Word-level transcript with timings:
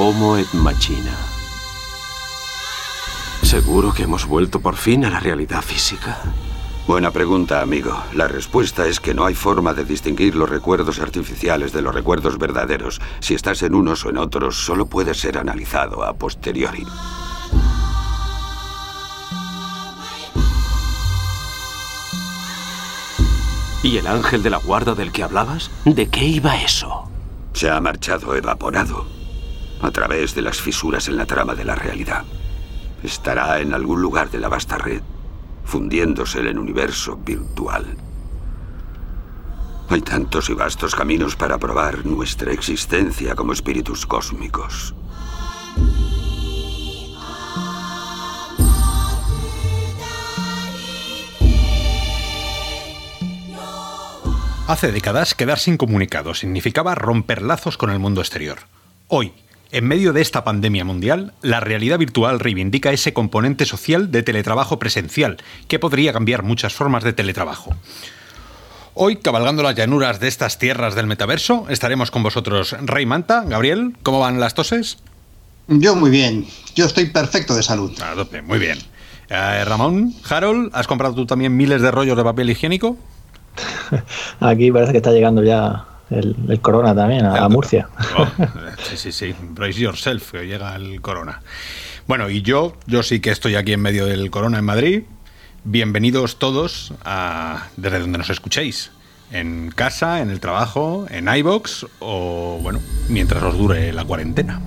Homo 0.00 0.36
et 0.36 0.46
machina. 0.54 1.12
¿Seguro 3.42 3.92
que 3.92 4.04
hemos 4.04 4.26
vuelto 4.26 4.60
por 4.60 4.76
fin 4.76 5.04
a 5.04 5.10
la 5.10 5.18
realidad 5.18 5.60
física? 5.60 6.20
Buena 6.86 7.10
pregunta, 7.10 7.60
amigo. 7.60 8.00
La 8.12 8.28
respuesta 8.28 8.86
es 8.86 9.00
que 9.00 9.12
no 9.12 9.26
hay 9.26 9.34
forma 9.34 9.74
de 9.74 9.84
distinguir 9.84 10.36
los 10.36 10.48
recuerdos 10.48 11.00
artificiales 11.00 11.72
de 11.72 11.82
los 11.82 11.92
recuerdos 11.92 12.38
verdaderos. 12.38 13.00
Si 13.18 13.34
estás 13.34 13.60
en 13.64 13.74
unos 13.74 14.04
o 14.04 14.10
en 14.10 14.18
otros, 14.18 14.64
solo 14.64 14.86
puede 14.86 15.14
ser 15.14 15.36
analizado 15.36 16.04
a 16.04 16.14
posteriori. 16.14 16.86
¿Y 23.82 23.96
el 23.96 24.06
ángel 24.06 24.44
de 24.44 24.50
la 24.50 24.58
guarda 24.58 24.94
del 24.94 25.10
que 25.10 25.24
hablabas? 25.24 25.72
¿De 25.84 26.08
qué 26.08 26.24
iba 26.24 26.62
eso? 26.62 27.10
Se 27.52 27.68
ha 27.68 27.80
marchado 27.80 28.36
evaporado 28.36 29.17
a 29.80 29.90
través 29.90 30.34
de 30.34 30.42
las 30.42 30.60
fisuras 30.60 31.08
en 31.08 31.16
la 31.16 31.26
trama 31.26 31.54
de 31.54 31.64
la 31.64 31.74
realidad. 31.74 32.24
Estará 33.02 33.60
en 33.60 33.74
algún 33.74 34.00
lugar 34.00 34.30
de 34.30 34.38
la 34.38 34.48
vasta 34.48 34.78
red 34.78 35.02
fundiéndose 35.68 36.40
en 36.40 36.46
el 36.46 36.58
universo 36.58 37.16
virtual. 37.16 37.84
Hay 39.90 40.00
tantos 40.00 40.48
y 40.48 40.54
vastos 40.54 40.94
caminos 40.94 41.36
para 41.36 41.58
probar 41.58 42.06
nuestra 42.06 42.52
existencia 42.52 43.34
como 43.34 43.52
espíritus 43.52 44.06
cósmicos. 44.06 44.94
Hace 54.66 54.92
décadas 54.92 55.34
quedar 55.34 55.58
sin 55.58 55.76
comunicado 55.76 56.34
significaba 56.34 56.94
romper 56.94 57.42
lazos 57.42 57.76
con 57.76 57.90
el 57.90 57.98
mundo 57.98 58.22
exterior. 58.22 58.58
Hoy, 59.08 59.32
en 59.70 59.86
medio 59.86 60.12
de 60.12 60.22
esta 60.22 60.44
pandemia 60.44 60.84
mundial, 60.84 61.32
la 61.42 61.60
realidad 61.60 61.98
virtual 61.98 62.40
reivindica 62.40 62.92
ese 62.92 63.12
componente 63.12 63.66
social 63.66 64.10
de 64.10 64.22
teletrabajo 64.22 64.78
presencial, 64.78 65.36
que 65.68 65.78
podría 65.78 66.12
cambiar 66.12 66.42
muchas 66.42 66.72
formas 66.72 67.04
de 67.04 67.12
teletrabajo. 67.12 67.74
Hoy, 68.94 69.16
cabalgando 69.16 69.62
las 69.62 69.76
llanuras 69.76 70.20
de 70.20 70.28
estas 70.28 70.58
tierras 70.58 70.94
del 70.94 71.06
metaverso, 71.06 71.66
estaremos 71.68 72.10
con 72.10 72.22
vosotros 72.22 72.74
Rey 72.80 73.06
Manta, 73.06 73.44
Gabriel, 73.46 73.94
¿cómo 74.02 74.20
van 74.20 74.40
las 74.40 74.54
toses? 74.54 74.98
Yo 75.68 75.94
muy 75.94 76.10
bien, 76.10 76.46
yo 76.74 76.86
estoy 76.86 77.06
perfecto 77.06 77.54
de 77.54 77.62
salud. 77.62 77.92
muy 78.44 78.58
bien. 78.58 78.78
Eh, 79.28 79.64
Ramón, 79.66 80.14
Harold, 80.28 80.70
¿has 80.72 80.86
comprado 80.86 81.14
tú 81.14 81.26
también 81.26 81.54
miles 81.54 81.82
de 81.82 81.90
rollos 81.90 82.16
de 82.16 82.24
papel 82.24 82.48
higiénico? 82.48 82.96
Aquí 84.40 84.72
parece 84.72 84.92
que 84.92 84.98
está 84.98 85.12
llegando 85.12 85.42
ya 85.42 85.84
el, 86.10 86.60
corona 86.60 86.94
también, 86.94 87.26
a, 87.26 87.48
Murcia. 87.48 87.88
Oh, 88.16 88.26
sí, 88.82 88.96
sí, 88.96 89.12
sí. 89.12 89.34
Brace 89.40 89.80
yourself, 89.80 90.32
que 90.32 90.46
llega 90.46 90.74
el 90.76 91.00
corona. 91.00 91.42
Bueno, 92.06 92.30
y 92.30 92.42
yo, 92.42 92.76
yo 92.86 93.02
sí 93.02 93.20
que 93.20 93.30
estoy 93.30 93.54
aquí 93.54 93.72
en 93.72 93.80
medio 93.80 94.06
del 94.06 94.30
corona 94.30 94.58
en 94.58 94.64
Madrid. 94.64 95.02
Bienvenidos 95.64 96.38
todos 96.38 96.94
a, 97.04 97.66
desde 97.76 97.98
donde 97.98 98.18
nos 98.18 98.30
escuchéis. 98.30 98.90
En 99.30 99.70
casa, 99.70 100.20
en 100.22 100.30
el 100.30 100.40
trabajo, 100.40 101.06
en 101.10 101.28
iBox 101.28 101.86
o, 101.98 102.58
bueno, 102.62 102.80
mientras 103.08 103.42
os 103.42 103.58
dure 103.58 103.92
la 103.92 104.04
cuarentena. 104.04 104.62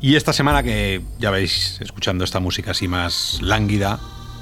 Y 0.00 0.16
esta 0.16 0.32
semana 0.32 0.62
que 0.62 1.02
ya 1.18 1.30
veis 1.30 1.78
escuchando 1.80 2.24
esta 2.24 2.40
música 2.40 2.70
así 2.70 2.88
más 2.88 3.38
lánguida, 3.42 4.00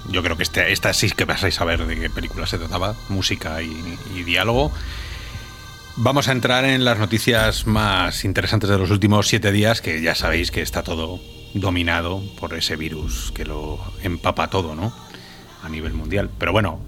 yo 0.09 0.23
creo 0.23 0.37
que 0.37 0.45
este, 0.45 0.70
esta 0.73 0.92
sí 0.92 1.11
que 1.11 1.25
vais 1.25 1.42
a 1.42 1.50
saber 1.50 1.84
de 1.84 1.98
qué 1.98 2.11
película 2.11 2.47
se 2.47 2.59
trataba, 2.59 2.95
música 3.09 3.61
y, 3.61 4.23
diálogo. 4.23 4.71
Vamos 5.97 6.28
a 6.28 6.33
entrar 6.33 6.65
en 6.65 6.84
las 6.84 6.99
noticias 6.99 7.66
más 7.66 8.25
interesantes 8.25 8.71
de 8.71 8.78
los 8.78 8.91
últimos 8.91 9.27
siete 9.27 9.50
días, 9.50 9.81
que 9.81 10.00
ya 10.00 10.15
sabéis 10.15 10.53
que 10.53 10.62
está 10.62 10.84
todo 10.84 11.21
dominado 11.55 12.22
por 12.38 12.54
ese 12.54 12.77
virus 12.77 13.33
que 13.34 13.44
lo 13.44 13.81
empapa 14.03 14.50
todo, 14.50 14.77
¿no? 14.77 14.93
A 15.65 15.69
nivel 15.69 15.93
mundial. 15.93 16.31
Pero 16.38 16.53
bueno, 16.53 16.81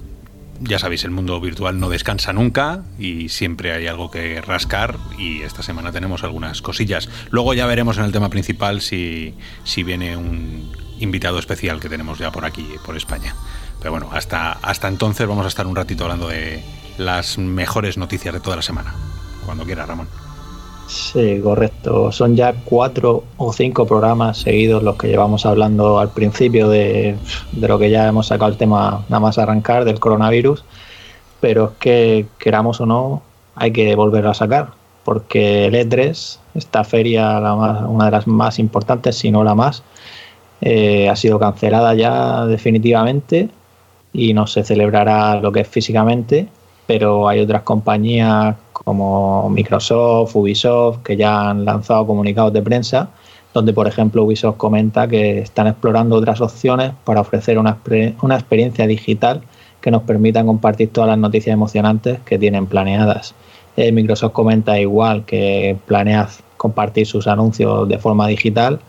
ya 0.60 0.78
sabéis, 0.78 1.04
el 1.04 1.10
mundo 1.10 1.40
virtual 1.40 1.80
no 1.80 1.88
descansa 1.88 2.32
nunca 2.32 2.82
y 2.98 3.30
siempre 3.30 3.72
hay 3.72 3.86
algo 3.86 4.10
que 4.10 4.40
rascar 4.40 4.98
y 5.18 5.42
esta 5.42 5.62
semana 5.62 5.90
tenemos 5.90 6.22
algunas 6.22 6.62
cosillas. 6.62 7.08
Luego 7.30 7.54
ya 7.54 7.66
veremos 7.66 7.98
en 7.98 8.04
el 8.04 8.12
tema 8.12 8.28
principal 8.28 8.80
si, 8.80 9.34
si 9.64 9.82
viene 9.82 10.16
un 10.16 10.70
invitado 10.98 11.38
especial 11.38 11.80
que 11.80 11.88
tenemos 11.88 12.18
ya 12.18 12.30
por 12.30 12.44
aquí, 12.44 12.66
por 12.84 12.96
España. 12.96 13.34
Pero 13.78 13.92
bueno, 13.92 14.10
hasta, 14.12 14.52
hasta 14.52 14.88
entonces 14.88 15.26
vamos 15.26 15.46
a 15.46 15.48
estar 15.48 15.66
un 15.66 15.76
ratito 15.76 16.04
hablando 16.04 16.28
de 16.28 16.62
las 16.98 17.38
mejores 17.38 17.96
noticias 17.96 18.34
de 18.34 18.40
toda 18.40 18.56
la 18.56 18.62
semana. 18.62 18.94
Cuando 19.46 19.64
quiera, 19.64 19.86
Ramón. 19.86 20.08
Sí, 20.90 21.40
correcto. 21.40 22.10
Son 22.10 22.34
ya 22.34 22.52
cuatro 22.64 23.22
o 23.36 23.52
cinco 23.52 23.86
programas 23.86 24.38
seguidos 24.38 24.82
los 24.82 24.96
que 24.96 25.06
llevamos 25.06 25.46
hablando 25.46 26.00
al 26.00 26.10
principio 26.10 26.68
de, 26.68 27.16
lo 27.60 27.78
que 27.78 27.90
ya 27.90 28.08
hemos 28.08 28.26
sacado 28.26 28.50
el 28.50 28.56
tema 28.56 29.04
nada 29.08 29.20
más 29.20 29.38
arrancar 29.38 29.84
del 29.84 30.00
coronavirus. 30.00 30.64
Pero 31.40 31.66
es 31.66 31.78
que, 31.78 32.26
queramos 32.38 32.80
o 32.80 32.86
no, 32.86 33.22
hay 33.54 33.70
que 33.72 33.94
volverlo 33.94 34.30
a 34.30 34.34
sacar. 34.34 34.70
Porque 35.04 35.66
el 35.66 35.74
E3, 35.74 36.38
esta 36.56 36.82
feria, 36.82 37.38
una 37.38 38.06
de 38.06 38.10
las 38.10 38.26
más 38.26 38.58
importantes, 38.58 39.16
si 39.16 39.30
no 39.30 39.44
la 39.44 39.54
más, 39.54 39.84
eh, 40.60 41.08
ha 41.08 41.14
sido 41.14 41.38
cancelada 41.38 41.94
ya 41.94 42.46
definitivamente 42.46 43.48
y 44.12 44.34
no 44.34 44.48
se 44.48 44.64
celebrará 44.64 45.36
lo 45.36 45.52
que 45.52 45.60
es 45.60 45.68
físicamente. 45.68 46.48
Pero 46.90 47.28
hay 47.28 47.38
otras 47.38 47.62
compañías 47.62 48.56
como 48.72 49.48
Microsoft, 49.48 50.34
Ubisoft, 50.34 51.04
que 51.04 51.16
ya 51.16 51.50
han 51.50 51.64
lanzado 51.64 52.04
comunicados 52.04 52.52
de 52.52 52.62
prensa, 52.62 53.10
donde 53.54 53.72
por 53.72 53.86
ejemplo 53.86 54.24
Ubisoft 54.24 54.56
comenta 54.56 55.06
que 55.06 55.38
están 55.38 55.68
explorando 55.68 56.16
otras 56.16 56.40
opciones 56.40 56.90
para 57.04 57.20
ofrecer 57.20 57.60
una, 57.60 57.78
una 58.22 58.34
experiencia 58.34 58.88
digital 58.88 59.40
que 59.80 59.92
nos 59.92 60.02
permita 60.02 60.44
compartir 60.44 60.90
todas 60.90 61.10
las 61.10 61.18
noticias 61.18 61.54
emocionantes 61.54 62.18
que 62.24 62.40
tienen 62.40 62.66
planeadas. 62.66 63.36
Eh, 63.76 63.92
Microsoft 63.92 64.32
comenta 64.32 64.76
igual 64.80 65.24
que 65.24 65.76
planea 65.86 66.28
compartir 66.56 67.06
sus 67.06 67.28
anuncios 67.28 67.88
de 67.88 67.98
forma 67.98 68.26
digital 68.26 68.80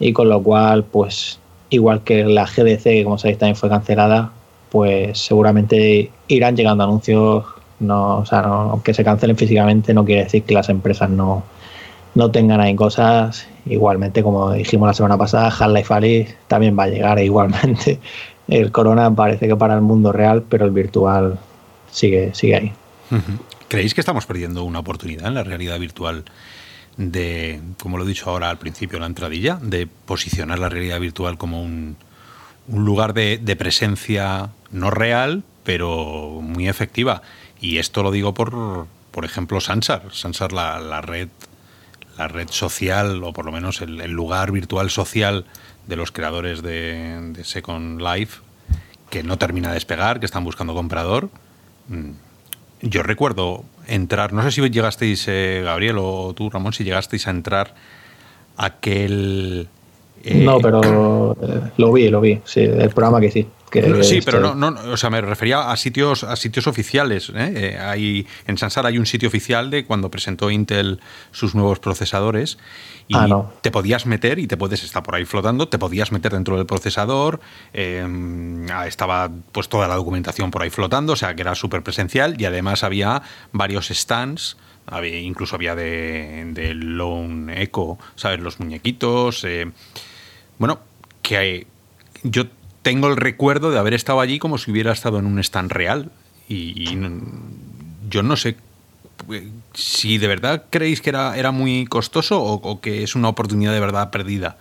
y 0.00 0.14
con 0.14 0.30
lo 0.30 0.42
cual, 0.42 0.82
pues 0.82 1.38
igual 1.68 2.00
que 2.04 2.24
la 2.24 2.46
GDC, 2.46 2.84
que 2.84 3.04
como 3.04 3.18
sabéis 3.18 3.36
también 3.36 3.56
fue 3.56 3.68
cancelada, 3.68 4.32
pues 4.70 5.18
seguramente 5.18 6.10
irán 6.28 6.56
llegando 6.56 6.84
anuncios 6.84 7.44
no, 7.80 8.18
o 8.18 8.26
sea, 8.26 8.40
aunque 8.40 8.92
se 8.92 9.04
cancelen 9.04 9.36
físicamente, 9.36 9.94
no 9.94 10.04
quiere 10.04 10.24
decir 10.24 10.42
que 10.42 10.54
las 10.54 10.68
empresas 10.68 11.08
no, 11.10 11.44
no 12.14 12.30
tengan 12.30 12.60
ahí 12.60 12.74
cosas. 12.74 13.46
Igualmente, 13.66 14.22
como 14.22 14.52
dijimos 14.52 14.88
la 14.88 14.94
semana 14.94 15.16
pasada, 15.16 15.48
Half-Life 15.48 15.94
Alice 15.94 16.36
también 16.48 16.76
va 16.78 16.84
a 16.84 16.88
llegar 16.88 17.18
igualmente. 17.20 18.00
El 18.48 18.72
corona 18.72 19.14
parece 19.14 19.46
que 19.46 19.56
para 19.56 19.74
el 19.74 19.82
mundo 19.82 20.10
real, 20.10 20.42
pero 20.48 20.64
el 20.64 20.70
virtual 20.70 21.38
sigue, 21.90 22.34
sigue 22.34 22.56
ahí. 22.56 22.72
¿Creéis 23.68 23.92
que 23.92 24.00
estamos 24.00 24.24
perdiendo 24.24 24.64
una 24.64 24.78
oportunidad 24.78 25.26
en 25.26 25.34
la 25.34 25.44
realidad 25.44 25.78
virtual 25.78 26.24
de, 26.96 27.60
como 27.78 27.98
lo 27.98 28.04
he 28.04 28.08
dicho 28.08 28.30
ahora 28.30 28.48
al 28.48 28.56
principio, 28.56 28.98
la 28.98 29.04
entradilla, 29.04 29.58
de 29.60 29.86
posicionar 29.86 30.58
la 30.60 30.70
realidad 30.70 30.98
virtual 30.98 31.36
como 31.36 31.62
un, 31.62 31.98
lugar 32.72 33.12
de 33.12 33.56
presencia 33.58 34.48
no 34.70 34.90
real, 34.90 35.42
pero 35.64 36.40
muy 36.42 36.68
efectiva? 36.68 37.22
Y 37.60 37.78
esto 37.78 38.02
lo 38.02 38.10
digo 38.10 38.34
por, 38.34 38.86
por 39.10 39.24
ejemplo, 39.24 39.60
Sansar. 39.60 40.02
Sansar, 40.12 40.52
la, 40.52 40.78
la 40.78 41.00
red 41.00 41.28
la 42.18 42.28
red 42.28 42.48
social, 42.50 43.22
o 43.22 43.32
por 43.32 43.46
lo 43.46 43.52
menos 43.52 43.80
el, 43.80 44.10
lugar 44.10 44.50
virtual 44.50 44.90
social 44.90 45.44
de 45.86 45.96
los 45.96 46.10
creadores 46.10 46.62
de, 46.62 47.32
Second 47.44 48.02
Life, 48.02 48.40
que 49.08 49.22
no 49.22 49.38
termina 49.38 49.68
de 49.68 49.74
despegar, 49.74 50.18
que 50.18 50.26
están 50.26 50.44
buscando 50.44 50.74
comprador. 50.74 51.30
Mm, 51.86 52.10
yo 52.82 53.02
recuerdo 53.04 53.64
entrar, 53.86 54.32
no 54.32 54.42
sé 54.42 54.50
si 54.50 54.68
llegasteis, 54.68 55.26
eh, 55.28 55.62
Gabriel 55.64 55.96
o 55.98 56.34
tú, 56.34 56.50
Ramón, 56.50 56.72
si 56.72 56.84
llegasteis 56.84 57.26
a 57.28 57.30
entrar 57.30 57.74
aquel... 58.56 59.68
Eh, 60.24 60.42
no, 60.44 60.58
pero 60.58 61.36
eh, 61.40 61.70
lo 61.76 61.92
vi, 61.92 62.08
lo 62.08 62.20
vi, 62.20 62.40
sí, 62.44 62.60
el 62.60 62.90
programa 62.90 63.20
que 63.20 63.30
sí 63.30 63.46
sí, 64.02 64.20
pero 64.24 64.54
no, 64.54 64.54
no, 64.54 64.92
o 64.92 64.96
sea, 64.96 65.10
me 65.10 65.20
refería 65.20 65.70
a 65.70 65.76
sitios, 65.76 66.24
a 66.24 66.36
sitios 66.36 66.66
oficiales. 66.66 67.30
¿eh? 67.30 67.52
Eh, 67.54 67.78
hay, 67.78 68.26
en 68.46 68.58
Sansar 68.58 68.86
hay 68.86 68.98
un 68.98 69.06
sitio 69.06 69.28
oficial 69.28 69.70
de 69.70 69.84
cuando 69.84 70.10
presentó 70.10 70.50
Intel 70.50 71.00
sus 71.30 71.54
nuevos 71.54 71.78
procesadores 71.78 72.58
y 73.06 73.16
ah, 73.16 73.46
te 73.62 73.70
podías 73.70 74.06
meter 74.06 74.38
y 74.38 74.46
te 74.46 74.56
puedes 74.56 74.84
estar 74.84 75.02
por 75.02 75.14
ahí 75.14 75.24
flotando, 75.24 75.68
te 75.68 75.78
podías 75.78 76.12
meter 76.12 76.32
dentro 76.32 76.56
del 76.56 76.66
procesador, 76.66 77.40
em, 77.72 78.66
ah, 78.70 78.86
estaba 78.86 79.30
pues 79.52 79.68
toda 79.68 79.88
la 79.88 79.96
documentación 79.96 80.50
por 80.50 80.62
ahí 80.62 80.70
flotando, 80.70 81.14
o 81.14 81.16
sea 81.16 81.34
que 81.34 81.42
era 81.42 81.54
súper 81.54 81.82
presencial 81.82 82.40
y 82.40 82.44
además 82.44 82.84
había 82.84 83.22
varios 83.52 83.88
stands. 83.88 84.56
Había, 84.90 85.18
incluso 85.18 85.54
había 85.54 85.74
de, 85.74 86.50
de 86.54 86.72
Lone 86.72 87.62
Echo, 87.62 87.98
¿sabes? 88.16 88.40
Los 88.40 88.58
muñequitos. 88.58 89.44
Eh, 89.44 89.70
bueno, 90.56 90.80
que 91.20 91.36
hay, 91.36 91.66
yo 92.22 92.44
tengo 92.82 93.08
el 93.08 93.16
recuerdo 93.16 93.70
de 93.70 93.78
haber 93.78 93.94
estado 93.94 94.20
allí 94.20 94.38
como 94.38 94.58
si 94.58 94.70
hubiera 94.70 94.92
estado 94.92 95.18
en 95.18 95.26
un 95.26 95.38
stand 95.38 95.70
real. 95.72 96.10
Y, 96.48 96.96
yo 98.10 98.22
no 98.22 98.36
sé 98.36 98.56
eh, 99.30 99.50
si 99.74 100.16
de 100.16 100.28
verdad 100.28 100.64
creéis 100.70 101.02
que 101.02 101.10
era, 101.10 101.36
era 101.36 101.50
muy 101.50 101.84
costoso 101.86 102.42
o, 102.42 102.80
que 102.80 103.02
es 103.02 103.14
una 103.14 103.28
oportunidad 103.28 103.72
de 103.72 103.80
verdad 103.80 104.10
perdida 104.10 104.56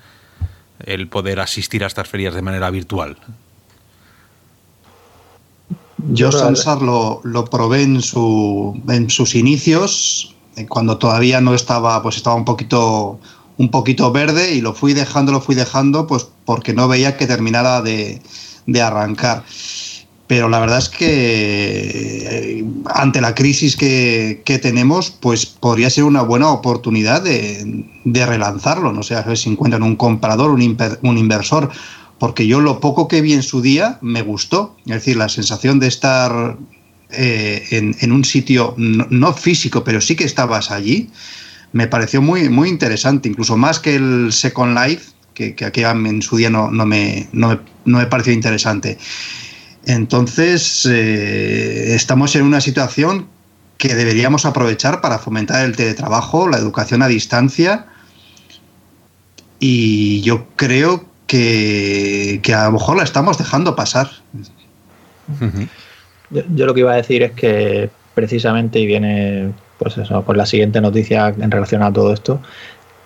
el 0.85 1.07
poder 1.07 1.39
asistir 1.39 1.83
a 1.83 1.87
estas 1.87 2.07
ferias 2.07 2.35
de 2.35 2.41
manera 2.41 2.69
virtual. 2.69 3.17
Yo 6.09 6.31
Sansar 6.31 6.81
lo, 6.81 7.21
lo 7.23 7.45
probé 7.45 7.83
en, 7.83 8.01
su, 8.01 8.79
en 8.87 9.09
sus 9.09 9.33
inicios, 9.33 10.35
eh, 10.55 10.67
cuando 10.67 10.97
todavía 10.97 11.41
no 11.41 11.55
estaba, 11.55 12.03
pues 12.03 12.17
estaba 12.17 12.35
un 12.35 12.45
poquito 12.45 13.19
un 13.57 13.71
poquito 13.71 14.11
verde 14.11 14.53
y 14.53 14.61
lo 14.61 14.73
fui 14.73 14.93
dejando, 14.93 15.31
lo 15.31 15.41
fui 15.41 15.55
dejando, 15.55 16.07
pues 16.07 16.27
porque 16.47 16.73
no 16.73 16.87
veía 16.87 17.17
que 17.17 17.27
terminara 17.27 17.81
de, 17.81 18.21
arrancar. 18.81 19.43
Pero 20.27 20.47
la 20.47 20.59
verdad 20.59 20.79
es 20.79 20.89
que 20.89 21.07
eh, 22.59 22.65
ante 22.95 23.19
la 23.21 23.35
crisis 23.35 23.75
que, 23.75 24.59
tenemos, 24.61 25.11
pues 25.11 25.45
podría 25.45 25.89
ser 25.89 26.05
una 26.05 26.21
buena 26.21 26.49
oportunidad 26.49 27.21
de, 27.21 27.85
relanzarlo. 28.25 28.93
No 28.93 29.03
sé, 29.03 29.15
a 29.15 29.23
ver 29.23 29.37
si 29.37 29.49
encuentran 29.49 29.83
un 29.83 29.97
comprador, 29.97 30.51
un, 30.51 30.77
un 31.01 31.17
inversor, 31.17 31.69
porque 32.17 32.47
yo 32.47 32.61
lo 32.61 32.79
poco 32.79 33.09
que 33.09 33.21
vi 33.21 33.33
en 33.33 33.43
su 33.43 33.61
día 33.61 33.99
me 34.01 34.21
gustó. 34.21 34.77
Es 34.85 34.93
decir, 34.93 35.17
la 35.17 35.27
sensación 35.27 35.79
de 35.79 35.87
estar 35.87 36.57
eh, 37.09 37.93
en, 38.01 38.11
un 38.11 38.23
sitio 38.23 38.73
no, 38.77 39.33
físico, 39.33 39.83
pero 39.83 39.99
sí 39.99 40.15
que 40.15 40.23
estabas 40.23 40.71
allí, 40.71 41.09
me 41.73 41.87
pareció 41.87 42.21
muy, 42.21 42.47
muy 42.49 42.69
interesante, 42.69 43.27
incluso 43.29 43.57
más 43.57 43.79
que 43.79 43.95
el 43.95 44.31
Second 44.31 44.77
Life, 44.77 45.11
que, 45.37 45.53
que 45.53 45.81
en 45.83 46.21
su 46.23 46.37
día 46.37 46.49
no, 46.49 46.71
no, 46.71 46.85
me, 46.87 47.27
no, 47.31 47.59
me, 47.85 48.07
pareció 48.07 48.33
interesante. 48.33 48.97
Entonces, 49.85 50.87
eh, 50.89 51.93
estamos 51.93 52.35
en 52.35 52.43
una 52.43 52.59
situación 52.59 53.27
que 53.77 53.93
deberíamos 53.93 54.45
aprovechar 54.45 54.99
para 54.99 55.19
fomentar 55.19 55.63
el 55.63 55.75
teletrabajo, 55.75 56.47
la 56.47 56.57
educación 56.57 57.03
a 57.03 57.07
distancia, 57.07 57.85
y 59.59 60.21
yo 60.21 60.47
creo 60.55 61.05
que, 61.27 62.41
a 62.55 62.65
lo 62.65 62.71
mejor 62.71 62.97
la 62.97 63.03
estamos 63.03 63.37
dejando 63.37 63.75
pasar. 63.75 64.09
yo, 66.31 66.65
lo 66.65 66.73
que 66.73 66.79
iba 66.79 66.93
a 66.93 66.95
decir 66.95 67.21
es 67.21 67.33
que 67.33 67.91
precisamente, 68.15 68.79
y 68.79 68.87
viene 68.87 69.51
pues 69.77 69.95
eso, 69.99 70.23
por 70.23 70.35
la 70.35 70.47
siguiente 70.47 70.81
noticia 70.81 71.27
en 71.27 71.51
relación 71.51 71.83
a 71.83 71.93
todo 71.93 72.11
esto, 72.11 72.41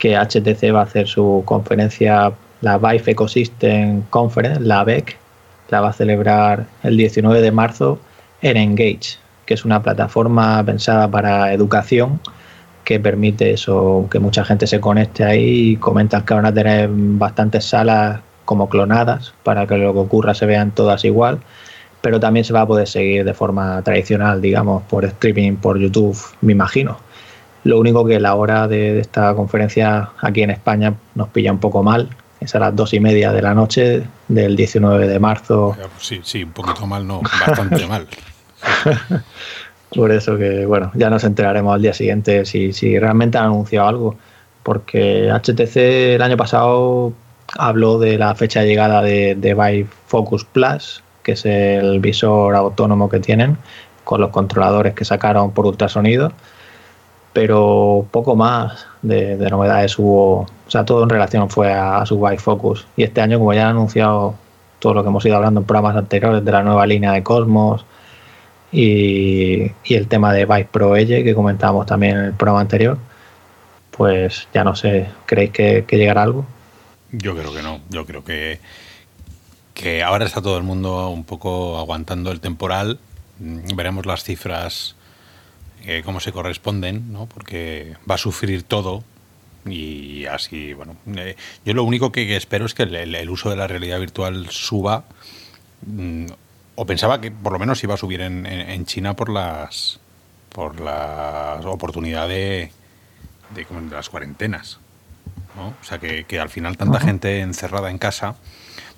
que 0.01 0.17
HTC 0.17 0.73
va 0.73 0.79
a 0.79 0.83
hacer 0.85 1.07
su 1.07 1.43
conferencia, 1.45 2.33
la 2.61 2.79
Vive 2.79 3.11
Ecosystem 3.11 4.01
Conference, 4.09 4.59
la 4.59 4.83
BEC, 4.83 5.15
la 5.69 5.79
va 5.79 5.89
a 5.89 5.93
celebrar 5.93 6.65
el 6.81 6.97
19 6.97 7.39
de 7.39 7.51
marzo 7.51 7.99
en 8.41 8.57
Engage, 8.57 9.19
que 9.45 9.53
es 9.53 9.63
una 9.63 9.83
plataforma 9.83 10.63
pensada 10.65 11.07
para 11.07 11.53
educación 11.53 12.19
que 12.83 12.99
permite 12.99 13.51
eso, 13.51 14.07
que 14.09 14.17
mucha 14.17 14.43
gente 14.43 14.65
se 14.65 14.79
conecte 14.79 15.23
ahí 15.23 15.73
y 15.73 15.75
comentan 15.75 16.25
que 16.25 16.33
van 16.33 16.47
a 16.47 16.53
tener 16.53 16.89
bastantes 16.91 17.65
salas 17.65 18.21
como 18.45 18.69
clonadas 18.69 19.35
para 19.43 19.67
que 19.67 19.77
lo 19.77 19.93
que 19.93 19.99
ocurra 19.99 20.33
se 20.33 20.47
vean 20.47 20.71
todas 20.71 21.05
igual 21.05 21.41
pero 22.01 22.19
también 22.19 22.43
se 22.43 22.53
va 22.53 22.61
a 22.61 22.65
poder 22.65 22.87
seguir 22.87 23.23
de 23.23 23.33
forma 23.35 23.79
tradicional, 23.83 24.41
digamos, 24.41 24.81
por 24.89 25.05
streaming, 25.05 25.57
por 25.57 25.77
YouTube, 25.77 26.17
me 26.41 26.53
imagino. 26.53 26.97
Lo 27.63 27.79
único 27.79 28.05
que 28.05 28.19
la 28.19 28.35
hora 28.35 28.67
de, 28.67 28.99
esta 28.99 29.33
conferencia 29.35 30.09
aquí 30.21 30.41
en 30.41 30.49
España 30.49 30.95
nos 31.15 31.29
pilla 31.29 31.51
un 31.51 31.59
poco 31.59 31.83
mal, 31.83 32.09
es 32.39 32.55
a 32.55 32.59
las 32.59 32.75
dos 32.75 32.93
y 32.93 32.99
media 32.99 33.31
de 33.31 33.41
la 33.41 33.53
noche 33.53 34.03
del 34.27 34.55
19 34.55 35.07
de 35.07 35.19
marzo. 35.19 35.75
Pues 35.77 35.89
sí, 35.99 36.21
sí, 36.23 36.43
un 36.43 36.51
poquito 36.51 36.87
mal, 36.87 37.07
no, 37.07 37.21
bastante 37.21 37.85
mal. 37.85 38.07
Por 39.95 40.11
eso 40.11 40.37
que, 40.37 40.65
bueno, 40.65 40.91
ya 40.95 41.09
nos 41.09 41.23
enteraremos 41.23 41.75
al 41.75 41.81
día 41.81 41.93
siguiente 41.93 42.45
si, 42.45 42.73
si 42.73 42.97
realmente 42.97 43.37
han 43.37 43.45
anunciado 43.45 43.87
algo, 43.87 44.15
porque 44.63 45.29
HTC 45.29 45.75
el 46.15 46.21
año 46.21 46.37
pasado 46.37 47.13
habló 47.57 47.99
de 47.99 48.17
la 48.17 48.33
fecha 48.35 48.61
de 48.61 48.67
llegada 48.67 49.01
de, 49.01 49.35
de 49.35 49.53
Vive 49.53 49.87
Focus 50.07 50.45
Plus, 50.45 51.03
que 51.23 51.33
es 51.33 51.45
el 51.45 51.99
visor 51.99 52.55
autónomo 52.55 53.09
que 53.09 53.19
tienen, 53.19 53.57
con 54.03 54.21
los 54.21 54.29
controladores 54.31 54.93
que 54.93 55.05
sacaron 55.05 55.51
por 55.51 55.65
ultrasonido, 55.65 56.31
pero 57.33 58.05
poco 58.11 58.35
más 58.35 58.87
de, 59.01 59.35
novedades 59.49 59.97
hubo, 59.97 60.41
o 60.41 60.47
sea, 60.67 60.85
todo 60.85 61.03
en 61.03 61.09
relación 61.09 61.49
fue 61.49 61.71
a, 61.73 62.05
su 62.05 62.17
Vive 62.19 62.37
Focus. 62.37 62.85
Y 62.97 63.03
este 63.03 63.21
año, 63.21 63.39
como 63.39 63.53
ya 63.53 63.63
han 63.63 63.71
anunciado 63.71 64.35
todo 64.79 64.93
lo 64.93 65.03
que 65.03 65.09
hemos 65.09 65.25
ido 65.25 65.35
hablando 65.35 65.61
en 65.61 65.65
programas 65.65 65.95
anteriores 65.95 66.43
de 66.43 66.51
la 66.51 66.63
nueva 66.63 66.85
línea 66.85 67.11
de 67.13 67.23
Cosmos 67.23 67.85
y, 68.71 69.71
el 69.89 70.07
tema 70.07 70.33
de 70.33 70.45
Vive 70.45 70.69
Pro 70.71 70.95
Edge 70.95 71.23
que 71.23 71.35
comentábamos 71.35 71.85
también 71.85 72.17
en 72.17 72.25
el 72.25 72.33
programa 72.33 72.61
anterior, 72.61 72.97
pues 73.91 74.47
ya 74.53 74.63
no 74.63 74.75
sé, 74.75 75.07
¿creéis 75.25 75.51
que 75.51 75.85
llegará 75.91 76.23
algo? 76.23 76.45
Yo 77.11 77.35
creo 77.35 77.53
que 77.53 77.61
no, 77.61 77.81
yo 77.89 78.05
creo 78.05 78.23
que 78.23 78.59
que 79.73 80.03
ahora 80.03 80.25
está 80.25 80.41
todo 80.41 80.57
el 80.57 80.63
mundo 80.63 81.09
un 81.09 81.23
poco 81.23 81.79
aguantando 81.79 82.31
el 82.31 82.39
temporal. 82.39 82.99
Mm, 83.39 83.75
veremos 83.75 84.05
las 84.05 84.23
cifras, 84.23 84.95
eh, 85.85 86.01
cómo 86.05 86.19
se 86.19 86.31
corresponden, 86.31 87.11
¿no? 87.11 87.25
porque 87.25 87.95
va 88.09 88.15
a 88.15 88.17
sufrir 88.17 88.63
todo. 88.63 89.03
Y 89.65 90.25
así, 90.25 90.73
bueno, 90.73 90.95
eh, 91.15 91.35
yo 91.65 91.73
lo 91.73 91.83
único 91.83 92.11
que 92.11 92.35
espero 92.35 92.65
es 92.65 92.73
que 92.73 92.83
el, 92.83 93.29
uso 93.29 93.49
de 93.49 93.55
la 93.55 93.67
realidad 93.67 93.99
virtual 93.99 94.49
suba. 94.49 95.05
Mm, 95.85 96.25
o 96.75 96.85
pensaba 96.85 97.21
que 97.21 97.31
por 97.31 97.53
lo 97.53 97.59
menos 97.59 97.83
iba 97.83 97.93
a 97.93 97.97
subir 97.97 98.21
en, 98.21 98.85
China 98.85 99.15
por 99.15 99.29
las 99.29 99.99
por 100.49 100.79
la 100.79 101.59
oportunidad 101.65 102.27
de, 102.27 102.71
de, 103.53 103.65
las 103.91 104.09
cuarentenas. 104.09 104.79
¿No? 105.55 105.67
O 105.69 105.83
sea, 105.83 105.99
que, 105.99 106.39
al 106.39 106.49
final 106.49 106.77
tanta 106.77 106.99
gente 106.99 107.41
encerrada 107.41 107.89
en 107.89 107.97
casa 107.97 108.35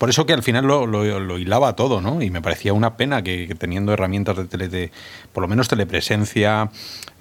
por 0.03 0.09
eso 0.09 0.25
que 0.25 0.33
al 0.33 0.43
final 0.43 0.65
lo, 0.65 1.37
hilaba 1.37 1.77
todo, 1.77 2.01
¿no? 2.01 2.21
Y 2.21 2.29
me 2.29 2.41
parecía 2.41 2.73
una 2.73 2.97
pena 2.97 3.21
que, 3.21 3.55
teniendo 3.57 3.93
herramientas 3.93 4.35
de, 4.35 4.45
tele, 4.45 4.67
de, 4.67 4.91
por 5.31 5.41
lo 5.41 5.47
menos 5.47 5.69
telepresencia, 5.69 6.69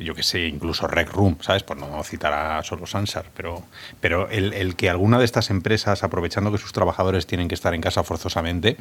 yo 0.00 0.16
que 0.16 0.24
sé, 0.24 0.46
incluso 0.46 0.88
Rec 0.88 1.12
Room, 1.12 1.38
¿sabes? 1.40 1.62
Por 1.62 1.76
no 1.76 2.02
citar 2.02 2.32
a 2.32 2.62
solo 2.64 2.86
Sansar, 2.86 3.26
pero, 3.36 3.62
pero 4.00 4.28
el, 4.30 4.74
que 4.74 4.90
alguna 4.90 5.20
de 5.20 5.24
estas 5.24 5.50
empresas, 5.50 6.02
aprovechando 6.02 6.50
que 6.50 6.58
sus 6.58 6.72
trabajadores 6.72 7.26
tienen 7.26 7.46
que 7.46 7.54
estar 7.54 7.72
en 7.72 7.80
casa 7.80 8.02
forzosamente, 8.02 8.76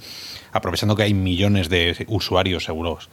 aprovechando 0.51 0.95
que 0.95 1.03
hay 1.03 1.13
millones 1.13 1.69
de 1.69 2.05
usuarios 2.07 2.63
seguros 2.63 3.09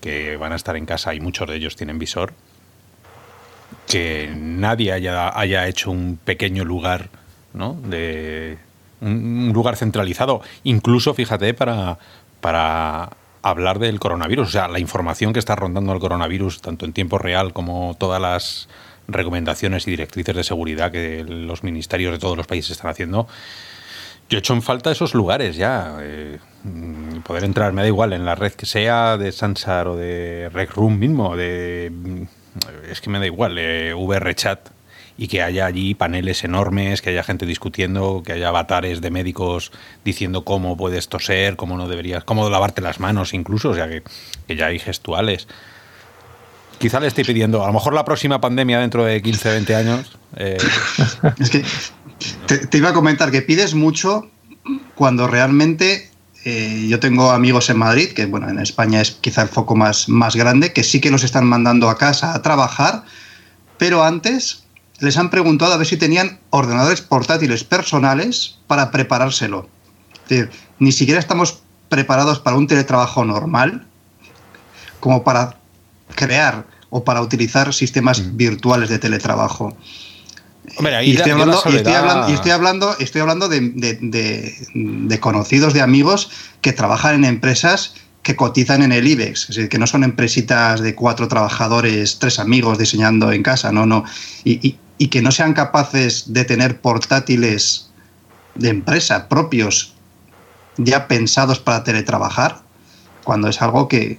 que 0.00 0.36
van 0.36 0.52
a 0.52 0.56
estar 0.56 0.76
en 0.76 0.86
casa 0.86 1.14
y 1.14 1.20
muchos 1.20 1.48
de 1.48 1.56
ellos 1.56 1.74
tienen 1.74 1.98
visor, 1.98 2.32
que 3.88 4.32
nadie 4.36 4.92
haya, 4.92 5.36
haya 5.38 5.66
hecho 5.66 5.90
un 5.90 6.18
pequeño 6.22 6.64
lugar 6.64 7.08
¿no? 7.54 7.74
de, 7.74 8.58
un 9.00 9.52
lugar 9.52 9.76
centralizado, 9.76 10.42
incluso, 10.64 11.14
fíjate, 11.14 11.54
para, 11.54 11.98
para 12.40 13.10
hablar 13.42 13.78
del 13.78 14.00
coronavirus, 14.00 14.48
o 14.48 14.50
sea, 14.50 14.68
la 14.68 14.78
información 14.78 15.32
que 15.32 15.38
está 15.38 15.56
rondando 15.56 15.92
el 15.92 16.00
coronavirus, 16.00 16.60
tanto 16.60 16.84
en 16.84 16.92
tiempo 16.92 17.18
real 17.18 17.52
como 17.52 17.96
todas 17.98 18.20
las 18.20 18.68
recomendaciones 19.06 19.86
y 19.86 19.92
directrices 19.92 20.36
de 20.36 20.44
seguridad 20.44 20.92
que 20.92 21.24
los 21.24 21.64
ministerios 21.64 22.12
de 22.12 22.18
todos 22.18 22.36
los 22.36 22.46
países 22.46 22.72
están 22.72 22.90
haciendo. 22.90 23.26
Yo 24.28 24.36
he 24.36 24.40
hecho 24.40 24.52
en 24.52 24.60
falta 24.60 24.90
esos 24.90 25.14
lugares 25.14 25.56
ya. 25.56 25.96
Eh, 26.02 26.38
poder 27.24 27.44
entrar, 27.44 27.72
me 27.72 27.80
da 27.80 27.88
igual, 27.88 28.12
en 28.12 28.26
la 28.26 28.34
red 28.34 28.52
que 28.52 28.66
sea, 28.66 29.16
de 29.16 29.32
Sansar 29.32 29.88
o 29.88 29.96
de 29.96 30.50
Rec 30.52 30.74
Room 30.74 30.98
mismo, 30.98 31.34
de. 31.34 31.90
Es 32.90 33.00
que 33.00 33.10
me 33.10 33.18
da 33.18 33.26
igual, 33.26 33.54
de 33.54 33.94
VRChat 33.94 34.70
y 35.20 35.26
que 35.26 35.42
haya 35.42 35.66
allí 35.66 35.94
paneles 35.94 36.44
enormes, 36.44 37.02
que 37.02 37.10
haya 37.10 37.24
gente 37.24 37.44
discutiendo, 37.44 38.22
que 38.24 38.32
haya 38.32 38.48
avatares 38.48 39.00
de 39.00 39.10
médicos 39.10 39.72
diciendo 40.04 40.44
cómo 40.44 40.76
puedes 40.76 41.08
toser, 41.08 41.56
cómo 41.56 41.76
no 41.76 41.88
deberías, 41.88 42.22
cómo 42.22 42.48
lavarte 42.48 42.80
las 42.80 43.00
manos 43.00 43.34
incluso, 43.34 43.70
o 43.70 43.74
sea 43.74 43.88
que, 43.88 44.04
ya 44.54 44.66
hay 44.66 44.78
gestuales. 44.78 45.48
Quizá 46.78 47.00
le 47.00 47.08
estoy 47.08 47.24
pidiendo, 47.24 47.64
a 47.64 47.66
lo 47.66 47.72
mejor 47.72 47.94
la 47.94 48.04
próxima 48.04 48.40
pandemia 48.40 48.78
dentro 48.78 49.04
de 49.04 49.20
15, 49.20 49.50
20 49.50 49.74
años. 49.74 50.16
Eh, 50.36 50.56
es 51.40 51.50
que 51.50 51.64
te, 52.46 52.78
iba 52.78 52.90
a 52.90 52.94
comentar 52.94 53.32
que 53.32 53.42
pides 53.42 53.74
mucho 53.74 54.30
cuando 54.94 55.26
realmente 55.26 56.07
eh, 56.50 56.86
yo 56.88 56.98
tengo 56.98 57.30
amigos 57.30 57.68
en 57.68 57.76
Madrid, 57.76 58.12
que 58.14 58.24
bueno, 58.24 58.48
en 58.48 58.58
España 58.58 59.02
es 59.02 59.10
quizá 59.10 59.42
el 59.42 59.50
foco 59.50 59.76
más, 59.76 60.08
más 60.08 60.34
grande, 60.34 60.72
que 60.72 60.82
sí 60.82 60.98
que 60.98 61.10
los 61.10 61.22
están 61.22 61.44
mandando 61.44 61.90
a 61.90 61.98
casa 61.98 62.32
a 62.32 62.40
trabajar, 62.40 63.04
pero 63.76 64.02
antes 64.02 64.64
les 64.98 65.18
han 65.18 65.28
preguntado 65.28 65.74
a 65.74 65.76
ver 65.76 65.86
si 65.86 65.98
tenían 65.98 66.40
ordenadores 66.48 67.02
portátiles 67.02 67.64
personales 67.64 68.60
para 68.66 68.90
preparárselo. 68.90 69.68
Es 70.22 70.28
decir, 70.30 70.50
ni 70.78 70.90
siquiera 70.90 71.20
estamos 71.20 71.60
preparados 71.90 72.38
para 72.38 72.56
un 72.56 72.66
teletrabajo 72.66 73.26
normal, 73.26 73.86
como 75.00 75.24
para 75.24 75.58
crear 76.14 76.66
o 76.88 77.04
para 77.04 77.20
utilizar 77.20 77.74
sistemas 77.74 78.20
mm. 78.22 78.36
virtuales 78.38 78.88
de 78.88 78.98
teletrabajo. 78.98 79.76
Y, 81.02 81.16
estoy 81.16 81.32
hablando, 81.32 81.62
estoy 81.64 82.50
hablando, 82.50 82.96
estoy 82.98 83.20
hablando, 83.20 83.48
de, 83.48 85.18
conocidos, 85.20 85.72
de 85.74 85.80
amigos 85.80 86.30
que 86.60 86.72
trabajan 86.72 87.16
en 87.16 87.24
empresas 87.24 87.94
que 88.22 88.36
cotizan 88.36 88.82
en 88.82 88.92
el 88.92 89.06
IBEX, 89.06 89.48
es 89.48 89.56
decir, 89.56 89.68
que 89.68 89.78
no 89.78 89.86
son 89.86 90.04
empresitas 90.04 90.80
de 90.80 90.94
cuatro 90.94 91.28
trabajadores, 91.28 92.18
tres 92.18 92.38
amigos 92.38 92.76
diseñando 92.76 93.32
en 93.32 93.42
casa, 93.42 93.72
no, 93.72 93.86
no, 93.86 94.04
y, 94.44 94.76
que 95.08 95.22
no 95.22 95.30
sean 95.30 95.54
capaces 95.54 96.32
de 96.32 96.44
tener 96.44 96.80
portátiles 96.80 97.90
de 98.56 98.68
empresa 98.68 99.28
propios 99.28 99.94
ya 100.76 101.08
pensados 101.08 101.58
para 101.60 101.84
teletrabajar, 101.84 102.60
cuando 103.24 103.48
es 103.48 103.62
algo 103.62 103.88
que, 103.88 104.18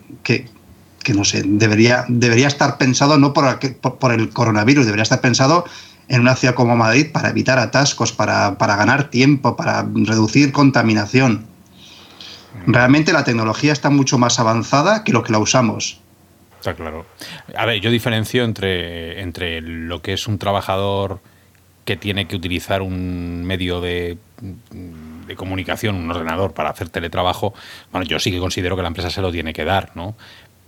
no 1.13 1.25
sé, 1.25 1.44
debería, 1.46 2.06
debería 2.08 2.48
estar 2.48 2.77
pensado 2.77 3.18
no 3.18 3.34
por, 3.34 3.60
por, 3.82 4.12
el 4.12 4.29
coronavirus, 4.29 4.86
debería 4.86 5.03
estar 5.03 5.22
pensado 5.22 5.65
en 6.09 6.21
una 6.21 6.35
ciudad 6.35 6.55
como 6.55 6.75
Madrid 6.75 7.07
para 7.13 7.29
evitar 7.29 7.59
atascos, 7.59 8.11
para, 8.11 8.55
ganar 8.57 9.09
tiempo, 9.09 9.55
para 9.55 9.87
reducir 9.93 10.51
contaminación. 10.51 11.45
Realmente 12.65 13.13
la 13.13 13.23
tecnología 13.23 13.71
está 13.71 13.89
mucho 13.89 14.17
más 14.17 14.39
avanzada 14.39 15.03
que 15.03 15.13
lo 15.13 15.23
que 15.23 15.31
la 15.31 15.39
usamos. 15.39 16.01
Está 16.57 16.73
claro. 16.73 17.05
A 17.55 17.65
ver, 17.65 17.79
yo 17.79 17.89
diferencio 17.89 18.43
entre, 18.43 19.21
entre 19.21 19.61
lo 19.61 20.01
que 20.01 20.13
es 20.13 20.27
un 20.27 20.39
trabajador 20.39 21.21
que 21.85 21.95
tiene 21.95 22.27
que 22.27 22.35
utilizar 22.35 22.81
un 22.81 23.45
medio 23.45 23.79
de, 23.79 24.17
de, 24.41 25.35
comunicación, 25.35 25.95
un 25.95 26.11
ordenador 26.11 26.53
para 26.53 26.69
hacer 26.69 26.89
teletrabajo. 26.89 27.53
Bueno, 27.91 28.05
yo 28.05 28.19
sí 28.19 28.31
que 28.31 28.39
considero 28.39 28.75
que 28.75 28.81
la 28.81 28.89
empresa 28.89 29.09
se 29.09 29.21
lo 29.21 29.31
tiene 29.31 29.53
que 29.53 29.63
dar, 29.63 29.91
¿no? 29.95 30.15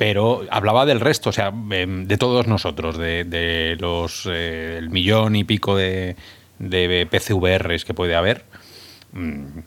Pero 0.02 0.42
hablaba 0.50 0.88
del 0.88 1.00
resto, 1.00 1.30
o 1.30 1.32
sea, 1.32 1.54
em, 1.70 2.08
de 2.08 2.18
todos 2.18 2.48
nosotros, 2.48 2.98
de, 2.98 3.78
los 3.80 4.26
eh, 4.26 4.78
el 4.80 4.90
millón 4.90 5.36
y 5.36 5.44
pico 5.44 5.76
de, 5.76 6.16
de 6.58 7.08
PCVRs 7.08 7.86
que 7.86 7.94
puede 7.94 8.16
haber. 8.16 8.44
Mm, 9.14 9.60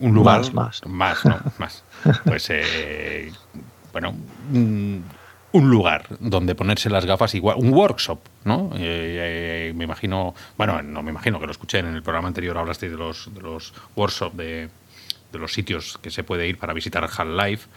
un 0.00 0.14
lugar 0.14 0.50
más, 0.54 0.86
más, 0.86 0.86
más, 0.86 1.24
no, 1.26 1.38
más. 1.58 1.84
Pues 2.24 2.48
eh, 2.48 3.30
bueno, 3.92 4.14
mm, 4.50 4.96
un 5.52 5.70
lugar 5.70 6.06
donde 6.20 6.54
ponerse 6.54 6.88
las 6.88 7.04
gafas 7.04 7.34
igual, 7.34 7.58
un 7.58 7.74
workshop, 7.74 8.20
¿no? 8.44 8.70
Eh, 8.76 9.74
me 9.76 9.84
imagino, 9.84 10.34
bueno, 10.56 10.82
no 10.82 11.02
me 11.02 11.10
imagino 11.10 11.38
que 11.38 11.44
lo 11.44 11.52
escuché 11.52 11.80
en 11.80 11.88
el 11.88 12.02
programa 12.02 12.28
anterior, 12.28 12.56
hablaste 12.56 12.88
de 12.88 12.96
los, 12.96 13.28
de 13.34 13.42
los 13.42 13.74
workshops, 13.94 14.38
de, 14.38 14.70
de 15.32 15.38
los 15.38 15.52
sitios 15.52 15.98
que 15.98 16.10
se 16.10 16.24
puede 16.24 16.48
ir 16.48 16.56
para 16.56 16.72
visitar 16.72 17.04
Half-Life 17.04 17.68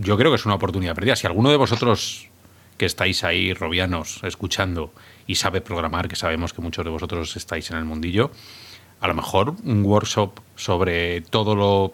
yo 0.00 0.16
creo 0.16 0.30
que 0.30 0.36
es 0.36 0.46
una 0.46 0.54
oportunidad 0.54 0.94
perdida. 0.94 1.16
Si 1.16 1.26
alguno 1.26 1.50
de 1.50 1.56
vosotros 1.56 2.28
que 2.76 2.86
estáis 2.86 3.24
ahí, 3.24 3.52
robianos, 3.52 4.20
escuchando 4.22 4.92
y 5.26 5.34
sabe 5.34 5.60
programar, 5.60 6.08
que 6.08 6.16
sabemos 6.16 6.52
que 6.52 6.62
muchos 6.62 6.84
de 6.84 6.90
vosotros 6.90 7.36
estáis 7.36 7.70
en 7.70 7.76
el 7.78 7.84
mundillo, 7.84 8.30
a 9.00 9.08
lo 9.08 9.14
mejor 9.14 9.54
un 9.64 9.84
workshop 9.84 10.40
sobre 10.56 11.20
todo 11.22 11.54
lo 11.54 11.92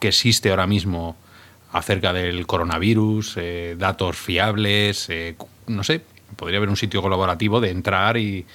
que 0.00 0.08
existe 0.08 0.50
ahora 0.50 0.66
mismo 0.66 1.16
acerca 1.72 2.12
del 2.12 2.46
coronavirus, 2.46 3.34
eh, 3.36 3.76
datos 3.78 4.16
fiables, 4.16 5.08
eh, 5.10 5.36
no 5.66 5.84
sé, 5.84 6.02
podría 6.36 6.58
haber 6.58 6.70
un 6.70 6.76
sitio 6.76 7.02
colaborativo 7.02 7.60
de 7.60 7.70
entrar 7.70 8.16
y, 8.16 8.46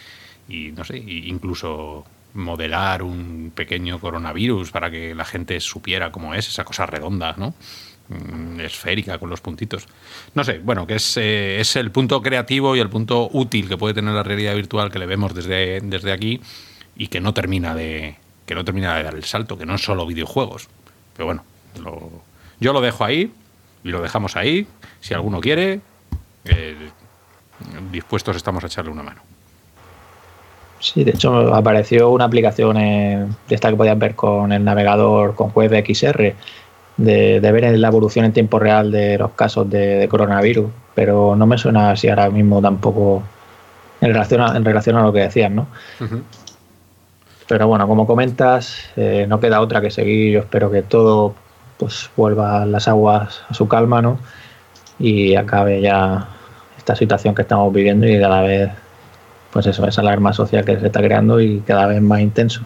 no 0.73 0.83
sé, 0.83 0.97
incluso 0.97 2.05
modelar 2.33 3.03
un 3.03 3.51
pequeño 3.53 3.99
coronavirus 3.99 4.71
para 4.71 4.89
que 4.89 5.13
la 5.13 5.25
gente 5.25 5.59
supiera 5.59 6.11
cómo 6.11 6.33
es 6.33 6.47
esa 6.47 6.63
cosa 6.63 6.87
redonda, 6.87 7.35
¿no? 7.37 7.53
Mm, 8.13 8.59
esférica 8.59 9.17
con 9.17 9.29
los 9.29 9.41
puntitos. 9.41 9.87
No 10.35 10.43
sé, 10.43 10.59
bueno, 10.59 10.85
que 10.85 10.95
es, 10.95 11.17
eh, 11.17 11.59
es, 11.59 11.75
el 11.75 11.91
punto 11.91 12.21
creativo 12.21 12.75
y 12.75 12.79
el 12.79 12.89
punto 12.89 13.29
útil 13.31 13.67
que 13.67 13.77
puede 13.77 13.93
tener 13.93 14.13
la 14.13 14.23
realidad 14.23 14.55
virtual 14.55 14.91
que 14.91 14.99
le 14.99 15.05
vemos 15.05 15.33
desde, 15.33 15.81
desde 15.81 16.11
aquí 16.11 16.39
y 16.95 17.07
que 17.07 17.19
no 17.19 17.33
termina 17.33 17.73
de 17.73 18.15
que 18.45 18.55
no 18.55 18.63
termina 18.65 18.95
de 18.95 19.03
dar 19.03 19.15
el 19.15 19.23
salto, 19.23 19.57
que 19.57 19.65
no 19.65 19.75
es 19.75 19.81
solo 19.81 20.05
videojuegos. 20.05 20.67
Pero 21.15 21.25
bueno, 21.25 21.43
yo 22.59 22.73
lo 22.73 22.81
dejo 22.81 23.03
ahí 23.03 23.31
y 23.83 23.89
lo 23.89 24.01
dejamos 24.01 24.35
ahí. 24.35 24.67
Si 24.99 25.13
alguno 25.13 25.39
quiere, 25.39 25.79
eh, 26.45 26.75
dispuestos 27.91 28.35
estamos 28.35 28.63
a 28.63 28.67
echarle 28.67 28.91
una 28.91 29.03
mano. 29.03 29.21
Sí, 30.79 31.05
de 31.05 31.11
hecho 31.11 31.55
apareció 31.55 32.09
una 32.09 32.25
aplicación 32.25 32.75
de 32.75 33.27
esta 33.49 33.69
que 33.69 33.77
podías 33.77 33.97
ver 33.97 34.15
con 34.15 34.51
el 34.51 34.63
navegador 34.63 35.33
con 35.33 35.51
WebXR 35.55 36.35
de, 36.97 37.39
ver 37.39 37.77
la 37.77 37.87
evolución 37.87 38.25
en 38.25 38.33
tiempo 38.33 38.59
real 38.59 38.91
de 38.91 39.17
los 39.17 39.31
casos 39.31 39.69
de, 39.69 40.07
coronavirus, 40.09 40.69
pero 40.93 41.35
no 41.35 41.45
me 41.45 41.57
suena 41.57 41.91
así 41.91 42.09
ahora 42.09 42.29
mismo 42.29 42.61
tampoco 42.61 43.23
en 44.01 44.09
relación 44.09 44.41
a, 44.41 44.55
en 44.57 44.65
relación 44.65 44.97
a 44.97 45.03
lo 45.03 45.13
que 45.13 45.21
decías, 45.21 45.51
¿no? 45.51 45.67
Pero 47.47 47.67
bueno, 47.67 47.87
como 47.87 48.07
comentas, 48.07 48.89
eh, 48.95 49.25
no 49.27 49.39
queda 49.39 49.61
otra 49.61 49.81
que 49.81 49.91
seguir. 49.91 50.33
Yo 50.33 50.39
espero 50.39 50.71
que 50.71 50.81
todo 50.81 51.35
pues 51.77 52.09
vuelva 52.15 52.65
las 52.65 52.87
aguas 52.87 53.41
a 53.49 53.53
su 53.53 53.67
calma, 53.67 54.01
¿no? 54.01 54.19
Y 54.99 55.35
acabe 55.35 55.81
ya 55.81 56.27
esta 56.77 56.95
situación 56.95 57.35
que 57.35 57.41
estamos 57.41 57.73
viviendo 57.73 58.07
y 58.07 58.19
cada 58.19 58.41
vez, 58.41 58.71
pues 59.51 59.65
eso, 59.67 59.85
esa 59.87 60.01
alarma 60.01 60.33
social 60.33 60.63
que 60.65 60.79
se 60.79 60.85
está 60.87 61.01
creando 61.01 61.41
y 61.41 61.59
cada 61.61 61.87
vez 61.87 62.01
más 62.01 62.21
intenso. 62.21 62.61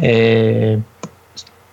Eh, 0.00 0.78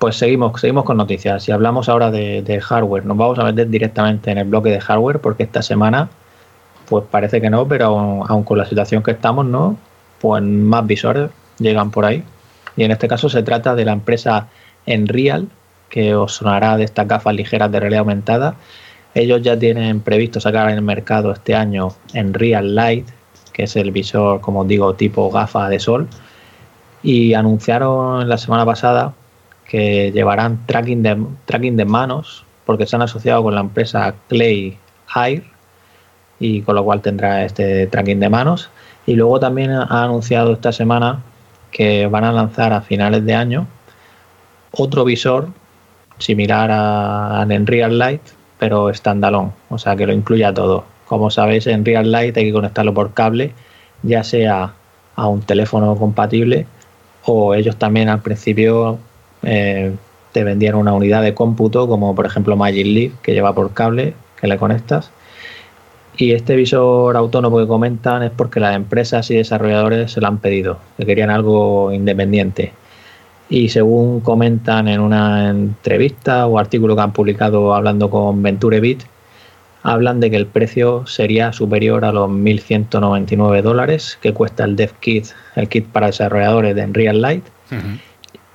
pues 0.01 0.15
seguimos, 0.15 0.59
seguimos 0.59 0.83
con 0.83 0.97
noticias. 0.97 1.43
Si 1.43 1.51
hablamos 1.51 1.87
ahora 1.87 2.09
de, 2.09 2.59
hardware, 2.59 3.05
nos 3.05 3.15
vamos 3.15 3.37
a 3.37 3.43
meter 3.43 3.69
directamente 3.69 4.31
en 4.31 4.39
el 4.39 4.45
bloque 4.45 4.71
de 4.71 4.81
hardware 4.81 5.19
porque 5.19 5.43
esta 5.43 5.61
semana, 5.61 6.09
pues 6.89 7.03
parece 7.11 7.39
que 7.39 7.51
no, 7.51 7.67
pero 7.67 8.25
aun, 8.27 8.43
con 8.43 8.57
la 8.57 8.65
situación 8.65 9.03
que 9.03 9.11
estamos, 9.11 9.45
¿no? 9.45 9.77
Pues 10.19 10.41
más 10.41 10.87
visores 10.87 11.29
llegan 11.59 11.91
por 11.91 12.05
ahí. 12.05 12.23
Y 12.75 12.83
en 12.83 12.89
este 12.89 13.07
caso 13.07 13.29
se 13.29 13.43
trata 13.43 13.75
de 13.75 13.85
la 13.85 13.91
empresa 13.91 14.47
Enreal, 14.87 15.49
que 15.87 16.15
os 16.15 16.33
sonará 16.33 16.77
de 16.77 16.83
estas 16.85 17.07
gafas 17.07 17.35
ligeras 17.35 17.71
de 17.71 17.79
realidad 17.79 17.99
aumentada. 17.99 18.55
Ellos 19.13 19.43
ya 19.43 19.55
tienen 19.59 19.99
previsto 19.99 20.39
sacar 20.39 20.67
en 20.71 20.77
el 20.77 20.81
mercado 20.81 21.31
este 21.31 21.53
año 21.53 21.89
Enreal 22.15 22.73
Light, 22.73 23.07
que 23.53 23.65
es 23.65 23.75
el 23.75 23.91
visor, 23.91 24.41
como 24.41 24.65
digo, 24.65 24.95
tipo 24.95 25.29
gafa 25.29 25.69
de 25.69 25.79
sol. 25.79 26.07
Y 27.03 27.35
anunciaron 27.35 28.27
la 28.27 28.39
semana 28.39 28.65
pasada 28.65 29.13
que 29.71 30.11
llevarán 30.11 30.65
tracking 30.65 31.01
de, 31.01 31.17
tracking 31.45 31.77
de 31.77 31.85
manos 31.85 32.43
porque 32.65 32.85
se 32.85 32.97
han 32.97 33.03
asociado 33.03 33.41
con 33.41 33.55
la 33.55 33.61
empresa 33.61 34.13
Clay 34.27 34.77
Air 35.15 35.45
y 36.41 36.61
con 36.63 36.75
lo 36.75 36.83
cual 36.83 36.99
tendrá 36.99 37.45
este 37.45 37.87
tracking 37.87 38.19
de 38.19 38.27
manos. 38.27 38.69
Y 39.05 39.13
luego 39.13 39.39
también 39.39 39.71
ha 39.71 40.03
anunciado 40.03 40.51
esta 40.51 40.73
semana 40.73 41.21
que 41.71 42.05
van 42.07 42.25
a 42.25 42.33
lanzar 42.33 42.73
a 42.73 42.81
finales 42.81 43.23
de 43.23 43.33
año 43.33 43.65
otro 44.71 45.05
visor 45.05 45.47
similar 46.17 46.69
a, 46.69 47.45
en 47.49 47.65
Real 47.65 47.97
Light, 47.97 48.23
pero 48.59 48.93
standalone, 48.93 49.51
o 49.69 49.77
sea 49.77 49.95
que 49.95 50.05
lo 50.05 50.11
incluya 50.11 50.53
todo. 50.53 50.83
Como 51.05 51.31
sabéis, 51.31 51.65
en 51.67 51.85
Real 51.85 52.11
Light 52.11 52.35
hay 52.35 52.43
que 52.43 52.51
conectarlo 52.51 52.93
por 52.93 53.13
cable, 53.13 53.53
ya 54.03 54.25
sea 54.25 54.73
a 55.15 55.27
un 55.27 55.41
teléfono 55.43 55.95
compatible 55.95 56.67
o 57.23 57.55
ellos 57.55 57.77
también 57.77 58.09
al 58.09 58.21
principio 58.21 58.99
eh, 59.43 59.95
te 60.31 60.43
vendían 60.43 60.75
una 60.75 60.93
unidad 60.93 61.21
de 61.21 61.33
cómputo, 61.33 61.87
como 61.87 62.15
por 62.15 62.25
ejemplo 62.25 62.55
Magic 62.55 62.85
Leap, 62.85 63.21
que 63.21 63.33
lleva 63.33 63.53
por 63.53 63.73
cable, 63.73 64.13
que 64.39 64.47
le 64.47 64.57
conectas. 64.57 65.11
Y 66.17 66.33
este 66.33 66.55
visor 66.55 67.15
autónomo 67.15 67.57
que 67.57 67.67
comentan 67.67 68.23
es 68.23 68.31
porque 68.31 68.59
las 68.59 68.75
empresas 68.75 69.29
y 69.31 69.35
desarrolladores 69.35 70.11
se 70.11 70.21
lo 70.21 70.27
han 70.27 70.37
pedido, 70.37 70.77
que 70.97 71.05
querían 71.05 71.29
algo 71.29 71.91
independiente. 71.91 72.73
Y 73.49 73.69
según 73.69 74.21
comentan 74.21 74.87
en 74.87 74.99
una 75.01 75.49
entrevista 75.49 76.47
o 76.47 76.57
artículo 76.57 76.95
que 76.95 77.01
han 77.01 77.11
publicado 77.11 77.73
hablando 77.73 78.09
con 78.09 78.41
VentureBit, 78.41 79.03
hablan 79.83 80.19
de 80.19 80.29
que 80.29 80.37
el 80.37 80.45
precio 80.45 81.05
sería 81.07 81.51
superior 81.51 82.05
a 82.05 82.11
los 82.11 82.29
1.199 82.29 83.61
dólares 83.61 84.17
que 84.21 84.33
cuesta 84.33 84.63
el 84.63 84.75
Dev 84.75 84.91
Kit, 84.99 85.27
el 85.55 85.67
kit 85.67 85.85
para 85.87 86.07
desarrolladores 86.07 86.75
de 86.75 86.83
Unreal 86.83 87.21
Light 87.21 87.43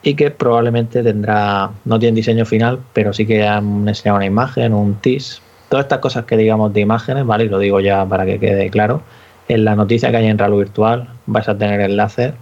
y 0.07 0.15
que 0.15 0.31
probablemente 0.31 1.03
tendrá, 1.03 1.73
no 1.85 1.99
tiene 1.99 2.15
diseño 2.15 2.47
final, 2.47 2.79
pero 2.93 3.13
sí 3.13 3.27
que 3.27 3.45
han 3.45 3.89
enseñado 3.89 4.19
una 4.19 4.27
imagen, 4.27 4.73
un 4.73 4.95
tease, 5.01 5.41
todas 5.69 5.87
estas 5.87 5.99
cosas 5.99 6.27
que 6.27 6.37
digamos 6.37 6.73
de 6.73 6.81
imágenes, 6.81 7.27
¿vale? 7.27 7.47
Y 7.47 7.49
lo 7.49 7.59
digo 7.59 7.81
ya 7.81 8.07
para 8.07 8.25
que 8.25 8.39
quede 8.39 8.71
claro. 8.71 9.03
En 9.49 9.65
la 9.65 9.75
noticia 9.75 10.13
que 10.13 10.19
hay 10.19 10.27
en 10.27 10.39
Ralo 10.39 10.59
Virtual 10.59 11.09
vais 11.27 11.49
a 11.49 11.59
tener 11.59 11.81
enlaces 11.81 12.35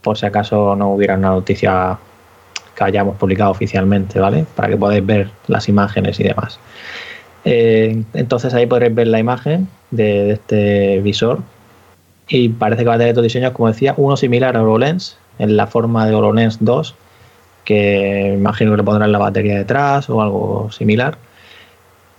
por 0.00 0.16
si 0.16 0.24
acaso 0.24 0.74
no 0.74 0.94
hubiera 0.94 1.16
una 1.16 1.28
noticia 1.28 1.98
que 2.74 2.82
hayamos 2.82 3.18
publicado 3.18 3.50
oficialmente, 3.50 4.18
¿vale? 4.18 4.46
Para 4.56 4.68
que 4.68 4.78
podáis 4.78 5.04
ver 5.04 5.28
las 5.48 5.68
imágenes 5.68 6.18
y 6.18 6.22
demás. 6.22 6.58
Eh, 7.44 8.02
entonces 8.14 8.54
ahí 8.54 8.64
podréis 8.64 8.94
ver 8.94 9.08
la 9.08 9.18
imagen 9.18 9.68
de, 9.90 10.30
este 10.30 11.02
visor 11.02 11.40
y 12.26 12.48
parece 12.48 12.84
que 12.84 12.88
va 12.88 12.94
a 12.94 12.98
tener 12.98 13.14
dos 13.14 13.24
diseños, 13.24 13.52
como 13.52 13.68
decía, 13.68 13.92
uno 13.98 14.16
similar 14.16 14.56
a 14.56 14.62
HoloLens 14.62 15.18
en 15.38 15.56
la 15.56 15.66
forma 15.66 16.06
de 16.06 16.14
HoloLens 16.14 16.58
2 16.60 16.94
que 17.64 18.34
imagino 18.34 18.72
que 18.72 18.76
le 18.78 18.82
pondrán 18.82 19.12
la 19.12 19.18
batería 19.18 19.56
detrás 19.56 20.08
o 20.10 20.20
algo 20.20 20.70
similar. 20.70 21.18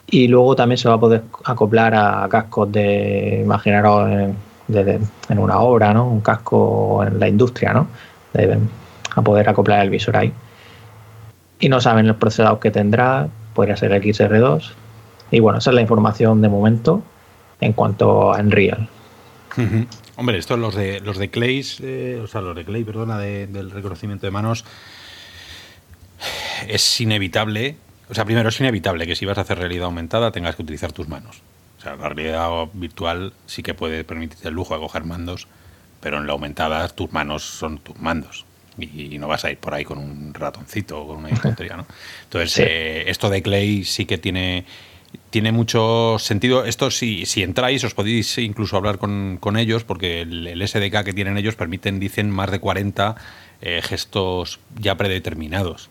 Y 0.08 0.28
luego 0.28 0.56
también 0.56 0.78
se 0.78 0.88
va 0.90 0.96
a 0.96 1.00
poder 1.00 1.24
acoplar 1.46 1.96
a 1.96 2.28
cascos 2.30 2.72
de, 2.72 3.42
imaginaros, 3.44 4.10
en 4.70 5.40
una 5.40 5.60
obra, 5.60 5.94
¿no? 5.94 6.08
Un 6.08 6.22
casco 6.22 7.04
en 7.06 7.20
la 7.20 7.28
industria, 7.28 7.74
¿no? 7.74 7.88
a 9.16 9.22
poder 9.22 9.48
acoplar 9.48 9.82
el 9.82 9.92
visor 9.92 10.18
ahí. 10.18 10.34
Y 11.60 11.70
no 11.70 11.80
saben 11.80 12.08
el 12.08 12.16
procesador 12.16 12.60
que 12.60 12.72
tendrá, 12.72 13.28
podría 13.54 13.78
ser 13.78 13.92
XR2. 13.92 14.72
Y 15.32 15.40
bueno, 15.40 15.60
esa 15.60 15.70
es 15.70 15.76
la 15.76 15.82
información 15.82 16.42
de 16.42 16.50
momento 16.50 17.04
en 17.62 17.74
cuanto 17.74 18.34
a 18.34 18.40
Unreal. 18.40 18.88
Hombre, 20.16 20.38
estos 20.38 20.60
los 20.60 20.76
de 20.76 21.00
los 21.00 21.18
de 21.18 21.30
Clay, 21.30 21.66
eh, 21.82 22.22
o 22.24 22.28
sea, 22.28 22.42
los 22.42 22.56
de 22.56 22.64
Clay, 22.64 22.84
perdona, 22.84 23.18
del 23.18 23.72
reconocimiento 23.72 24.28
de 24.28 24.32
manos, 24.32 24.64
es 26.68 27.02
inevitable. 27.02 27.78
O 28.10 28.14
sea, 28.14 28.26
primero 28.26 28.50
es 28.50 28.60
inevitable 28.60 29.08
que 29.08 29.16
si 29.16 29.26
vas 29.26 29.38
a 29.38 29.42
hacer 29.42 29.58
realidad 29.58 29.86
aumentada 29.86 30.32
tengas 30.32 30.56
que 30.56 30.62
utilizar 30.62 30.92
tus 30.92 31.08
manos. 31.08 31.42
O 31.80 31.82
sea, 31.82 31.96
la 31.96 32.10
realidad 32.10 32.50
virtual 32.74 33.34
sí 33.46 33.64
que 33.64 33.74
puede 33.74 34.04
permitirte 34.04 34.48
el 34.48 34.54
lujo 34.54 34.76
de 34.76 34.82
coger 34.82 35.04
mandos, 35.04 35.48
pero 36.00 36.18
en 36.18 36.28
la 36.28 36.34
aumentada 36.34 36.88
tus 36.90 37.12
manos 37.12 37.44
son 37.44 37.80
tus 37.80 37.98
mandos. 37.98 38.46
Y, 38.78 39.18
no 39.20 39.28
vas 39.28 39.46
a 39.46 39.52
ir 39.52 39.58
por 39.58 39.74
ahí 39.74 39.84
con 39.84 40.00
un 40.00 40.34
ratoncito 40.34 41.02
o 41.02 41.08
con 41.08 41.18
una 41.18 41.30
tontería, 41.42 41.78
¿no? 41.78 41.86
Entonces, 42.24 42.60
eh, 42.60 43.10
esto 43.10 43.30
de 43.30 43.42
Clay 43.42 43.84
sí 43.84 44.06
que 44.06 44.18
tiene 44.18 44.66
tiene 45.34 45.52
mucho 45.52 46.18
sentido. 46.20 46.64
Esto, 46.64 46.92
si, 46.92 47.26
si 47.26 47.42
entráis, 47.42 47.84
os 47.84 47.96
podéis 47.96 48.38
incluso 48.38 48.78
hablar 48.78 49.00
con, 49.00 49.58
ellos, 49.58 49.84
porque 49.84 50.22
el, 50.22 50.62
SDK 50.68 51.04
que 51.04 51.12
tienen 51.12 51.40
ellos 51.40 51.56
permiten, 51.56 52.00
dicen, 52.00 52.30
más 52.30 52.52
de 52.52 52.60
40 52.60 53.16
eh, 53.60 53.82
gestos 53.82 54.60
ya 54.80 54.96
predeterminados, 54.96 55.90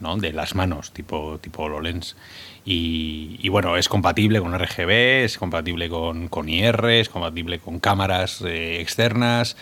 ¿no? 0.00 0.16
De 0.16 0.32
las 0.32 0.56
manos, 0.56 0.92
tipo, 0.92 1.38
tipo 1.40 1.62
HoloLens. 1.62 2.16
Y, 2.64 3.38
y, 3.40 3.48
bueno, 3.50 3.76
es 3.76 3.88
compatible 3.88 4.40
con 4.40 4.52
RGB, 4.52 5.22
es 5.22 5.38
compatible 5.38 5.88
con, 5.88 6.26
con 6.26 6.48
IR, 6.48 6.84
es 6.86 7.08
compatible 7.08 7.60
con 7.60 7.78
cámaras 7.78 8.42
eh, 8.44 8.80
externas. 8.80 9.56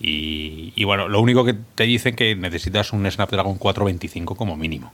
Y, 0.00 0.72
y, 0.74 0.82
bueno, 0.82 1.06
lo 1.06 1.20
único 1.20 1.44
que 1.44 1.54
te 1.76 1.84
dicen 1.84 2.16
que 2.16 2.34
necesitas 2.34 2.92
un 2.92 3.08
Snapdragon 3.08 3.56
425 3.56 4.34
como 4.34 4.56
mínimo 4.56 4.92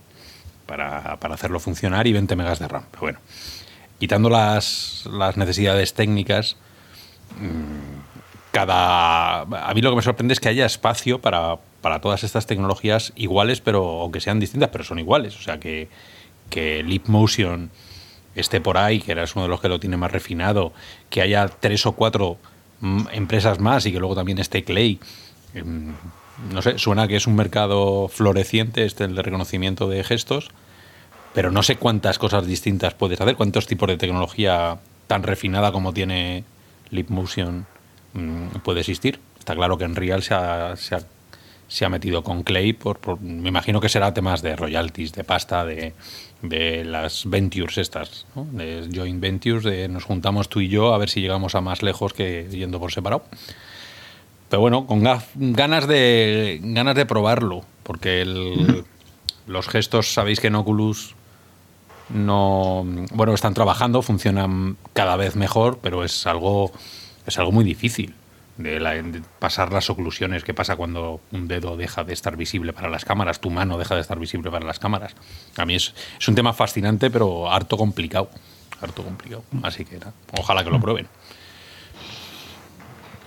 para, 0.66 1.16
para 1.16 1.32
hacerlo 1.32 1.60
funcionar 1.60 2.06
y 2.06 2.12
20 2.12 2.36
megas 2.36 2.58
de 2.58 2.68
RAM. 2.68 2.84
Pero 2.90 3.00
bueno, 3.00 3.18
quitando 4.00 4.30
las, 4.30 5.04
las 5.12 5.36
necesidades 5.36 5.94
técnicas, 5.94 6.56
mm, 7.38 8.00
cada. 8.50 9.42
A 9.42 9.74
mí 9.74 9.82
lo 9.82 9.90
que 9.90 9.96
me 9.96 10.02
sorprende 10.02 10.32
es 10.32 10.40
que 10.40 10.48
haya 10.48 10.66
espacio 10.66 11.20
para, 11.20 11.58
para 11.82 12.00
todas 12.00 12.24
estas 12.24 12.46
tecnologías 12.46 13.12
iguales, 13.14 13.60
pero 13.60 14.00
aunque 14.00 14.20
sean 14.20 14.40
distintas, 14.40 14.70
pero 14.70 14.82
son 14.82 14.98
iguales. 14.98 15.36
O 15.38 15.42
sea 15.42 15.60
que, 15.60 15.88
que 16.48 16.82
Leap 16.82 17.06
Motion 17.08 17.70
esté 18.34 18.60
por 18.60 18.78
ahí, 18.78 19.00
que 19.00 19.12
eres 19.12 19.36
uno 19.36 19.44
de 19.44 19.50
los 19.50 19.60
que 19.60 19.68
lo 19.68 19.78
tiene 19.78 19.98
más 19.98 20.10
refinado, 20.10 20.72
que 21.10 21.20
haya 21.20 21.46
tres 21.48 21.84
o 21.84 21.92
cuatro 21.92 22.38
mm, 22.80 23.02
empresas 23.12 23.60
más 23.60 23.84
y 23.84 23.92
que 23.92 24.00
luego 24.00 24.14
también 24.14 24.38
esté 24.38 24.64
Clay. 24.64 24.98
Em, 25.54 25.92
no 26.50 26.62
sé, 26.62 26.78
suena 26.78 27.06
que 27.06 27.16
es 27.16 27.26
un 27.26 27.36
mercado 27.36 28.08
floreciente 28.08 28.86
este 28.86 29.04
el 29.04 29.14
de 29.14 29.20
reconocimiento 29.20 29.88
de 29.90 30.02
gestos 30.02 30.50
pero 31.34 31.50
no 31.50 31.62
sé 31.62 31.76
cuántas 31.76 32.18
cosas 32.18 32.46
distintas 32.46 32.94
puedes 32.94 33.20
hacer, 33.20 33.36
cuántos 33.36 33.66
tipos 33.66 33.88
de 33.88 33.96
tecnología 33.96 34.78
tan 35.06 35.22
refinada 35.22 35.72
como 35.72 35.92
tiene 35.92 36.44
Motion 37.08 37.66
mm, 38.14 38.58
puede 38.64 38.80
existir. 38.80 39.20
Está 39.38 39.54
claro 39.54 39.78
que 39.78 39.84
en 39.84 39.96
Real 39.96 40.22
se 40.22 40.34
ha, 40.34 40.74
se 40.76 41.84
ha, 41.84 41.88
metido 41.88 42.22
con 42.22 42.42
Clay, 42.42 42.72
por, 42.72 43.20
me 43.20 43.48
imagino 43.48 43.80
que 43.80 43.88
será 43.88 44.12
temas 44.12 44.42
de 44.42 44.54
royalties, 44.56 45.12
de 45.12 45.24
pasta, 45.24 45.64
de, 45.64 45.94
de 46.42 46.84
las 46.84 47.28
ventures 47.28 47.78
estas, 47.78 48.26
de 48.34 48.88
joint 48.92 49.20
ventures, 49.20 49.64
de 49.64 49.88
nos 49.88 50.04
juntamos 50.04 50.48
tú 50.48 50.60
y 50.60 50.68
yo 50.68 50.94
a 50.94 50.98
ver 50.98 51.08
si 51.08 51.20
llegamos 51.20 51.54
a 51.54 51.60
más 51.60 51.82
lejos 51.82 52.12
que 52.12 52.48
yendo 52.50 52.80
por 52.80 52.92
separado. 52.92 53.24
Pero 54.48 54.60
bueno, 54.60 54.86
con 54.86 55.02
ganas 55.02 55.86
de, 55.86 56.58
ganas 56.60 56.96
de 56.96 57.06
probarlo, 57.06 57.64
porque 57.84 58.20
el, 58.20 58.84
los 59.46 59.68
gestos, 59.68 60.12
sabéis 60.12 60.40
que 60.40 60.48
en 60.48 60.56
Oculus 60.56 61.14
no 62.12 62.84
bueno 63.12 63.34
están 63.34 63.54
trabajando 63.54 64.02
funcionan 64.02 64.76
cada 64.92 65.16
vez 65.16 65.36
mejor 65.36 65.78
pero 65.82 66.04
es 66.04 66.26
algo 66.26 66.72
es 67.26 67.38
algo 67.38 67.52
muy 67.52 67.64
difícil 67.64 68.14
de, 68.58 69.22
pasar 69.38 69.72
las 69.72 69.88
oclusiones 69.88 70.44
que 70.44 70.52
pasa 70.52 70.76
cuando 70.76 71.20
un 71.32 71.48
dedo 71.48 71.76
deja 71.76 72.04
de 72.04 72.12
estar 72.12 72.36
visible 72.36 72.72
para 72.72 72.90
las 72.90 73.04
cámaras 73.04 73.40
tu 73.40 73.50
mano 73.50 73.78
deja 73.78 73.94
de 73.94 74.02
estar 74.02 74.18
visible 74.18 74.50
para 74.50 74.66
las 74.66 74.78
cámaras. 74.78 75.14
A 75.56 75.64
mí 75.64 75.76
es, 75.76 75.94
es 76.18 76.28
un 76.28 76.34
tema 76.34 76.52
fascinante 76.52 77.10
pero 77.10 77.50
harto 77.50 77.78
complicado 77.78 78.28
harto 78.80 79.02
complicado. 79.02 79.44
Así 79.62 79.84
que 79.84 79.98
ojalá 80.38 80.64
que 80.64 80.70
lo 80.70 80.80
prueben. 80.80 81.08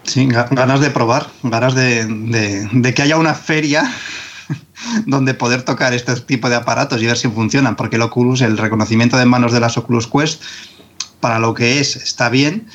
Sí, 0.04 0.28
ganas 0.28 0.82
de 0.82 0.89
probar, 0.89 1.28
ganas 1.43 1.76
de, 1.76 2.06
de 2.06 2.93
que 2.93 3.02
haya 3.02 3.17
una 3.17 3.34
feria 3.34 3.89
donde 5.06 5.34
poder 5.34 5.63
tocar 5.63 5.93
este 5.93 6.15
tipo 6.21 6.49
de 6.49 6.56
aparatos 6.56 7.01
y 7.01 7.06
ver 7.06 7.17
si 7.17 7.27
funcionan, 7.27 7.75
porque 7.75 7.95
el 7.95 8.01
Oculus, 8.01 8.41
el 8.41 8.58
reconocimiento 8.58 9.17
de 9.17 9.25
manos 9.25 9.51
de 9.51 9.60
las 9.60 9.77
Oculus 9.77 10.08
Quest, 10.08 10.41
para 11.19 11.39
lo 11.39 11.53
que 11.53 11.79
es, 11.79 11.95
está 11.95 12.29
bien, 12.29 12.67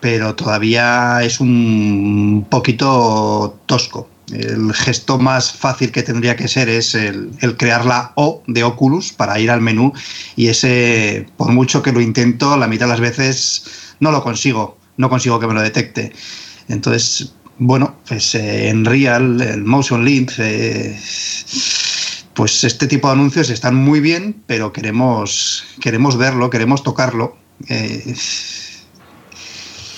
pero 0.00 0.34
todavía 0.34 1.22
es 1.22 1.40
un 1.40 2.46
poquito 2.48 3.58
tosco. 3.66 4.08
El 4.32 4.72
gesto 4.72 5.18
más 5.18 5.52
fácil 5.52 5.92
que 5.92 6.02
tendría 6.02 6.36
que 6.36 6.48
ser 6.48 6.68
es 6.68 6.94
el, 6.94 7.30
crear 7.58 7.84
la 7.84 8.12
O 8.14 8.42
de 8.46 8.64
Oculus 8.64 9.12
para 9.12 9.38
ir 9.38 9.50
al 9.50 9.60
menú 9.60 9.92
y 10.36 10.48
ese, 10.48 11.26
por 11.36 11.52
mucho 11.52 11.82
que 11.82 11.92
lo 11.92 12.00
intento, 12.00 12.56
la 12.56 12.66
mitad 12.66 12.86
de 12.86 12.92
las 12.92 13.00
veces 13.00 13.94
no 14.00 14.10
lo 14.10 14.22
consigo, 14.22 14.78
no 14.96 15.10
consigo 15.10 15.38
que 15.38 15.46
me 15.46 15.54
lo 15.54 15.60
detecte. 15.60 16.12
Entonces, 16.68 17.34
bueno, 17.58 17.94
pues 18.08 18.34
eh, 18.34 18.68
en 18.68 18.84
Real, 18.84 19.40
el 19.40 19.64
Motion 19.64 20.04
Link, 20.04 20.32
eh, 20.38 20.96
pues 22.34 22.64
este 22.64 22.86
tipo 22.86 23.08
de 23.08 23.14
anuncios 23.14 23.50
están 23.50 23.74
muy 23.74 24.00
bien, 24.00 24.42
pero 24.46 24.72
queremos, 24.72 25.64
queremos 25.80 26.16
verlo, 26.16 26.50
queremos 26.50 26.82
tocarlo. 26.82 27.36
Eh, 27.68 28.14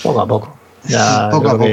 poco 0.02 0.20
a 0.20 0.26
poco. 0.26 0.56
poco, 1.30 1.48
a 1.48 1.58
poco 1.58 1.66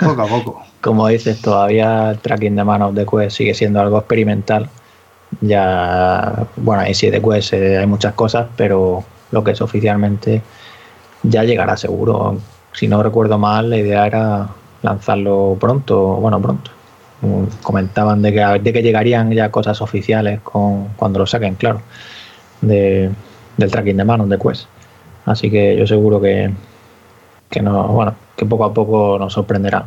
poco 0.00 0.22
a 0.22 0.26
poco. 0.26 0.62
Como 0.80 1.08
dices, 1.08 1.40
todavía 1.40 2.10
el 2.10 2.18
tracking 2.18 2.56
de 2.56 2.64
manos 2.64 2.94
de 2.94 3.06
Quest 3.06 3.36
sigue 3.36 3.54
siendo 3.54 3.80
algo 3.80 3.98
experimental. 3.98 4.68
Ya, 5.40 6.46
bueno, 6.56 6.82
ahí 6.82 6.94
sí 6.94 7.10
de 7.10 7.20
Quest 7.20 7.54
hay 7.54 7.86
muchas 7.86 8.14
cosas, 8.14 8.46
pero 8.56 9.04
lo 9.30 9.42
que 9.42 9.52
es 9.52 9.60
oficialmente 9.60 10.42
ya 11.22 11.42
llegará 11.42 11.76
seguro. 11.76 12.38
Si 12.72 12.86
no 12.86 13.02
recuerdo 13.02 13.38
mal, 13.38 13.70
la 13.70 13.78
idea 13.78 14.06
era 14.06 14.48
lanzarlo 14.84 15.56
pronto, 15.58 16.16
bueno, 16.16 16.40
pronto. 16.40 16.70
Comentaban 17.62 18.20
de 18.20 18.32
que, 18.32 18.40
de 18.40 18.72
que 18.72 18.82
llegarían 18.82 19.32
ya 19.32 19.50
cosas 19.50 19.80
oficiales 19.80 20.40
con, 20.40 20.88
cuando 20.96 21.18
lo 21.18 21.26
saquen, 21.26 21.54
claro, 21.54 21.80
de, 22.60 23.10
del 23.56 23.70
tracking 23.70 23.96
de 23.96 24.04
manos 24.04 24.28
de 24.28 24.38
Quest. 24.38 24.66
Así 25.24 25.50
que 25.50 25.74
yo 25.76 25.86
seguro 25.86 26.20
que, 26.20 26.52
que, 27.50 27.62
no, 27.62 27.88
bueno, 27.88 28.14
que 28.36 28.44
poco 28.44 28.64
a 28.66 28.74
poco 28.74 29.18
nos 29.18 29.32
sorprenderá. 29.32 29.86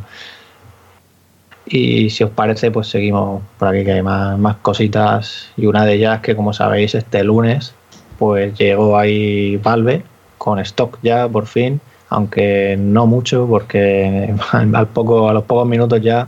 Y 1.68 2.10
si 2.10 2.24
os 2.24 2.32
parece, 2.32 2.72
pues 2.72 2.88
seguimos 2.88 3.44
por 3.60 3.68
aquí 3.68 3.84
que 3.84 3.92
hay 3.92 4.02
más, 4.02 4.40
más 4.40 4.56
cositas. 4.58 5.50
Y 5.58 5.68
una 5.68 5.86
de 5.86 5.94
ellas 5.94 6.22
que, 6.22 6.36
como 6.36 6.54
sabéis, 6.54 6.96
este 6.96 7.24
lunes, 7.24 7.76
pues 8.18 8.58
llegó 8.58 8.98
ahí 8.98 9.58
Valve 9.58 10.04
con 10.40 10.58
stock 10.60 10.98
ya 11.04 11.28
por 11.28 11.46
fin 11.46 11.82
aunque 12.10 12.78
no 12.80 13.06
mucho, 13.06 13.48
porque 13.48 14.34
al 14.52 14.88
poco, 14.88 15.30
a 15.30 15.34
los 15.34 15.44
pocos 15.44 15.68
minutos 15.68 16.02
ya 16.02 16.28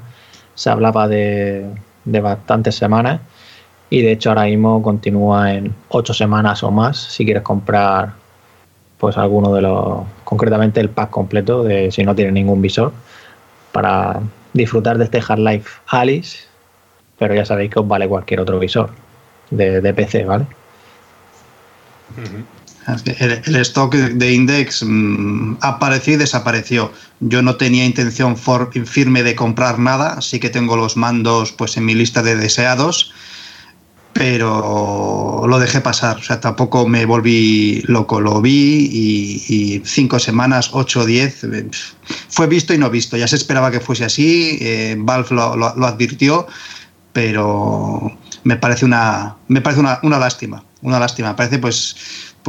se 0.56 0.70
hablaba 0.70 1.08
de, 1.08 1.66
bastantes 2.06 2.76
semanas. 2.76 3.22
Y 3.90 4.02
de 4.02 4.12
hecho 4.12 4.30
ahora 4.30 4.44
mismo 4.44 4.84
continúa 4.84 5.54
en 5.54 5.74
ocho 5.90 6.14
semanas 6.14 6.62
o 6.64 6.70
más 6.70 6.98
si 6.98 7.26
quieres 7.26 7.42
comprar 7.42 8.14
pues 9.00 9.18
alguno 9.18 9.54
de 9.54 9.62
los 9.62 10.04
concretamente 10.26 10.80
el 10.80 10.90
pack 10.90 11.10
completo 11.10 11.64
de 11.64 11.90
si 11.92 12.04
no 12.04 12.14
tiene 12.14 12.34
ningún 12.34 12.62
visor 12.62 12.92
para 13.72 14.20
disfrutar 14.54 15.00
de 15.00 15.06
este 15.06 15.24
Half-Life 15.26 15.70
Alice 15.88 16.40
pero 17.18 17.34
ya 17.34 17.46
sabéis 17.46 17.72
que 17.72 17.80
os 17.80 17.88
vale 17.88 18.08
cualquier 18.08 18.42
otro 18.42 18.60
visor 18.60 18.92
de, 19.50 19.94
PC 19.94 20.26
vale 20.26 20.46
el, 23.06 23.56
stock 23.58 23.94
de 23.96 24.34
Index 24.34 24.84
mm, 24.86 25.58
apareció 25.62 26.14
y 26.14 26.18
desapareció. 26.18 26.92
Yo 27.20 27.42
no 27.42 27.56
tenía 27.56 27.86
intención 27.86 28.36
firme 28.38 29.24
de 29.24 29.36
comprar 29.36 29.80
nada, 29.80 30.14
así 30.14 30.40
que 30.40 30.50
tengo 30.50 30.76
los 30.78 30.98
mandos 30.98 31.52
pues 31.52 31.78
en 31.78 31.86
mi 31.86 31.96
lista 31.96 32.24
de 32.24 32.36
deseados, 32.36 33.12
pero 34.14 35.44
lo 35.48 35.60
dejé 35.60 35.82
pasar. 35.82 36.18
O 36.18 36.24
sea, 36.24 36.40
tampoco 36.40 36.88
me 36.88 37.06
volví 37.06 37.84
loco. 37.88 38.22
Lo 38.22 38.42
vi 38.42 38.90
y, 38.92 39.82
cinco 39.86 40.20
semanas, 40.20 40.70
ocho 40.74 41.06
diez, 41.06 41.44
eh, 41.44 41.70
fue 42.30 42.48
visto 42.48 42.74
y 42.74 42.78
no 42.78 42.90
visto. 42.90 43.18
Ya 43.18 43.28
se 43.28 43.36
esperaba 43.36 43.72
que 43.72 43.80
fuese 43.80 44.06
así. 44.06 44.58
Eh, 44.62 44.96
Valve 44.98 45.36
lo, 45.36 45.86
advirtió, 45.86 46.48
pero 47.14 48.18
me 48.44 48.56
parece 48.56 48.86
una, 48.86 49.36
me 49.48 49.62
parece 49.62 49.82
una 49.82 50.20
lástima 50.20 50.64
una 50.82 51.00
lástima. 51.00 51.36
Parece 51.36 51.60
pues, 51.60 51.96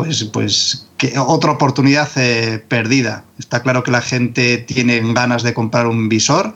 pues, 0.05 0.25
pues 0.25 0.87
que 0.97 1.19
otra 1.19 1.53
oportunidad 1.53 2.09
eh, 2.17 2.63
perdida. 2.67 3.25
Está 3.39 3.63
claro 3.63 3.83
que 3.83 3.91
la 3.91 4.01
gente 4.01 4.59
tiene 4.59 5.01
ganas 5.13 5.43
de 5.43 5.55
comprar 5.55 5.87
un 5.87 6.09
visor, 6.09 6.55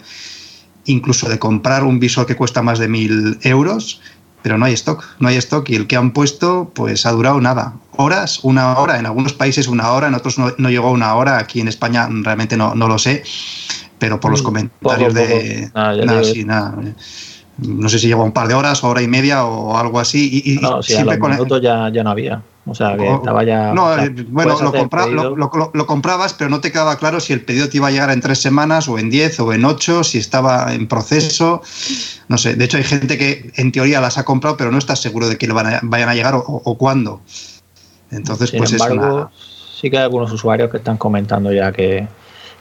incluso 0.84 1.28
de 1.28 1.38
comprar 1.38 1.84
un 1.84 1.98
visor 1.98 2.26
que 2.26 2.36
cuesta 2.36 2.62
más 2.62 2.78
de 2.78 2.88
mil 2.88 3.38
euros, 3.42 4.00
pero 4.42 4.58
no 4.58 4.66
hay 4.66 4.74
stock, 4.74 5.04
no 5.20 5.28
hay 5.28 5.36
stock 5.36 5.68
y 5.70 5.76
el 5.76 5.86
que 5.86 5.96
han 5.96 6.12
puesto 6.12 6.70
pues 6.74 7.06
ha 7.06 7.12
durado 7.12 7.40
nada. 7.40 7.74
Horas, 7.96 8.40
una 8.42 8.78
hora, 8.78 8.98
en 8.98 9.06
algunos 9.06 9.32
países 9.32 9.68
una 9.68 9.90
hora, 9.92 10.08
en 10.08 10.14
otros 10.14 10.38
no, 10.38 10.52
no 10.58 10.68
llegó 10.68 10.90
una 10.90 11.14
hora, 11.14 11.38
aquí 11.38 11.60
en 11.60 11.68
España 11.68 12.08
realmente 12.10 12.56
no, 12.56 12.74
no 12.74 12.88
lo 12.88 12.98
sé, 12.98 13.22
pero 13.98 14.20
por 14.20 14.30
los 14.30 14.42
mm, 14.42 14.44
comentarios 14.44 15.14
de... 15.14 15.70
nada, 15.74 16.24
sí, 16.24 16.44
nada 16.44 16.74
no 17.58 17.88
sé 17.88 17.98
si 17.98 18.08
lleva 18.08 18.24
un 18.24 18.32
par 18.32 18.48
de 18.48 18.54
horas, 18.54 18.82
hora 18.82 19.02
y 19.02 19.08
media 19.08 19.44
o 19.44 19.76
algo 19.76 20.00
así. 20.00 20.42
Y, 20.44 20.56
no, 20.56 20.82
sí, 20.82 20.94
a 20.94 21.04
los 21.04 21.18
minutos 21.18 21.60
ya, 21.62 21.88
ya 21.90 22.02
no 22.02 22.10
había. 22.10 22.42
O 22.66 22.74
sea, 22.74 22.96
que 22.96 23.06
estaba 23.06 23.44
ya. 23.44 23.74
No, 23.74 23.94
eh, 23.94 24.10
bueno, 24.28 24.56
lo, 24.58 25.86
comprabas, 25.86 26.32
pero 26.32 26.48
no 26.48 26.60
te 26.60 26.72
quedaba 26.72 26.96
claro 26.96 27.20
si 27.20 27.34
el 27.34 27.42
pedido 27.42 27.68
te 27.68 27.76
iba 27.76 27.88
a 27.88 27.90
llegar 27.90 28.10
en 28.10 28.22
tres 28.22 28.40
semanas, 28.40 28.88
o 28.88 28.98
en 28.98 29.10
diez, 29.10 29.38
o 29.38 29.52
en 29.52 29.66
ocho, 29.66 30.02
si 30.02 30.18
estaba 30.18 30.72
en 30.72 30.88
proceso. 30.88 31.62
No 32.28 32.38
sé. 32.38 32.54
De 32.54 32.64
hecho, 32.64 32.78
hay 32.78 32.84
gente 32.84 33.18
que 33.18 33.52
en 33.56 33.70
teoría 33.70 34.00
las 34.00 34.16
ha 34.16 34.24
comprado, 34.24 34.56
pero 34.56 34.70
no 34.70 34.78
estás 34.78 35.00
seguro 35.00 35.28
de 35.28 35.36
que 35.36 35.46
le 35.46 35.52
vayan 35.52 36.08
a 36.08 36.14
llegar 36.14 36.34
o, 36.36 36.78
cuándo. 36.78 37.20
Entonces, 38.10 38.50
pues 38.50 38.72
es 38.72 38.80
una... 38.80 39.28
Sí 39.80 39.90
que 39.90 39.98
hay 39.98 40.04
algunos 40.04 40.32
usuarios 40.32 40.70
que 40.70 40.78
están 40.78 40.96
comentando 40.96 41.52
ya 41.52 41.70
que, 41.72 42.08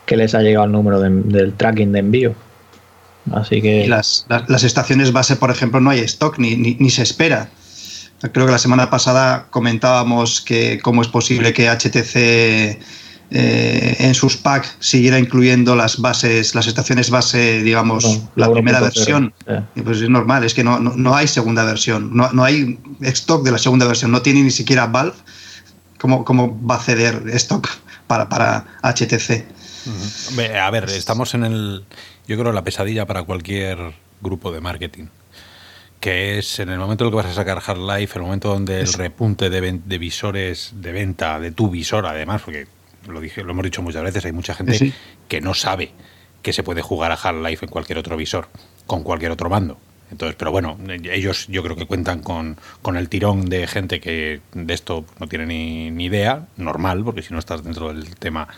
les 0.08 0.36
ha 0.36 0.42
llegado 0.42 0.66
el 0.66 0.74
número 0.74 1.00
del 1.00 1.54
tracking 1.54 1.94
de 1.94 2.00
envío. 2.00 2.36
Así 3.32 3.62
que... 3.62 3.88
las, 3.88 4.26
las, 4.28 4.64
estaciones 4.64 5.14
base, 5.14 5.38
por 5.38 5.50
ejemplo, 5.50 5.80
no 5.80 5.92
hay 5.92 6.00
stock 6.00 6.38
ni, 6.38 6.56
ni, 6.56 6.90
se 6.90 7.04
espera. 7.04 7.50
Creo 8.32 8.46
que 8.46 8.52
la 8.52 8.60
semana 8.60 8.90
pasada 8.90 9.48
comentábamos 9.50 10.42
que 10.42 10.80
cómo 10.82 11.02
es 11.02 11.08
posible 11.08 11.54
que 11.54 11.70
HTC 11.70 12.16
eh, 12.16 13.96
en 14.00 14.14
sus 14.14 14.38
packs 14.38 14.78
siguiera 14.80 15.20
incluyendo 15.20 15.76
las 15.76 16.00
bases, 16.00 16.56
las 16.56 16.68
estaciones 16.68 17.10
base, 17.10 17.62
digamos, 17.62 18.22
la, 18.36 18.52
primera 18.52 18.80
versión. 18.80 19.34
Pues 19.84 20.02
es 20.02 20.10
normal, 20.10 20.44
es 20.44 20.54
que 20.54 20.64
no, 20.64 20.80
no, 20.80 21.16
hay 21.16 21.28
segunda 21.28 21.66
versión, 21.66 22.16
no, 22.16 22.32
no, 22.32 22.44
hay 22.44 22.80
stock 23.02 23.44
de 23.44 23.52
la 23.52 23.58
segunda 23.58 23.88
versión, 23.88 24.12
no 24.12 24.22
tiene 24.22 24.42
ni 24.44 24.52
siquiera 24.52 24.88
Valve. 24.88 25.18
¿Cómo, 26.00 26.26
cómo 26.26 26.60
va 26.66 26.76
a 26.76 26.80
ceder 26.80 27.24
stock 27.30 27.70
para, 28.08 28.28
para 28.30 28.66
HTC? 28.84 29.46
A 30.62 30.70
ver, 30.70 30.90
estamos 30.90 31.34
en 31.34 31.46
el 31.46 31.86
yo 32.28 32.38
creo, 32.38 32.54
la 32.54 32.64
pesadilla 32.64 33.06
para 33.06 33.24
cualquier 33.24 33.94
grupo 34.22 34.52
de 34.52 34.62
marketing. 34.62 35.06
Que 36.04 36.38
es 36.38 36.60
en 36.60 36.68
el 36.68 36.80
momento 36.80 37.06
en 37.06 37.08
el 37.08 37.12
que 37.12 37.16
vas 37.16 37.28
a 37.28 37.34
sacar 37.34 37.62
Hard 37.66 37.80
Life, 37.80 38.20
el 38.20 38.24
momento 38.26 38.50
donde 38.50 38.82
el 38.82 38.92
repunte 38.92 39.50
de, 39.50 39.98
visores 39.98 40.74
de 40.76 40.92
venta 40.92 41.40
de 41.40 41.52
tu 41.52 41.70
visor, 41.70 42.06
además, 42.06 42.42
porque 42.44 42.68
lo, 43.08 43.22
dije, 43.22 43.42
lo 43.42 43.52
hemos 43.52 43.64
dicho 43.64 43.82
muchas 43.82 44.04
veces, 44.04 44.26
hay 44.26 44.34
mucha 44.34 44.54
gente 44.54 44.94
que 45.30 45.40
no 45.40 45.54
sabe 45.54 45.94
que 46.42 46.52
se 46.52 46.62
puede 46.62 46.82
jugar 46.82 47.14
a 47.14 47.16
Hard 47.16 47.42
Life 47.42 47.64
en 47.64 47.72
cualquier 47.72 48.00
otro 48.00 48.18
visor, 48.18 48.50
con 48.86 49.02
cualquier 49.04 49.32
otro 49.32 49.50
mando. 49.50 49.78
Entonces, 50.12 50.36
pero 50.38 50.52
bueno, 50.52 50.78
ellos 51.06 51.48
yo 51.48 51.64
creo 51.64 51.78
que 51.78 51.86
cuentan 51.86 52.20
con, 52.20 52.58
con 52.82 52.98
el 52.98 53.08
tirón 53.08 53.46
de 53.46 53.66
gente 53.66 54.02
que 54.02 54.42
de 54.52 54.74
esto 54.74 55.06
no 55.22 55.30
tiene 55.30 55.46
ni, 55.46 55.90
ni 55.90 56.08
idea, 56.08 56.48
normal, 56.58 57.06
porque 57.06 57.22
si 57.22 57.32
no 57.34 57.40
estás 57.40 57.64
dentro 57.64 57.94
del 57.94 58.14
tema 58.18 58.50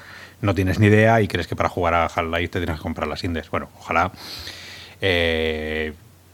no 0.41 0.55
tienes 0.55 0.79
ni 0.79 0.87
idea 0.87 1.21
y 1.21 1.27
crees 1.27 1.45
que 1.45 1.55
para 1.55 1.69
jugar 1.69 1.93
a 1.93 2.05
Half-Life 2.05 2.47
te 2.47 2.59
tienes 2.59 2.77
que 2.77 2.81
comprar 2.81 3.07
las 3.07 3.23
Indes. 3.23 3.51
Bueno, 3.51 3.69
ojalá 3.77 4.11
eh, 4.99 5.93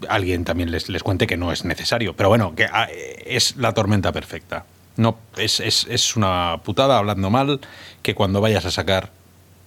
alguien 0.09 0.45
también 0.45 0.71
les, 0.71 0.89
les, 0.89 1.03
cuente 1.03 1.27
que 1.27 1.37
no 1.37 1.51
es 1.51 1.65
necesario. 1.65 2.15
Pero 2.15 2.29
bueno, 2.29 2.55
que 2.55 2.65
ah, 2.65 2.87
es 3.25 3.55
la 3.57 3.73
tormenta 3.73 4.11
perfecta. 4.11 4.65
No, 4.97 5.17
es, 5.37 5.59
es, 5.59 5.87
es, 5.89 6.15
una 6.15 6.59
putada, 6.63 6.97
hablando 6.97 7.29
mal, 7.29 7.59
que 8.01 8.13
cuando 8.13 8.41
vayas 8.41 8.65
a 8.65 8.71
sacar 8.71 9.11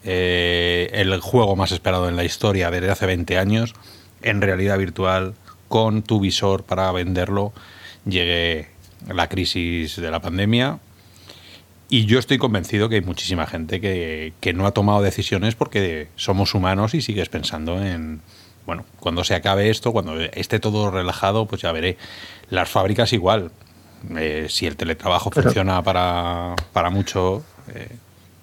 eh, 0.04 0.90
el 0.92 1.18
juego 1.20 1.56
más 1.56 1.72
esperado 1.72 2.08
en 2.08 2.16
la 2.16 2.24
historia 2.24 2.70
desde 2.70 2.90
hace 2.90 3.06
20 3.06 3.38
años, 3.38 3.74
en 4.22 4.40
realidad 4.42 4.78
virtual, 4.78 5.34
con 5.68 6.02
tu 6.02 6.20
visor 6.20 6.64
para 6.64 6.92
venderlo, 6.92 7.52
llegue 8.04 8.68
la 9.08 9.28
crisis 9.28 9.96
de 9.96 10.10
la 10.10 10.20
pandemia 10.20 10.78
y 11.88 12.06
yo 12.06 12.18
estoy 12.18 12.38
convencido 12.38 12.88
que 12.88 12.96
hay 12.96 13.02
muchísima 13.02 13.46
gente 13.46 13.80
que, 13.80 14.52
no 14.54 14.66
ha 14.66 14.72
tomado 14.72 15.02
decisiones 15.02 15.54
porque 15.54 16.08
somos 16.16 16.54
humanos 16.54 16.94
y 16.94 17.02
sigues 17.02 17.28
pensando 17.28 17.82
en, 17.82 18.20
bueno, 18.66 18.84
cuando 19.00 19.24
se 19.24 19.34
acabe 19.34 19.70
esto, 19.70 19.92
cuando 19.92 20.18
esté 20.20 20.58
todo 20.58 20.90
relajado, 20.90 21.46
pues 21.46 21.62
ya 21.62 21.72
veré. 21.72 21.98
Las 22.50 22.68
fábricas 22.68 23.12
igual. 23.12 23.50
Eh, 24.16 24.46
si 24.48 24.66
el 24.66 24.76
teletrabajo 24.76 25.30
funciona 25.30 25.82
para, 25.82 26.54
para 26.72 26.90
mucho, 26.90 27.42
eh, 27.74 27.88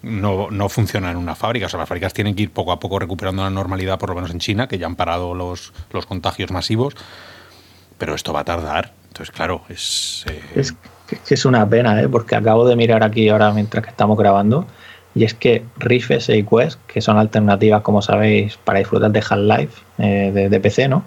no, 0.02 0.50
no, 0.50 0.68
funciona 0.68 1.10
en 1.10 1.16
una 1.16 1.34
fábrica. 1.34 1.66
O 1.66 1.68
sea, 1.68 1.78
las 1.78 1.88
fábricas 1.88 2.12
tienen 2.12 2.34
que 2.34 2.44
ir 2.44 2.50
poco 2.50 2.72
a 2.72 2.80
poco 2.80 2.98
recuperando 2.98 3.42
la 3.42 3.50
normalidad, 3.50 3.98
por 3.98 4.10
lo 4.10 4.14
menos 4.14 4.30
en 4.30 4.38
China, 4.38 4.66
que 4.68 4.78
ya 4.78 4.86
han 4.86 4.96
parado 4.96 5.34
los, 5.34 5.72
los 5.92 6.06
contagios 6.06 6.50
masivos. 6.50 6.94
Pero 7.98 8.14
esto 8.14 8.32
va 8.32 8.40
a 8.40 8.44
tardar. 8.44 8.92
Entonces, 9.08 9.34
claro, 9.34 9.62
es... 9.68 10.24
Eh, 10.28 10.72
que 11.26 11.34
es 11.34 11.44
una 11.44 11.68
pena, 11.68 12.00
¿eh? 12.00 12.08
porque 12.08 12.34
acabo 12.36 12.66
de 12.66 12.74
mirar 12.74 13.02
aquí 13.02 13.28
ahora 13.28 13.52
mientras 13.52 13.84
que 13.84 13.90
estamos 13.90 14.16
grabando, 14.16 14.66
y 15.14 15.24
es 15.24 15.34
que 15.34 15.62
Rift 15.78 16.10
S 16.10 16.36
y 16.36 16.42
Quest, 16.42 16.78
que 16.86 17.00
son 17.00 17.18
alternativas, 17.18 17.82
como 17.82 18.00
sabéis, 18.00 18.56
para 18.64 18.78
disfrutar 18.78 19.10
de 19.10 19.20
Half-Life 19.20 19.82
eh, 19.98 20.48
de, 20.50 20.60
PC, 20.60 20.88
¿no? 20.88 21.04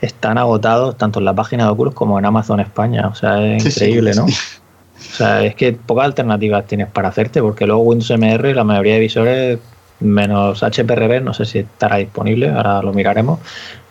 Están 0.00 0.38
agotados 0.38 0.96
tanto 0.96 1.18
en 1.18 1.26
la 1.26 1.34
página 1.34 1.64
de 1.64 1.70
Oculus 1.70 1.94
como 1.94 2.18
en 2.18 2.24
Amazon 2.24 2.60
España. 2.60 3.08
O 3.08 3.14
sea, 3.14 3.44
es 3.44 3.64
increíble, 3.64 4.12
¿no? 4.14 4.24
O 4.24 5.16
sea, 5.16 5.44
es 5.44 5.54
que 5.54 5.72
pocas 5.72 6.06
alternativas 6.06 6.66
tienes 6.66 6.88
para 6.88 7.08
hacerte, 7.08 7.42
porque 7.42 7.66
luego 7.66 7.82
Windows 7.82 8.10
MR, 8.10 8.54
la 8.54 8.64
mayoría 8.64 8.94
de 8.94 9.00
visores, 9.00 9.58
menos 10.00 10.62
HPRV, 10.62 11.22
no 11.22 11.34
sé 11.34 11.44
si 11.44 11.58
estará 11.60 11.96
disponible, 11.96 12.50
ahora 12.50 12.82
lo 12.82 12.92
miraremos, 12.92 13.38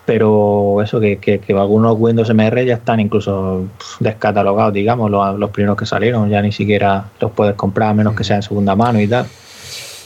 pero 0.06 0.82
eso 0.82 1.00
que, 1.00 1.18
que, 1.18 1.42
algunos 1.54 1.96
Windows 1.98 2.30
MR 2.34 2.66
ya 2.66 2.76
están 2.76 3.00
incluso 3.00 3.66
descatalogados, 4.00 4.74
digamos, 4.74 5.10
los, 5.10 5.40
los, 5.40 5.50
primeros 5.52 5.78
que 5.78 5.86
salieron, 5.86 6.30
ya 6.30 6.42
ni 6.42 6.52
siquiera 6.52 7.06
los 7.22 7.32
puedes 7.32 7.56
comprar 7.56 7.90
a 7.90 7.94
menos 7.94 8.16
que 8.16 8.24
sea 8.24 8.38
en 8.38 8.44
segunda 8.44 8.76
mano 8.76 9.00
y 9.00 9.08
tal. 9.08 9.26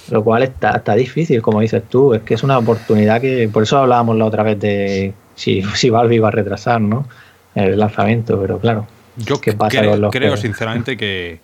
Lo 0.10 0.24
cual 0.24 0.44
está, 0.44 0.78
está 0.78 0.96
difícil, 0.96 1.42
como 1.42 1.62
dices 1.62 1.84
tú, 1.90 2.14
es 2.14 2.22
que 2.22 2.34
es 2.34 2.44
una 2.44 2.58
oportunidad 2.58 3.20
que, 3.22 3.50
por 3.52 3.64
eso 3.64 3.78
hablábamos 3.78 4.18
la 4.18 4.26
otra 4.26 4.44
vez 4.44 4.60
de 4.60 5.14
si, 5.36 5.62
si 5.76 5.90
Valve 5.90 6.16
iba 6.16 6.28
a 6.28 6.32
retrasar 6.32 6.82
¿no? 6.82 7.08
el 7.56 7.78
lanzamiento, 7.78 8.40
pero 8.40 8.60
claro. 8.60 8.88
Yo 9.18 9.42
¿qué 9.42 9.54
pasa 9.54 9.80
creo, 9.80 10.12
creo 10.12 10.38
sinceramente 10.38 10.96
que, 10.96 11.40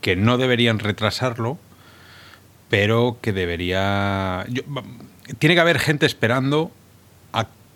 que 0.00 0.14
no 0.14 0.38
deberían 0.38 0.78
retrasarlo, 0.78 1.58
pero 2.68 3.16
que 3.20 3.32
debería... 3.32 4.46
tiene 5.38 5.54
que 5.56 5.60
haber 5.60 5.80
gente 5.80 6.06
esperando 6.06 6.70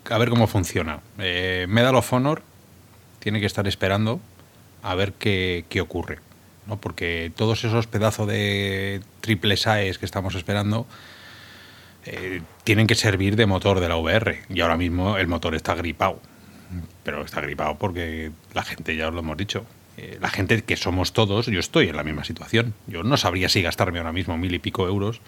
a 0.09 0.17
ver 0.17 0.29
cómo 0.29 0.47
funciona. 0.47 0.99
Eh, 1.19 1.65
Medal 1.69 1.95
of 1.95 2.11
Honor 2.11 2.41
tiene 3.19 3.39
que 3.39 3.45
estar 3.45 3.67
esperando 3.67 4.19
a 4.81 4.95
ver 4.95 5.13
qué, 5.13 5.65
ocurre. 5.81 6.19
¿No? 6.67 6.79
Porque 6.79 7.31
todos 7.35 7.63
esos 7.63 7.87
pedazos 7.87 8.27
de 8.27 9.01
triple 9.21 9.57
SAES 9.57 9.97
que 9.97 10.05
estamos 10.05 10.35
esperando 10.35 10.85
eh, 12.05 12.41
tienen 12.63 12.87
que 12.87 12.95
servir 12.95 13.35
de 13.35 13.45
motor 13.45 13.79
de 13.79 13.89
la 13.89 13.97
VR. 13.97 14.41
Y 14.49 14.61
ahora 14.61 14.77
mismo 14.77 15.17
el 15.17 15.27
motor 15.27 15.55
está 15.55 15.75
gripado. 15.75 16.19
Pero 17.03 17.23
está 17.23 17.41
gripado 17.41 17.77
porque 17.77 18.31
la 18.53 18.63
gente, 18.63 18.95
ya 18.95 19.07
os 19.07 19.13
lo 19.13 19.19
hemos 19.19 19.37
dicho, 19.37 19.65
eh, 19.97 20.17
la 20.19 20.29
gente 20.29 20.63
que 20.63 20.75
somos 20.75 21.13
todos, 21.13 21.45
yo 21.45 21.59
estoy 21.59 21.89
en 21.89 21.95
la 21.95 22.03
misma 22.03 22.23
situación. 22.23 22.73
Yo 22.87 23.03
no 23.03 23.17
sabría 23.17 23.49
si 23.49 23.61
gastarme 23.61 23.99
ahora 23.99 24.13
mismo 24.13 24.37
mil 24.37 24.53
y 24.53 24.59
pico 24.59 24.87
euros 24.87 25.21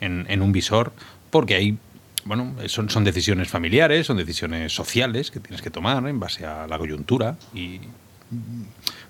en, 0.00 0.26
en 0.28 0.42
un 0.42 0.52
visor 0.52 0.92
porque 1.30 1.54
hay 1.54 1.78
bueno, 2.24 2.54
son, 2.66 2.90
son 2.90 3.04
decisiones 3.04 3.48
familiares, 3.48 4.06
son 4.06 4.16
decisiones 4.16 4.74
sociales 4.74 5.30
que 5.30 5.40
tienes 5.40 5.62
que 5.62 5.70
tomar 5.70 6.06
en 6.06 6.20
base 6.20 6.44
a 6.44 6.66
la 6.66 6.78
coyuntura. 6.78 7.36
Y 7.54 7.80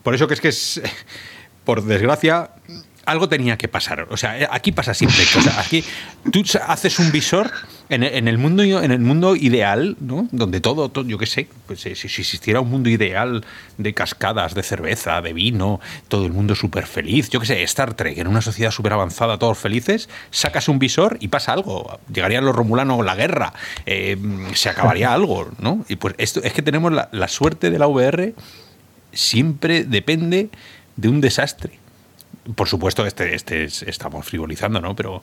por 0.02 0.14
eso 0.14 0.28
que 0.28 0.34
es 0.34 0.40
que 0.40 0.48
es, 0.48 0.80
por 1.70 1.84
desgracia, 1.84 2.50
algo 3.06 3.28
tenía 3.28 3.56
que 3.56 3.68
pasar. 3.68 4.08
O 4.10 4.16
sea, 4.16 4.48
aquí 4.50 4.72
pasa 4.72 4.92
siempre. 4.92 5.22
O 5.36 5.40
sea, 5.40 5.60
aquí 5.60 5.84
tú 6.32 6.42
haces 6.66 6.98
un 6.98 7.12
visor 7.12 7.48
en, 7.88 8.02
el 8.02 8.38
mundo 8.38 8.64
en 8.64 8.90
el 8.90 8.98
mundo 8.98 9.36
ideal, 9.36 9.96
¿no? 10.00 10.26
Donde 10.32 10.60
todo, 10.60 10.90
yo 11.04 11.16
qué 11.16 11.26
sé, 11.26 11.46
pues 11.68 11.82
si, 11.82 11.90
existiera 11.90 12.60
un 12.60 12.70
mundo 12.70 12.90
ideal 12.90 13.44
de 13.78 13.94
cascadas, 13.94 14.54
de 14.54 14.64
cerveza, 14.64 15.22
de 15.22 15.32
vino, 15.32 15.78
todo 16.08 16.26
el 16.26 16.32
mundo 16.32 16.56
súper 16.56 16.86
feliz, 16.88 17.30
yo 17.30 17.38
qué 17.38 17.46
sé, 17.46 17.62
Star 17.62 17.94
Trek, 17.94 18.18
en 18.18 18.26
una 18.26 18.40
sociedad 18.40 18.72
súper 18.72 18.94
avanzada, 18.94 19.38
todos 19.38 19.56
felices, 19.56 20.08
sacas 20.32 20.68
un 20.68 20.80
visor 20.80 21.18
y 21.20 21.28
pasa 21.28 21.52
algo. 21.52 22.00
Llegarían 22.12 22.44
los 22.44 22.56
romulanos, 22.56 23.04
la 23.04 23.14
guerra, 23.14 23.52
eh, 23.86 24.18
se 24.54 24.70
acabaría 24.70 25.12
algo, 25.14 25.52
¿no? 25.60 25.84
Y 25.88 25.94
pues 25.94 26.16
esto 26.18 26.40
es 26.42 26.52
que 26.52 26.62
tenemos 26.62 26.90
la, 26.90 27.08
la 27.12 27.28
suerte 27.28 27.70
de 27.70 27.78
la 27.78 27.86
VR 27.86 28.34
siempre 29.12 29.84
depende 29.84 30.50
de 31.00 31.08
un 31.08 31.20
desastre 31.20 31.78
por 32.54 32.68
supuesto, 32.68 33.06
este, 33.06 33.34
este 33.34 33.64
estamos 33.64 34.26
frivolizando, 34.26 34.80
¿no? 34.80 34.96
Pero 34.96 35.22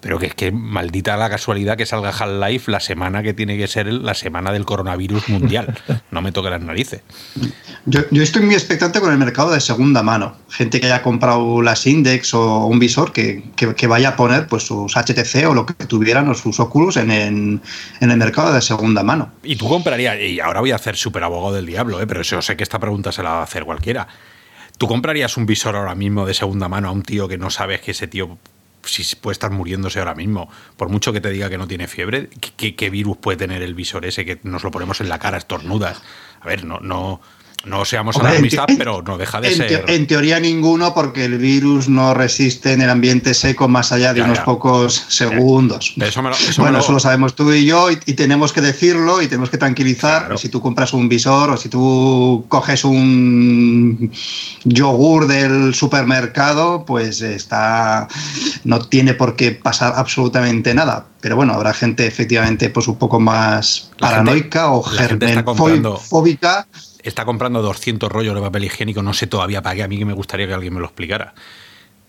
Pero 0.00 0.18
que 0.18 0.26
es 0.26 0.34
que 0.34 0.50
maldita 0.50 1.16
la 1.16 1.30
casualidad 1.30 1.76
que 1.76 1.86
salga 1.86 2.10
Half-Life 2.10 2.68
la 2.68 2.80
semana 2.80 3.22
que 3.22 3.34
tiene 3.34 3.56
que 3.56 3.68
ser 3.68 3.86
la 3.86 4.14
semana 4.14 4.50
del 4.50 4.64
coronavirus 4.64 5.28
mundial. 5.28 5.78
No 6.10 6.20
me 6.20 6.32
toque 6.32 6.50
las 6.50 6.60
narices. 6.60 7.02
Yo, 7.86 8.02
estoy 8.10 8.42
muy 8.42 8.54
expectante 8.54 9.00
con 9.00 9.12
el 9.12 9.18
mercado 9.18 9.52
de 9.52 9.60
segunda 9.60 10.02
mano. 10.02 10.36
Gente 10.50 10.80
que 10.80 10.86
haya 10.86 11.02
comprado 11.02 11.62
las 11.62 11.86
Index 11.86 12.34
o 12.34 12.66
un 12.66 12.80
visor 12.80 13.12
que, 13.12 13.44
vaya 13.86 14.10
a 14.10 14.16
poner 14.16 14.48
pues 14.48 14.64
sus 14.64 14.96
HTC 14.96 15.46
o 15.48 15.54
lo 15.54 15.66
que 15.66 15.74
tuvieran 15.86 16.28
o 16.28 16.34
sus 16.34 16.58
Oculus 16.58 16.96
en, 16.96 17.10
en, 17.12 17.60
el 18.00 18.16
mercado 18.16 18.52
de 18.52 18.60
segunda 18.60 19.04
mano. 19.04 19.30
Y 19.44 19.54
tú 19.54 19.68
comprarías, 19.68 20.18
y 20.20 20.40
ahora 20.40 20.60
voy 20.60 20.72
a 20.72 20.76
hacer 20.76 20.96
súper 20.96 21.22
abogado 21.22 21.54
del 21.54 21.66
diablo, 21.66 22.00
¿eh? 22.00 22.08
pero 22.08 22.22
eso 22.22 22.42
sé 22.42 22.56
que 22.56 22.64
esta 22.64 22.80
pregunta 22.80 23.12
se 23.12 23.22
la 23.22 23.30
va 23.30 23.40
a 23.40 23.44
hacer 23.44 23.64
cualquiera. 23.64 24.08
¿Tú 24.82 24.88
comprarías 24.88 25.36
un 25.36 25.46
visor 25.46 25.76
ahora 25.76 25.94
mismo 25.94 26.26
de 26.26 26.34
segunda 26.34 26.68
mano 26.68 26.88
a 26.88 26.90
un 26.90 27.04
tío 27.04 27.28
que 27.28 27.38
no 27.38 27.50
sabes 27.50 27.80
que 27.80 27.92
ese 27.92 28.08
tío 28.08 28.36
si 28.82 29.14
puede 29.14 29.34
estar 29.34 29.52
muriéndose 29.52 30.00
ahora 30.00 30.16
mismo, 30.16 30.50
por 30.76 30.88
mucho 30.88 31.12
que 31.12 31.20
te 31.20 31.30
diga 31.30 31.48
que 31.48 31.56
no 31.56 31.68
tiene 31.68 31.86
fiebre, 31.86 32.28
¿qué, 32.56 32.90
virus 32.90 33.16
puede 33.16 33.38
tener 33.38 33.62
el 33.62 33.74
visor 33.74 34.04
ese 34.04 34.24
que 34.24 34.40
nos 34.42 34.64
lo 34.64 34.72
ponemos 34.72 35.00
en 35.00 35.08
la 35.08 35.20
cara 35.20 35.38
estornudas? 35.38 36.02
A 36.40 36.48
ver, 36.48 36.64
no, 36.64 36.80
no, 36.80 37.20
no 37.64 37.84
seamos 37.84 38.16
alarmistas, 38.16 38.66
pero 38.76 39.02
no 39.02 39.18
deja 39.18 39.40
de 39.40 39.54
ser. 39.54 39.84
en 39.88 40.06
teoría 40.06 40.40
ninguno, 40.40 40.94
porque 40.94 41.24
el 41.24 41.38
virus 41.38 41.88
no 41.88 42.12
resiste 42.14 42.72
en 42.72 42.82
el 42.82 42.90
ambiente 42.90 43.34
seco 43.34 43.68
más 43.68 43.92
allá 43.92 44.12
de 44.12 44.22
unos 44.22 44.40
pocos 44.40 45.04
segundos. 45.08 45.94
Eso 46.00 46.22
bueno, 46.22 46.78
eso 46.78 46.92
lo 46.92 47.00
sabemos 47.00 47.34
tú 47.34 47.52
y 47.52 47.64
yo, 47.64 47.90
y, 47.90 47.96
tenemos 47.96 48.52
que 48.52 48.60
decirlo 48.60 49.22
y 49.22 49.26
tenemos 49.26 49.50
que 49.50 49.58
tranquilizar. 49.58 50.38
Si 50.38 50.48
tú 50.48 50.60
compras 50.60 50.92
un 50.92 51.08
visor 51.08 51.50
o 51.50 51.56
si 51.56 51.68
tú 51.68 52.44
coges 52.48 52.84
un 52.84 54.10
yogur 54.64 55.26
del 55.26 55.74
supermercado, 55.74 56.84
pues 56.84 57.20
está. 57.20 58.08
no 58.64 58.80
tiene 58.80 59.14
por 59.14 59.36
qué 59.36 59.52
pasar 59.52 59.94
absolutamente 59.96 60.74
nada. 60.74 61.06
Pero 61.20 61.36
bueno, 61.36 61.52
habrá 61.52 61.72
gente 61.72 62.06
efectivamente 62.06 62.70
pues 62.70 62.88
un 62.88 62.96
poco 62.96 63.20
más 63.20 63.90
paranoica 63.98 64.72
o 64.72 64.82
germenfóbica 64.82 66.66
está 67.02 67.24
comprando 67.24 67.62
200 67.62 68.10
rollos 68.10 68.34
de 68.34 68.40
papel 68.40 68.64
higiénico, 68.64 69.02
no 69.02 69.12
sé 69.12 69.26
todavía 69.26 69.62
para 69.62 69.76
qué, 69.76 69.82
a 69.82 69.88
mí 69.88 69.98
que 69.98 70.04
me 70.04 70.12
gustaría 70.12 70.46
que 70.46 70.54
alguien 70.54 70.74
me 70.74 70.80
lo 70.80 70.86
explicara. 70.86 71.34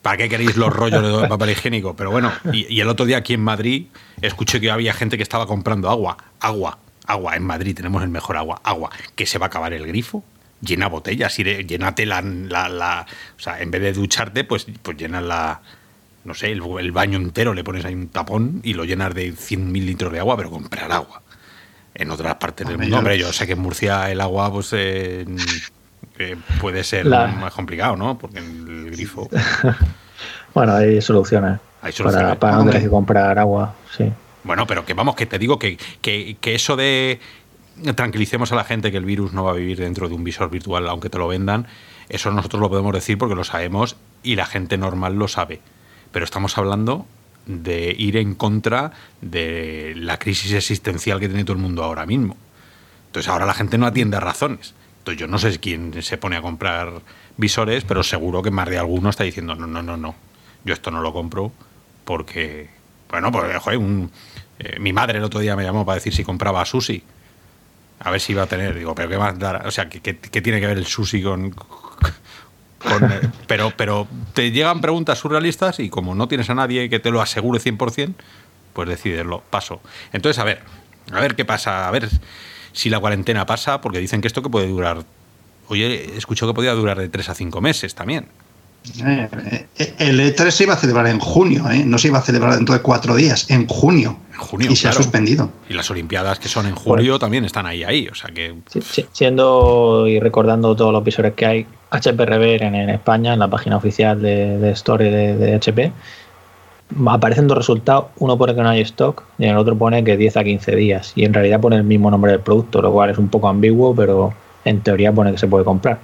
¿Para 0.01 0.17
qué 0.17 0.29
queréis 0.29 0.57
los 0.57 0.71
rollos 0.73 1.21
de 1.21 1.27
papel 1.29 1.51
higiénico? 1.51 1.95
Pero 1.95 2.11
bueno, 2.11 2.31
y, 2.51 2.79
el 2.79 2.89
otro 2.89 3.05
día 3.05 3.17
aquí 3.17 3.33
en 3.33 3.41
Madrid 3.41 3.87
escuché 4.21 4.59
que 4.59 4.69
había 4.69 4.93
gente 4.93 5.17
que 5.17 5.23
estaba 5.23 5.47
comprando 5.47 5.89
agua, 5.89 6.17
agua, 6.39 6.77
agua. 7.07 7.35
En 7.35 7.43
Madrid 7.43 7.75
tenemos 7.75 8.03
el 8.03 8.09
mejor 8.09 8.37
agua, 8.37 8.61
agua. 8.63 8.91
¿Que 9.15 9.25
se 9.25 9.39
va 9.39 9.45
a 9.45 9.47
acabar 9.47 9.73
el 9.73 9.87
grifo? 9.87 10.23
Llena 10.61 10.87
botellas, 10.87 11.35
llénate 11.37 12.05
la, 12.05 12.21
la, 12.21 13.05
O 13.37 13.39
sea, 13.39 13.61
en 13.61 13.71
vez 13.71 13.81
de 13.81 13.93
ducharte, 13.93 14.43
pues, 14.43 14.67
pues 14.81 14.97
llenas 14.97 15.23
la. 15.23 15.61
No 16.25 16.33
sé, 16.33 16.51
el, 16.51 16.61
el 16.79 16.91
baño 16.93 17.17
entero, 17.17 17.53
le 17.53 17.65
pones 17.65 17.83
ahí 17.83 17.93
un 17.93 18.07
tapón 18.07 18.61
y 18.63 18.73
lo 18.73 18.85
llenas 18.85 19.13
de 19.13 19.33
100.000 19.33 19.85
litros 19.85 20.11
de 20.11 20.19
agua, 20.19 20.37
pero 20.37 20.49
comprar 20.49 20.89
agua 20.89 21.22
en 21.95 22.11
otras 22.11 22.35
partes 22.35 22.67
del 22.67 22.77
mundo. 22.77 22.97
Hombre, 22.97 23.17
yo 23.17 23.31
sé 23.33 23.45
que 23.45 23.53
en 23.53 23.59
Murcia 23.59 24.09
el 24.11 24.21
agua 24.21 24.51
pues 24.51 24.69
eh, 24.73 25.25
puede 26.59 26.83
ser 26.83 27.05
más 27.05 27.53
complicado, 27.53 27.95
¿no? 27.95 28.17
Porque 28.17 28.39
el 28.39 28.91
grifo... 28.91 29.29
bueno, 30.53 30.75
hay 30.75 31.01
soluciones. 31.01 31.59
Hay 31.81 31.91
soluciones. 31.91 32.37
Para, 32.37 32.63
para 32.63 32.79
que 32.79 32.89
comprar 32.89 33.37
agua, 33.37 33.75
sí. 33.95 34.11
Bueno, 34.43 34.67
pero 34.67 34.85
que 34.85 34.93
vamos, 34.93 35.15
que 35.15 35.25
te 35.25 35.39
digo 35.39 35.57
que, 35.57 35.77
que, 36.01 36.37
que 36.39 36.55
eso 36.55 36.75
de 36.75 37.19
tranquilicemos 37.95 38.51
a 38.51 38.55
la 38.55 38.63
gente 38.63 38.91
que 38.91 38.97
el 38.97 39.05
virus 39.05 39.33
no 39.33 39.43
va 39.43 39.51
a 39.51 39.55
vivir 39.55 39.79
dentro 39.79 40.07
de 40.07 40.15
un 40.15 40.23
visor 40.23 40.49
virtual, 40.49 40.87
aunque 40.87 41.09
te 41.09 41.17
lo 41.17 41.27
vendan, 41.27 41.67
eso 42.09 42.31
nosotros 42.31 42.61
lo 42.61 42.69
podemos 42.69 42.93
decir 42.93 43.17
porque 43.17 43.35
lo 43.35 43.43
sabemos 43.43 43.95
y 44.21 44.35
la 44.35 44.45
gente 44.45 44.77
normal 44.77 45.15
lo 45.15 45.27
sabe. 45.27 45.61
Pero 46.11 46.25
estamos 46.25 46.57
hablando 46.57 47.05
de 47.45 47.93
ir 47.97 48.17
en 48.17 48.35
contra 48.35 48.91
de 49.21 49.93
la 49.97 50.17
crisis 50.17 50.53
existencial 50.53 51.19
que 51.19 51.27
tiene 51.27 51.43
todo 51.43 51.55
el 51.55 51.61
mundo 51.61 51.83
ahora 51.83 52.05
mismo. 52.05 52.37
Entonces 53.07 53.29
ahora 53.29 53.45
la 53.45 53.53
gente 53.53 53.77
no 53.77 53.85
atiende 53.85 54.17
a 54.17 54.19
razones. 54.19 54.73
Entonces 54.99 55.19
yo 55.19 55.27
no 55.27 55.37
sé 55.37 55.59
quién 55.59 56.01
se 56.01 56.17
pone 56.17 56.37
a 56.37 56.41
comprar 56.41 57.01
visores, 57.37 57.83
pero 57.83 58.03
seguro 58.03 58.41
que 58.41 58.51
más 58.51 58.69
de 58.69 58.77
alguno 58.77 59.09
está 59.09 59.23
diciendo, 59.23 59.55
no, 59.55 59.67
no, 59.67 59.83
no, 59.83 59.97
no, 59.97 60.15
yo 60.63 60.73
esto 60.73 60.91
no 60.91 61.01
lo 61.01 61.11
compro 61.11 61.51
porque, 62.05 62.69
bueno, 63.09 63.31
pues 63.31 63.57
joder, 63.57 63.79
eh, 64.59 64.79
mi 64.79 64.93
madre 64.93 65.17
el 65.17 65.23
otro 65.23 65.39
día 65.39 65.55
me 65.55 65.63
llamó 65.63 65.85
para 65.85 65.95
decir 65.95 66.13
si 66.13 66.23
compraba 66.23 66.65
sushi. 66.65 67.03
A 67.99 68.11
ver 68.11 68.19
si 68.19 68.33
iba 68.33 68.43
a 68.43 68.47
tener, 68.47 68.75
digo, 68.75 68.95
pero 68.95 69.09
¿qué 69.09 69.17
más 69.17 69.37
dar? 69.39 69.65
O 69.67 69.71
sea, 69.71 69.87
¿qué, 69.87 70.01
qué 70.01 70.41
tiene 70.41 70.59
que 70.59 70.67
ver 70.67 70.77
el 70.77 70.85
sushi 70.85 71.21
con, 71.21 71.53
pero, 73.47 73.73
pero 73.75 74.07
te 74.33 74.51
llegan 74.51 74.81
preguntas 74.81 75.19
surrealistas 75.19 75.79
y 75.79 75.89
como 75.89 76.15
no 76.15 76.27
tienes 76.27 76.49
a 76.49 76.55
nadie 76.55 76.89
que 76.89 76.99
te 76.99 77.11
lo 77.11 77.21
asegure 77.21 77.59
100%, 77.59 78.13
pues 78.73 78.89
decidirlo, 78.89 79.43
paso. 79.49 79.81
Entonces, 80.11 80.39
a 80.39 80.43
ver, 80.43 80.61
a 81.11 81.19
ver 81.19 81.35
qué 81.35 81.45
pasa, 81.45 81.87
a 81.87 81.91
ver 81.91 82.09
si 82.71 82.89
la 82.89 82.99
cuarentena 82.99 83.45
pasa, 83.45 83.81
porque 83.81 83.99
dicen 83.99 84.21
que 84.21 84.27
esto 84.27 84.41
que 84.41 84.49
puede 84.49 84.67
durar, 84.67 85.03
oye, 85.67 86.17
escucho 86.17 86.47
que 86.47 86.53
podía 86.53 86.73
durar 86.73 86.97
de 86.97 87.09
3 87.09 87.29
a 87.29 87.35
5 87.35 87.61
meses 87.61 87.95
también. 87.95 88.27
Eh, 89.05 89.67
eh, 89.77 89.95
el 89.99 90.19
E3 90.19 90.51
se 90.51 90.63
iba 90.63 90.73
a 90.73 90.77
celebrar 90.77 91.07
en 91.07 91.19
junio, 91.19 91.69
¿eh? 91.71 91.83
no 91.85 91.97
se 91.97 92.09
iba 92.09 92.19
a 92.19 92.21
celebrar 92.21 92.55
dentro 92.55 92.75
de 92.75 92.81
cuatro 92.81 93.15
días, 93.15 93.49
en 93.49 93.67
junio. 93.67 94.17
En 94.43 94.49
junio 94.49 94.71
y 94.71 94.75
se 94.75 94.87
ha 94.87 94.93
suspendido. 94.93 95.49
Y 95.69 95.73
las 95.73 95.89
Olimpiadas 95.89 96.39
que 96.39 96.47
son 96.47 96.67
en 96.67 96.75
julio 96.75 97.17
también 97.19 97.45
están 97.45 97.65
ahí, 97.65 97.83
ahí. 97.83 98.07
O 98.07 98.15
sea 98.15 98.29
que. 98.31 98.55
siendo 99.11 100.07
y 100.07 100.19
recordando 100.19 100.75
todos 100.75 100.91
los 100.91 101.03
visores 101.03 101.33
que 101.33 101.45
hay, 101.45 101.65
HP 101.89 102.25
Rever 102.25 102.63
en, 102.63 102.89
España, 102.89 103.33
en 103.33 103.39
la 103.39 103.47
página 103.47 103.77
oficial 103.77 104.21
de, 104.21 104.57
de 104.57 104.71
Story 104.71 105.09
de, 105.09 105.55
HP, 105.55 105.91
aparecen 107.05 107.47
dos 107.47 107.57
resultados. 107.57 108.05
Uno 108.17 108.37
pone 108.37 108.55
que 108.55 108.61
no 108.61 108.69
hay 108.69 108.81
stock 108.81 109.23
y 109.37 109.45
el 109.45 109.57
otro 109.57 109.77
pone 109.77 110.03
que 110.03 110.17
10 110.17 110.37
a 110.37 110.43
15 110.43 110.75
días. 110.75 111.13
Y 111.15 111.25
en 111.25 111.33
realidad 111.33 111.59
pone 111.59 111.75
el 111.75 111.83
mismo 111.83 112.11
nombre 112.11 112.31
del 112.31 112.41
producto, 112.41 112.81
lo 112.81 112.91
cual 112.91 113.09
es 113.09 113.17
un 113.17 113.29
poco 113.29 113.47
ambiguo, 113.47 113.95
pero 113.95 114.33
en 114.65 114.81
teoría 114.81 115.11
pone 115.11 115.31
que 115.31 115.37
se 115.37 115.47
puede 115.47 115.65
comprar. 115.65 115.99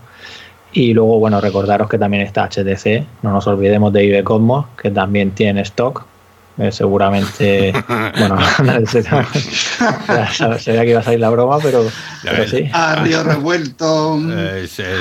Y 0.71 0.93
luego, 0.93 1.19
bueno, 1.19 1.41
recordaros 1.41 1.89
que 1.89 1.97
también 1.97 2.23
está 2.23 2.47
HTC, 2.47 3.23
no 3.23 3.31
nos 3.31 3.47
olvidemos 3.47 3.91
de 3.91 4.05
IB 4.05 4.23
Cosmos, 4.23 4.67
que 4.79 4.91
también 4.91 5.31
tiene 5.31 5.61
stock. 5.61 6.05
Eh, 6.59 6.73
seguramente, 6.73 7.71
bueno, 8.17 8.37
se, 8.85 9.01
sabía 9.01 10.81
que 10.81 10.89
iba 10.89 10.99
a 10.99 11.03
salir 11.03 11.21
la 11.21 11.29
broma, 11.29 11.57
pero, 11.59 11.89
sí. 12.49 12.69
Arrio 12.73 13.23
revuelto, 13.23 14.19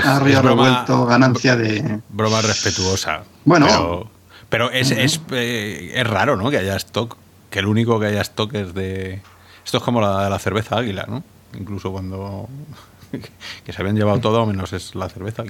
Arrio 0.04 0.42
revuelto, 0.42 1.06
ganancia 1.06 1.56
de. 1.56 2.00
Broma 2.10 2.42
respetuosa. 2.42 3.22
Bueno. 3.44 4.08
Pero, 4.48 4.70
es, 4.70 4.92
es, 4.92 5.20
eh, 5.32 5.92
es, 5.94 6.06
raro, 6.06 6.36
¿no? 6.36 6.48
Que 6.48 6.58
haya 6.58 6.76
stock, 6.76 7.16
que 7.50 7.58
el 7.58 7.66
único 7.66 7.98
que 7.98 8.06
haya 8.06 8.20
stock 8.20 8.54
es 8.54 8.72
de. 8.72 9.20
Esto 9.64 9.78
es 9.78 9.82
como 9.82 10.00
la 10.00 10.24
de 10.24 10.30
la 10.30 10.38
cerveza 10.38 10.76
águila, 10.76 11.06
¿no? 11.08 11.24
Incluso 11.58 11.90
cuando 11.90 12.48
que 13.64 13.72
se 13.72 13.80
habían 13.80 13.96
llevado 13.96 14.18
todo 14.20 14.44
menos 14.46 14.72
es 14.72 14.94
la 14.94 15.08
cerveza 15.08 15.44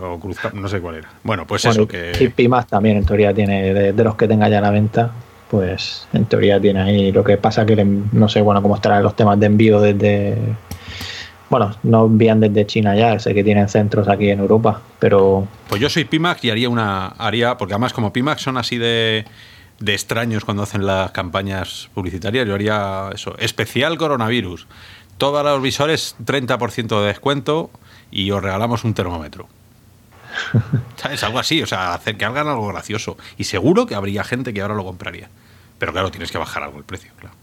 o 0.00 0.20
no 0.54 0.68
sé 0.68 0.80
cuál 0.80 0.96
era. 0.96 1.10
Bueno, 1.22 1.46
pues 1.46 1.64
eso 1.64 1.86
que... 1.86 2.32
Y 2.36 2.48
más 2.48 2.66
también 2.66 2.96
en 2.96 3.04
teoría 3.04 3.32
tiene, 3.32 3.72
de, 3.92 4.04
los 4.04 4.16
que 4.16 4.28
tenga 4.28 4.48
ya 4.48 4.60
la 4.60 4.70
venta, 4.70 5.12
pues 5.50 6.06
en 6.12 6.24
teoría 6.26 6.60
tiene 6.60 6.80
ahí. 6.80 7.12
Lo 7.12 7.24
que 7.24 7.36
pasa 7.36 7.64
que 7.66 7.84
no 7.84 8.28
sé, 8.28 8.40
bueno, 8.40 8.62
cómo 8.62 8.76
estarán 8.76 9.02
los 9.02 9.16
temas 9.16 9.38
de 9.38 9.46
envío 9.46 9.80
desde... 9.80 10.36
Bueno, 11.50 11.74
no 11.82 12.06
envían 12.06 12.40
desde 12.40 12.66
China 12.66 12.96
ya, 12.96 13.18
sé 13.18 13.34
que 13.34 13.44
tienen 13.44 13.68
centros 13.68 14.08
aquí 14.08 14.30
en 14.30 14.40
Europa, 14.40 14.80
pero... 14.98 15.46
Pues 15.68 15.80
yo 15.80 15.90
soy 15.90 16.04
Pimax 16.04 16.44
y 16.44 16.50
haría 16.50 16.68
una... 16.68 17.08
haría 17.08 17.58
Porque 17.58 17.74
además 17.74 17.92
como 17.92 18.12
Pimax 18.12 18.42
son 18.42 18.56
así 18.56 18.78
de 18.78 19.26
de 19.82 19.94
extraños 19.94 20.44
cuando 20.44 20.62
hacen 20.62 20.86
las 20.86 21.10
campañas 21.10 21.90
publicitarias, 21.92 22.46
yo 22.46 22.54
haría 22.54 23.10
eso, 23.12 23.36
especial 23.38 23.98
coronavirus 23.98 24.66
todos 25.22 25.44
los 25.44 25.62
visores 25.62 26.16
30% 26.24 27.00
de 27.00 27.06
descuento 27.06 27.70
y 28.10 28.32
os 28.32 28.42
regalamos 28.42 28.82
un 28.82 28.92
termómetro. 28.92 29.46
¿Sabes? 30.96 31.22
Algo 31.22 31.38
así, 31.38 31.62
o 31.62 31.66
sea, 31.68 31.94
hacer 31.94 32.16
que 32.16 32.24
hagan 32.24 32.48
algo 32.48 32.66
gracioso. 32.66 33.16
Y 33.38 33.44
seguro 33.44 33.86
que 33.86 33.94
habría 33.94 34.24
gente 34.24 34.52
que 34.52 34.60
ahora 34.60 34.74
lo 34.74 34.84
compraría. 34.84 35.28
Pero 35.78 35.92
claro, 35.92 36.10
tienes 36.10 36.32
que 36.32 36.38
bajar 36.38 36.64
algo 36.64 36.78
el 36.78 36.82
precio, 36.82 37.12
claro. 37.20 37.36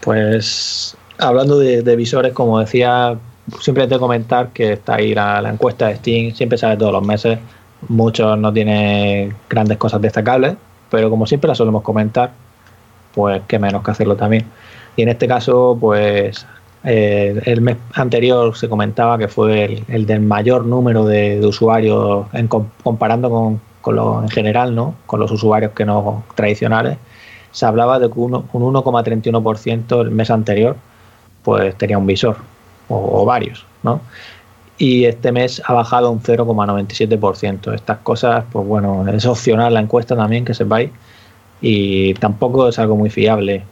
Pues 0.00 0.96
hablando 1.18 1.56
de, 1.60 1.94
visores, 1.94 2.32
como 2.32 2.58
decía, 2.58 3.16
simplemente 3.60 3.96
comentar 4.00 4.48
que 4.48 4.72
está 4.72 4.96
ahí 4.96 5.14
la, 5.14 5.40
la, 5.40 5.50
encuesta 5.50 5.86
de 5.86 5.98
Steam, 5.98 6.34
siempre 6.34 6.58
sale 6.58 6.76
todos 6.76 6.90
los 6.90 7.06
meses. 7.06 7.38
Muchos 7.86 8.36
no 8.36 8.52
tienen 8.52 9.36
grandes 9.48 9.78
cosas 9.78 10.02
destacables, 10.02 10.56
pero 10.90 11.08
como 11.08 11.28
siempre 11.28 11.46
la 11.46 11.54
solemos 11.54 11.84
comentar, 11.84 12.32
pues 13.14 13.40
qué 13.46 13.60
menos 13.60 13.84
que 13.84 13.92
hacerlo 13.92 14.16
también. 14.16 14.44
Y 14.98 15.02
en 15.02 15.10
este 15.10 15.28
caso, 15.28 15.78
pues 15.80 16.44
eh, 16.82 17.40
el 17.44 17.60
mes 17.60 17.76
anterior 17.94 18.56
se 18.56 18.68
comentaba 18.68 19.16
que 19.16 19.28
fue 19.28 19.84
el, 19.86 20.06
del 20.06 20.22
mayor 20.22 20.66
número 20.66 21.04
de, 21.06 21.38
usuarios 21.46 22.26
comparando 22.82 23.30
con, 23.30 23.60
con 23.80 23.94
lo 23.94 24.20
en 24.20 24.28
general, 24.28 24.74
¿no? 24.74 24.96
Con 25.06 25.20
los 25.20 25.30
usuarios 25.30 25.70
que 25.70 25.84
no 25.84 26.24
tradicionales. 26.34 26.98
Se 27.52 27.64
hablaba 27.64 28.00
de 28.00 28.10
que 28.10 28.18
un 28.18 28.32
1,31% 28.32 30.00
el 30.00 30.10
mes 30.10 30.32
anterior 30.32 30.74
pues 31.44 31.78
tenía 31.78 31.96
un 31.96 32.06
visor 32.06 32.38
o, 32.88 33.24
varios, 33.24 33.64
¿no? 33.84 34.00
y 34.78 35.04
este 35.04 35.30
mes 35.30 35.62
ha 35.64 35.74
bajado 35.74 36.10
un 36.10 36.20
0,97%. 36.20 37.72
Estas 37.72 37.98
cosas, 37.98 38.44
pues 38.50 38.66
bueno, 38.66 39.06
es 39.06 39.26
opcional 39.26 39.74
la 39.74 39.80
encuesta 39.80 40.16
también, 40.16 40.44
que 40.44 40.54
sepáis, 40.54 40.90
y 41.60 42.14
tampoco 42.14 42.68
es 42.68 42.78
algo 42.80 42.96
muy 42.96 43.10
fiable, 43.10 43.64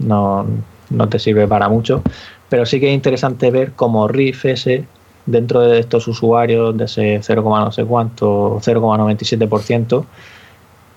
no, 0.00 0.46
no 0.90 1.08
te 1.08 1.18
sirve 1.18 1.46
para 1.46 1.68
mucho, 1.68 2.02
pero 2.48 2.66
sí 2.66 2.80
que 2.80 2.88
es 2.88 2.94
interesante 2.94 3.50
ver 3.50 3.72
cómo 3.72 4.08
RIF 4.08 4.44
ese, 4.46 4.84
dentro 5.26 5.60
de 5.60 5.78
estos 5.78 6.08
usuarios 6.08 6.76
de 6.76 6.84
ese 6.84 7.20
0, 7.22 7.42
no 7.44 7.72
sé 7.72 7.84
cuánto, 7.84 8.60
0,97%, 8.60 10.04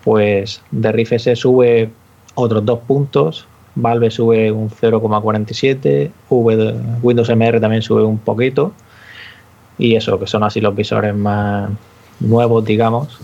pues 0.03 0.61
de 0.71 0.91
RIF 0.91 1.13
ese 1.13 1.35
sube 1.35 1.91
otros 2.35 2.65
dos 2.65 2.79
puntos, 2.79 3.45
Valve 3.75 4.11
sube 4.11 4.51
un 4.51 4.69
0,47, 4.69 6.11
Windows 7.01 7.29
MR 7.29 7.59
también 7.59 7.81
sube 7.81 8.03
un 8.03 8.17
poquito, 8.17 8.73
y 9.77 9.95
eso, 9.95 10.19
que 10.19 10.27
son 10.27 10.43
así 10.43 10.61
los 10.61 10.75
visores 10.75 11.15
más 11.15 11.69
nuevos, 12.19 12.63
digamos, 12.65 13.19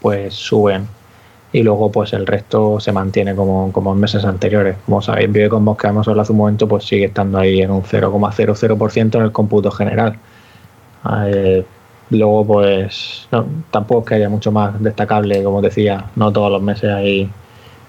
pues 0.00 0.34
suben. 0.34 0.86
Y 1.54 1.62
luego 1.62 1.90
pues 1.90 2.12
el 2.12 2.26
resto 2.26 2.80
se 2.80 2.92
mantiene 2.92 3.34
como, 3.34 3.70
como 3.72 3.92
en 3.92 4.00
meses 4.00 4.24
anteriores. 4.24 4.76
Como 4.84 5.00
sabéis, 5.00 5.32
Vive 5.32 5.48
que 5.48 5.86
hemos 5.86 6.08
hablado 6.08 6.22
hace 6.22 6.32
un 6.32 6.38
momento, 6.38 6.68
pues 6.68 6.84
sigue 6.84 7.06
estando 7.06 7.38
ahí 7.38 7.62
en 7.62 7.70
un 7.70 7.82
0,00% 7.82 9.14
en 9.14 9.22
el 9.22 9.32
cómputo 9.32 9.70
general. 9.70 10.18
Eh, 11.26 11.64
luego 12.10 12.44
pues 12.44 13.28
tampoco 13.70 14.00
es 14.00 14.06
que 14.06 14.14
haya 14.16 14.28
mucho 14.28 14.50
más 14.52 14.82
destacable, 14.82 15.42
como 15.44 15.62
decía, 15.62 16.10
no 16.16 16.32
todos 16.32 16.50
los 16.50 16.60
meses 16.60 16.90
hay 16.90 17.30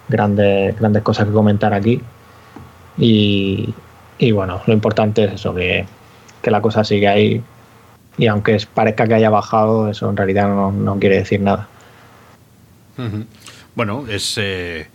grandes, 0.10 0.80
grandes 0.80 1.01
cosas 1.01 1.25
que 1.28 1.34
comentar 1.34 1.73
aquí. 1.73 1.99
Y, 2.97 3.73
y 4.19 4.32
bueno, 4.32 4.62
lo 4.67 4.73
importante 4.73 5.25
es 5.25 5.34
eso, 5.34 5.54
que, 5.56 5.86
que 6.41 6.51
la 6.51 6.62
cosa 6.62 6.84
sigue 6.84 7.08
ahí 7.08 7.43
y 8.17 8.28
aunque 8.28 8.58
parezca 8.73 9.08
que 9.08 9.15
haya 9.15 9.30
bajado, 9.30 9.89
eso 9.89 10.10
en 10.10 10.17
realidad 10.17 10.47
no, 10.47 10.97
quiere 10.99 11.17
decir 11.17 11.41
nada. 11.41 11.67
Bueno, 13.76 14.06
es 14.08 14.36
eh, 14.38 14.88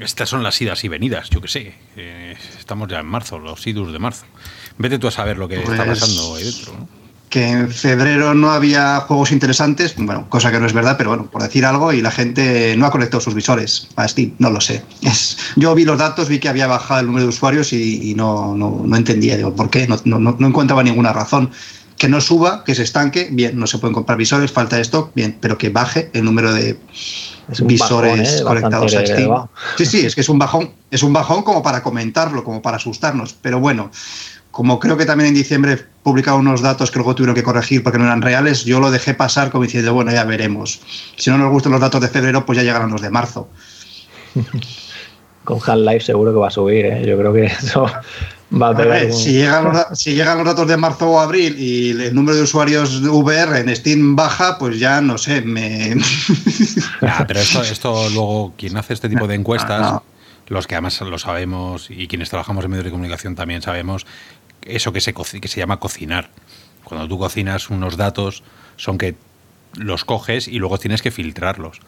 estas 0.00 0.28
son 0.28 0.42
las 0.42 0.60
idas 0.60 0.84
y 0.84 0.88
venidas, 0.88 1.30
yo 1.30 1.40
que 1.40 1.48
sé. 1.48 1.74
Eh, 1.96 2.36
estamos 2.58 2.88
ya 2.88 3.00
en 3.00 3.06
marzo, 3.06 3.38
los 3.38 3.66
idus 3.66 3.92
de 3.92 3.98
marzo. 3.98 4.26
Vete 4.76 4.98
tú 4.98 5.08
a 5.08 5.10
saber 5.10 5.38
lo 5.38 5.48
que 5.48 5.56
está 5.56 5.84
pues 5.84 6.00
pasando 6.00 6.34
ahí 6.36 6.44
dentro. 6.44 6.88
Que 7.30 7.46
en 7.46 7.70
febrero 7.70 8.32
no 8.32 8.50
había 8.52 9.00
juegos 9.00 9.32
interesantes, 9.32 9.94
bueno, 9.96 10.30
cosa 10.30 10.50
que 10.50 10.58
no 10.58 10.66
es 10.66 10.72
verdad, 10.72 10.96
pero 10.96 11.10
bueno, 11.10 11.26
por 11.30 11.42
decir 11.42 11.66
algo, 11.66 11.92
y 11.92 12.00
la 12.00 12.10
gente 12.10 12.74
no 12.78 12.86
ha 12.86 12.90
conectado 12.90 13.20
sus 13.20 13.34
visores 13.34 13.88
a 13.96 14.08
Steam, 14.08 14.34
no 14.38 14.50
lo 14.50 14.62
sé. 14.62 14.82
Es, 15.02 15.36
yo 15.56 15.74
vi 15.74 15.84
los 15.84 15.98
datos, 15.98 16.28
vi 16.28 16.38
que 16.38 16.48
había 16.48 16.66
bajado 16.66 17.00
el 17.00 17.06
número 17.06 17.24
de 17.24 17.28
usuarios 17.28 17.74
y, 17.74 18.14
no, 18.14 18.56
no, 18.56 18.96
entendía, 18.96 19.36
digo, 19.36 19.54
¿por 19.54 19.68
qué? 19.68 19.86
No, 19.86 20.00
no, 20.06 20.18
no 20.18 20.46
encontraba 20.46 20.82
ninguna 20.82 21.12
razón 21.12 21.50
que 21.98 22.08
no 22.08 22.20
suba, 22.20 22.62
que 22.64 22.74
se 22.76 22.84
estanque, 22.84 23.28
bien, 23.30 23.58
no 23.58 23.66
se 23.66 23.78
pueden 23.78 23.92
comprar 23.92 24.16
visores, 24.16 24.52
falta 24.52 24.76
de 24.76 24.82
stock, 24.82 25.12
bien, 25.14 25.36
pero 25.40 25.58
que 25.58 25.68
baje 25.68 26.10
el 26.14 26.24
número 26.24 26.54
de 26.54 26.78
visores 27.62 28.40
¿eh? 28.40 28.44
conectados 28.44 28.94
a 28.94 29.04
Steam. 29.04 29.48
Sí, 29.76 29.84
sí, 29.84 30.00
es 30.06 30.14
que 30.14 30.20
es 30.20 30.28
un 30.28 30.38
bajón, 30.38 30.70
es 30.90 31.02
un 31.02 31.12
bajón 31.12 31.42
como 31.42 31.62
para 31.62 31.82
comentarlo, 31.82 32.44
como 32.44 32.62
para 32.62 32.76
asustarnos, 32.76 33.34
pero 33.34 33.58
bueno, 33.58 33.90
como 34.52 34.78
creo 34.78 34.96
que 34.96 35.06
también 35.06 35.28
en 35.28 35.34
diciembre 35.34 35.76
publicaron 36.04 36.40
unos 36.40 36.62
datos 36.62 36.92
que 36.92 36.98
luego 36.98 37.16
tuvieron 37.16 37.34
que 37.34 37.42
corregir 37.42 37.82
porque 37.82 37.98
no 37.98 38.04
eran 38.04 38.22
reales, 38.22 38.64
yo 38.64 38.78
lo 38.78 38.92
dejé 38.92 39.14
pasar 39.14 39.50
como 39.50 39.64
diciendo, 39.64 39.92
bueno, 39.92 40.12
ya 40.12 40.24
veremos. 40.24 40.80
Si 41.16 41.30
no 41.30 41.38
nos 41.38 41.50
gustan 41.50 41.72
los 41.72 41.80
datos 41.80 42.00
de 42.00 42.08
febrero, 42.08 42.46
pues 42.46 42.56
ya 42.56 42.62
llegarán 42.62 42.90
los 42.90 43.02
de 43.02 43.10
marzo. 43.10 43.48
Con 45.44 45.58
Half-Life 45.64 46.04
seguro 46.04 46.32
que 46.32 46.38
va 46.38 46.48
a 46.48 46.50
subir, 46.50 46.86
¿eh? 46.86 47.04
yo 47.06 47.18
creo 47.18 47.32
que 47.32 47.46
eso 47.46 47.86
si, 49.12 49.32
llegan 49.32 49.64
los, 49.64 49.98
si 49.98 50.14
llegan 50.14 50.38
los 50.38 50.46
datos 50.46 50.66
de 50.66 50.76
marzo 50.76 51.10
o 51.10 51.20
abril 51.20 51.56
y 51.58 51.90
el 51.90 52.14
número 52.14 52.36
de 52.36 52.42
usuarios 52.42 53.02
VR 53.02 53.58
en 53.60 53.74
Steam 53.76 54.16
baja, 54.16 54.58
pues 54.58 54.78
ya 54.78 55.00
no 55.00 55.18
sé, 55.18 55.42
me... 55.42 55.96
pero 57.26 57.40
esto, 57.40 57.62
esto 57.62 58.08
luego, 58.10 58.54
quien 58.56 58.76
hace 58.76 58.94
este 58.94 59.08
tipo 59.08 59.26
de 59.26 59.34
encuestas, 59.34 60.00
los 60.46 60.66
que 60.66 60.74
además 60.74 61.00
lo 61.02 61.18
sabemos 61.18 61.90
y 61.90 62.08
quienes 62.08 62.30
trabajamos 62.30 62.64
en 62.64 62.70
medios 62.70 62.84
de 62.86 62.90
comunicación 62.90 63.34
también 63.34 63.60
sabemos, 63.60 64.06
eso 64.62 64.92
que 64.92 65.00
se, 65.00 65.12
que 65.12 65.48
se 65.48 65.60
llama 65.60 65.78
cocinar. 65.78 66.30
Cuando 66.84 67.06
tú 67.06 67.18
cocinas 67.18 67.68
unos 67.68 67.96
datos 67.96 68.42
son 68.76 68.96
que 68.96 69.14
los 69.74 70.04
coges 70.04 70.48
y 70.48 70.58
luego 70.58 70.78
tienes 70.78 71.02
que 71.02 71.10
filtrarlos. 71.10 71.80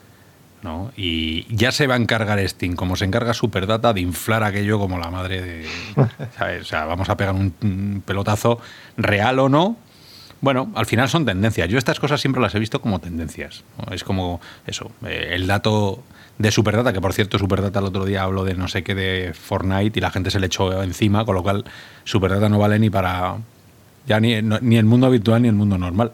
¿No? 0.62 0.92
Y 0.96 1.46
ya 1.55 1.73
se 1.73 1.87
va 1.87 1.94
a 1.94 1.96
encargar 1.96 2.46
Steam, 2.49 2.75
como 2.75 2.96
se 2.96 3.05
encarga 3.05 3.35
Superdata, 3.35 3.92
de 3.92 4.01
inflar 4.01 4.44
aquello 4.44 4.79
como 4.79 4.99
la 4.99 5.11
madre 5.11 5.42
de. 5.42 5.66
O 6.61 6.64
sea, 6.64 6.85
vamos 6.85 7.09
a 7.09 7.16
pegar 7.16 7.35
un 7.35 8.03
pelotazo, 8.05 8.61
real 8.96 9.38
o 9.38 9.49
no. 9.49 9.77
Bueno, 10.40 10.70
al 10.75 10.87
final 10.87 11.09
son 11.09 11.27
tendencias. 11.27 11.68
Yo 11.68 11.77
estas 11.77 12.01
cosas 12.01 12.20
siempre 12.20 12.40
las 12.40 12.55
he 12.55 12.59
visto 12.59 12.81
como 12.81 12.99
tendencias. 12.99 13.62
Es 13.90 14.05
como 14.05 14.40
eso, 14.66 14.90
eh, 15.05 15.31
el 15.33 15.46
dato 15.46 16.03
de 16.38 16.51
Superdata, 16.51 16.92
que 16.94 17.01
por 17.01 17.12
cierto 17.12 17.38
Superdata 17.38 17.81
el 17.81 17.85
otro 17.87 18.07
día 18.07 18.23
habló 18.23 18.44
de 18.44 18.55
no 18.55 18.66
sé 18.66 18.83
qué 18.83 18.94
de 18.94 19.35
Fortnite 19.35 19.99
y 19.99 20.01
la 20.01 20.11
gente 20.11 20.31
se 20.31 20.40
le 20.40 20.46
echó 20.46 20.83
encima, 20.83 21.27
con 21.27 21.35
lo 21.35 21.42
cual 21.42 21.64
Superdata 22.05 22.49
no 22.49 22.59
vale 22.59 22.79
ni 22.79 22.88
para 22.88 23.37
ya 24.07 24.18
ni, 24.18 24.40
ni 24.40 24.79
el 24.79 24.87
mundo 24.87 25.07
habitual 25.07 25.42
ni 25.42 25.49
el 25.49 25.55
mundo 25.55 25.77
normal. 25.77 26.12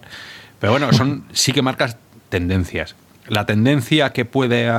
Pero 0.58 0.72
bueno, 0.72 0.92
son 0.92 1.24
sí 1.32 1.52
que 1.52 1.62
marcas 1.62 1.96
tendencias 2.28 2.96
la 3.28 3.46
tendencia 3.46 4.12
que 4.12 4.24
puede 4.24 4.70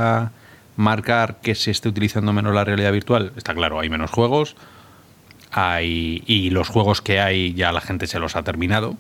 marcar 0.76 1.40
que 1.42 1.56
se 1.56 1.72
esté 1.72 1.90
utilizando 1.90 2.34
menos 2.34 2.54
la 2.54 2.64
realidad 2.64 2.92
virtual, 2.92 3.34
está 3.36 3.54
claro, 3.54 3.80
hay 3.80 3.90
menos 3.90 4.12
juegos, 4.12 4.56
hay, 5.52 6.24
y 6.28 6.50
los 6.52 6.70
juegos 6.70 7.02
que 7.02 7.20
hay 7.20 7.54
ya 7.54 7.72
la 7.72 7.82
gente 7.82 8.08
se 8.08 8.20
los 8.20 8.36
ha 8.36 8.44
terminado 8.44 8.96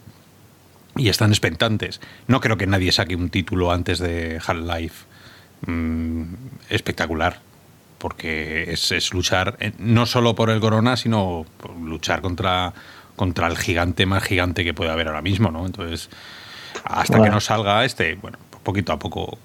y 0.96 1.10
están 1.10 1.30
expectantes. 1.30 2.02
No 2.28 2.42
creo 2.42 2.58
que 2.58 2.68
nadie 2.68 2.92
saque 2.92 3.16
un 3.16 3.30
título 3.30 3.72
antes 3.72 4.00
de 4.00 4.42
Half-Life 4.46 5.06
mm, 5.68 6.24
espectacular, 6.70 7.40
porque 8.00 8.72
es, 8.72 9.14
luchar 9.14 9.58
no 9.78 10.06
solo 10.06 10.36
por 10.36 10.50
el 10.50 10.60
corona, 10.60 10.98
sino 10.98 11.46
luchar 11.84 12.22
contra, 12.22 12.74
contra 13.16 13.48
el 13.48 13.58
gigante 13.58 14.06
más 14.06 14.24
gigante 14.24 14.64
que 14.64 14.74
puede 14.74 14.92
haber 14.92 15.08
ahora 15.08 15.22
mismo, 15.22 15.52
¿no? 15.52 15.66
Entonces, 15.66 16.10
hasta 16.84 17.22
que 17.22 17.30
no 17.30 17.40
salga 17.40 17.86
este, 17.86 18.16
bueno, 18.16 18.40
poquito 18.68 18.92
a 18.92 19.00
poco. 19.00 19.38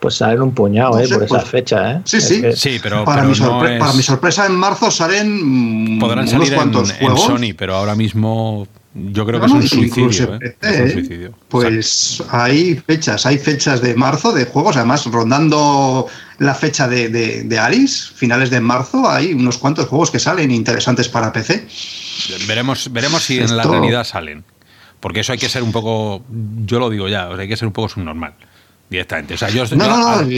Pues 0.00 0.16
salen 0.16 0.42
un 0.42 0.52
puñado, 0.52 1.00
¿eh? 1.00 1.08
por 1.08 1.24
esa 1.24 1.38
pues, 1.38 1.44
fecha, 1.48 1.92
¿eh? 1.92 2.00
Sí, 2.04 2.20
sí. 2.20 2.42
sí 2.54 2.78
pero, 2.80 3.04
para, 3.04 3.24
mi 3.24 3.34
para, 3.34 3.92
mi 3.94 4.02
sorpresa, 4.02 4.46
en 4.46 4.54
marzo 4.54 4.90
salen. 4.90 5.98
Podrán 5.98 6.28
salir 6.28 6.56
unos 6.56 6.90
en, 6.90 6.96
juegos. 6.98 7.24
Sony, 7.24 7.54
pero 7.56 7.74
ahora 7.74 7.96
mismo 7.96 8.68
yo 8.94 9.26
creo 9.26 9.40
que 9.40 9.46
es, 9.46 9.52
un 9.52 9.66
suicidio, 9.66 10.38
¿eh? 10.40 10.56
es, 10.60 10.80
un 10.80 10.90
suicidio, 10.90 11.34
Pues 11.48 12.22
hay 12.30 12.76
fechas, 12.76 13.26
hay 13.26 13.38
fechas 13.38 13.80
de 13.80 13.94
marzo 13.94 14.32
de 14.32 14.44
juegos, 14.44 14.76
además 14.76 15.04
rondando 15.06 16.06
la 16.38 16.54
fecha 16.54 16.86
de, 16.86 17.08
de, 17.08 17.42
de, 17.44 17.58
Aris, 17.58 18.12
finales 18.14 18.50
de 18.50 18.60
marzo, 18.60 19.08
hay 19.08 19.32
unos 19.32 19.58
cuantos 19.58 19.86
juegos 19.86 20.10
que 20.10 20.18
salen 20.18 20.50
interesantes 20.50 21.08
para 21.08 21.32
PC. 21.32 21.66
Veremos, 22.46 22.92
veremos 22.92 23.22
si 23.22 23.38
en 23.38 23.56
la 23.56 23.64
realidad 23.64 24.04
salen. 24.04 24.44
Porque 25.00 25.20
eso 25.20 25.32
hay 25.32 25.38
que 25.38 25.48
ser 25.48 25.62
un 25.62 25.72
poco, 25.72 26.24
yo 26.66 26.78
lo 26.78 26.90
digo 26.90 27.08
ya, 27.08 27.28
hay 27.28 27.48
que 27.48 27.56
ser 27.56 27.66
un 27.66 27.72
poco 27.72 27.88
subnormal 27.88 28.34
directamente. 28.90 29.34
O 29.34 29.36
sea, 29.36 29.48
yo, 29.50 29.64
no, 29.76 29.88
no, 29.88 30.22
no, 30.22 30.28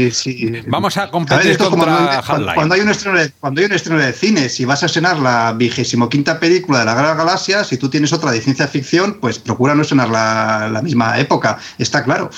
Vamos 0.67 0.97
a 0.97 1.11
competir 1.11 1.57
contra 1.57 2.19
Half-Life. 2.19 2.55
Cuando, 2.55 2.75
hay 2.75 2.81
un 2.81 2.91
estreno 2.91 3.19
de, 3.19 3.31
cuando 3.39 3.61
hay 3.61 3.67
un 3.67 3.73
estreno 3.73 4.01
de 4.01 4.13
cine, 4.13 4.49
si 4.49 4.65
vas 4.65 4.83
a 4.83 4.87
estrenar 4.87 5.19
la 5.19 5.53
vigésimo 5.53 6.09
quinta 6.09 6.41
película 6.41 6.81
de 6.81 6.85
la 6.87 6.95
Gran 6.95 7.17
Galaxia, 7.17 7.65
si 7.65 7.77
tú 7.77 7.89
tienes 7.89 8.13
otra 8.13 8.33
de 8.33 8.41
ciencia 8.41 8.67
ficción, 8.67 9.19
pues 9.21 9.39
procura 9.39 9.75
no 9.75 9.83
estrenar 9.83 10.09
la, 10.09 10.69
la 10.71 10.83
misma 10.83 11.19
época, 11.19 11.59
está 11.79 12.03
claro. 12.03 12.31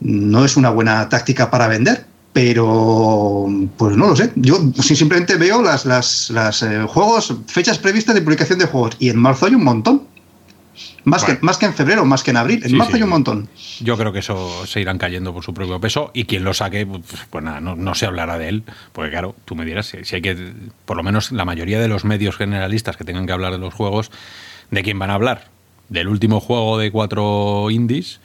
No 0.00 0.44
es 0.44 0.56
una 0.56 0.70
buena 0.70 1.08
táctica 1.08 1.50
para 1.50 1.68
vender, 1.68 2.06
pero 2.32 3.46
pues 3.76 3.96
no 3.96 4.08
lo 4.08 4.16
sé. 4.16 4.32
Yo 4.36 4.58
simplemente 4.80 5.36
veo 5.36 5.62
las, 5.62 5.84
las, 5.84 6.30
las 6.30 6.62
eh, 6.62 6.84
juegos, 6.88 7.34
fechas 7.46 7.78
previstas 7.78 8.14
de 8.14 8.22
publicación 8.22 8.58
de 8.58 8.66
juegos, 8.66 8.96
y 8.98 9.10
en 9.10 9.18
marzo 9.18 9.46
hay 9.46 9.54
un 9.54 9.64
montón. 9.64 10.11
Más, 11.04 11.24
que, 11.24 11.38
más 11.42 11.58
que 11.58 11.66
en 11.66 11.74
febrero, 11.74 12.04
más 12.04 12.22
que 12.22 12.30
en 12.30 12.36
abril. 12.38 12.62
En 12.64 12.76
marzo 12.76 12.96
hay 12.96 13.02
un 13.02 13.10
montón. 13.10 13.48
Yo 13.80 13.96
creo 13.96 14.12
que 14.12 14.20
eso 14.20 14.66
se 14.66 14.80
irán 14.80 14.98
cayendo 14.98 15.32
por 15.32 15.44
su 15.44 15.52
propio 15.52 15.80
peso 15.80 16.10
y 16.14 16.24
quien 16.24 16.44
lo 16.44 16.54
saque, 16.54 16.86
pues, 16.86 17.02
pues 17.28 17.44
nada, 17.44 17.60
no, 17.60 17.94
se 17.94 18.06
hablará 18.06 18.38
de 18.38 18.48
él. 18.48 18.64
Porque 18.92 19.10
claro, 19.10 19.34
tú 19.44 19.54
me 19.54 19.64
dirás, 19.64 19.86
si, 19.86 20.14
hay 20.14 20.22
que, 20.22 20.52
por 20.84 20.96
lo 20.96 21.02
menos 21.02 21.32
la 21.32 21.44
mayoría 21.44 21.80
de 21.80 21.88
los 21.88 22.04
medios 22.04 22.36
generalistas 22.36 22.96
que 22.96 23.04
tengan 23.04 23.26
que 23.26 23.32
hablar 23.32 23.52
de 23.52 23.58
los 23.58 23.74
juegos, 23.74 24.10
¿de 24.70 24.82
quién 24.82 24.98
van 24.98 25.10
a 25.10 25.14
hablar? 25.14 25.48
¿Del 25.88 26.08
último 26.08 26.40
juego 26.40 26.78
de 26.78 26.90
cuatro 26.90 27.70
indies? 27.70 28.20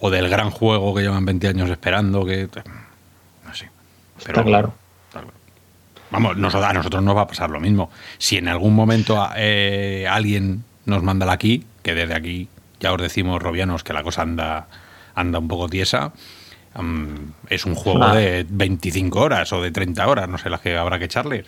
¿O 0.00 0.10
del 0.10 0.28
gran 0.28 0.50
juego 0.50 0.94
que 0.94 1.02
llevan 1.02 1.24
20 1.24 1.48
años 1.48 1.70
esperando? 1.70 2.24
que 2.24 2.48
No 3.44 3.54
sé. 3.54 3.68
Pero, 4.24 4.40
Está 4.40 4.44
claro. 4.44 4.74
Vamos, 6.10 6.36
a 6.54 6.72
nosotros 6.72 7.02
nos 7.02 7.16
va 7.16 7.22
a 7.22 7.26
pasar 7.26 7.50
lo 7.50 7.60
mismo. 7.60 7.90
Si 8.18 8.36
en 8.36 8.48
algún 8.48 8.74
momento 8.74 9.28
eh, 9.36 10.06
alguien 10.10 10.64
nos 10.84 11.02
manda 11.02 11.30
aquí, 11.32 11.64
que 11.82 11.94
desde 11.94 12.14
aquí 12.14 12.48
ya 12.80 12.92
os 12.92 13.00
decimos, 13.00 13.42
robianos, 13.42 13.84
que 13.84 13.92
la 13.92 14.02
cosa 14.02 14.22
anda, 14.22 14.66
anda 15.14 15.38
un 15.38 15.48
poco 15.48 15.68
tiesa. 15.68 16.12
es 17.48 17.66
un 17.66 17.74
juego 17.74 18.08
de 18.10 18.46
25 18.48 19.20
horas 19.20 19.52
o 19.52 19.62
de 19.62 19.70
30 19.70 20.06
horas, 20.06 20.28
no 20.28 20.38
sé 20.38 20.50
las 20.50 20.60
que 20.60 20.76
habrá 20.76 20.98
que 20.98 21.06
echarles. 21.06 21.46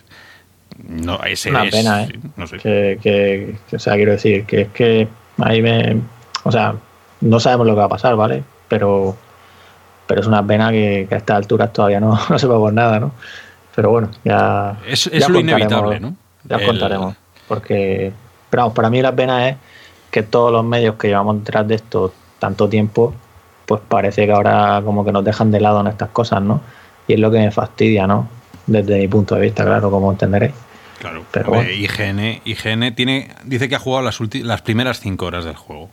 No, 0.89 1.23
ese 1.25 1.51
Una 1.51 1.65
pena, 1.65 2.05
¿eh? 2.05 2.19
No 2.37 2.47
sé. 2.47 2.57
Que, 2.59 3.57
o 3.73 3.79
sea, 3.79 3.95
quiero 3.95 4.13
decir 4.13 4.45
que 4.47 4.63
es 4.63 4.69
que 4.69 5.09
Ahí 5.39 5.63
me. 5.63 6.01
O 6.45 6.53
sea, 6.53 6.75
no 7.21 7.41
sabemos 7.41 7.67
lo 7.67 7.75
que 7.75 7.79
va 7.79 7.85
a 7.85 7.91
pasar, 7.91 8.17
¿vale? 8.17 8.43
Pero. 8.69 9.17
Pero 10.07 10.21
es 10.21 10.27
una 10.27 10.47
pena 10.47 10.71
que, 10.71 11.09
a 11.11 11.17
estas 11.17 11.37
alturas 11.37 11.73
todavía 11.73 12.01
no, 12.01 12.19
no 12.29 12.39
sepamos 12.39 12.73
nada, 12.73 13.01
¿no? 13.01 13.13
Pero 13.75 13.91
bueno, 13.91 14.11
ya. 14.25 14.77
Es, 14.87 15.07
es 15.07 15.29
lo 15.29 15.41
inevitable, 15.41 16.01
¿no? 16.01 16.15
Ya 16.45 16.57
os 16.57 16.63
contaremos. 16.63 17.17
Porque. 17.49 18.13
Pero 18.51 18.65
vamos, 18.65 18.75
para 18.75 18.91
mí 18.91 19.01
la 19.01 19.15
pena 19.15 19.49
es 19.49 19.57
que 20.13 20.23
todos 20.23 20.53
los 20.53 20.65
medios 20.65 20.95
que 20.97 21.09
llevamos 21.09 21.39
detrás 21.39 21.67
de 21.67 21.75
esto 21.75 22.13
tanto 22.39 22.69
tiempo, 22.69 23.15
pues 23.67 23.81
parece 23.89 24.27
que 24.27 24.33
ahora 24.33 24.81
como 24.85 25.05
que 25.05 25.11
nos 25.11 25.25
dejan 25.25 25.51
de 25.51 25.59
lado 25.59 25.81
en 25.81 25.87
estas 25.89 26.11
cosas, 26.11 26.43
¿no? 26.43 26.61
Y 27.09 27.15
es 27.15 27.19
lo 27.19 27.31
que 27.31 27.39
me 27.39 27.51
fastidia, 27.51 28.07
¿no? 28.07 28.29
Desde 28.67 28.99
mi 28.99 29.09
punto 29.09 29.35
de 29.35 29.41
vista, 29.41 29.65
claro, 29.65 29.91
como 29.91 30.13
entenderéis. 30.13 30.53
Claro, 31.01 31.25
pero 31.33 31.65
IGN, 31.65 32.43
IGN 32.45 32.95
tiene, 32.95 33.31
dice 33.45 33.69
que 33.69 33.75
ha 33.75 33.79
jugado 33.79 34.05
las, 34.05 34.21
las 34.35 34.63
primeras 34.63 35.01
cinco 35.01 35.27
horas 35.27 35.45
del 35.45 35.57
juego. 35.57 35.91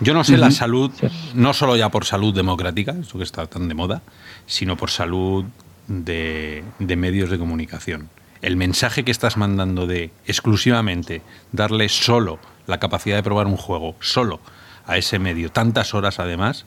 Yo 0.00 0.14
no 0.14 0.24
sé 0.24 0.36
la 0.36 0.50
salud, 0.50 0.90
no 1.34 1.54
solo 1.54 1.76
ya 1.76 1.88
por 1.88 2.04
salud 2.04 2.34
democrática, 2.34 2.94
eso 3.00 3.18
que 3.18 3.24
está 3.24 3.46
tan 3.46 3.68
de 3.68 3.74
moda, 3.74 4.02
sino 4.46 4.76
por 4.76 4.90
salud 4.90 5.44
de, 5.86 6.62
de, 6.78 6.96
medios 6.96 7.30
de 7.30 7.38
comunicación. 7.38 8.10
El 8.42 8.56
mensaje 8.56 9.04
que 9.04 9.10
estás 9.10 9.36
mandando 9.36 9.86
de 9.86 10.10
exclusivamente 10.26 11.22
darle 11.52 11.88
solo 11.88 12.38
la 12.66 12.78
capacidad 12.78 13.16
de 13.16 13.22
probar 13.22 13.46
un 13.46 13.56
juego, 13.56 13.96
solo 14.00 14.40
a 14.86 14.96
ese 14.96 15.18
medio, 15.18 15.50
tantas 15.50 15.94
horas 15.94 16.18
además, 16.18 16.64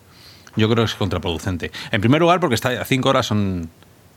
yo 0.55 0.69
creo 0.69 0.83
que 0.85 0.91
es 0.91 0.95
contraproducente. 0.95 1.71
En 1.91 2.01
primer 2.01 2.21
lugar, 2.21 2.39
porque 2.39 2.55
está, 2.55 2.83
cinco 2.85 3.09
horas 3.09 3.25
son 3.25 3.69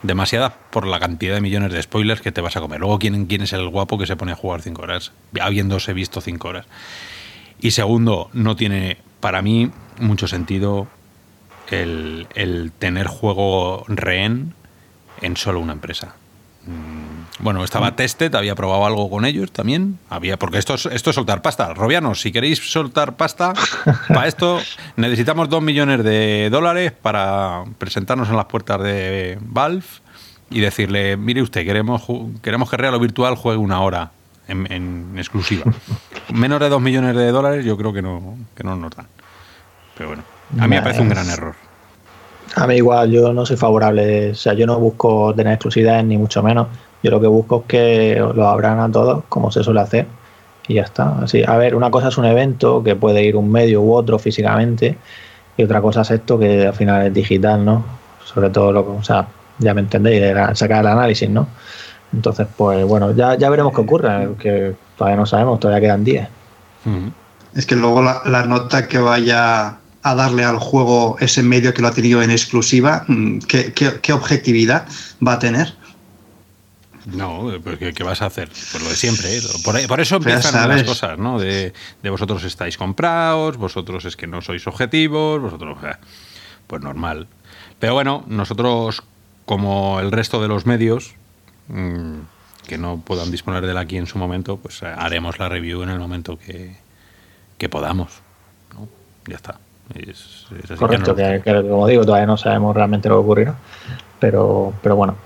demasiadas 0.02 0.52
por 0.70 0.86
la 0.86 1.00
cantidad 1.00 1.34
de 1.34 1.40
millones 1.40 1.72
de 1.72 1.82
spoilers 1.82 2.20
que 2.20 2.32
te 2.32 2.40
vas 2.40 2.56
a 2.56 2.60
comer. 2.60 2.80
Luego, 2.80 2.98
¿quién, 2.98 3.26
quién 3.26 3.42
es 3.42 3.52
el 3.52 3.68
guapo 3.68 3.98
que 3.98 4.06
se 4.06 4.16
pone 4.16 4.32
a 4.32 4.36
jugar 4.36 4.60
cinco 4.60 4.82
horas, 4.82 5.12
habiéndose 5.40 5.92
visto 5.92 6.20
cinco 6.20 6.48
horas? 6.48 6.66
Y 7.60 7.70
segundo, 7.70 8.30
no 8.32 8.56
tiene 8.56 8.98
para 9.20 9.40
mí 9.40 9.70
mucho 9.98 10.28
sentido 10.28 10.86
el, 11.70 12.26
el 12.34 12.72
tener 12.78 13.06
juego 13.06 13.84
rehén 13.88 14.54
en 15.22 15.36
solo 15.36 15.60
una 15.60 15.72
empresa. 15.72 16.16
Bueno, 17.40 17.64
estaba 17.64 17.90
mm. 17.90 17.96
Tested, 17.96 18.34
había 18.34 18.54
probado 18.54 18.86
algo 18.86 19.10
con 19.10 19.24
ellos 19.24 19.50
también. 19.50 19.98
Había, 20.08 20.38
porque 20.38 20.58
esto 20.58 20.74
es, 20.74 20.86
esto 20.86 21.10
es 21.10 21.16
soltar 21.16 21.42
pasta. 21.42 21.74
Robianos, 21.74 22.20
si 22.20 22.30
queréis 22.30 22.58
soltar 22.58 23.16
pasta, 23.16 23.54
para 24.08 24.28
esto 24.28 24.60
necesitamos 24.96 25.48
dos 25.48 25.62
millones 25.62 26.04
de 26.04 26.48
dólares 26.50 26.92
para 26.92 27.64
presentarnos 27.78 28.28
en 28.28 28.36
las 28.36 28.46
puertas 28.46 28.82
de 28.82 29.38
Valve 29.40 29.84
y 30.50 30.60
decirle, 30.60 31.16
mire 31.16 31.42
usted, 31.42 31.64
queremos, 31.64 32.04
queremos 32.40 32.70
que 32.70 32.76
Real 32.76 32.94
o 32.94 33.00
Virtual 33.00 33.34
juegue 33.34 33.58
una 33.58 33.80
hora 33.80 34.12
en, 34.46 35.14
exclusiva. 35.16 35.64
Menos 36.32 36.60
de 36.60 36.68
dos 36.68 36.80
millones 36.80 37.16
de 37.16 37.30
dólares 37.32 37.64
yo 37.64 37.76
creo 37.76 37.92
que 37.92 38.02
no, 38.02 38.36
que 38.54 38.62
no 38.62 38.76
nos 38.76 38.94
dan. 38.94 39.06
Pero 39.96 40.10
bueno, 40.10 40.22
a 40.58 40.68
mí 40.68 40.76
me 40.76 40.82
parece 40.82 41.00
un 41.00 41.08
gran 41.08 41.28
error. 41.28 41.54
A 42.56 42.66
mí 42.68 42.76
igual, 42.76 43.10
yo 43.10 43.32
no 43.32 43.44
soy 43.44 43.56
favorable, 43.56 44.30
o 44.30 44.34
sea, 44.34 44.54
yo 44.54 44.66
no 44.66 44.78
busco 44.78 45.34
tener 45.34 45.54
exclusividades 45.54 46.04
ni 46.04 46.16
mucho 46.16 46.42
menos. 46.42 46.68
Yo 47.04 47.12
lo 47.12 47.20
que 47.20 47.28
busco 47.28 47.60
es 47.60 47.66
que 47.68 48.16
lo 48.34 48.48
abran 48.48 48.80
a 48.80 48.90
todos, 48.90 49.22
como 49.28 49.52
se 49.52 49.62
suele 49.62 49.80
hacer, 49.80 50.08
y 50.66 50.74
ya 50.74 50.82
está. 50.82 51.18
Así, 51.20 51.44
a 51.46 51.56
ver, 51.56 51.76
una 51.76 51.90
cosa 51.90 52.08
es 52.08 52.18
un 52.18 52.24
evento 52.24 52.82
que 52.82 52.96
puede 52.96 53.22
ir 53.22 53.36
un 53.36 53.52
medio 53.52 53.82
u 53.82 53.94
otro 53.94 54.18
físicamente, 54.18 54.98
y 55.56 55.62
otra 55.62 55.80
cosa 55.80 56.00
es 56.00 56.10
esto 56.10 56.36
que 56.38 56.66
al 56.66 56.74
final 56.74 57.06
es 57.06 57.14
digital, 57.14 57.64
¿no? 57.64 57.84
Sobre 58.24 58.50
todo 58.50 58.72
lo 58.72 58.84
que, 58.84 58.90
o 58.90 59.04
sea, 59.04 59.28
ya 59.58 59.72
me 59.74 59.82
entendéis, 59.82 60.34
sacar 60.54 60.80
el 60.80 60.88
análisis, 60.88 61.30
¿no? 61.30 61.46
Entonces, 62.12 62.48
pues 62.56 62.84
bueno, 62.84 63.12
ya, 63.12 63.36
ya 63.36 63.50
veremos 63.50 63.72
qué 63.72 63.82
ocurre, 63.82 64.30
que 64.38 64.74
todavía 64.96 65.16
no 65.16 65.26
sabemos, 65.26 65.60
todavía 65.60 65.88
quedan 65.88 66.02
días. 66.02 66.28
Es 67.54 67.66
que 67.66 67.76
luego 67.76 68.02
la 68.02 68.44
nota 68.46 68.88
que 68.88 68.98
vaya 68.98 69.78
a 70.04 70.14
darle 70.14 70.44
al 70.44 70.58
juego 70.58 71.16
ese 71.18 71.42
medio 71.42 71.72
que 71.72 71.80
lo 71.80 71.88
ha 71.88 71.92
tenido 71.92 72.22
en 72.22 72.30
exclusiva, 72.30 73.04
mm, 73.08 73.38
¿qué, 73.48 74.12
objetividad 74.12 74.86
va 75.26 75.32
a 75.32 75.38
tener? 75.38 75.74
No, 77.06 77.50
pues 77.62 77.78
¿qué, 77.78 78.04
vas 78.04 78.22
a 78.22 78.26
hacer? 78.26 78.48
Pues 78.48 78.82
lo 78.82 78.88
de 78.88 78.96
siempre. 78.96 79.36
¿eh? 79.36 79.40
Por, 79.88 80.00
eso 80.00 80.16
empiezan 80.16 80.68
las 80.68 80.84
cosas, 80.84 81.18
¿no? 81.18 81.38
De, 81.38 81.72
vosotros 82.02 82.42
estáis 82.44 82.78
comprados, 82.78 83.56
vosotros 83.56 84.04
es 84.04 84.16
que 84.16 84.26
no 84.26 84.40
sois 84.40 84.66
objetivos, 84.66 85.40
vosotros... 85.40 85.78
Pues 86.66 86.80
normal. 86.80 87.28
Pero 87.78 87.92
bueno, 87.92 88.24
nosotros, 88.26 89.02
como 89.44 90.00
el 90.00 90.10
resto 90.10 90.40
de 90.40 90.48
los 90.48 90.64
medios, 90.64 91.14
mm, 91.68 92.20
que 92.66 92.78
no 92.78 93.02
puedan 93.04 93.30
disponer 93.30 93.66
de 93.66 93.72
él 93.72 93.78
aquí 93.78 93.98
en 93.98 94.06
su 94.06 94.16
momento, 94.16 94.56
pues 94.56 94.82
haremos 94.82 95.38
la 95.38 95.50
review 95.50 95.82
en 95.82 95.90
el 95.90 95.98
momento 95.98 96.38
que, 96.38 96.76
que 97.58 97.68
podamos. 97.68 98.22
¿no? 98.72 98.88
Ya 99.26 99.36
está. 99.36 99.58
Correcto, 100.78 101.14
que, 101.14 101.42
como 101.44 101.86
digo, 101.86 102.04
todavía 102.04 102.26
no 102.26 102.38
sabemos 102.38 102.74
realmente 102.74 103.08
lo 103.08 103.16
que 103.16 103.20
ocurrirá, 103.20 103.54
pero, 104.18 104.72
pero 104.82 104.96
bueno. 104.96 105.16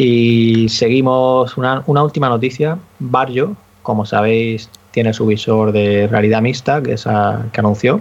Y 0.00 0.68
seguimos 0.68 1.56
una, 1.56 1.82
una 1.86 2.04
última 2.04 2.28
noticia. 2.28 2.78
Barrio, 3.00 3.56
como 3.82 4.06
sabéis, 4.06 4.70
tiene 4.92 5.12
su 5.12 5.26
visor 5.26 5.72
de 5.72 6.06
realidad 6.06 6.40
mixta 6.40 6.80
que, 6.80 6.92
esa, 6.92 7.46
que 7.52 7.58
anunció 7.58 8.00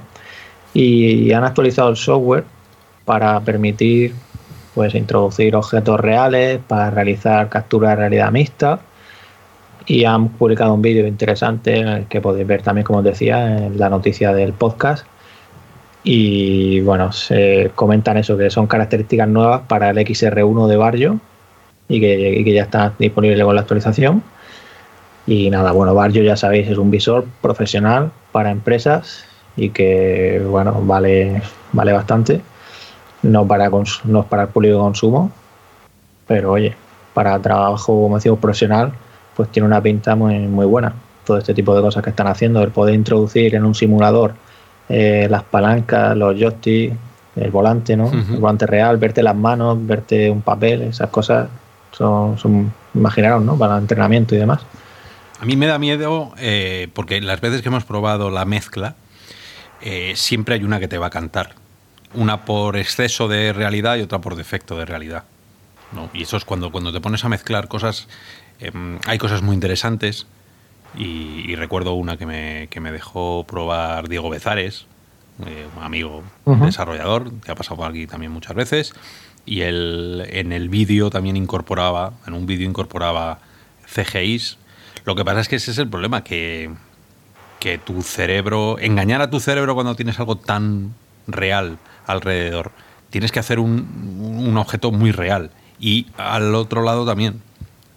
y 0.75 1.31
han 1.31 1.43
actualizado 1.43 1.89
el 1.89 1.95
software 1.95 2.43
para 3.03 3.39
permitir 3.39 4.13
pues 4.75 4.93
introducir 4.93 5.55
objetos 5.55 5.99
reales 5.99 6.59
para 6.67 6.91
realizar 6.91 7.49
captura 7.49 7.89
de 7.89 7.95
realidad 7.95 8.31
mixta. 8.31 8.79
Y 9.87 10.05
han 10.05 10.29
publicado 10.29 10.75
un 10.75 10.83
vídeo 10.83 11.07
interesante 11.07 11.77
en 11.77 11.87
el 11.87 12.05
que 12.05 12.21
podéis 12.21 12.45
ver 12.45 12.61
también 12.61 12.85
como 12.85 12.99
os 12.99 13.05
decía 13.05 13.57
en 13.57 13.79
la 13.79 13.89
noticia 13.89 14.33
del 14.33 14.53
podcast. 14.53 15.03
Y 16.03 16.79
bueno, 16.81 17.11
se 17.11 17.71
comentan 17.73 18.17
eso, 18.17 18.37
que 18.37 18.51
son 18.51 18.67
características 18.67 19.27
nuevas 19.27 19.61
para 19.67 19.89
el 19.89 19.97
XR1 19.97 20.67
de 20.67 20.77
Barrio 20.77 21.19
y 21.89 21.99
que, 21.99 22.53
ya 22.53 22.63
está 22.63 22.93
disponible 22.97 23.43
con 23.43 23.55
la 23.55 23.61
actualización. 23.61 24.23
Y 25.25 25.49
nada, 25.49 25.71
bueno, 25.71 25.93
Barrio 25.93 26.23
ya 26.23 26.37
sabéis, 26.37 26.67
es 26.69 26.77
un 26.77 26.89
visor 26.89 27.25
profesional 27.41 28.11
para 28.31 28.51
empresas 28.51 29.25
y 29.55 29.69
que, 29.69 30.41
bueno, 30.47 30.81
vale, 30.83 31.41
vale 31.73 31.91
bastante. 31.91 32.41
No 33.23 33.45
para, 33.47 33.69
no 34.05 34.23
para 34.23 34.43
el 34.43 34.49
público 34.49 34.75
de 34.75 34.81
consumo, 34.81 35.31
pero 36.27 36.51
oye, 36.51 36.75
para 37.13 37.39
trabajo, 37.41 38.01
como 38.03 38.15
decimos, 38.15 38.39
profesional, 38.39 38.93
pues 39.35 39.49
tiene 39.49 39.67
una 39.67 39.81
pinta 39.81 40.15
muy, 40.15 40.39
muy 40.39 40.65
buena. 40.65 40.93
Todo 41.25 41.39
este 41.39 41.53
tipo 41.53 41.75
de 41.75 41.81
cosas 41.81 42.03
que 42.03 42.11
están 42.11 42.27
haciendo, 42.27 42.61
el 42.61 42.69
poder 42.69 42.95
introducir 42.95 43.55
en 43.55 43.65
un 43.65 43.75
simulador 43.75 44.33
eh, 44.87 45.27
las 45.29 45.43
palancas, 45.43 46.15
los 46.15 46.39
joysticks, 46.39 46.95
el 47.35 47.51
volante, 47.51 47.97
¿no? 47.97 48.11
El 48.11 48.39
volante 48.39 48.65
real, 48.65 48.97
verte 48.97 49.21
las 49.21 49.35
manos, 49.35 49.77
verte 49.85 50.29
un 50.29 50.41
papel, 50.41 50.83
esas 50.83 51.09
cosas 51.09 51.49
son, 51.91 52.37
son 52.37 52.73
imaginaros, 52.93 53.43
¿no? 53.43 53.57
Para 53.57 53.75
el 53.75 53.81
entrenamiento 53.81 54.35
y 54.35 54.37
demás. 54.37 54.61
A 55.39 55.45
mí 55.45 55.55
me 55.55 55.67
da 55.67 55.77
miedo 55.77 56.33
eh, 56.37 56.89
porque 56.93 57.21
las 57.21 57.41
veces 57.41 57.61
que 57.61 57.69
hemos 57.69 57.85
probado 57.85 58.31
la 58.31 58.45
mezcla, 58.45 58.95
eh, 59.81 60.13
siempre 60.15 60.55
hay 60.55 60.63
una 60.63 60.79
que 60.79 60.87
te 60.87 60.97
va 60.97 61.07
a 61.07 61.11
cantar. 61.11 61.55
Una 62.13 62.45
por 62.45 62.77
exceso 62.77 63.27
de 63.27 63.53
realidad 63.53 63.97
y 63.97 64.01
otra 64.01 64.19
por 64.19 64.35
defecto 64.35 64.77
de 64.77 64.85
realidad. 64.85 65.23
¿no? 65.91 66.09
Y 66.13 66.23
eso 66.23 66.37
es 66.37 66.45
cuando, 66.45 66.71
cuando 66.71 66.91
te 66.91 67.01
pones 67.01 67.23
a 67.23 67.29
mezclar 67.29 67.67
cosas, 67.67 68.07
em, 68.59 68.99
hay 69.05 69.17
cosas 69.17 69.41
muy 69.41 69.53
interesantes, 69.53 70.25
y, 70.95 71.55
recuerdo 71.55 71.93
una 71.93 72.17
que 72.17 72.25
me, 72.25 72.67
que 72.69 72.79
me, 72.79 72.91
dejó 72.91 73.45
probar 73.45 74.07
Diego 74.07 74.29
Bezares, 74.29 74.87
eh, 75.45 75.67
un 75.77 75.83
amigo 75.83 76.23
desarrollador, 76.45 77.31
que 77.41 77.51
ha 77.51 77.55
pasado 77.55 77.77
por 77.77 77.89
aquí 77.89 78.07
también 78.07 78.31
muchas 78.31 78.55
veces. 78.55 78.93
Y 79.47 79.61
él 79.61 80.27
en 80.29 80.51
el 80.51 80.69
vídeo 80.69 81.09
también 81.09 81.35
incorporaba, 81.35 82.13
en 82.27 82.35
un 82.35 82.45
vídeo 82.45 82.69
incorporaba 82.69 83.39
CGIs. 83.87 84.57
Lo 85.05 85.15
que 85.15 85.25
pasa 85.25 85.39
es 85.39 85.47
que 85.47 85.55
ese 85.55 85.71
es 85.71 85.79
el 85.79 85.89
problema, 85.89 86.23
que, 86.23 86.69
que 87.59 87.79
tu 87.79 88.03
cerebro, 88.03 88.77
engañar 88.77 89.23
a 89.23 89.31
tu 89.31 89.39
cerebro 89.39 89.73
cuando 89.73 89.95
tienes 89.95 90.19
algo 90.19 90.35
tan 90.35 90.93
real 91.25 91.79
alrededor, 92.05 92.71
tienes 93.09 93.31
que 93.31 93.39
hacer 93.39 93.59
un, 93.59 94.45
un 94.47 94.57
objeto 94.57 94.91
muy 94.91 95.11
real. 95.11 95.49
Y 95.79 96.07
al 96.17 96.53
otro 96.53 96.83
lado 96.83 97.05
también, 97.05 97.41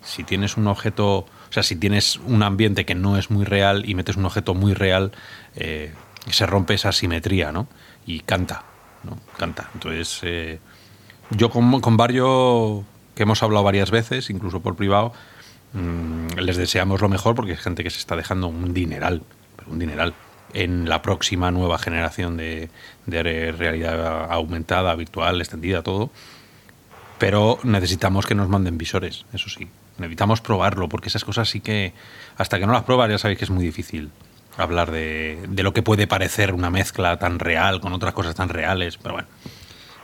si 0.02 0.24
tienes 0.24 0.56
un 0.56 0.68
objeto 0.68 1.26
o 1.50 1.52
sea, 1.52 1.64
si 1.64 1.74
tienes 1.74 2.16
un 2.16 2.44
ambiente 2.44 2.84
que 2.84 2.94
no 2.94 3.16
es 3.18 3.28
muy 3.28 3.44
real 3.44 3.82
y 3.88 3.96
metes 3.96 4.16
un 4.16 4.24
objeto 4.24 4.54
muy 4.54 4.72
real, 4.72 5.10
eh, 5.56 5.92
se 6.30 6.46
rompe 6.46 6.74
esa 6.74 6.92
simetría, 6.92 7.50
¿no? 7.50 7.66
Y 8.06 8.20
canta, 8.20 8.62
¿no? 9.02 9.18
Canta. 9.36 9.68
Entonces, 9.74 10.20
eh, 10.22 10.60
yo 11.30 11.50
con, 11.50 11.80
con 11.80 11.96
varios 11.96 12.82
que 13.14 13.24
hemos 13.24 13.42
hablado 13.42 13.64
varias 13.64 13.90
veces, 13.90 14.30
incluso 14.30 14.60
por 14.60 14.76
privado, 14.76 15.12
mm, 15.72 16.38
les 16.38 16.56
deseamos 16.56 17.00
lo 17.00 17.08
mejor 17.08 17.34
porque 17.34 17.52
es 17.52 17.60
gente 17.60 17.82
que 17.82 17.90
se 17.90 17.98
está 17.98 18.16
dejando 18.16 18.48
un 18.48 18.72
dineral, 18.72 19.22
un 19.66 19.78
dineral 19.78 20.14
en 20.52 20.88
la 20.88 21.02
próxima 21.02 21.50
nueva 21.50 21.78
generación 21.78 22.36
de, 22.36 22.70
de, 23.06 23.52
realidad 23.52 24.32
aumentada, 24.32 24.94
virtual, 24.94 25.40
extendida, 25.40 25.82
todo. 25.82 26.10
Pero 27.18 27.58
necesitamos 27.62 28.26
que 28.26 28.34
nos 28.34 28.48
manden 28.48 28.78
visores, 28.78 29.26
eso 29.32 29.50
sí 29.50 29.68
necesitamos 29.98 30.40
probarlo, 30.40 30.88
porque 30.88 31.08
esas 31.08 31.24
cosas 31.24 31.48
sí 31.48 31.60
que, 31.60 31.92
hasta 32.36 32.58
que 32.58 32.66
no 32.66 32.72
las 32.72 32.84
pruebas, 32.84 33.10
ya 33.10 33.18
sabéis 33.18 33.38
que 33.38 33.44
es 33.44 33.50
muy 33.50 33.64
difícil 33.64 34.10
hablar 34.56 34.90
de, 34.90 35.38
de, 35.48 35.62
lo 35.62 35.72
que 35.72 35.82
puede 35.82 36.06
parecer 36.06 36.52
una 36.54 36.70
mezcla 36.70 37.18
tan 37.18 37.38
real 37.38 37.80
con 37.80 37.92
otras 37.92 38.14
cosas 38.14 38.34
tan 38.34 38.48
reales, 38.48 38.96
pero 38.96 39.14
bueno. 39.14 39.28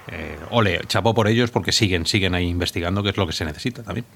Eh, 0.08 0.36
ole, 0.50 0.80
chapo 0.86 1.14
por 1.14 1.28
ellos 1.28 1.50
porque 1.50 1.72
siguen, 1.72 2.06
siguen 2.06 2.34
ahí 2.34 2.48
investigando, 2.48 3.02
que 3.02 3.10
es 3.10 3.16
lo 3.16 3.26
que 3.26 3.32
se 3.32 3.44
necesita 3.44 3.82
también. 3.82 4.06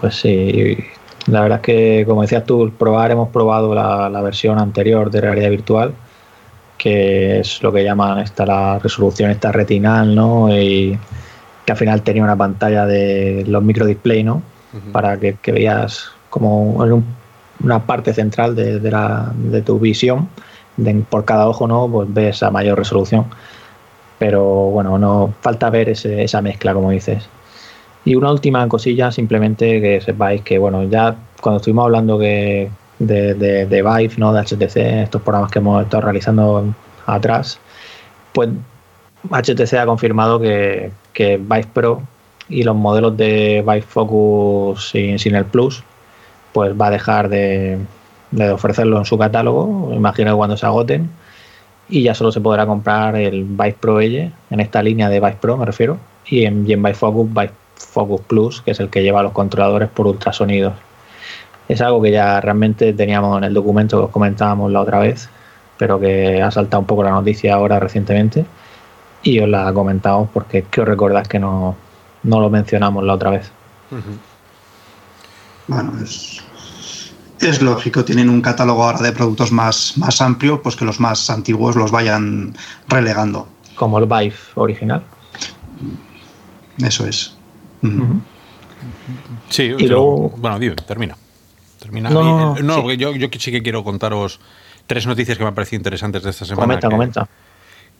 Pues 0.00 0.16
sí, 0.16 0.76
la 1.26 1.42
verdad 1.42 1.58
es 1.58 1.62
que, 1.62 2.04
como 2.06 2.22
decías 2.22 2.44
tú, 2.44 2.72
probar, 2.76 3.12
hemos 3.12 3.28
probado 3.28 3.74
la, 3.74 4.08
la, 4.10 4.20
versión 4.22 4.58
anterior 4.58 5.10
de 5.10 5.20
realidad 5.20 5.50
virtual, 5.50 5.94
que 6.76 7.40
es 7.40 7.62
lo 7.62 7.72
que 7.72 7.84
llaman 7.84 8.18
esta 8.18 8.44
la 8.44 8.78
resolución 8.78 9.30
esta 9.30 9.52
retinal, 9.52 10.14
¿no? 10.14 10.54
Y 10.54 10.98
que 11.64 11.72
al 11.72 11.78
final 11.78 12.02
tenía 12.02 12.24
una 12.24 12.36
pantalla 12.36 12.86
de 12.86 13.44
los 13.46 13.62
microdisplay, 13.62 14.24
¿no? 14.24 14.42
Para 14.90 15.18
que, 15.20 15.36
que, 15.40 15.52
veas 15.52 16.10
como 16.28 16.84
en 16.84 16.92
un, 16.94 17.04
una 17.62 17.86
parte 17.86 18.12
central 18.12 18.56
de, 18.56 18.80
de, 18.80 18.90
la, 18.90 19.32
de 19.34 19.62
tu 19.62 19.78
visión, 19.78 20.28
por 21.08 21.24
cada 21.24 21.48
ojo, 21.48 21.66
¿no? 21.68 21.88
Pues 21.88 22.12
ves 22.12 22.42
a 22.42 22.50
mayor 22.50 22.78
resolución. 22.78 23.26
Pero 24.18 24.44
bueno, 24.70 24.98
no 24.98 25.34
falta 25.40 25.70
ver 25.70 25.88
ese, 25.88 26.22
esa 26.22 26.40
mezcla, 26.40 26.74
como 26.74 26.90
dices. 26.90 27.28
Y 28.04 28.14
una 28.16 28.30
última 28.30 28.66
cosilla, 28.68 29.10
simplemente 29.10 29.80
que 29.80 30.00
sepáis 30.00 30.42
que, 30.42 30.58
bueno, 30.58 30.84
ya 30.84 31.16
cuando 31.40 31.58
estuvimos 31.58 31.84
hablando 31.86 32.18
que 32.18 32.70
de, 32.98 33.64
Vive, 33.68 34.14
¿no? 34.18 34.32
de 34.32 34.40
HTC, 34.40 34.76
estos 35.04 35.22
programas 35.22 35.50
que 35.50 35.58
hemos 35.58 35.82
estado 35.82 36.02
realizando 36.02 36.74
atrás, 37.06 37.58
pues 38.32 38.50
HTC 39.30 39.74
ha 39.74 39.86
confirmado 39.86 40.38
que, 40.40 40.90
que 41.12 41.38
Vive 41.38 41.66
Pro 41.72 42.02
y 42.48 42.62
los 42.62 42.76
modelos 42.76 43.16
de 43.16 43.64
Vive 43.66 43.82
Focus 43.82 44.90
sin 44.90 45.34
el 45.34 45.44
Plus, 45.46 45.82
pues 46.52 46.78
va 46.78 46.88
a 46.88 46.90
dejar 46.90 47.28
de, 47.28 47.78
de 48.34 48.50
ofrecerlo 48.50 48.98
en 48.98 49.04
su 49.04 49.16
catálogo, 49.16 49.90
imagino 49.94 50.32
que 50.32 50.36
cuando 50.36 50.56
se 50.56 50.66
agoten, 50.66 51.08
y 51.88 52.02
ya 52.02 52.14
solo 52.14 52.32
se 52.32 52.40
podrá 52.40 52.66
comprar 52.66 53.16
el 53.16 53.44
Vive 53.44 53.76
Pro 53.78 54.00
Edge, 54.00 54.32
en 54.50 54.60
esta 54.60 54.82
línea 54.82 55.08
de 55.08 55.20
Vive 55.20 55.36
Pro 55.40 55.56
me 55.56 55.66
refiero, 55.66 55.98
y 56.26 56.44
en, 56.44 56.68
y 56.68 56.72
en 56.72 56.82
Vive 56.82 56.94
Focus, 56.94 57.28
Vive 57.28 57.50
Focus 57.76 58.20
Plus, 58.22 58.62
que 58.62 58.72
es 58.72 58.80
el 58.80 58.88
que 58.90 59.02
lleva 59.02 59.22
los 59.22 59.32
controladores 59.32 59.88
por 59.88 60.06
ultrasonidos. 60.06 60.74
Es 61.68 61.80
algo 61.80 62.02
que 62.02 62.10
ya 62.10 62.40
realmente 62.40 62.92
teníamos 62.92 63.38
en 63.38 63.44
el 63.44 63.54
documento 63.54 63.98
que 63.98 64.04
os 64.06 64.10
comentábamos 64.10 64.70
la 64.72 64.80
otra 64.80 64.98
vez, 64.98 65.28
pero 65.78 65.98
que 65.98 66.42
ha 66.42 66.50
saltado 66.50 66.80
un 66.80 66.86
poco 66.86 67.02
la 67.02 67.10
noticia 67.10 67.54
ahora 67.54 67.80
recientemente 67.80 68.44
y 69.22 69.40
os 69.40 69.48
la 69.48 69.72
comentamos 69.72 70.28
porque 70.32 70.62
que 70.62 70.82
os 70.82 70.88
recordás 70.88 71.26
que 71.26 71.38
no, 71.38 71.74
no 72.22 72.40
lo 72.40 72.50
mencionamos 72.50 73.02
la 73.04 73.14
otra 73.14 73.30
vez. 73.30 73.50
Uh 73.90 73.96
-huh. 73.96 74.18
Bueno, 75.66 75.92
es, 76.02 76.42
es 77.48 77.62
lógico, 77.62 78.04
tienen 78.04 78.28
un 78.28 78.40
catálogo 78.40 78.84
ahora 78.84 79.00
de 79.00 79.12
productos 79.12 79.52
más, 79.52 79.96
más 79.96 80.20
amplio, 80.20 80.62
pues 80.62 80.76
que 80.76 80.84
los 80.84 81.00
más 81.00 81.30
antiguos 81.30 81.76
los 81.76 81.90
vayan 81.90 82.56
relegando. 82.88 83.48
Como 83.74 83.98
el 83.98 84.06
Vive 84.06 84.34
original. 84.54 85.02
Eso 86.78 87.06
es. 87.06 87.36
Uh 87.82 87.86
-huh. 87.88 88.20
Sí, 89.48 89.62
y 89.78 89.86
luego... 89.86 90.30
bueno, 90.36 90.58
digo, 90.58 90.74
termina. 90.76 91.16
termina. 91.78 92.10
No, 92.10 92.22
no, 92.22 92.54
no 92.56 92.90
sí. 92.90 92.96
yo, 92.96 93.14
yo 93.14 93.28
sí 93.38 93.52
que 93.52 93.62
quiero 93.62 93.84
contaros 93.84 94.40
tres 94.86 95.06
noticias 95.06 95.36
que 95.38 95.44
me 95.44 95.48
han 95.48 95.54
parecido 95.54 95.78
interesantes 95.78 96.22
de 96.22 96.30
esta 96.30 96.44
semana. 96.44 96.64
Comenta, 96.64 96.88
que, 96.88 96.94
comenta. 96.94 97.28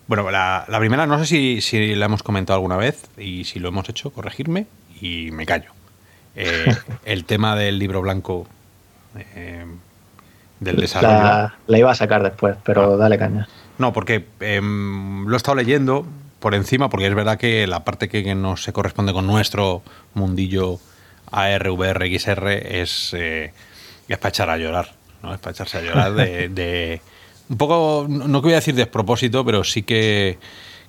Bueno, 0.07 0.31
la, 0.31 0.65
la, 0.69 0.79
primera, 0.79 1.07
no 1.07 1.19
sé 1.19 1.27
si, 1.27 1.61
si, 1.61 1.95
la 1.95 2.07
hemos 2.07 2.23
comentado 2.23 2.57
alguna 2.57 2.77
vez 2.77 3.09
y 3.19 3.45
si 3.45 3.59
lo 3.59 3.69
hemos 3.69 3.89
hecho, 3.89 4.11
corregirme 4.11 4.67
y 5.01 5.31
me 5.31 5.47
callo. 5.47 5.71
Eh, 6.37 6.75
el 7.05 7.25
tema 7.25 7.57
del 7.57 7.79
libro 7.79 8.03
blanco 8.03 8.47
eh, 9.17 9.67
del 10.61 10.77
desarrollo. 10.77 11.15
La, 11.15 11.55
la, 11.67 11.79
iba 11.79 11.91
a 11.91 11.95
sacar 11.95 12.23
después, 12.23 12.57
pero 12.65 12.95
ah. 12.95 12.97
dale 12.97 13.19
caña. 13.19 13.49
No, 13.79 13.93
porque 13.93 14.27
eh, 14.41 14.61
lo 14.63 15.33
he 15.33 15.37
estado 15.37 15.57
leyendo 15.57 16.07
por 16.41 16.55
encima, 16.55 16.89
porque 16.91 17.07
es 17.07 17.15
verdad 17.15 17.39
que 17.39 17.67
la 17.67 17.85
parte 17.85 18.09
que, 18.09 18.23
que 18.23 18.35
no 18.35 18.57
se 18.57 18.73
corresponde 18.73 19.13
con 19.13 19.27
nuestro 19.27 19.83
mundillo 20.15 20.79
AR, 21.31 21.71
VR, 21.71 22.19
XR 22.19 22.53
es, 22.81 23.13
eh, 23.15 23.53
es 24.09 24.19
para 24.19 24.29
echar 24.29 24.51
a 24.51 24.57
llorar. 24.57 24.93
¿no? 25.23 25.35
Es 25.35 25.41
para 25.41 25.53
echarse 25.53 25.79
a 25.79 25.81
llorar 25.81 26.15
de, 26.15 26.49
de 26.51 27.01
un 27.49 27.59
poco, 27.59 28.07
no 28.09 28.41
voy 28.41 28.53
a 28.53 28.57
decir 28.57 28.75
despropósito, 28.75 29.45
pero 29.45 29.65
sí 29.65 29.83
que, 29.83 30.39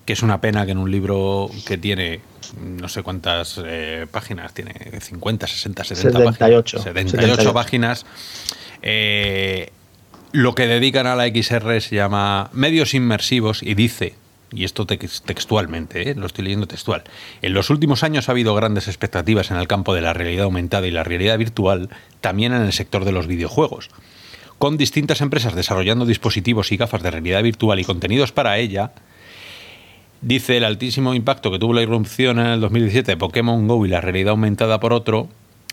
que, 0.06 0.14
es 0.14 0.24
una 0.24 0.42
pena 0.42 0.66
que 0.66 0.72
en 0.72 0.78
un 0.78 0.92
libro 0.92 1.50
que 1.66 1.78
tiene 1.78 2.22
no 2.60 2.88
sé 2.88 3.04
cuántas 3.04 3.60
eh, 3.66 4.08
páginas, 4.10 4.54
tiene 4.54 4.74
50, 5.02 5.48
60, 5.48 5.84
70 5.84 6.20
78, 6.20 6.78
páginas, 6.78 6.84
78, 6.84 7.12
78. 7.12 7.54
páginas, 7.54 8.06
eh, 8.82 9.72
lo 10.32 10.54
que 10.54 10.68
dedican 10.68 11.08
a 11.08 11.16
la 11.16 11.28
XR 11.28 11.82
se 11.82 11.96
llama 11.96 12.50
medios 12.54 12.94
inmersivos 12.94 13.64
y 13.64 13.74
dice, 13.74 14.16
y 14.52 14.64
esto 14.64 14.86
textualmente, 14.86 16.12
¿eh? 16.12 16.16
lo 16.16 16.28
estoy 16.28 16.44
leyendo 16.44 16.68
textual, 16.68 17.04
en 17.42 17.54
los 17.54 17.70
últimos 17.70 18.04
años 18.04 18.30
ha 18.30 18.34
habido 18.34 18.54
grandes 18.54 18.88
expectativas 18.88 19.50
en 19.52 19.58
el 19.58 19.68
campo 19.68 19.96
de 19.96 20.02
la 20.02 20.14
realidad 20.14 20.46
aumentada 20.46 20.88
y 20.88 20.92
la 20.92 21.04
realidad 21.04 21.38
virtual, 21.38 21.90
también 22.22 22.54
en 22.54 22.62
el 22.62 22.74
sector 22.74 23.06
de 23.06 23.12
los 23.12 23.28
videojuegos 23.28 23.90
con 24.58 24.78
distintas 24.78 25.22
empresas 25.22 25.54
desarrollando 25.54 26.06
dispositivos 26.06 26.72
y 26.72 26.78
gafas 26.78 27.04
de 27.04 27.12
realidad 27.12 27.44
virtual 27.44 27.80
y 27.80 27.84
contenidos 27.84 28.32
para 28.32 28.58
ella, 28.58 28.94
dice 30.26 30.58
el 30.58 30.64
altísimo 30.64 31.14
impacto 31.14 31.52
que 31.52 31.60
tuvo 31.60 31.74
la 31.74 31.84
irrupción 31.84 32.40
en 32.40 32.48
el 32.48 32.60
2017 32.60 33.12
de 33.12 33.18
Pokémon 33.18 33.68
Go 33.68 33.86
y 33.86 33.90
la 33.90 34.02
realidad 34.02 34.32
aumentada 34.32 34.80
por 34.80 34.92
otro, 34.92 35.30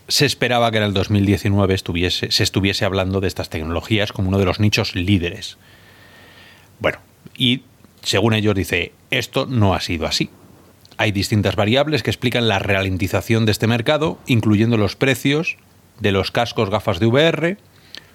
se 0.08 0.26
esperaba 0.26 0.70
que 0.70 0.76
en 0.76 0.82
el 0.82 0.92
2019 0.92 1.72
estuviese, 1.72 2.30
se 2.30 2.42
estuviese 2.42 2.84
hablando 2.84 3.20
de 3.20 3.28
estas 3.28 3.48
tecnologías 3.48 4.12
como 4.12 4.28
uno 4.28 4.38
de 4.38 4.44
los 4.44 4.60
nichos 4.60 4.94
líderes. 4.94 5.56
Bueno, 6.80 6.98
y 7.34 7.62
según 8.02 8.34
ellos 8.34 8.54
dice, 8.54 8.92
esto 9.10 9.46
no 9.46 9.74
ha 9.74 9.80
sido 9.80 10.06
así. 10.06 10.28
Hay 10.98 11.12
distintas 11.12 11.56
variables 11.56 12.02
que 12.02 12.10
explican 12.10 12.46
la 12.46 12.58
ralentización 12.58 13.46
de 13.46 13.52
este 13.52 13.66
mercado, 13.66 14.18
incluyendo 14.26 14.76
los 14.76 14.96
precios 14.96 15.56
de 15.98 16.12
los 16.12 16.30
cascos 16.30 16.68
gafas 16.68 17.00
de 17.00 17.06
VR, 17.06 17.56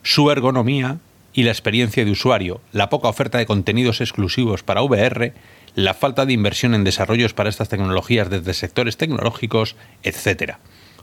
su 0.03 0.29
ergonomía 0.29 0.99
y 1.33 1.43
la 1.43 1.51
experiencia 1.51 2.05
de 2.05 2.11
usuario, 2.11 2.61
la 2.73 2.91
poca 2.91 3.07
oferta 3.07 3.39
de 3.39 3.47
contenidos 3.47 4.01
exclusivos 4.01 4.61
para 4.61 4.83
VR, 4.83 5.33
la 5.77 5.93
falta 5.93 6.25
de 6.25 6.33
inversión 6.33 6.73
en 6.73 6.83
desarrollos 6.83 7.35
para 7.35 7.49
estas 7.49 7.69
tecnologías 7.69 8.31
desde 8.31 8.55
sectores 8.55 8.97
tecnológicos, 8.97 9.75
etc. 10.01 10.55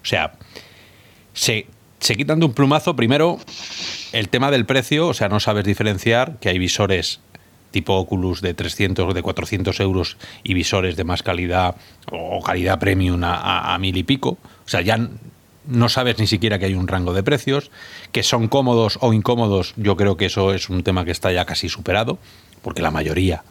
O 0.03 0.05
sea, 0.05 0.33
se, 1.33 1.69
se 2.01 2.17
quitan 2.17 2.41
de 2.41 2.47
un 2.47 2.55
plumazo 2.55 2.97
primero 2.97 3.39
el 4.13 4.29
tema 4.29 4.51
del 4.51 4.67
precio, 4.67 5.07
o 5.07 5.15
sea, 5.15 5.29
no 5.29 5.39
sabes 5.39 5.65
diferenciar 5.65 6.41
que 6.41 6.49
hay 6.49 6.59
visores 6.59 7.21
tipo 7.71 7.95
Oculus 7.95 8.41
de 8.41 8.53
300 8.53 9.11
o 9.11 9.15
de 9.15 9.23
400 9.23 9.79
euros 9.79 10.17
y 10.43 10.55
visores 10.55 10.97
de 10.97 11.05
más 11.05 11.23
calidad 11.23 11.77
o 12.11 12.43
calidad 12.43 12.81
premium 12.81 13.23
a, 13.23 13.37
a, 13.37 13.75
a 13.75 13.79
mil 13.79 13.97
y 13.97 14.03
pico. 14.03 14.39
O 14.67 14.69
sea, 14.69 14.81
ya 14.81 14.99
no 15.69 15.89
sabes 15.89 16.19
ni 16.19 16.27
siquiera 16.27 16.59
que 16.59 16.67
hay 16.67 16.75
un 16.75 16.89
rango 16.89 17.15
de 17.15 17.23
precios, 17.23 17.71
que 18.11 18.25
son 18.25 18.49
cómodos 18.49 18.99
o 19.03 19.13
incómodos, 19.13 19.75
yo 19.77 19.97
creo 19.97 20.17
que 20.17 20.27
eso 20.27 20.53
es 20.53 20.69
un 20.69 20.83
tema 20.83 21.05
que 21.05 21.13
está 21.13 21.31
ya 21.31 21.45
casi 21.45 21.69
superado, 21.69 22.19
porque 22.61 22.83
la 22.83 22.91
mayoría 22.91 23.45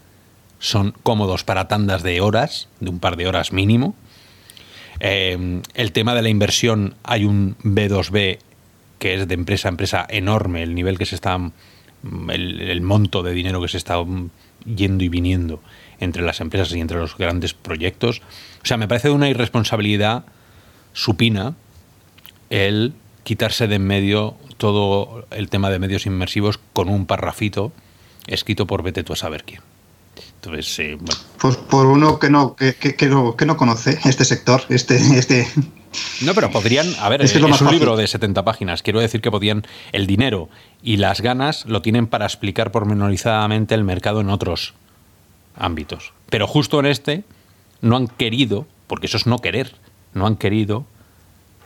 son 0.63 0.93
cómodos 1.03 1.43
para 1.43 1.67
tandas 1.67 2.03
de 2.03 2.21
horas, 2.21 2.69
de 2.79 2.89
un 2.89 2.99
par 2.99 3.17
de 3.17 3.27
horas 3.27 3.51
mínimo. 3.51 3.95
Eh, 5.01 5.61
el 5.73 5.91
tema 5.91 6.15
de 6.15 6.21
la 6.21 6.29
inversión, 6.29 6.95
hay 7.03 7.25
un 7.25 7.57
B2B 7.63 8.39
que 8.97 9.15
es 9.15 9.27
de 9.27 9.33
empresa 9.33 9.67
a 9.67 9.71
empresa 9.71 10.05
enorme, 10.07 10.63
el 10.63 10.73
nivel 10.73 10.97
que 10.97 11.05
se 11.05 11.15
está, 11.15 11.37
el, 12.29 12.61
el 12.61 12.81
monto 12.81 13.23
de 13.23 13.33
dinero 13.33 13.61
que 13.61 13.67
se 13.67 13.75
está 13.75 13.97
yendo 14.65 15.03
y 15.03 15.09
viniendo 15.09 15.61
entre 15.99 16.23
las 16.23 16.39
empresas 16.39 16.73
y 16.73 16.79
entre 16.79 16.97
los 16.97 17.17
grandes 17.17 17.53
proyectos. 17.53 18.21
O 18.63 18.65
sea, 18.65 18.77
me 18.77 18.87
parece 18.87 19.09
una 19.09 19.27
irresponsabilidad 19.27 20.23
supina 20.93 21.55
el 22.49 22.93
quitarse 23.25 23.67
de 23.67 23.75
en 23.75 23.85
medio 23.85 24.37
todo 24.55 25.27
el 25.31 25.49
tema 25.49 25.69
de 25.69 25.79
medios 25.79 26.05
inmersivos 26.05 26.57
con 26.71 26.87
un 26.87 27.05
parrafito 27.05 27.73
escrito 28.27 28.65
por 28.65 28.81
vete 28.81 29.03
a 29.11 29.15
saber 29.17 29.43
quién. 29.43 29.72
Entonces, 30.43 30.79
eh, 30.79 30.95
bueno. 30.99 31.21
Pues 31.39 31.55
por 31.55 31.85
uno 31.85 32.19
que 32.19 32.29
no, 32.29 32.55
que, 32.55 32.75
que, 32.75 32.95
que, 32.95 33.07
no, 33.07 33.37
que 33.37 33.45
no 33.45 33.55
conoce 33.55 33.97
este 34.03 34.25
sector, 34.25 34.61
este, 34.67 34.97
este. 35.17 35.47
No, 36.21 36.33
pero 36.33 36.51
podrían, 36.51 36.87
a 36.99 37.07
ver, 37.07 37.21
es, 37.21 37.31
que 37.31 37.37
es, 37.37 37.43
es 37.45 37.51
un 37.51 37.57
fácil. 37.57 37.79
libro 37.79 37.95
de 37.95 38.07
70 38.07 38.43
páginas. 38.43 38.81
Quiero 38.81 38.99
decir 38.99 39.21
que 39.21 39.31
podían, 39.31 39.65
el 39.93 40.05
dinero 40.05 40.49
y 40.81 40.97
las 40.97 41.21
ganas 41.21 41.65
lo 41.65 41.81
tienen 41.81 42.07
para 42.07 42.25
explicar 42.25 42.71
pormenorizadamente 42.71 43.73
el 43.73 43.85
mercado 43.85 44.19
en 44.19 44.29
otros 44.29 44.73
ámbitos. 45.55 46.11
Pero 46.29 46.47
justo 46.47 46.79
en 46.79 46.87
este 46.87 47.23
no 47.81 47.95
han 47.95 48.07
querido, 48.07 48.67
porque 48.87 49.05
eso 49.05 49.17
es 49.17 49.27
no 49.27 49.37
querer, 49.39 49.75
no 50.13 50.25
han 50.25 50.35
querido 50.35 50.85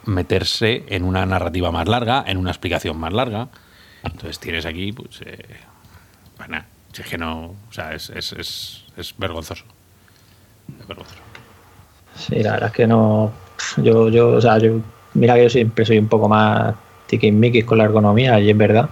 meterse 0.05 0.84
en 0.89 1.03
una 1.03 1.25
narrativa 1.25 1.71
más 1.71 1.88
larga, 1.88 2.23
en 2.28 2.38
una 2.38 2.51
explicación 2.51 2.97
más 2.99 3.13
larga. 3.13 3.47
Entonces 4.03 4.39
tienes 4.39 4.65
aquí, 4.65 4.91
pues, 4.91 5.21
eh, 5.25 5.38
bueno, 6.38 6.63
es 7.00 7.08
que 7.08 7.18
no, 7.18 7.56
o 7.70 7.72
sea, 7.72 7.93
es, 7.93 8.10
es, 8.10 8.84
es, 8.98 9.16
vergonzoso. 9.18 9.64
Es 10.80 10.88
vergonzoso. 10.88 11.20
Sí, 12.16 12.41
la 12.41 12.54
verdad 12.54 12.70
es 12.70 12.76
que 12.76 12.88
no, 12.88 13.32
yo, 13.78 14.10
yo, 14.10 14.30
o 14.30 14.41
sea, 14.41 14.58
yo, 14.58 14.80
mira 15.14 15.36
que 15.36 15.43
yo 15.43 15.50
siempre 15.50 15.86
soy 15.86 15.98
un 16.00 16.08
poco 16.08 16.28
más 16.28 16.76
tiquismiquis 17.08 17.66
con 17.66 17.78
la 17.80 17.86
ergonomía, 17.86 18.39
y 18.39 18.50
es 18.50 18.58
verdad. 18.58 18.89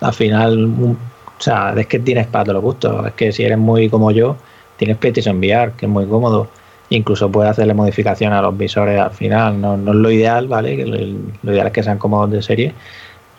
Al 0.00 0.12
final, 0.12 0.96
o 1.38 1.42
sea, 1.42 1.74
es 1.76 1.86
que 1.86 1.98
tienes 1.98 2.26
para 2.26 2.44
todos 2.44 2.54
los 2.54 2.62
gustos. 2.62 3.06
Es 3.06 3.12
que 3.14 3.32
si 3.32 3.44
eres 3.44 3.58
muy 3.58 3.88
como 3.88 4.10
yo, 4.10 4.36
tienes 4.76 4.96
PlayStation 4.98 5.38
VR, 5.38 5.72
que 5.76 5.86
es 5.86 5.92
muy 5.92 6.06
cómodo. 6.06 6.48
Incluso 6.90 7.30
puedes 7.30 7.50
hacerle 7.50 7.74
modificación 7.74 8.32
a 8.32 8.42
los 8.42 8.56
visores 8.56 9.00
al 9.00 9.12
final. 9.12 9.60
No, 9.60 9.74
es 9.74 9.96
lo 9.96 10.10
ideal, 10.10 10.46
¿vale? 10.48 10.84
Lo, 10.86 11.50
ideal 11.50 11.66
es 11.68 11.72
que 11.72 11.82
sean 11.82 11.98
cómodos 11.98 12.30
de 12.30 12.42
serie. 12.42 12.74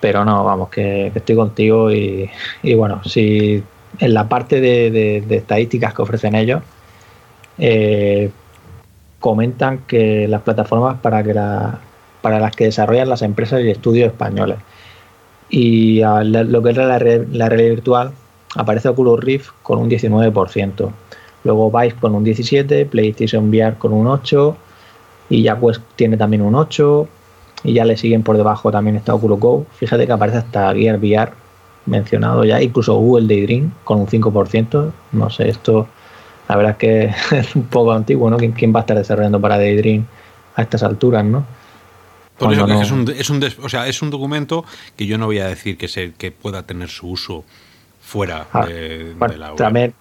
Pero 0.01 0.25
no, 0.25 0.43
vamos, 0.43 0.69
que, 0.69 1.11
estoy 1.13 1.35
contigo 1.35 1.91
y, 1.91 2.29
bueno, 2.75 3.01
si 3.05 3.63
en 3.99 4.13
la 4.13 4.27
parte 4.29 4.61
de, 4.61 5.23
estadísticas 5.29 5.93
que 5.93 6.01
ofrecen 6.01 6.35
ellos, 6.35 6.61
eh, 7.57 8.31
comentan 9.19 9.79
que 9.87 10.27
las 10.27 10.41
plataformas 10.41 10.99
para 10.99 11.23
que 11.23 11.33
para 12.21 12.39
las 12.39 12.55
que 12.55 12.65
desarrollan 12.65 13.09
las 13.09 13.21
empresas 13.21 13.61
y 13.61 13.69
estudios 13.69 14.07
españoles. 14.07 14.57
Y 15.49 16.01
lo 16.23 16.63
que 16.63 16.71
es 16.71 16.77
la, 16.77 16.87
la 16.87 16.97
realidad 16.97 17.69
virtual, 17.69 18.11
aparece 18.55 18.89
Oculus 18.89 19.19
Rift 19.19 19.49
con 19.61 19.79
un 19.79 19.89
19%. 19.89 20.91
Luego 21.43 21.69
Vive 21.69 21.95
con 21.99 22.15
un 22.15 22.23
17, 22.23 22.87
PlayStation 22.87 23.49
VR 23.49 23.77
con 23.77 23.93
un 23.93 24.07
8 24.07 24.57
y 25.29 25.43
ya 25.43 25.59
pues 25.59 25.79
tiene 25.95 26.17
también 26.17 26.41
un 26.41 26.55
8 26.55 27.07
y 27.63 27.73
ya 27.73 27.85
le 27.85 27.97
siguen 27.97 28.23
por 28.23 28.37
debajo 28.37 28.71
también 28.71 28.95
está 28.95 29.13
Oculus 29.13 29.39
Go. 29.39 29.65
Fíjate 29.75 30.07
que 30.07 30.11
aparece 30.11 30.39
hasta 30.39 30.73
Gear 30.73 30.97
VR 30.97 31.44
mencionado 31.85 32.43
ya, 32.43 32.61
incluso 32.61 32.95
Google 32.95 33.27
Daydream 33.27 33.71
con 33.83 33.99
un 33.99 34.07
5%. 34.07 34.91
No 35.11 35.29
sé, 35.29 35.49
esto 35.49 35.87
la 36.47 36.55
verdad 36.55 36.71
es 36.73 36.77
que 36.77 37.13
es 37.37 37.55
un 37.55 37.63
poco 37.63 37.93
antiguo, 37.93 38.29
¿no? 38.29 38.37
¿Quién, 38.37 38.73
va 38.73 38.79
a 38.79 38.81
estar 38.81 38.97
desarrollando 38.97 39.39
para 39.39 39.57
Daydream 39.57 40.05
a 40.55 40.61
estas 40.61 40.83
alturas, 40.83 41.25
no? 41.25 41.45
Por 42.37 42.51
eso 42.51 42.65
es, 42.65 42.91
un, 42.91 43.09
es, 43.09 43.29
un, 43.29 43.41
o 43.63 43.69
sea, 43.69 43.87
es 43.87 44.01
un 44.01 44.09
documento 44.09 44.65
que 44.97 45.05
yo 45.05 45.17
no 45.17 45.25
voy 45.25 45.39
a 45.39 45.47
decir 45.47 45.77
que, 45.77 45.87
se, 45.87 46.13
que 46.13 46.33
pueda 46.33 46.63
tener 46.63 46.89
su 46.89 47.07
uso 47.07 47.45
fuera 48.01 48.47
ah, 48.51 48.65
de, 48.65 49.15
la 49.37 49.49
web. 49.51 49.55
También 49.55 49.93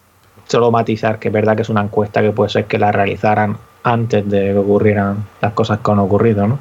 solo 0.49 0.73
matizar 0.73 1.21
que 1.21 1.29
es 1.29 1.35
verdad 1.35 1.55
que 1.55 1.63
es 1.63 1.69
una 1.69 1.83
encuesta 1.83 2.23
que 2.23 2.33
puede 2.33 2.51
ser 2.51 2.65
que 2.67 2.77
la 2.77 2.91
realizaran 2.91 3.57
antes 3.85 4.29
de 4.29 4.53
que 4.53 4.57
ocurrieran 4.57 5.25
las 5.41 5.53
cosas 5.53 5.79
que 5.79 5.91
han 5.93 6.01
ocurrido, 6.01 6.49
¿no? 6.49 6.59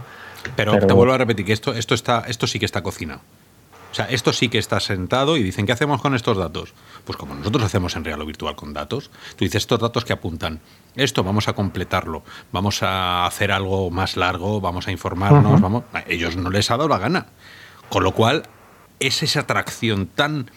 Pero, 0.55 0.77
te 0.77 0.93
vuelvo 0.93 1.13
a 1.13 1.17
repetir 1.17 1.45
que 1.45 1.53
esto, 1.53 1.73
esto, 1.73 1.95
está, 1.95 2.25
esto 2.27 2.47
sí 2.47 2.59
que 2.59 2.65
está 2.65 2.83
cocinado. 2.83 3.21
O 3.93 3.95
sea, 3.95 4.05
esto 4.05 4.33
sí 4.33 4.49
que 4.49 4.57
está 4.57 4.79
sentado 4.79 5.37
y 5.37 5.43
dicen, 5.43 5.67
¿qué 5.67 5.71
hacemos 5.71 6.01
con 6.01 6.15
estos 6.15 6.35
datos? 6.35 6.73
Pues 7.05 7.15
como 7.15 7.35
nosotros 7.35 7.63
hacemos 7.63 7.95
en 7.95 8.03
real 8.03 8.19
o 8.23 8.25
virtual 8.25 8.55
con 8.55 8.73
datos, 8.73 9.11
tú 9.35 9.45
dices 9.45 9.61
estos 9.61 9.79
datos 9.79 10.03
que 10.03 10.13
apuntan, 10.13 10.61
esto 10.95 11.23
vamos 11.23 11.47
a 11.47 11.53
completarlo, 11.53 12.23
vamos 12.51 12.81
a 12.81 13.27
hacer 13.27 13.51
algo 13.51 13.91
más 13.91 14.17
largo, 14.17 14.59
vamos 14.59 14.87
a 14.87 14.91
informarnos, 14.91 15.61
vamos... 15.61 15.83
A 15.93 16.01
ellos 16.07 16.35
no 16.35 16.49
les 16.49 16.71
ha 16.71 16.77
dado 16.77 16.89
la 16.89 16.97
gana. 16.97 17.27
Con 17.89 18.03
lo 18.03 18.13
cual, 18.13 18.41
es 18.99 19.21
esa 19.21 19.41
atracción 19.41 20.07
tan 20.07 20.49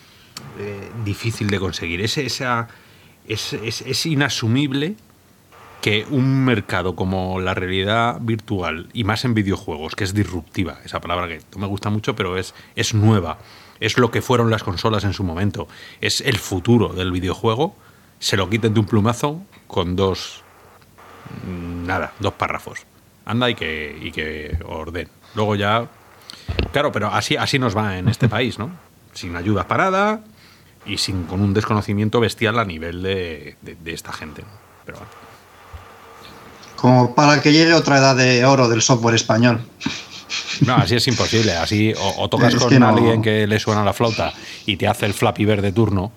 eh, 0.59 0.91
difícil 1.05 1.51
de 1.51 1.61
conseguir, 1.61 2.01
es 2.01 2.17
esa 2.17 2.69
es, 3.29 4.07
inasumible 4.07 4.97
que 5.87 6.05
un 6.11 6.45
mercado 6.45 6.97
como 6.97 7.39
la 7.39 7.55
realidad 7.55 8.19
virtual, 8.21 8.89
y 8.93 9.05
más 9.05 9.25
en 9.25 9.35
videojuegos, 9.35 9.95
que 9.95 10.03
es 10.03 10.15
disruptiva, 10.15 10.81
esa 10.85 11.01
palabra 11.01 11.29
que 11.29 11.39
no 11.55 11.61
me 11.61 11.69
gusta 11.69 11.91
mucho, 11.91 12.17
pero 12.17 12.37
es, 12.37 12.57
es 12.75 12.93
nueva, 12.93 13.39
es 13.79 13.97
lo 13.97 14.11
que 14.11 14.21
fueron 14.21 14.51
las 14.51 14.65
consolas 14.65 15.05
en 15.05 15.13
su 15.13 15.23
momento, 15.23 15.69
es 16.01 16.23
el 16.23 16.39
futuro 16.39 16.89
del 16.89 17.13
videojuego, 17.13 17.77
se 18.19 18.37
lo 18.37 18.51
quiten 18.51 18.75
de 18.75 18.81
un 18.81 18.87
plumazo 18.87 19.41
con 19.69 19.95
dos, 19.95 20.43
mm, 21.47 21.87
nada, 21.87 22.15
dos 22.19 22.33
párrafos. 22.33 22.85
Anda 23.25 23.49
y 23.49 23.55
que, 23.55 23.97
y 24.03 24.11
que 24.11 24.59
orden. 24.67 25.09
Luego 25.37 25.55
ya, 25.55 25.89
claro, 26.73 26.91
pero 26.91 27.13
así, 27.13 27.37
así 27.37 27.61
nos 27.61 27.77
va 27.77 27.97
en 27.97 28.09
este 28.09 28.29
país, 28.29 28.59
¿no? 28.59 28.73
Sin 29.13 29.37
ayuda 29.37 29.69
parada, 29.69 30.25
y 30.85 30.99
sin, 30.99 31.27
con 31.27 31.43
un 31.43 31.55
desconocimiento 31.55 32.19
bestial 32.19 32.59
a 32.59 32.65
nivel 32.65 33.05
de, 33.05 33.57
esta 33.85 34.13
gente. 34.13 34.43
Pero 34.85 34.99
Como 36.77 37.15
para 37.15 37.41
que 37.41 37.53
llegue 37.53 37.75
otra 37.75 37.99
edad 37.99 38.17
de 38.17 38.45
oro 38.45 38.69
del 38.69 38.83
software 38.83 39.15
español. 39.15 39.61
No, 40.67 40.77
así 40.77 40.97
es 40.97 41.07
imposible. 41.09 41.53
Así 41.57 41.93
o, 41.99 42.29
tocas 42.29 42.55
con 42.55 42.83
alguien 42.83 43.23
que 43.23 43.47
le 43.47 43.59
suena 43.59 43.85
la 43.85 43.93
flauta 43.93 44.33
y 44.67 44.77
te 44.77 44.87
hace 44.87 45.07
el 45.07 45.15
Flappy 45.15 45.45
Bird 45.45 45.63
de 45.63 45.73
turno 45.73 46.13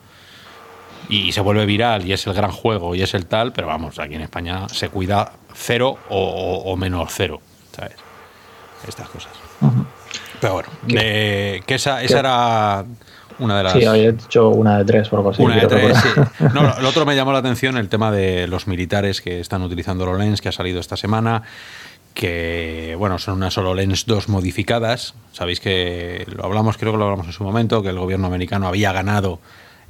y 1.10 1.32
se 1.32 1.42
vuelve 1.42 1.66
viral 1.66 2.06
y 2.06 2.14
es 2.14 2.26
el 2.28 2.34
gran 2.34 2.52
juego 2.52 2.94
y 2.94 3.02
es 3.02 3.14
el 3.14 3.26
tal, 3.26 3.52
pero 3.52 3.68
vamos, 3.68 3.98
aquí 3.98 4.16
en 4.16 4.22
España 4.22 4.70
se 4.70 4.90
cuida 4.90 5.34
cero 5.54 5.98
o, 6.10 6.76
menos 6.78 7.12
cero, 7.12 7.42
¿sabes? 7.76 7.96
Estas 8.88 9.10
cosas. 9.10 9.32
Pero 10.40 10.54
bueno, 10.54 10.70
que 10.88 11.64
esa, 11.68 12.04
esa 12.04 12.20
era 12.20 12.86
una 13.40 13.58
de 13.58 13.64
las... 13.64 13.74
Sí, 13.74 13.86
había 13.86 14.10
hecho 14.10 14.50
una 14.50 14.78
de 14.78 14.86
tres 14.86 15.10
por 15.10 15.20
algo 15.20 15.32
así. 15.32 15.42
Una 15.42 15.56
de 15.56 15.68
tres, 15.68 15.98
sí. 15.98 16.10
No, 16.54 16.80
lo 16.82 16.90
otro 16.90 17.06
me 17.06 17.16
llamó 17.16 17.32
la 17.32 17.40
atención 17.40 17.78
el 17.78 17.90
tema 17.90 18.12
de 18.12 18.48
los 18.48 18.68
militares 18.68 19.22
que 19.22 19.40
están 19.40 19.62
utilizando 19.62 20.04
HoloLens, 20.04 20.42
que 20.42 20.50
ha 20.50 20.52
salido 20.52 20.80
esta 20.80 20.98
semana, 20.98 21.44
que, 22.14 22.96
bueno, 22.98 23.18
son 23.20 23.36
unas 23.36 23.58
HoloLens 23.58 24.06
2 24.06 24.30
modificadas. 24.30 25.14
Sabéis 25.32 25.60
que 25.60 26.26
lo 26.28 26.46
hablamos, 26.46 26.78
creo 26.78 26.92
que 26.92 26.98
lo 26.98 27.06
hablamos 27.06 27.28
en 27.28 27.34
su 27.34 27.44
momento, 27.44 27.82
que 27.82 27.90
el 27.90 28.00
gobierno 28.00 28.28
americano 28.28 28.68
había 28.68 28.92
ganado, 28.92 29.40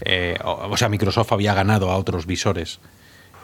eh, 0.02 0.38
o, 0.44 0.78
sea, 0.78 0.90
Microsoft 0.90 1.32
había 1.32 1.54
ganado 1.54 1.90
a 1.90 1.98
otros 1.98 2.26
visores 2.26 2.80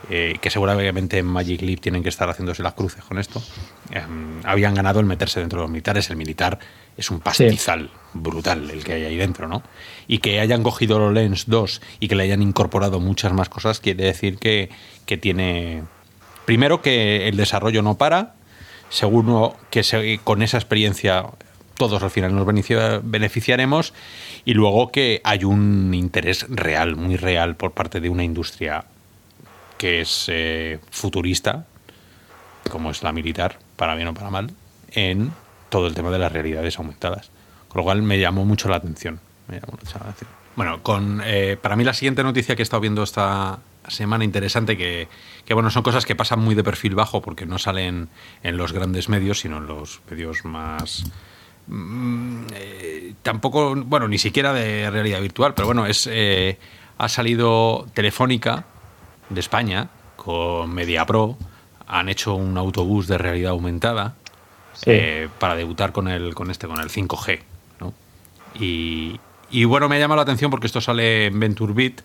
eh, 0.09 0.37
que 0.39 0.51
seguramente 0.51 1.17
en 1.17 1.25
Magic 1.25 1.61
Leap 1.61 1.79
tienen 1.79 2.03
que 2.03 2.09
estar 2.09 2.29
haciéndose 2.29 2.61
las 2.61 2.73
cruces 2.73 3.03
con 3.03 3.17
esto, 3.17 3.41
em, 3.89 4.39
habían 4.43 4.75
ganado 4.75 4.99
el 4.99 5.07
meterse 5.07 5.39
dentro 5.39 5.59
de 5.59 5.63
los 5.63 5.71
militares. 5.71 6.09
El 6.11 6.17
militar 6.17 6.59
es 6.95 7.09
un 7.09 7.19
pastizal 7.19 7.89
brutal 8.13 8.69
el 8.69 8.83
que 8.83 8.93
hay 8.93 9.05
ahí 9.05 9.17
dentro, 9.17 9.47
¿no? 9.47 9.63
Y 10.07 10.19
que 10.19 10.39
hayan 10.39 10.61
cogido 10.61 10.99
los 10.99 11.11
Lens 11.11 11.45
2 11.47 11.81
y 11.99 12.07
que 12.07 12.15
le 12.15 12.23
hayan 12.23 12.43
incorporado 12.43 12.99
muchas 12.99 13.33
más 13.33 13.49
cosas, 13.49 13.79
quiere 13.79 14.05
decir 14.05 14.37
que, 14.37 14.69
tiene. 15.19 15.83
Primero, 16.45 16.83
que 16.83 17.27
el 17.27 17.35
desarrollo 17.35 17.81
no 17.81 17.97
para. 17.97 18.35
Segundo, 18.89 19.57
que 19.71 20.19
con 20.23 20.43
esa 20.43 20.57
experiencia 20.57 21.25
todos 21.77 22.03
al 22.03 22.11
final 22.11 22.35
nos 22.35 22.45
beneficiaremos. 22.45 23.93
Y 24.45 24.53
luego 24.53 24.91
que 24.91 25.19
hay 25.23 25.43
un 25.43 25.95
interés 25.95 26.45
real, 26.47 26.95
muy 26.95 27.17
real, 27.17 27.55
por 27.55 27.71
parte 27.71 27.99
de 27.99 28.09
una 28.09 28.23
industria 28.23 28.85
que 29.77 30.01
es 30.01 30.25
eh, 30.27 30.79
futurista, 30.91 31.65
como 32.69 32.91
es 32.91 33.03
la 33.03 33.11
militar, 33.11 33.59
para 33.75 33.95
bien 33.95 34.07
o 34.07 34.13
para 34.13 34.29
mal, 34.29 34.51
en 34.91 35.31
todo 35.69 35.87
el 35.87 35.93
tema 35.93 36.11
de 36.11 36.19
las 36.19 36.31
realidades 36.31 36.77
aumentadas. 36.79 37.29
Con 37.67 37.79
lo 37.79 37.83
cual 37.83 38.01
me 38.01 38.19
llamó 38.19 38.45
mucho 38.45 38.69
la 38.69 38.77
atención. 38.77 39.19
Bueno, 40.55 40.81
con, 40.81 41.21
eh, 41.25 41.57
para 41.61 41.75
mí 41.75 41.83
la 41.83 41.93
siguiente 41.93 42.23
noticia 42.23 42.55
que 42.55 42.61
he 42.61 42.63
estado 42.63 42.81
viendo 42.81 43.03
esta 43.03 43.59
semana 43.87 44.23
interesante, 44.23 44.77
que, 44.77 45.07
bueno, 45.53 45.69
son 45.69 45.83
cosas 45.83 46.05
que 46.05 46.15
pasan 46.15 46.39
muy 46.39 46.55
de 46.55 46.63
perfil 46.63 46.95
bajo 46.95 47.21
porque 47.21 47.45
no 47.45 47.59
salen 47.59 48.09
en 48.41 48.57
los 48.57 48.71
grandes 48.71 49.09
medios, 49.09 49.41
sino 49.41 49.57
en 49.57 49.67
los 49.67 50.01
medios 50.09 50.45
más... 50.45 51.05
Mm, 51.67 52.45
eh, 52.53 53.13
tampoco, 53.21 53.75
bueno, 53.75 54.07
ni 54.07 54.17
siquiera 54.17 54.53
de 54.53 54.89
realidad 54.89 55.19
virtual, 55.21 55.53
pero 55.53 55.67
bueno, 55.67 55.85
es 55.85 56.07
ha 56.97 57.09
salido 57.09 57.87
Telefónica 57.93 58.65
de 59.29 59.39
España 59.39 59.89
con 60.15 60.73
MediaPro, 60.73 61.37
han 61.87 62.09
hecho 62.09 62.35
un 62.35 62.57
autobús 62.57 63.07
de 63.07 63.17
realidad 63.17 63.51
aumentada 63.51 64.15
eh, 64.85 65.29
para 65.39 65.55
debutar 65.55 65.91
con 65.91 66.07
el, 66.07 66.33
con 66.33 66.51
este, 66.51 66.67
con 66.67 66.79
el 66.79 66.89
5G. 66.89 67.39
¿no? 67.79 67.93
Y, 68.59 69.19
y, 69.51 69.65
bueno, 69.65 69.87
me 69.87 69.95
ha 69.95 69.99
llamado 69.99 70.17
la 70.17 70.23
atención 70.23 70.51
porque 70.51 70.67
esto 70.67 70.81
sale 70.81 71.27
en 71.27 71.39
VentureBeat, 71.39 72.01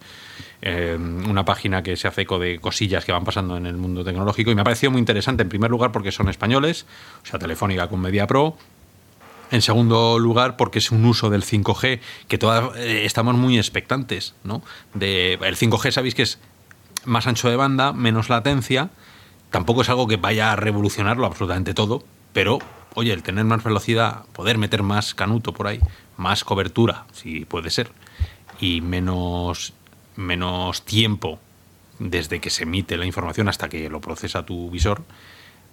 eh, 0.62 0.98
una 0.98 1.44
página 1.44 1.82
que 1.82 1.96
se 1.96 2.08
hace 2.08 2.22
eco 2.22 2.38
de 2.38 2.58
cosillas 2.58 3.04
que 3.04 3.12
van 3.12 3.24
pasando 3.24 3.56
en 3.56 3.66
el 3.66 3.76
mundo 3.76 4.04
tecnológico, 4.04 4.50
y 4.50 4.54
me 4.54 4.60
ha 4.60 4.64
parecido 4.64 4.92
muy 4.92 4.98
interesante, 4.98 5.42
en 5.42 5.48
primer 5.48 5.70
lugar 5.70 5.92
porque 5.92 6.12
son 6.12 6.28
españoles, 6.28 6.86
o 7.22 7.26
sea, 7.26 7.38
Telefónica 7.38 7.88
con 7.88 8.00
MediaPro, 8.00 8.56
en 9.50 9.62
segundo 9.62 10.18
lugar, 10.18 10.56
porque 10.56 10.78
es 10.78 10.92
un 10.92 11.04
uso 11.04 11.28
del 11.28 11.42
5G 11.42 12.00
que 12.28 12.38
todas 12.38 12.76
eh, 12.76 13.04
estamos 13.04 13.34
muy 13.34 13.58
expectantes, 13.58 14.34
¿no? 14.44 14.62
De, 14.94 15.34
el 15.34 15.56
5G 15.56 15.90
sabéis 15.90 16.14
que 16.14 16.22
es 16.22 16.38
más 17.04 17.26
ancho 17.26 17.48
de 17.48 17.56
banda, 17.56 17.92
menos 17.92 18.28
latencia. 18.28 18.90
Tampoco 19.50 19.82
es 19.82 19.88
algo 19.88 20.06
que 20.06 20.16
vaya 20.16 20.52
a 20.52 20.56
revolucionarlo 20.56 21.26
absolutamente 21.26 21.74
todo, 21.74 22.04
pero, 22.32 22.58
oye, 22.94 23.12
el 23.12 23.22
tener 23.22 23.44
más 23.44 23.64
velocidad, 23.64 24.24
poder 24.32 24.58
meter 24.58 24.82
más 24.82 25.14
canuto 25.14 25.52
por 25.52 25.66
ahí, 25.66 25.80
más 26.16 26.44
cobertura, 26.44 27.06
si 27.12 27.44
puede 27.44 27.70
ser, 27.70 27.90
y 28.60 28.80
menos, 28.80 29.72
menos 30.16 30.84
tiempo 30.84 31.40
desde 31.98 32.40
que 32.40 32.50
se 32.50 32.62
emite 32.62 32.96
la 32.96 33.06
información 33.06 33.48
hasta 33.48 33.68
que 33.68 33.88
lo 33.90 34.00
procesa 34.00 34.46
tu 34.46 34.70
visor, 34.70 35.02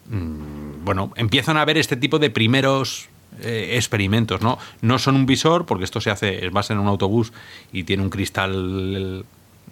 mm, 0.10 0.84
bueno, 0.84 1.14
empiezan 1.16 1.58
a 1.58 1.62
haber 1.62 1.78
este 1.78 1.96
tipo 1.96 2.20
de 2.20 2.30
primeros 2.30 3.10
eh, 3.42 3.74
experimentos, 3.76 4.42
¿no? 4.42 4.58
No 4.82 4.98
son 4.98 5.16
un 5.16 5.26
visor, 5.26 5.66
porque 5.66 5.84
esto 5.84 6.02
se 6.02 6.10
hace, 6.10 6.50
vas 6.50 6.72
en 6.72 6.80
un 6.80 6.88
autobús 6.88 7.34
y 7.72 7.84
tiene 7.84 8.02
un 8.02 8.10
cristal 8.10 9.26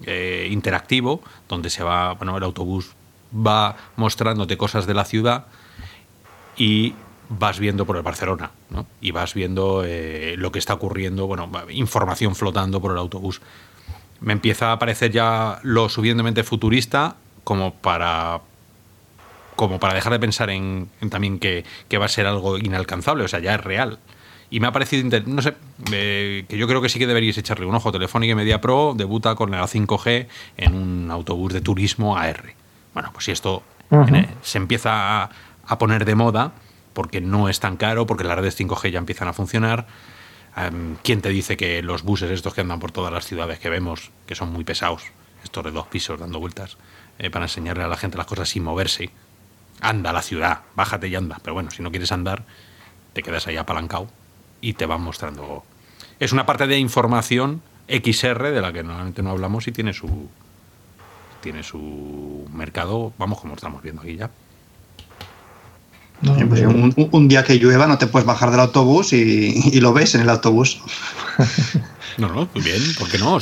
eh, 0.06 0.48
interactivo, 0.52 1.22
donde 1.48 1.70
se 1.70 1.84
va, 1.84 2.14
bueno, 2.14 2.38
el 2.38 2.44
autobús 2.44 2.94
va 3.36 3.76
mostrándote 3.96 4.58
cosas 4.58 4.86
de 4.86 4.94
la 4.94 5.06
ciudad 5.06 5.46
y 6.58 6.94
vas 7.30 7.60
viendo 7.60 7.86
por 7.86 7.98
el 7.98 8.04
Barcelona, 8.04 8.52
¿no? 8.70 8.86
Y 9.02 9.12
vas 9.12 9.34
viendo 9.34 9.84
eh, 9.86 10.36
lo 10.38 10.52
que 10.52 10.60
está 10.60 10.74
ocurriendo, 10.74 11.28
bueno, 11.28 11.50
información 11.70 12.36
flotando 12.36 12.82
por 12.82 12.92
el 12.92 12.98
autobús. 12.98 13.42
Me 14.22 14.34
empieza 14.34 14.72
a 14.72 14.80
parecer 14.80 15.12
ya 15.12 15.60
lo 15.64 15.90
suficientemente 15.90 16.44
futurista 16.44 17.16
como 17.44 17.74
para 17.74 18.42
como 19.56 19.80
para 19.80 19.94
dejar 19.94 20.12
de 20.12 20.20
pensar 20.20 20.50
en, 20.50 20.90
también 21.10 21.40
que, 21.40 21.64
va 21.98 22.06
a 22.06 22.10
ser 22.10 22.28
algo 22.28 22.58
inalcanzable, 22.58 23.24
o 23.24 23.28
sea, 23.28 23.40
ya 23.40 23.56
es 23.56 23.64
real. 23.64 24.00
Y 24.50 24.60
me 24.60 24.68
ha 24.68 24.72
parecido, 24.72 25.20
no 25.26 25.42
sé, 25.42 25.56
que 25.90 26.58
yo 26.58 26.68
creo 26.68 26.82
que 26.82 26.90
sí 26.90 27.00
que 27.00 27.08
deberíais 27.08 27.38
echarle 27.38 27.66
un 27.66 27.76
ojo. 27.76 27.92
Telefónica 27.92 28.32
y 28.32 28.36
Media 28.36 28.62
Pro 28.62 28.94
debuta 28.96 29.36
con 29.36 29.52
la 29.52 29.64
5G 29.64 30.28
en 30.58 30.76
un 30.76 31.12
autobús 31.12 31.54
de 31.54 31.62
turismo 31.62 32.18
AR. 32.18 32.54
Bueno, 32.94 33.10
pues 33.12 33.26
si 33.26 33.32
esto 33.32 33.64
se 34.42 34.58
empieza 34.58 35.24
a, 35.24 35.30
a 35.66 35.78
poner 35.78 36.06
de 36.06 36.16
moda, 36.16 36.54
porque 36.94 37.22
no 37.22 37.50
es 37.50 37.60
tan 37.60 37.78
caro, 37.78 38.06
porque 38.06 38.24
las 38.24 38.38
redes 38.38 38.60
5G 38.60 38.92
ya 38.92 39.00
empiezan 39.00 39.28
a 39.28 39.34
funcionar. 39.34 39.88
¿Quién 41.04 41.22
te 41.22 41.30
dice 41.30 41.58
que 41.58 41.84
los 41.84 42.04
buses 42.04 42.32
estos 42.32 42.54
que 42.54 42.62
andan 42.62 42.80
por 42.80 42.92
todas 42.92 43.12
las 43.12 43.26
ciudades 43.26 43.60
que 43.60 43.70
vemos, 43.70 44.12
que 44.26 44.36
son 44.36 44.54
muy 44.54 44.64
pesados, 44.64 45.04
estos 45.44 45.66
de 45.66 45.72
dos 45.72 45.88
pisos 45.88 46.18
dando 46.18 46.40
vueltas, 46.40 46.78
eh, 47.20 47.30
para 47.30 47.46
enseñarle 47.46 47.84
a 47.84 47.88
la 47.88 47.98
gente 47.98 48.18
las 48.18 48.26
cosas 48.26 48.48
sin 48.48 48.64
moverse? 48.64 49.10
Anda 49.82 50.12
a 50.12 50.14
la 50.14 50.22
ciudad, 50.22 50.62
bájate 50.76 51.10
y 51.10 51.16
anda. 51.16 51.40
Pero 51.44 51.54
bueno, 51.56 51.72
si 51.72 51.84
no 51.84 51.92
quieres 51.92 52.14
andar, 52.14 52.46
te 53.12 53.22
quedas 53.22 53.48
ahí 53.48 53.58
apalancado 53.58 54.08
y 54.66 54.74
te 54.74 54.88
van 54.88 55.02
mostrando. 55.02 55.64
Es 56.20 56.32
una 56.32 56.48
parte 56.48 56.66
de 56.66 56.80
información 56.80 57.62
XR 57.88 58.50
de 58.50 58.62
la 58.62 58.74
que 58.74 58.82
normalmente 58.82 59.22
no 59.22 59.30
hablamos 59.30 59.68
y 59.68 59.72
tiene 59.72 59.94
su 59.94 60.28
tiene 61.42 61.62
su 61.62 62.48
mercado, 62.52 63.14
vamos 63.20 63.40
como 63.40 63.54
estamos 63.54 63.84
viendo 63.84 64.02
aquí 64.02 64.16
ya. 64.16 64.32
Pues 66.50 66.62
un, 67.12 67.28
día 67.28 67.44
que 67.44 67.60
llueva 67.60 67.86
no 67.86 68.00
te 68.00 68.08
puedes 68.08 68.26
bajar 68.26 68.50
del 68.50 68.62
autobús 68.62 69.14
y, 69.14 69.80
lo 69.80 69.94
ves 69.94 70.16
en 70.16 70.22
el 70.22 70.30
autobús. 70.30 70.82
No, 72.18 72.30
no, 72.30 72.48
muy 72.54 72.64
bien, 72.64 72.82
¿por 72.98 73.10
qué 73.10 73.18
no? 73.18 73.40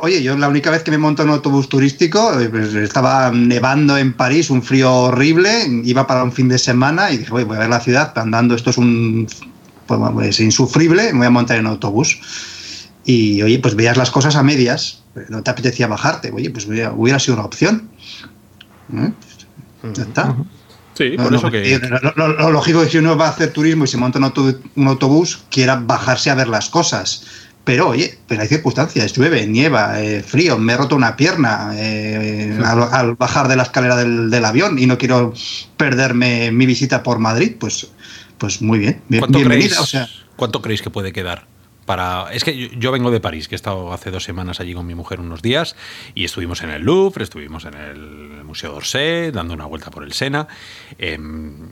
oye, 0.00 0.20
yo 0.20 0.36
la 0.36 0.48
única 0.48 0.68
vez 0.72 0.82
que 0.82 0.90
me 0.90 0.98
monto 0.98 1.22
en 1.22 1.28
un 1.28 1.36
autobús 1.36 1.68
turístico, 1.68 2.36
eh, 2.40 2.48
pues, 2.48 2.74
estaba 2.74 3.30
nevando 3.30 3.96
en 3.96 4.14
París, 4.14 4.50
un 4.50 4.64
frío 4.64 4.92
horrible, 4.92 5.64
iba 5.84 6.08
para 6.08 6.24
un 6.24 6.32
fin 6.32 6.48
de 6.48 6.58
semana 6.58 7.12
y 7.12 7.18
dije, 7.18 7.30
voy, 7.30 7.44
a 7.44 7.60
ver 7.60 7.68
la 7.68 7.78
ciudad 7.78 8.18
andando, 8.18 8.56
esto 8.56 8.70
es 8.70 8.78
un 8.78 9.28
pues, 9.98 10.12
pues, 10.12 10.40
insufrible, 10.40 11.12
me 11.12 11.18
voy 11.18 11.26
a 11.26 11.30
montar 11.30 11.58
en 11.58 11.66
autobús. 11.66 12.20
Y 13.04 13.42
oye, 13.42 13.58
pues 13.58 13.74
veías 13.74 13.96
las 13.96 14.10
cosas 14.10 14.36
a 14.36 14.42
medias, 14.42 15.02
no 15.28 15.42
te 15.42 15.50
apetecía 15.50 15.86
bajarte, 15.86 16.30
oye, 16.32 16.50
pues 16.50 16.66
hubiera 16.66 17.18
sido 17.18 17.34
una 17.34 17.44
opción. 17.44 17.88
¿Eh? 18.94 19.12
Ya 19.94 20.02
está. 20.02 20.36
Sí, 20.94 21.16
por 21.16 21.34
eso 21.34 21.50
que. 21.50 21.80
Lo, 22.14 22.50
lógico 22.52 22.80
es 22.80 22.86
que 22.86 22.92
si 22.92 22.98
uno 22.98 23.16
va 23.16 23.26
a 23.26 23.30
hacer 23.30 23.52
turismo 23.52 23.84
y 23.84 23.88
se 23.88 23.96
monta 23.96 24.18
un 24.18 24.86
autobús, 24.86 25.44
quiera 25.50 25.76
bajarse 25.76 26.30
a 26.30 26.34
ver 26.34 26.48
las 26.48 26.68
cosas. 26.68 27.24
Pero 27.64 27.88
oye, 27.88 28.18
pero 28.26 28.42
hay 28.42 28.48
circunstancias, 28.48 29.12
llueve, 29.12 29.46
nieva, 29.46 30.00
eh, 30.00 30.22
frío, 30.22 30.58
me 30.58 30.72
he 30.72 30.76
roto 30.76 30.96
una 30.96 31.14
pierna 31.14 31.72
eh, 31.74 32.58
al, 32.64 33.14
bajar 33.16 33.48
de 33.48 33.56
la 33.56 33.64
escalera 33.64 33.96
del, 33.96 34.44
avión 34.44 34.78
y 34.78 34.86
no 34.86 34.96
quiero 34.96 35.34
perderme 35.76 36.50
mi 36.52 36.64
visita 36.64 37.02
por 37.02 37.18
Madrid, 37.18 37.56
pues, 37.60 37.88
pues 38.40 38.60
muy 38.60 38.80
bien. 38.80 39.02
¿Cuánto. 39.20 39.40
Creéis, 39.40 39.78
¿Cuánto 40.34 40.60
creéis 40.60 40.82
que 40.82 40.90
puede 40.90 41.12
quedar? 41.12 41.46
Es 42.32 42.44
que 42.44 42.70
yo 42.78 42.92
vengo 42.92 43.10
de 43.10 43.18
París, 43.18 43.48
que 43.48 43.56
he 43.56 43.56
estado 43.56 43.92
hace 43.92 44.12
dos 44.12 44.22
semanas 44.22 44.60
allí 44.60 44.74
con 44.74 44.86
mi 44.86 44.94
mujer 44.94 45.18
unos 45.18 45.42
días 45.42 45.74
y 46.14 46.24
estuvimos 46.24 46.62
en 46.62 46.70
el 46.70 46.82
Louvre, 46.82 47.24
estuvimos 47.24 47.64
en 47.64 47.74
el 47.74 48.44
Museo 48.44 48.72
d'Orsay, 48.72 49.32
dando 49.32 49.54
una 49.54 49.66
vuelta 49.66 49.90
por 49.90 50.04
el 50.04 50.12
Sena. 50.12 50.46
Em, 50.98 51.70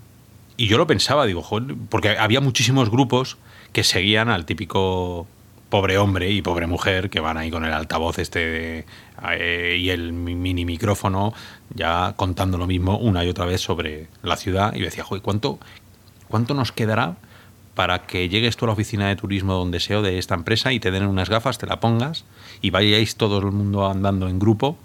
y 0.57 0.67
yo 0.67 0.77
lo 0.77 0.89
pensaba, 0.89 1.25
digo, 1.25 1.47
porque 1.89 2.19
había 2.19 2.41
muchísimos 2.41 2.91
grupos 2.91 3.37
que 3.73 3.85
seguían 3.85 4.29
al 4.29 4.45
típico 4.45 5.29
pobre 5.69 5.99
hombre 5.99 6.31
y 6.33 6.43
pobre 6.43 6.67
mujer 6.67 7.11
que 7.11 7.21
van 7.21 7.37
ahí 7.37 7.51
con 7.51 7.65
el 7.65 7.73
altavoz 7.73 8.19
este 8.19 8.87
eh, 9.31 9.77
y 9.79 9.91
el 9.91 10.13
mini 10.15 10.65
micrófono 10.65 11.35
ya 11.75 12.15
contando 12.17 12.57
lo 12.59 12.67
mismo 12.67 12.97
una 12.99 13.25
y 13.25 13.29
otra 13.29 13.45
vez 13.45 13.61
sobre 13.61 14.09
la 14.23 14.37
ciudad 14.37 14.75
y 14.75 14.81
decía, 14.81 15.05
joder, 15.05 15.23
¿cuánto, 15.23 15.61
cuánto 16.29 16.55
nos 16.55 16.73
quedará 16.73 17.17
para 17.75 18.07
que 18.07 18.29
llegues 18.29 18.57
tú 18.57 18.65
a 18.65 18.69
la 18.69 18.73
oficina 18.73 19.09
de 19.09 19.17
turismo 19.17 19.55
donde 19.55 19.79
sea 19.81 20.01
de 20.01 20.19
esta 20.19 20.35
empresa 20.35 20.73
y 20.73 20.81
te 20.81 20.91
den 20.91 21.07
unas 21.07 21.29
gafas, 21.29 21.59
te 21.59 21.67
la 21.67 21.81
pongas 21.81 22.25
y 22.61 22.71
vayáis 22.71 23.17
todo 23.17 23.39
el 23.39 23.53
mundo 23.53 23.89
andando 23.89 24.29
en 24.29 24.39
grupo 24.39 24.77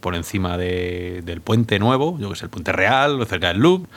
por 0.00 0.14
encima 0.14 0.58
del 0.58 1.40
puente 1.40 1.78
nuevo, 1.78 2.18
yo 2.18 2.30
que 2.30 2.36
sé, 2.36 2.44
el 2.44 2.50
puente 2.50 2.72
real, 2.72 3.26
cerca 3.26 3.48
del 3.48 3.58
Louvre, 3.58 3.88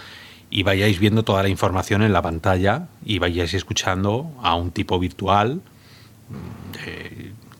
y 0.49 0.63
vayáis 0.63 0.99
viendo 0.99 1.23
toda 1.23 1.43
la 1.43 1.49
información 1.49 2.01
en 2.01 2.13
la 2.13 2.21
pantalla 2.21 2.87
y 3.05 3.19
vayáis 3.19 3.53
escuchando 3.53 4.31
a 4.41 4.55
un 4.55 4.71
tipo 4.71 4.97
virtual. 4.99 5.61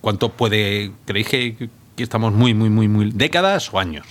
¿Cuánto 0.00 0.30
puede, 0.30 0.92
creéis 1.04 1.28
que, 1.28 1.68
que 1.94 2.02
estamos 2.02 2.32
muy, 2.32 2.54
muy, 2.54 2.70
muy, 2.70 2.88
muy, 2.88 3.10
décadas 3.12 3.72
o 3.72 3.78
años? 3.78 4.06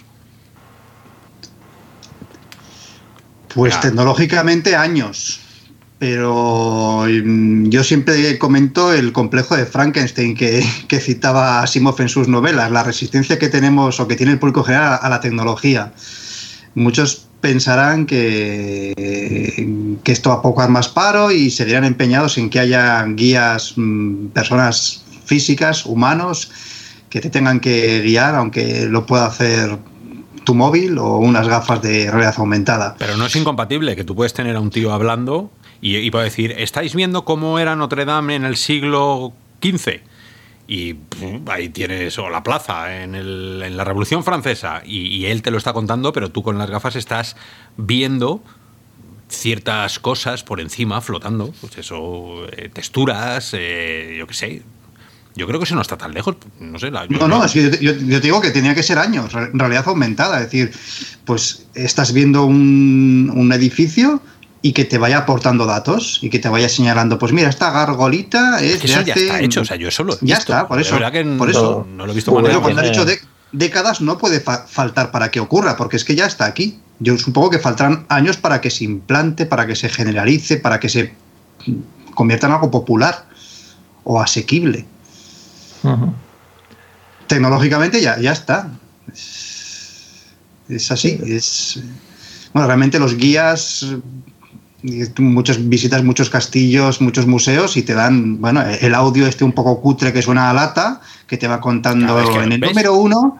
Pues 3.53 3.79
tecnológicamente 3.79 4.75
años 4.75 5.41
pero 5.99 7.03
mm, 7.05 7.67
yo 7.67 7.83
siempre 7.83 8.39
comento 8.39 8.93
el 8.93 9.11
complejo 9.11 9.55
de 9.55 9.65
Frankenstein 9.65 10.33
que, 10.33 10.63
citaba 10.99 11.61
Asimov 11.61 11.99
en 12.01 12.09
sus 12.09 12.27
novelas, 12.27 12.71
la 12.71 12.83
resistencia 12.83 13.37
que 13.37 13.49
tenemos 13.49 13.99
o 13.99 14.07
que 14.07 14.15
tiene 14.15 14.31
el 14.31 14.39
público 14.39 14.63
general 14.63 14.97
a 15.01 15.09
la 15.09 15.19
tecnología. 15.19 15.91
Muchos 16.73 17.27
pensarán 17.41 18.05
que, 18.05 18.93
que 20.03 20.11
esto 20.11 20.31
a 20.31 20.41
poco 20.41 20.67
más 20.69 20.87
paro 20.87 21.31
y 21.31 21.51
seguirán 21.51 21.83
empeñados 21.83 22.37
en 22.37 22.49
que 22.49 22.59
haya 22.59 23.03
guías, 23.05 23.73
mm, 23.75 24.27
personas 24.27 25.03
físicas, 25.25 25.85
humanos, 25.85 26.49
que 27.09 27.19
te 27.19 27.29
tengan 27.29 27.59
que 27.59 28.01
guiar, 28.01 28.35
aunque 28.35 28.85
lo 28.85 29.05
pueda 29.05 29.25
hacer 29.25 29.77
tu 30.49 30.55
móvil 30.55 30.97
o 30.97 31.17
unas 31.17 31.47
gafas 31.47 31.79
de 31.83 32.09
realidad 32.09 32.33
aumentada. 32.37 32.95
Pero 32.97 33.15
no 33.17 33.27
es 33.27 33.35
incompatible, 33.35 33.95
que 33.95 34.03
tú 34.03 34.15
puedes 34.15 34.33
tener 34.33 34.55
a 34.55 34.59
un 34.59 34.71
tío 34.71 34.91
hablando 34.91 35.51
y, 35.79 36.09
puedo 36.09 36.23
decir, 36.23 36.55
¿estáis 36.57 36.95
viendo 36.95 37.23
cómo 37.23 37.59
era 37.59 37.75
Notre 37.75 38.03
Dame 38.03 38.33
en 38.33 38.45
el 38.45 38.57
siglo 38.57 39.31
XV? 39.61 40.01
Y 40.67 40.95
ahí 41.45 41.69
tienes 41.69 42.17
o 42.17 42.31
la 42.31 42.41
plaza 42.41 43.03
en, 43.03 43.13
el, 43.13 43.61
en 43.63 43.77
la 43.77 43.83
Revolución 43.83 44.23
Francesa 44.23 44.81
y, 44.83 45.27
él 45.27 45.43
te 45.43 45.51
lo 45.51 45.59
está 45.59 45.71
contando, 45.71 46.13
pero 46.13 46.31
tú 46.31 46.41
con 46.41 46.57
las 46.57 46.71
gafas 46.71 46.95
estás 46.95 47.35
viendo 47.77 48.41
ciertas 49.27 49.99
cosas 49.99 50.43
por 50.43 50.59
encima 50.59 50.99
flotando, 51.01 51.53
pues 51.61 51.77
eso, 51.77 52.47
eh, 52.53 52.71
texturas, 52.73 53.53
eh, 53.53 54.15
yo 54.17 54.25
qué 54.25 54.33
sé. 54.33 54.63
Yo 55.39 55.47
creo 55.47 55.59
que 55.59 55.63
eso 55.63 55.75
no 55.75 55.81
está 55.81 55.97
tan 55.97 56.13
lejos, 56.13 56.35
no 56.59 56.77
sé. 56.77 56.91
no, 56.91 57.27
no, 57.27 57.45
es 57.45 57.53
que 57.53 57.79
yo, 57.81 57.95
te 57.95 58.19
digo 58.19 58.41
que 58.41 58.51
tenía 58.51 58.75
que 58.75 58.83
ser 58.83 58.97
años, 58.99 59.31
realidad 59.53 59.87
aumentada, 59.87 60.37
es 60.41 60.51
decir, 60.51 60.71
pues 61.23 61.65
estás 61.73 62.11
viendo 62.11 62.43
un, 62.43 63.31
un 63.33 63.53
edificio 63.53 64.21
y 64.61 64.73
que 64.73 64.83
te 64.83 64.97
vaya 64.97 65.19
aportando 65.19 65.65
datos 65.65 66.19
y 66.21 66.29
que 66.29 66.39
te 66.39 66.49
vaya 66.49 66.67
señalando, 66.67 67.17
pues 67.17 67.31
mira, 67.31 67.47
esta 67.47 67.71
gargolita 67.71 68.59
es, 68.61 68.83
eso 68.83 69.01
ya 69.01 69.13
está 69.13 69.39
hecho, 69.39 69.61
o 69.61 69.65
sea, 69.65 69.77
yo 69.77 69.87
eso 69.87 70.03
lo 70.03 70.15
he 70.15 70.17
Ya 70.21 70.35
está, 70.35 70.67
por 70.67 70.81
eso. 70.81 70.97
por 71.37 71.49
eso 71.49 71.87
no, 71.89 72.05
lo 72.05 72.11
he 72.11 72.15
visto 72.15 72.31
cuando 72.33 72.81
han 72.81 72.91
dicho 72.91 73.05
décadas 73.51 74.01
no 74.01 74.17
puede 74.17 74.41
faltar 74.41 75.11
para 75.11 75.31
que 75.31 75.39
ocurra, 75.39 75.77
porque 75.77 75.95
es 75.95 76.03
que 76.03 76.15
ya 76.15 76.25
está 76.25 76.45
aquí. 76.45 76.79
Yo 76.99 77.17
supongo 77.17 77.49
que 77.49 77.59
faltarán 77.59 78.05
años 78.09 78.37
para 78.37 78.59
que 78.61 78.69
se 78.69 78.83
implante, 78.83 79.45
para 79.45 79.65
que 79.65 79.75
se 79.75 79.89
generalice, 79.89 80.57
para 80.57 80.79
que 80.79 80.89
se 80.89 81.13
convierta 82.13 82.47
en 82.47 82.53
algo 82.53 82.69
popular 82.69 83.25
o 84.03 84.21
asequible. 84.21 84.85
Tecnológicamente 87.27 88.01
ya, 88.01 88.19
ya 88.19 88.31
está. 88.31 88.71
Es, 90.67 90.91
así. 90.91 91.19
Es, 91.25 91.79
bueno, 92.53 92.67
realmente 92.67 92.99
los 92.99 93.15
guías 93.15 93.85
muchas 95.17 95.67
visitas 95.67 96.03
muchos 96.03 96.29
castillos, 96.29 97.01
muchos 97.01 97.27
museos 97.27 97.75
y 97.75 97.83
te 97.83 97.93
dan, 97.93 98.39
bueno, 98.39 98.63
el 98.81 98.95
audio 98.95 99.27
este 99.27 99.43
un 99.43 99.51
poco 99.51 99.81
cutre 99.81 100.13
que 100.13 100.21
suena 100.21 100.49
a 100.49 100.53
lata, 100.53 101.01
que 101.27 101.37
te 101.37 101.47
va 101.47 101.59
contando 101.59 102.19
en 102.41 102.51
el 102.53 102.59
número 102.59 102.93
uno. 102.95 103.37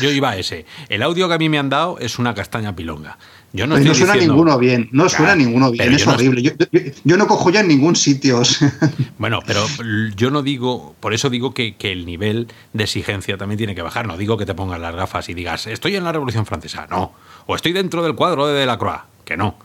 Yo, 0.00 0.10
iba 0.10 0.30
a 0.30 0.36
ese. 0.36 0.66
El 0.88 1.02
audio 1.02 1.28
que 1.28 1.34
a 1.34 1.38
mí 1.38 1.48
me 1.48 1.58
han 1.58 1.68
dado 1.68 1.98
es 1.98 2.18
una 2.18 2.34
castaña 2.34 2.74
pilonga. 2.74 3.16
Yo 3.52 3.66
no, 3.66 3.76
pues 3.76 3.98
suena 3.98 4.16
ninguno 4.16 4.58
bien, 4.58 4.88
no 4.92 5.08
suena 5.08 5.36
ninguno 5.36 5.70
bien, 5.70 5.92
es 5.92 6.06
horrible. 6.06 6.42
Yo, 7.04 7.16
no 7.16 7.26
cojo 7.26 7.50
ya 7.50 7.60
en 7.60 7.68
ningún 7.68 7.96
sitio. 7.96 8.42
Bueno, 9.18 9.40
pero 9.46 9.64
yo 10.16 10.30
no 10.30 10.42
digo, 10.42 10.96
por 10.98 11.14
eso 11.14 11.30
digo 11.30 11.54
que, 11.54 11.76
que, 11.76 11.92
el 11.92 12.06
nivel 12.06 12.48
de 12.72 12.84
exigencia 12.84 13.36
también 13.36 13.58
tiene 13.58 13.74
que 13.74 13.82
bajar. 13.82 14.06
No 14.06 14.16
digo 14.16 14.36
que 14.36 14.46
te 14.46 14.54
pongas 14.54 14.80
las 14.80 14.96
gafas 14.96 15.28
y 15.28 15.34
digas, 15.34 15.68
estoy 15.68 15.94
en 15.94 16.02
la 16.02 16.10
Revolución 16.10 16.44
Francesa, 16.44 16.88
no. 16.90 17.12
O 17.46 17.54
estoy 17.54 17.72
dentro 17.72 18.02
del 18.02 18.16
cuadro 18.16 18.48
de 18.48 18.58
Delacroix, 18.58 19.02
que 19.24 19.36
no 19.36 19.56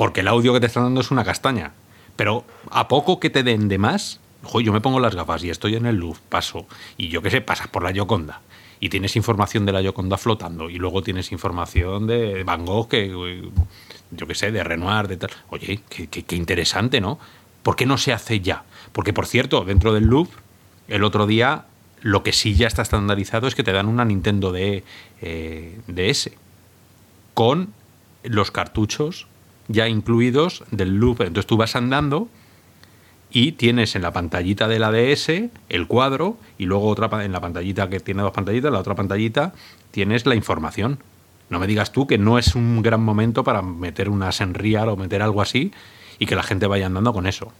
porque 0.00 0.20
el 0.20 0.28
audio 0.28 0.54
que 0.54 0.60
te 0.60 0.66
están 0.66 0.84
dando 0.84 1.02
es 1.02 1.10
una 1.10 1.24
castaña. 1.24 1.72
Pero 2.16 2.46
a 2.70 2.88
poco 2.88 3.20
que 3.20 3.28
te 3.28 3.42
den 3.42 3.68
de 3.68 3.76
más, 3.76 4.18
yo 4.64 4.72
me 4.72 4.80
pongo 4.80 4.98
las 4.98 5.14
gafas 5.14 5.44
y 5.44 5.50
estoy 5.50 5.74
en 5.74 5.84
el 5.84 5.96
Louvre, 5.96 6.18
paso, 6.30 6.66
y 6.96 7.08
yo 7.08 7.20
qué 7.20 7.28
sé, 7.28 7.42
pasas 7.42 7.68
por 7.68 7.82
la 7.82 7.90
Yoconda 7.90 8.40
y 8.80 8.88
tienes 8.88 9.14
información 9.14 9.66
de 9.66 9.72
la 9.72 9.82
Yoconda 9.82 10.16
flotando 10.16 10.70
y 10.70 10.76
luego 10.76 11.02
tienes 11.02 11.30
información 11.32 12.06
de 12.06 12.42
Van 12.44 12.64
Gogh 12.64 12.88
que 12.88 13.08
yo 14.10 14.26
qué 14.26 14.34
sé, 14.34 14.50
de 14.50 14.64
Renoir, 14.64 15.08
de 15.08 15.16
tal. 15.16 15.30
Oye, 15.50 15.80
qué, 15.88 16.36
interesante, 16.36 17.00
¿no? 17.00 17.18
¿Por 17.62 17.76
qué 17.76 17.86
no 17.86 17.98
se 17.98 18.12
hace 18.12 18.40
ya? 18.40 18.64
Porque, 18.92 19.12
por 19.12 19.26
cierto, 19.26 19.64
dentro 19.64 19.92
del 19.92 20.04
Louvre, 20.04 20.32
el 20.88 21.04
otro 21.04 21.26
día, 21.26 21.66
lo 22.00 22.22
que 22.22 22.32
sí 22.32 22.54
ya 22.54 22.66
está 22.66 22.82
estandarizado 22.82 23.46
es 23.46 23.54
que 23.54 23.62
te 23.62 23.72
dan 23.72 23.86
una 23.86 24.04
Nintendo 24.04 24.50
de, 24.52 24.82
eh, 25.20 25.78
DS 25.86 26.32
con 27.34 27.72
los 28.24 28.50
cartuchos 28.50 29.26
ya 29.68 29.88
incluidos 29.88 30.64
del 30.70 30.96
Louvre. 30.96 31.28
Entonces 31.28 31.46
tú 31.46 31.56
vas 31.56 31.76
andando 31.76 32.28
y 33.30 33.52
tienes 33.52 33.94
en 33.94 34.02
la 34.02 34.12
pantallita 34.12 34.68
de 34.68 34.78
la 34.78 34.90
DS 34.90 35.28
el 35.68 35.86
cuadro 35.86 36.36
y 36.58 36.66
luego 36.66 36.88
otra 36.88 37.24
en 37.24 37.32
la 37.32 37.40
pantallita 37.40 37.88
que 37.88 38.00
tiene 38.00 38.22
dos 38.22 38.32
pantallitas, 38.32 38.72
la 38.72 38.78
otra 38.78 38.94
pantallita 38.94 39.52
tienes 39.90 40.26
la 40.26 40.34
información. 40.34 40.98
No 41.48 41.58
me 41.58 41.66
digas 41.66 41.92
tú 41.92 42.06
que 42.06 42.18
no 42.18 42.38
es 42.38 42.54
un 42.54 42.82
gran 42.82 43.02
momento 43.02 43.42
para 43.44 43.62
meter 43.62 44.08
una 44.08 44.32
Senreal 44.32 44.88
o 44.88 44.96
meter 44.96 45.22
algo 45.22 45.42
así 45.42 45.72
y 46.18 46.26
que 46.26 46.36
la 46.36 46.42
gente 46.42 46.66
vaya 46.66 46.86
andando 46.86 47.12
con 47.12 47.26
eso. 47.26 47.52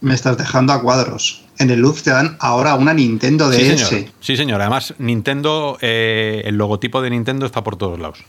Me 0.00 0.14
estás 0.14 0.38
dejando 0.38 0.72
a 0.72 0.82
cuadros. 0.82 1.44
En 1.58 1.70
el 1.70 1.80
Louvre 1.80 2.00
te 2.02 2.10
dan 2.10 2.36
ahora 2.40 2.74
una 2.74 2.94
Nintendo 2.94 3.50
DS. 3.50 3.56
Sí, 3.56 3.76
señor. 3.76 4.10
Sí, 4.20 4.36
señor. 4.36 4.60
Además, 4.62 4.94
Nintendo, 4.98 5.76
eh, 5.82 6.42
el 6.46 6.56
logotipo 6.56 7.02
de 7.02 7.10
Nintendo 7.10 7.44
está 7.44 7.62
por 7.62 7.76
todos 7.76 8.00
lados. 8.00 8.24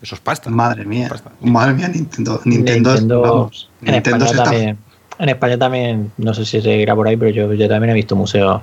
Eso 0.00 0.14
es 0.14 0.20
pasta. 0.20 0.50
Madre 0.50 0.84
mía. 0.84 1.10
Madre 1.42 1.74
mía, 1.74 1.88
Nintendo. 1.88 2.40
Nintendo, 2.44 3.50
en, 3.82 3.94
España 3.94 4.26
también, 4.32 4.78
en 5.22 5.28
España 5.28 5.56
también, 5.56 6.10
no 6.18 6.34
sé 6.34 6.44
si 6.44 6.60
se 6.60 6.76
irá 6.76 6.96
por 6.96 7.06
ahí, 7.06 7.16
pero 7.16 7.30
yo, 7.30 7.52
yo 7.54 7.68
también 7.68 7.90
he 7.92 7.94
visto 7.94 8.16
museos 8.16 8.60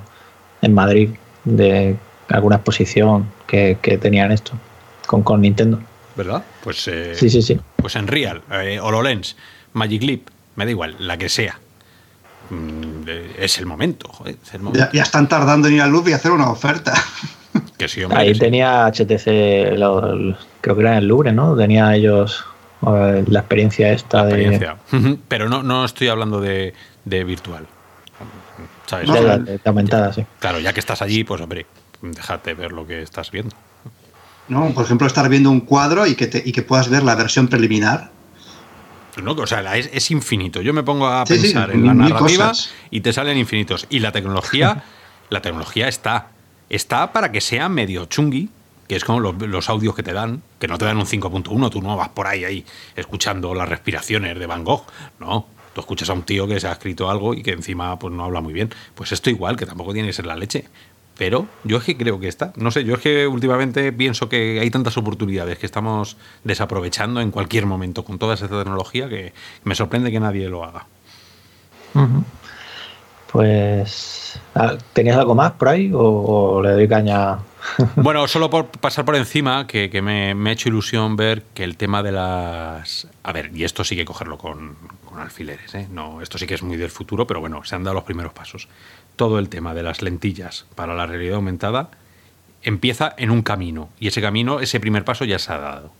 en 0.60 0.74
Madrid 0.74 1.08
de 1.44 1.96
alguna 2.28 2.56
exposición 2.56 3.26
que, 3.46 3.78
que 3.80 3.96
tenían 3.96 4.30
esto 4.30 4.52
con, 5.06 5.40
Nintendo. 5.40 5.80
¿Verdad? 6.14 6.44
Pues, 6.62 6.86
eh, 6.88 7.14
sí, 7.14 7.30
sí, 7.30 7.40
sí. 7.40 7.58
Pues 7.76 7.96
en 7.96 8.06
Real, 8.06 8.42
eh, 8.52 8.78
HoloLens, 8.78 9.36
Magic 9.72 10.02
Leap, 10.02 10.20
me 10.56 10.66
da 10.66 10.70
igual, 10.70 10.96
la 10.98 11.16
que 11.16 11.30
sea. 11.30 11.58
Mm, 12.50 13.08
es 13.38 13.58
el 13.58 13.64
momento, 13.64 14.10
joder, 14.12 14.36
Ya, 14.92 15.02
están 15.02 15.28
tardando 15.28 15.68
en 15.68 15.74
ir 15.74 15.82
al 15.82 15.90
Loop 15.90 16.08
y 16.08 16.12
hacer 16.12 16.30
una 16.30 16.50
oferta. 16.50 16.92
Que 17.78 17.88
sí, 17.88 18.02
hombre, 18.04 18.20
Ahí 18.20 18.38
tenía 18.38 18.86
HTC, 18.86 19.24
creo 20.60 20.76
que 20.76 20.80
era 20.80 20.92
en 20.92 20.98
el 20.98 21.06
Louvre, 21.06 21.32
¿no? 21.32 21.56
Tenía 21.56 21.96
ellos 21.96 22.44
la 22.82 23.40
experiencia 23.40 23.92
esta 23.92 24.24
de. 24.24 24.74
Pero 25.28 25.48
no, 25.48 25.62
no 25.62 25.84
estoy 25.84 26.08
hablando 26.08 26.40
de, 26.40 26.74
virtual. 27.04 27.66
¿Sabes? 28.86 29.08
de, 29.08 29.60
aumentada, 29.64 30.12
sí. 30.12 30.24
Claro, 30.38 30.58
ya 30.58 30.72
que 30.72 30.80
estás 30.80 31.00
allí, 31.00 31.22
pues 31.24 31.40
hombre, 31.40 31.66
déjate 32.02 32.54
ver 32.54 32.72
lo 32.72 32.86
que 32.86 33.02
estás 33.02 33.30
viendo. 33.30 33.54
¿no? 34.50 34.70
Por 34.74 34.84
ejemplo, 34.84 35.06
estar 35.06 35.28
viendo 35.28 35.50
un 35.50 35.60
cuadro 35.60 36.06
y 36.06 36.16
que, 36.16 36.28
que 36.28 36.62
puedas 36.62 36.90
ver 36.90 37.04
la 37.04 37.14
versión 37.14 37.48
preliminar. 37.48 38.10
No, 39.22 39.32
o 39.32 39.46
sea, 39.46 39.76
es, 39.76 40.10
infinito. 40.10 40.60
Yo 40.60 40.72
me 40.72 40.82
pongo 40.82 41.06
a 41.06 41.24
pensar 41.24 41.70
en 41.70 41.86
la 41.86 41.94
narrativa 41.94 42.52
y 42.90 43.00
te 43.00 43.12
salen 43.12 43.38
infinitos. 43.38 43.86
Y 43.90 44.00
la 44.00 44.12
tecnología, 44.12 44.84
la 45.30 45.40
tecnología 45.40 45.88
está. 45.88 46.28
Está 46.68 47.12
para 47.12 47.32
que 47.32 47.40
sea 47.40 47.68
medio 47.68 48.06
chungui, 48.06 48.48
que 48.86 48.96
es 48.96 49.04
como 49.04 49.20
los, 49.20 49.68
audios 49.68 49.94
que 49.94 50.02
te 50.02 50.12
dan, 50.12 50.42
que 50.60 50.68
no 50.68 50.78
te 50.78 50.84
dan 50.84 50.98
un 50.98 51.06
5.1, 51.06 51.70
tú 51.70 51.82
no 51.82 51.96
vas 51.96 52.10
por 52.10 52.26
ahí, 52.28 52.44
ahí 52.44 52.64
escuchando 52.94 53.54
las 53.54 53.68
respiraciones 53.68 54.38
de 54.38 54.46
Van 54.46 54.62
Gogh. 54.62 54.84
No, 55.18 55.46
tú 55.74 55.80
escuchas 55.80 56.10
a 56.10 56.12
un 56.12 56.22
tío 56.22 56.46
que 56.46 56.60
se 56.60 56.68
ha 56.68 56.72
escrito 56.72 57.10
algo 57.10 57.34
y 57.34 57.42
que 57.42 57.52
encima 57.52 57.98
pues 57.98 58.14
no 58.14 58.24
habla 58.24 58.40
muy 58.40 58.52
bien. 58.52 58.70
Pues 58.94 59.10
esto 59.10 59.30
igual, 59.30 59.56
que 59.56 59.66
tampoco 59.66 59.92
tiene 59.92 60.08
que 60.08 60.12
ser 60.12 60.26
la 60.26 60.36
leche. 60.36 60.66
Pero 61.16 61.46
yo 61.64 61.78
es 61.78 61.84
que 61.84 61.96
creo 61.96 62.18
que 62.18 62.28
está. 62.28 62.52
No 62.56 62.70
sé, 62.70 62.84
yo 62.84 62.94
es 62.94 63.00
que 63.00 63.26
últimamente 63.26 63.92
pienso 63.92 64.28
que 64.28 64.58
hay 64.60 64.70
tantas 64.70 64.96
oportunidades 64.96 65.58
que 65.58 65.66
estamos 65.66 66.16
desaprovechando 66.44 67.20
en 67.20 67.30
cualquier 67.30 67.66
momento 67.66 68.04
con 68.04 68.18
toda 68.18 68.34
esta 68.34 68.48
tecnología 68.48 69.08
que 69.08 69.34
me 69.64 69.74
sorprende 69.74 70.10
que 70.10 70.20
nadie 70.20 70.48
lo 70.48 70.64
haga. 70.64 70.86
Pues, 73.30 74.40
ah, 74.54 74.76
¿tenías 74.92 75.16
algo 75.16 75.34
más 75.34 75.52
por 75.52 75.68
ahí 75.68 75.90
o, 75.94 76.60
le 76.62 76.70
doy 76.70 76.88
caña? 76.88 77.38
bueno, 77.96 78.26
solo 78.28 78.50
por 78.50 78.68
pasar 78.68 79.04
por 79.04 79.16
encima, 79.16 79.66
que, 79.66 79.88
me, 80.02 80.32
ha 80.32 80.52
hecho 80.52 80.68
ilusión 80.68 81.16
ver 81.16 81.42
que 81.54 81.64
el 81.64 81.76
tema 81.76 82.02
de 82.02 82.12
las... 82.12 83.08
A 83.22 83.32
ver, 83.32 83.50
y 83.54 83.64
esto 83.64 83.84
sí 83.84 83.96
que 83.96 84.04
cogerlo 84.04 84.38
con, 84.38 84.76
con 85.04 85.20
alfileres, 85.20 85.74
¿eh? 85.74 85.88
No, 85.90 86.20
esto 86.22 86.38
sí 86.38 86.46
que 86.46 86.54
es 86.54 86.62
muy 86.62 86.76
del 86.76 86.90
futuro, 86.90 87.26
pero 87.26 87.40
bueno, 87.40 87.64
se 87.64 87.74
han 87.74 87.84
dado 87.84 87.94
los 87.94 88.04
primeros 88.04 88.32
pasos 88.32 88.68
todo 89.20 89.38
el 89.38 89.50
tema 89.50 89.74
de 89.74 89.82
las 89.82 90.00
lentillas 90.00 90.64
para 90.74 90.94
la 90.94 91.04
realidad 91.04 91.34
aumentada 91.34 91.90
empieza 92.62 93.14
en 93.18 93.30
un 93.30 93.42
camino 93.42 93.90
y 93.98 94.08
ese 94.08 94.22
camino, 94.22 94.60
ese 94.60 94.80
primer 94.80 95.04
paso 95.04 95.26
ya 95.26 95.38
se 95.38 95.52
ha 95.52 95.58
dado. 95.58 95.92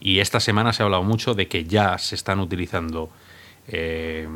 Y 0.00 0.20
esta 0.20 0.38
semana 0.38 0.72
se 0.72 0.82
ha 0.82 0.84
hablado 0.84 1.02
mucho 1.02 1.34
de 1.34 1.48
que 1.48 1.64
ya 1.64 1.98
se 1.98 2.14
están 2.14 2.38
utilizando 2.38 3.10
eh, 3.66 4.28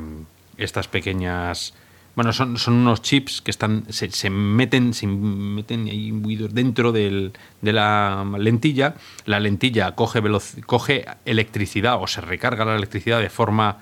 estas 0.57 0.88
pequeñas... 0.88 1.74
Bueno, 2.15 2.33
son, 2.33 2.59
son, 2.59 2.75
unos 2.75 3.01
chips 3.01 3.41
que 3.41 3.51
están 3.51 3.85
se, 3.91 4.29
meten, 4.29 4.93
se 4.93 5.07
meten 5.07 5.87
ahí 5.87 6.13
dentro 6.51 6.93
de 6.93 7.33
la 7.63 8.25
lentilla. 8.39 8.95
La 9.25 9.41
lentilla 9.41 9.95
coge, 9.95 10.23
coge 10.67 11.07
electricidad 11.25 12.03
o 12.03 12.07
se 12.07 12.21
recarga 12.21 12.67
la 12.67 12.77
electricidad 12.77 13.21
de 13.21 13.31
forma 13.31 13.79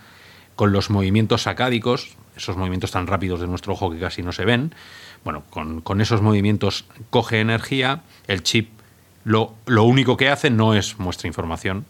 con 0.54 0.72
los 0.72 0.90
movimientos 0.90 1.42
sacádicos, 1.42 2.16
esos 2.36 2.56
movimientos 2.56 2.90
tan 2.90 3.06
rápidos 3.06 3.40
de 3.40 3.46
nuestro 3.46 3.72
ojo 3.72 3.90
que 3.90 3.98
casi 3.98 4.22
no 4.22 4.30
se 4.30 4.44
ven. 4.44 4.74
Bueno, 5.24 5.42
con, 5.50 6.00
esos 6.00 6.22
movimientos 6.22 6.84
coge 7.10 7.40
energía, 7.40 8.02
el 8.26 8.42
chip 8.42 8.70
lo, 9.24 9.54
lo, 9.66 9.84
único 9.84 10.16
que 10.16 10.28
hace 10.28 10.50
no 10.50 10.74
es 10.74 10.98
muestra 10.98 11.28
información, 11.28 11.84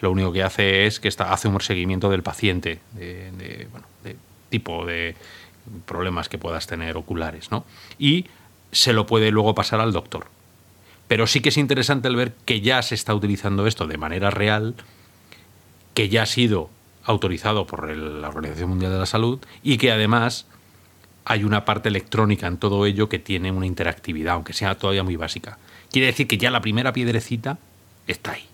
lo 0.00 0.10
único 0.10 0.32
que 0.32 0.42
hace 0.42 0.86
es 0.86 0.98
que 0.98 1.08
está, 1.08 1.32
hace 1.32 1.48
un 1.48 1.60
seguimiento 1.60 2.10
del 2.10 2.22
paciente, 2.22 2.80
de, 2.92 3.68
bueno, 3.70 3.86
de 4.02 4.16
tipo 4.48 4.84
de 4.84 5.14
problemas 5.86 6.28
que 6.28 6.38
puedas 6.38 6.66
tener 6.66 6.96
oculares, 6.96 7.50
¿no? 7.50 7.64
Y 7.98 8.26
se 8.72 8.92
lo 8.92 9.06
puede 9.06 9.30
luego 9.30 9.54
pasar 9.54 9.80
al 9.80 9.92
doctor. 9.92 10.26
Pero 11.08 11.26
sí 11.26 11.40
que 11.40 11.50
es 11.50 11.58
interesante 11.58 12.08
el 12.08 12.16
ver 12.16 12.34
que 12.44 12.60
ya 12.60 12.80
se 12.82 12.94
está 12.94 13.14
utilizando 13.14 13.66
esto 13.66 13.86
de 13.86 13.98
manera 13.98 14.30
real, 14.30 14.74
que 15.94 16.08
ya 16.08 16.22
ha 16.22 16.26
sido 16.26 16.70
autorizado 17.04 17.66
por 17.66 17.94
la 17.94 18.28
Organización 18.28 18.70
Mundial 18.70 18.92
de 18.92 18.98
la 18.98 19.06
Salud 19.06 19.40
y 19.62 19.76
que 19.76 19.92
además 19.92 20.46
hay 21.24 21.44
una 21.44 21.64
parte 21.64 21.88
electrónica 21.88 22.46
en 22.46 22.56
todo 22.56 22.86
ello 22.86 23.08
que 23.08 23.18
tiene 23.18 23.52
una 23.52 23.66
interactividad, 23.66 24.34
aunque 24.34 24.52
sea 24.52 24.76
todavía 24.76 25.02
muy 25.02 25.16
básica. 25.16 25.58
Quiere 25.90 26.06
decir 26.06 26.26
que 26.26 26.38
ya 26.38 26.50
la 26.50 26.60
primera 26.60 26.92
piedrecita 26.92 27.58
está 28.06 28.32
ahí. 28.32 28.46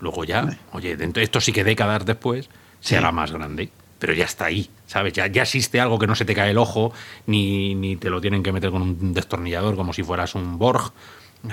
Luego 0.00 0.24
ya, 0.24 0.58
oye, 0.72 0.96
dentro 0.96 1.20
de 1.20 1.24
esto 1.24 1.40
sí 1.40 1.52
que 1.52 1.64
décadas 1.64 2.04
después 2.04 2.48
será 2.80 3.00
la 3.00 3.12
más 3.12 3.32
grande, 3.32 3.70
pero 3.98 4.12
ya 4.12 4.24
está 4.24 4.46
ahí, 4.46 4.70
¿sabes? 4.86 5.12
Ya, 5.12 5.26
ya 5.26 5.42
existe 5.42 5.80
algo 5.80 5.98
que 5.98 6.06
no 6.06 6.14
se 6.14 6.24
te 6.24 6.34
cae 6.34 6.50
el 6.50 6.58
ojo, 6.58 6.92
ni, 7.26 7.74
ni 7.74 7.96
te 7.96 8.10
lo 8.10 8.20
tienen 8.20 8.42
que 8.42 8.52
meter 8.52 8.70
con 8.70 8.82
un 8.82 9.14
destornillador 9.14 9.76
como 9.76 9.92
si 9.92 10.02
fueras 10.02 10.34
un 10.34 10.58
Borg, 10.58 10.92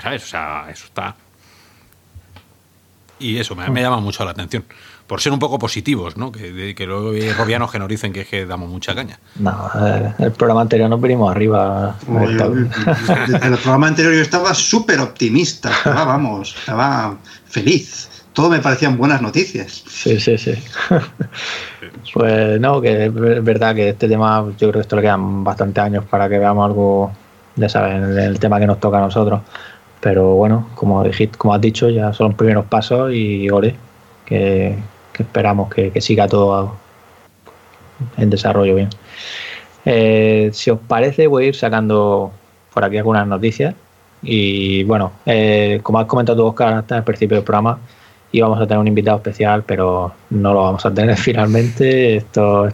¿sabes? 0.02 0.24
O 0.24 0.26
sea, 0.26 0.66
eso 0.70 0.86
está. 0.86 1.16
Y 3.18 3.38
eso 3.38 3.54
me, 3.56 3.68
me 3.70 3.80
llama 3.80 4.00
mucho 4.00 4.24
la 4.24 4.32
atención 4.32 4.64
por 5.06 5.20
ser 5.20 5.32
un 5.32 5.38
poco 5.38 5.58
positivos, 5.58 6.16
¿no? 6.16 6.32
Que, 6.32 6.74
que 6.74 6.86
luego 6.86 7.10
hay 7.10 7.32
robianos 7.32 7.70
que 7.70 7.78
nos 7.78 7.88
dicen 7.88 8.12
que, 8.12 8.22
es 8.22 8.28
que 8.28 8.44
damos 8.44 8.68
mucha 8.68 8.94
caña. 8.94 9.18
No, 9.36 9.70
eh, 9.80 10.12
el 10.18 10.32
programa 10.32 10.62
anterior 10.62 10.90
nos 10.90 11.00
venimos 11.00 11.30
arriba. 11.30 11.96
el, 12.08 12.70
el, 13.42 13.58
programa 13.58 13.86
anterior 13.86 14.14
yo 14.14 14.22
estaba 14.22 14.52
súper 14.54 15.00
optimista, 15.00 15.70
estaba, 15.70 16.04
vamos, 16.04 16.56
estaba 16.58 17.16
feliz. 17.46 18.08
Todo 18.36 18.50
me 18.50 18.58
parecían 18.58 18.98
buenas 18.98 19.22
noticias. 19.22 19.82
Sí, 19.88 20.20
sí, 20.20 20.36
sí. 20.36 20.52
pues 22.12 22.60
no, 22.60 22.82
que 22.82 23.06
es 23.06 23.14
verdad 23.42 23.74
que 23.74 23.88
este 23.88 24.08
tema, 24.08 24.44
yo 24.58 24.68
creo 24.68 24.72
que 24.72 24.80
esto 24.80 24.96
le 24.96 25.00
quedan 25.00 25.42
bastantes 25.42 25.82
años 25.82 26.04
para 26.04 26.28
que 26.28 26.38
veamos 26.38 26.66
algo, 26.66 27.12
ya 27.54 27.70
saben, 27.70 28.18
el, 28.18 28.38
tema 28.38 28.60
que 28.60 28.66
nos 28.66 28.78
toca 28.78 28.98
a 28.98 29.00
nosotros. 29.00 29.40
Pero 30.02 30.34
bueno, 30.34 30.68
como, 30.74 31.02
dijiste, 31.02 31.38
como 31.38 31.54
has 31.54 31.62
dicho, 31.62 31.88
ya 31.88 32.12
son 32.12 32.26
los 32.26 32.36
primeros 32.36 32.66
pasos 32.66 33.10
y 33.14 33.48
ole, 33.48 33.74
que, 34.26 34.76
que 35.14 35.22
esperamos 35.22 35.72
que, 35.72 35.98
siga 36.02 36.28
todo 36.28 36.76
en 38.18 38.28
desarrollo 38.28 38.74
bien. 38.74 38.90
Eh, 39.86 40.50
si 40.52 40.68
os 40.68 40.78
parece, 40.86 41.26
voy 41.26 41.44
a 41.44 41.48
ir 41.48 41.56
sacando 41.56 42.32
por 42.74 42.84
aquí 42.84 42.98
algunas 42.98 43.26
noticias. 43.26 43.74
Y 44.20 44.84
bueno, 44.84 45.12
eh, 45.24 45.80
como 45.82 46.00
has 46.00 46.06
comentado 46.06 46.36
tú, 46.36 46.46
Oscar, 46.48 46.74
hasta 46.74 46.98
el 46.98 47.02
principio 47.02 47.38
del 47.38 47.44
programa, 47.44 47.78
íbamos 48.32 48.60
a 48.60 48.66
tener 48.66 48.78
un 48.78 48.88
invitado 48.88 49.16
especial, 49.18 49.62
pero 49.64 50.12
no 50.30 50.52
lo 50.52 50.62
vamos 50.62 50.84
a 50.86 50.92
tener 50.92 51.16
finalmente. 51.18 52.16
Esto 52.16 52.68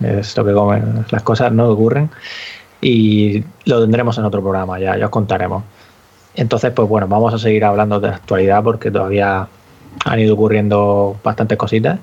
es 0.00 0.36
lo 0.36 0.44
que 0.44 0.52
comen, 0.52 1.04
las 1.10 1.22
cosas 1.22 1.52
no 1.52 1.68
ocurren. 1.68 2.10
Y 2.80 3.44
lo 3.66 3.80
tendremos 3.82 4.16
en 4.18 4.24
otro 4.24 4.40
programa, 4.40 4.78
ya, 4.78 4.96
ya 4.96 5.06
os 5.06 5.10
contaremos. 5.10 5.64
Entonces, 6.34 6.72
pues 6.72 6.88
bueno, 6.88 7.06
vamos 7.08 7.34
a 7.34 7.38
seguir 7.38 7.64
hablando 7.64 8.00
de 8.00 8.08
actualidad 8.08 8.62
porque 8.62 8.90
todavía 8.90 9.46
han 10.04 10.20
ido 10.20 10.34
ocurriendo 10.34 11.16
bastantes 11.22 11.58
cositas 11.58 11.98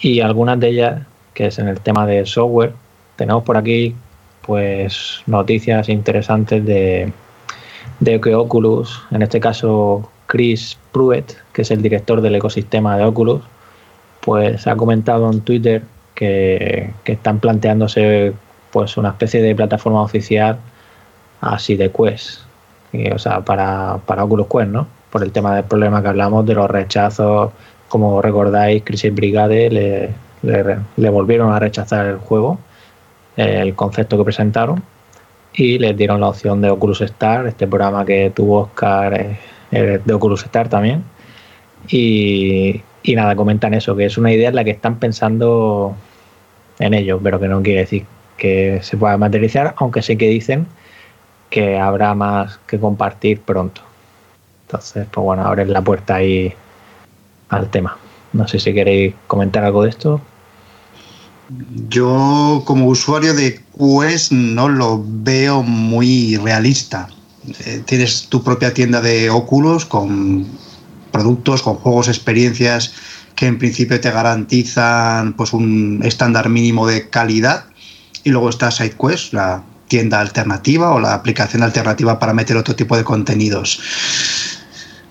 y 0.00 0.20
algunas 0.20 0.60
de 0.60 0.68
ellas, 0.68 1.02
que 1.34 1.46
es 1.46 1.58
en 1.58 1.68
el 1.68 1.80
tema 1.80 2.06
de 2.06 2.26
software, 2.26 2.72
tenemos 3.16 3.42
por 3.44 3.56
aquí 3.56 3.94
pues 4.42 5.22
noticias 5.26 5.88
interesantes 5.88 6.64
de, 6.64 7.12
de 8.00 8.20
que 8.20 8.34
Oculus, 8.34 9.02
en 9.10 9.22
este 9.22 9.40
caso 9.40 10.10
Chris 10.28 10.78
Pruitt, 10.92 11.32
que 11.52 11.62
es 11.62 11.70
el 11.70 11.82
director 11.82 12.20
del 12.20 12.36
ecosistema 12.36 12.96
de 12.96 13.04
Oculus, 13.04 13.42
pues 14.20 14.66
ha 14.66 14.76
comentado 14.76 15.30
en 15.32 15.40
Twitter 15.40 15.82
que, 16.14 16.92
están 17.06 17.40
planteándose 17.40 18.34
pues 18.70 18.98
una 18.98 19.08
especie 19.08 19.40
de 19.40 19.56
plataforma 19.56 20.02
oficial 20.02 20.58
así 21.40 21.76
de 21.76 21.90
Quest, 21.90 22.42
o 23.14 23.18
sea, 23.18 23.40
para, 23.40 23.98
para 24.04 24.24
Oculus 24.24 24.46
Quest, 24.48 24.68
¿no? 24.68 24.86
Por 25.10 25.22
el 25.22 25.32
tema 25.32 25.54
del 25.54 25.64
problema 25.64 26.02
que 26.02 26.08
hablamos 26.08 26.44
de 26.44 26.54
los 26.54 26.70
rechazos, 26.70 27.50
como 27.88 28.20
recordáis, 28.20 28.82
Crisis 28.84 29.14
Brigade 29.14 29.70
le, 29.70 30.14
le, 30.96 31.10
volvieron 31.10 31.54
a 31.54 31.58
rechazar 31.58 32.04
el 32.04 32.18
juego, 32.18 32.58
el 33.36 33.74
concepto 33.74 34.18
que 34.18 34.24
presentaron, 34.24 34.82
y 35.54 35.78
les 35.78 35.96
dieron 35.96 36.20
la 36.20 36.28
opción 36.28 36.60
de 36.60 36.68
Oculus 36.68 37.00
Star, 37.00 37.46
este 37.46 37.66
programa 37.66 38.04
que 38.04 38.30
tuvo 38.34 38.60
Oscar 38.60 39.38
de 39.70 40.12
Oculus 40.12 40.44
Star 40.44 40.68
también. 40.68 41.04
Y, 41.88 42.82
y 43.02 43.14
nada, 43.14 43.36
comentan 43.36 43.74
eso, 43.74 43.96
que 43.96 44.06
es 44.06 44.18
una 44.18 44.32
idea 44.32 44.48
en 44.48 44.54
la 44.54 44.64
que 44.64 44.70
están 44.70 44.98
pensando 44.98 45.94
en 46.78 46.94
ello, 46.94 47.20
pero 47.22 47.40
que 47.40 47.48
no 47.48 47.62
quiere 47.62 47.80
decir 47.80 48.04
que 48.36 48.80
se 48.82 48.96
pueda 48.96 49.16
materializar, 49.16 49.74
aunque 49.78 50.02
sé 50.02 50.16
que 50.16 50.28
dicen 50.28 50.66
que 51.50 51.78
habrá 51.78 52.14
más 52.14 52.58
que 52.66 52.78
compartir 52.78 53.40
pronto. 53.40 53.82
Entonces, 54.66 55.06
pues 55.10 55.24
bueno, 55.24 55.44
abren 55.44 55.72
la 55.72 55.82
puerta 55.82 56.16
ahí 56.16 56.52
al 57.48 57.70
tema. 57.70 57.96
No 58.32 58.46
sé 58.46 58.58
si 58.58 58.74
queréis 58.74 59.14
comentar 59.26 59.64
algo 59.64 59.82
de 59.82 59.90
esto. 59.90 60.20
Yo 61.88 62.62
como 62.66 62.86
usuario 62.86 63.32
de 63.32 63.60
Quest 63.78 64.32
no 64.32 64.68
lo 64.68 65.02
veo 65.02 65.62
muy 65.62 66.36
realista. 66.36 67.08
Eh, 67.64 67.82
tienes 67.84 68.28
tu 68.28 68.42
propia 68.42 68.74
tienda 68.74 69.00
de 69.00 69.30
óculos 69.30 69.84
con 69.84 70.46
productos, 71.10 71.62
con 71.62 71.76
juegos, 71.76 72.08
experiencias 72.08 72.92
que 73.34 73.46
en 73.46 73.58
principio 73.58 74.00
te 74.00 74.10
garantizan 74.10 75.34
pues 75.34 75.52
un 75.52 76.00
estándar 76.02 76.48
mínimo 76.48 76.86
de 76.86 77.08
calidad. 77.08 77.66
Y 78.24 78.30
luego 78.30 78.50
está 78.50 78.70
SideQuest, 78.70 79.32
la 79.32 79.62
tienda 79.86 80.20
alternativa 80.20 80.90
o 80.90 81.00
la 81.00 81.14
aplicación 81.14 81.62
alternativa 81.62 82.18
para 82.18 82.34
meter 82.34 82.56
otro 82.56 82.74
tipo 82.74 82.96
de 82.96 83.04
contenidos. 83.04 83.80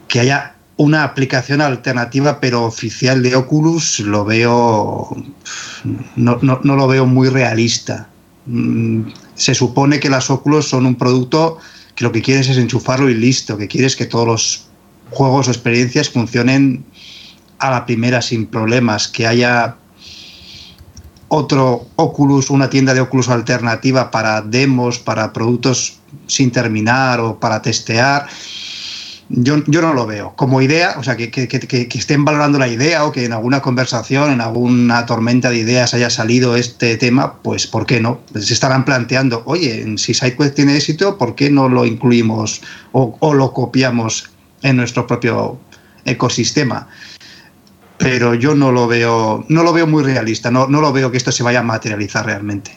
Que 0.09 0.19
haya 0.19 0.55
una 0.75 1.03
aplicación 1.03 1.61
alternativa 1.61 2.39
pero 2.39 2.65
oficial 2.65 3.23
de 3.23 3.35
Oculus 3.35 4.01
lo 4.01 4.25
veo 4.25 5.15
no, 6.15 6.39
no 6.41 6.75
lo 6.75 6.87
veo 6.87 7.05
muy 7.05 7.29
realista. 7.29 8.09
Mm, 8.45 9.03
se 9.35 9.55
supone 9.55 9.99
que 9.99 10.09
las 10.09 10.29
Oculus 10.29 10.67
son 10.67 10.85
un 10.85 10.95
producto 10.95 11.59
que 11.97 12.05
lo 12.05 12.11
que 12.11 12.21
quieres 12.21 12.47
es 12.47 12.57
enchufarlo 12.57 13.09
y 13.09 13.15
listo, 13.15 13.57
que 13.57 13.67
quieres 13.67 13.95
que 13.95 14.05
todos 14.05 14.27
los 14.27 14.67
juegos 15.09 15.47
o 15.47 15.51
experiencias 15.51 16.09
funcionen 16.11 16.85
a 17.57 17.71
la 17.71 17.87
primera 17.87 18.21
sin 18.21 18.45
problemas, 18.45 19.07
que 19.07 19.25
haya 19.25 19.77
otro 21.27 21.87
Oculus, 21.95 22.51
una 22.51 22.69
tienda 22.69 22.93
de 22.93 23.01
Oculus 23.01 23.29
alternativa 23.29 24.11
para 24.11 24.43
demos, 24.43 24.99
para 24.99 25.33
productos 25.33 25.97
sin 26.27 26.51
terminar 26.51 27.19
o 27.19 27.39
para 27.39 27.63
testear. 27.63 28.27
Yo, 29.29 29.61
yo 29.67 29.81
no 29.81 29.93
lo 29.93 30.05
veo. 30.05 30.33
Como 30.37 30.61
idea, 30.61 30.95
o 30.97 31.03
sea, 31.03 31.17
que, 31.17 31.29
que, 31.29 31.47
que, 31.47 31.87
estén 31.93 32.23
valorando 32.23 32.57
la 32.59 32.69
idea 32.69 33.03
o 33.03 33.11
que 33.11 33.25
en 33.25 33.33
alguna 33.33 33.61
conversación, 33.61 34.31
en 34.31 34.39
alguna 34.39 35.05
tormenta 35.05 35.49
de 35.49 35.57
ideas 35.57 35.93
haya 35.93 36.09
salido 36.09 36.55
este 36.55 36.95
tema, 36.95 37.33
pues 37.41 37.67
¿por 37.67 37.85
qué 37.85 37.99
no? 37.99 38.21
Se 38.33 38.53
estarán 38.53 38.85
planteando, 38.85 39.43
oye, 39.45 39.97
si 39.97 40.13
SideQuest 40.13 40.55
tiene 40.55 40.77
éxito, 40.77 41.17
¿por 41.17 41.35
qué 41.35 41.49
no 41.49 41.67
lo 41.67 41.85
incluimos 41.85 42.61
o, 42.93 43.17
o 43.19 43.33
lo 43.33 43.51
copiamos 43.51 44.29
en 44.61 44.77
nuestro 44.77 45.05
propio 45.05 45.59
ecosistema? 46.05 46.87
Pero 47.97 48.33
yo 48.33 48.55
no 48.55 48.71
lo 48.71 48.87
veo, 48.87 49.43
no 49.49 49.63
lo 49.63 49.73
veo 49.73 49.87
muy 49.87 50.03
realista, 50.03 50.51
no, 50.51 50.67
no 50.67 50.79
lo 50.79 50.93
veo 50.93 51.11
que 51.11 51.17
esto 51.17 51.33
se 51.33 51.43
vaya 51.43 51.59
a 51.59 51.63
materializar 51.63 52.25
realmente. 52.25 52.71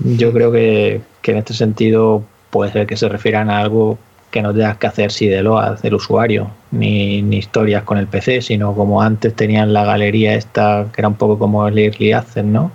Yo 0.00 0.30
creo 0.32 0.52
que, 0.52 1.00
que 1.22 1.30
en 1.30 1.38
este 1.38 1.54
sentido 1.54 2.22
puede 2.50 2.72
ser 2.72 2.86
que 2.86 2.96
se 2.96 3.08
refieran 3.08 3.48
a 3.48 3.60
algo 3.60 3.98
que 4.30 4.42
no 4.42 4.52
tengas 4.52 4.76
que 4.76 4.86
hacer 4.86 5.10
si 5.10 5.26
de 5.26 5.42
lo 5.42 5.58
hace 5.58 5.88
el 5.88 5.94
usuario, 5.94 6.50
ni, 6.70 7.22
ni, 7.22 7.38
historias 7.38 7.82
con 7.84 7.98
el 7.98 8.06
PC, 8.06 8.42
sino 8.42 8.74
como 8.74 9.00
antes 9.00 9.34
tenían 9.34 9.72
la 9.72 9.84
galería 9.84 10.34
esta, 10.34 10.86
que 10.92 11.00
era 11.00 11.08
un 11.08 11.14
poco 11.14 11.38
como 11.38 11.66
el 11.66 11.78
Early 11.78 12.12
Access, 12.12 12.44
¿no? 12.44 12.70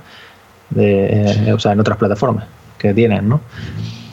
De, 0.71 1.51
o 1.53 1.59
sea, 1.59 1.73
en 1.73 1.79
otras 1.79 1.97
plataformas 1.97 2.45
que 2.79 2.93
tienen, 2.93 3.29
¿no? 3.29 3.41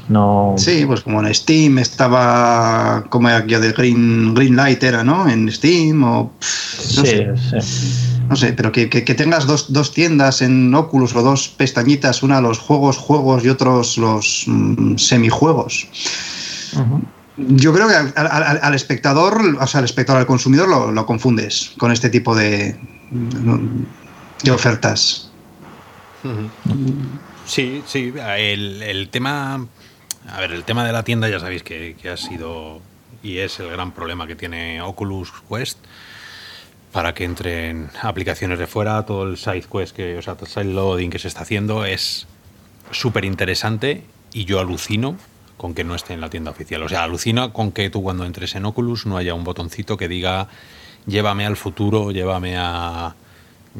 No... 0.09 0.55
Sí, 0.59 0.85
pues 0.87 1.01
como 1.03 1.25
en 1.25 1.33
Steam 1.33 1.79
estaba 1.79 3.05
como 3.11 3.29
aquello 3.29 3.61
de 3.61 3.73
Green, 3.73 4.35
Green 4.35 4.57
Light 4.57 4.83
era, 4.83 5.03
¿no? 5.03 5.29
En 5.29 5.51
Steam 5.51 6.03
o... 6.03 6.25
no, 6.25 6.33
sí, 6.41 7.07
sé. 7.07 7.37
Sí. 7.63 8.21
no 8.29 8.37
sé, 8.37 8.53
pero 8.53 8.73
que, 8.73 8.91
que, 8.91 9.05
que 9.05 9.15
tengas 9.15 9.47
dos, 9.47 9.73
dos, 9.73 9.93
tiendas 9.93 10.43
en 10.43 10.75
Oculus 10.75 11.15
o 11.15 11.23
dos 11.23 11.49
pestañitas, 11.49 12.23
una 12.23 12.41
los 12.41 12.59
juegos, 12.59 12.99
juegos 12.99 13.45
y 13.45 13.49
otros 13.49 13.97
los 13.97 14.45
mm, 14.47 14.97
semijuegos. 14.97 15.89
Uh 16.75 16.81
-huh. 16.81 17.01
Yo 17.49 17.73
creo 17.73 17.89
que 17.89 17.95
al, 17.95 18.59
al, 18.63 18.75
espectador, 18.75 19.41
o 19.61 19.67
sea, 19.67 19.79
al 19.79 19.85
espectador, 19.85 20.21
al 20.21 20.27
consumidor 20.27 20.69
lo, 20.69 21.07
confundes 21.07 21.73
con 21.79 21.93
este 21.93 22.11
tipo 22.11 22.35
de, 22.35 22.77
ofertas. 24.51 25.31
Sí, 27.47 27.83
sí, 27.87 28.13
el, 28.37 29.09
tema, 29.11 29.67
a 30.29 30.41
ver, 30.41 30.53
el 30.53 30.65
tema 30.65 30.85
de 30.85 30.93
la 30.93 31.03
tienda 31.03 31.29
ya 31.29 31.41
sabéis 31.41 31.63
que, 31.63 31.97
que, 32.01 32.11
ha 32.11 32.17
sido 32.17 32.81
y 33.23 33.39
es 33.39 33.59
el 33.61 33.71
gran 33.71 33.93
problema 33.93 34.27
que 34.27 34.37
tiene 34.37 34.83
Oculus 34.83 35.33
Quest 35.49 35.79
para 36.93 37.15
que 37.15 37.25
entren 37.25 37.91
aplicaciones 38.03 38.59
de 38.59 38.67
fuera, 38.67 39.05
todo 39.07 39.25
el 39.25 39.37
side 39.37 39.65
quest 39.71 39.95
que, 39.95 40.19
o 40.19 40.23
sea, 40.23 40.35
todo 40.35 40.47
el 40.47 40.51
side 40.51 40.65
loading 40.65 41.11
que 41.11 41.19
se 41.19 41.29
está 41.29 41.43
haciendo 41.43 41.85
es 41.85 42.27
súper 42.91 43.25
interesante 43.25 44.03
y 44.33 44.45
yo 44.45 44.59
alucino 44.59 45.17
con 45.61 45.75
que 45.75 45.85
no 45.85 45.95
esté 45.95 46.15
en 46.15 46.23
la 46.23 46.31
tienda 46.31 46.51
oficial. 46.51 46.83
O 46.83 46.89
sea, 46.89 47.03
alucina 47.03 47.53
con 47.53 47.71
que 47.71 47.91
tú 47.91 48.03
cuando 48.03 48.25
entres 48.25 48.55
en 48.55 48.65
Oculus 48.65 49.05
no 49.05 49.19
haya 49.19 49.35
un 49.35 49.45
botoncito 49.45 49.99
que 49.99 50.09
diga 50.09 50.49
llévame 51.07 51.45
al 51.45 51.59
futuro, 51.59 52.13
llévame 52.13 52.57
a 52.57 53.15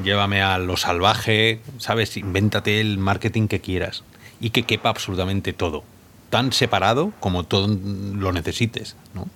llévame 0.05 0.43
a 0.43 0.59
lo 0.59 0.77
salvaje, 0.77 1.63
¿sabes? 1.79 2.19
Invéntate 2.19 2.83
el 2.83 2.99
marketing 2.99 3.49
que 3.49 3.63
quieras 3.63 4.05
y 4.41 4.51
que 4.51 4.65
quepa 4.65 4.91
absolutamente 4.91 5.55
todo, 5.55 5.83
tan 6.29 6.53
separado 6.53 7.15
como 7.19 7.45
todo 7.45 7.67
lo 7.67 8.31
necesites, 8.33 8.95
¿no? 9.15 9.31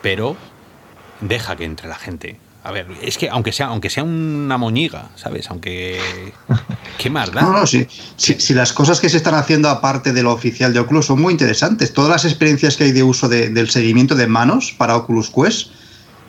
Pero 0.00 0.36
deja 1.22 1.56
que 1.56 1.64
entre 1.64 1.88
la 1.88 1.96
gente. 1.96 2.38
A 2.64 2.72
ver, 2.72 2.86
es 3.02 3.18
que 3.18 3.28
aunque 3.28 3.52
sea, 3.52 3.66
aunque 3.66 3.90
sea 3.90 4.04
una 4.04 4.56
moñiga, 4.56 5.10
¿sabes? 5.16 5.50
Aunque. 5.50 6.00
¿Qué 6.98 7.10
más 7.10 7.30
da? 7.30 7.42
No, 7.42 7.52
no, 7.52 7.66
sí. 7.66 7.86
Si, 8.16 8.40
si, 8.40 8.54
las 8.54 8.72
cosas 8.72 9.00
que 9.00 9.10
se 9.10 9.18
están 9.18 9.34
haciendo 9.34 9.68
aparte 9.68 10.14
de 10.14 10.22
lo 10.22 10.32
oficial 10.32 10.72
de 10.72 10.80
Oculus 10.80 11.04
son 11.06 11.20
muy 11.20 11.32
interesantes. 11.32 11.92
Todas 11.92 12.10
las 12.10 12.24
experiencias 12.24 12.78
que 12.78 12.84
hay 12.84 12.92
de 12.92 13.02
uso 13.02 13.28
de, 13.28 13.50
del 13.50 13.68
seguimiento 13.68 14.14
de 14.14 14.26
manos 14.26 14.74
para 14.78 14.96
Oculus 14.96 15.28
Quest 15.28 15.72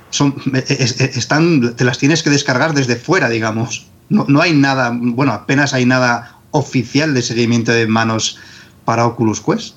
son, 0.10 0.36
están, 0.54 1.74
te 1.76 1.86
las 1.86 2.00
tienes 2.00 2.22
que 2.22 2.30
descargar 2.30 2.74
desde 2.74 2.98
fuera, 2.98 3.30
digamos. 3.30 3.88
No, 4.10 4.26
no 4.28 4.42
hay 4.42 4.54
nada, 4.54 4.92
bueno, 4.94 5.32
apenas 5.32 5.74
hay 5.74 5.86
nada 5.86 6.40
oficial 6.52 7.14
de 7.14 7.22
seguimiento 7.22 7.72
de 7.72 7.88
manos 7.88 8.38
para 8.84 9.06
Oculus 9.06 9.40
Quest. 9.40 9.76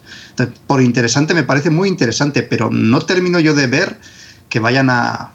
Por 0.67 0.83
interesante, 0.83 1.35
me 1.35 1.45
parece 1.45 1.71
muy 1.71 1.89
interesante, 1.89 2.43
pero 2.43 2.69
no 2.69 3.01
termino 3.03 3.39
yo 3.39 3.55
de 3.55 3.69
ver 3.69 4.01
que 4.49 4.61
vayan 4.61 4.91
a, 4.91 5.33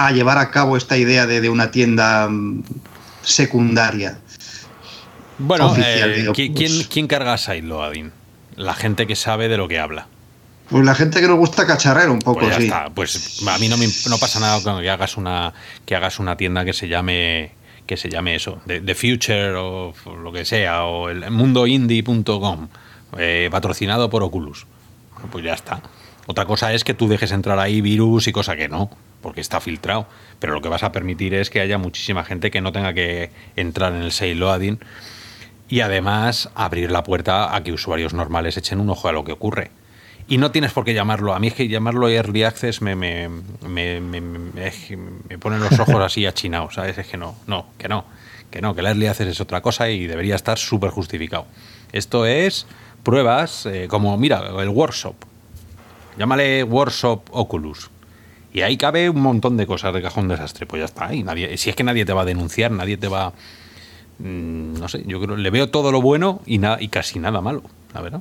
a 0.00 0.12
llevar 0.12 0.38
a 0.38 0.50
cabo 0.50 0.78
esta 0.78 0.96
idea 0.96 1.26
de, 1.26 1.42
de 1.42 1.50
una 1.50 1.70
tienda 1.70 2.26
mm, 2.26 2.62
secundaria. 3.20 4.18
Bueno, 5.38 5.66
oficial, 5.66 6.10
eh, 6.10 6.26
¿quién, 6.32 6.84
¿quién, 6.84 7.06
carga 7.06 7.34
a 7.34 7.38
Sideloading? 7.38 8.10
La 8.56 8.72
gente 8.72 9.06
que 9.06 9.14
sabe 9.14 9.48
de 9.48 9.58
lo 9.58 9.68
que 9.68 9.78
habla. 9.78 10.06
Pues 10.70 10.84
la 10.86 10.94
gente 10.94 11.20
que 11.20 11.28
nos 11.28 11.36
gusta 11.36 11.66
cacharrer 11.66 12.08
un 12.08 12.18
poco, 12.18 12.40
pues 12.40 12.56
sí. 12.56 12.62
Está. 12.64 12.88
Pues 12.88 13.42
a 13.46 13.58
mí 13.58 13.68
no, 13.68 13.76
me, 13.76 13.86
no 14.08 14.18
pasa 14.18 14.40
nada 14.40 14.62
con 14.62 14.80
que 14.80 14.88
hagas 14.88 15.18
una 15.18 15.52
que 15.84 15.94
hagas 15.94 16.18
una 16.18 16.36
tienda 16.36 16.64
que 16.64 16.72
se 16.72 16.88
llame 16.88 17.52
que 17.86 17.98
se 17.98 18.08
llame 18.08 18.36
eso, 18.36 18.60
The, 18.66 18.80
The 18.80 18.94
Future 18.94 19.54
o 19.56 19.92
lo 20.22 20.32
que 20.32 20.46
sea, 20.46 20.84
o 20.84 21.10
el 21.10 21.30
mundoindie.com, 21.30 22.68
eh, 23.18 23.48
patrocinado 23.50 24.08
por 24.08 24.22
Oculus. 24.22 24.66
Pues 25.30 25.44
ya 25.44 25.52
está. 25.52 25.82
Otra 26.26 26.46
cosa 26.46 26.72
es 26.72 26.84
que 26.84 26.94
tú 26.94 27.08
dejes 27.08 27.32
entrar 27.32 27.58
ahí 27.58 27.82
virus 27.82 28.28
y 28.28 28.32
cosa 28.32 28.56
que 28.56 28.68
no 28.68 28.90
porque 29.22 29.40
está 29.40 29.60
filtrado. 29.60 30.06
Pero 30.38 30.54
lo 30.54 30.60
que 30.60 30.68
vas 30.68 30.82
a 30.82 30.92
permitir 30.92 31.34
es 31.34 31.50
que 31.50 31.60
haya 31.60 31.78
muchísima 31.78 32.24
gente 32.24 32.50
que 32.50 32.60
no 32.60 32.72
tenga 32.72 32.92
que 32.94 33.30
entrar 33.56 33.92
en 33.92 34.02
el 34.02 34.12
sale 34.12 34.34
loading 34.34 34.78
y 35.68 35.80
además 35.80 36.50
abrir 36.54 36.90
la 36.90 37.04
puerta 37.04 37.54
a 37.54 37.62
que 37.62 37.72
usuarios 37.72 38.12
normales 38.12 38.56
echen 38.56 38.80
un 38.80 38.90
ojo 38.90 39.08
a 39.08 39.12
lo 39.12 39.24
que 39.24 39.32
ocurre. 39.32 39.70
Y 40.28 40.38
no 40.38 40.50
tienes 40.50 40.72
por 40.72 40.84
qué 40.84 40.94
llamarlo. 40.94 41.34
A 41.34 41.38
mí 41.38 41.48
es 41.48 41.54
que 41.54 41.68
llamarlo 41.68 42.08
Early 42.08 42.44
Access 42.44 42.82
me, 42.82 42.94
me, 42.94 43.28
me, 43.68 44.00
me, 44.00 44.30
los 45.30 45.78
ojos 45.80 45.96
así 45.96 46.26
achinados. 46.26 46.74
¿sabes? 46.74 46.98
Es 46.98 47.06
que 47.06 47.16
no, 47.16 47.36
no, 47.46 47.66
que 47.78 47.88
no. 47.88 48.04
Que 48.50 48.60
no, 48.60 48.74
que 48.74 48.80
el 48.80 48.86
Early 48.86 49.06
Access 49.06 49.28
es 49.28 49.40
otra 49.40 49.60
cosa 49.60 49.88
y 49.88 50.06
debería 50.06 50.34
estar 50.34 50.58
súper 50.58 50.90
justificado. 50.90 51.46
Esto 51.92 52.26
es 52.26 52.66
pruebas 53.02 53.66
eh, 53.66 53.86
como, 53.88 54.16
mira, 54.16 54.42
el 54.60 54.68
workshop. 54.68 55.14
Llámale 56.16 56.64
workshop 56.64 57.22
Oculus. 57.30 57.90
Y 58.52 58.62
ahí 58.62 58.76
cabe 58.76 59.08
un 59.08 59.20
montón 59.20 59.56
de 59.56 59.66
cosas 59.66 59.94
de 59.94 60.02
cajón 60.02 60.28
desastre. 60.28 60.66
Pues 60.66 60.80
ya 60.80 60.86
está. 60.86 61.14
Y 61.14 61.56
si 61.56 61.70
es 61.70 61.76
que 61.76 61.84
nadie 61.84 62.04
te 62.04 62.12
va 62.12 62.22
a 62.22 62.24
denunciar, 62.24 62.70
nadie 62.70 62.96
te 62.96 63.08
va. 63.08 63.32
Mm, 64.18 64.78
no 64.78 64.88
sé, 64.88 65.02
yo 65.06 65.20
creo, 65.20 65.36
le 65.36 65.50
veo 65.50 65.70
todo 65.70 65.92
lo 65.92 66.02
bueno 66.02 66.40
y, 66.44 66.58
nada 66.58 66.76
y 66.80 66.88
casi 66.88 67.18
nada 67.18 67.40
malo, 67.40 67.62
la 67.94 68.02
verdad. 68.02 68.20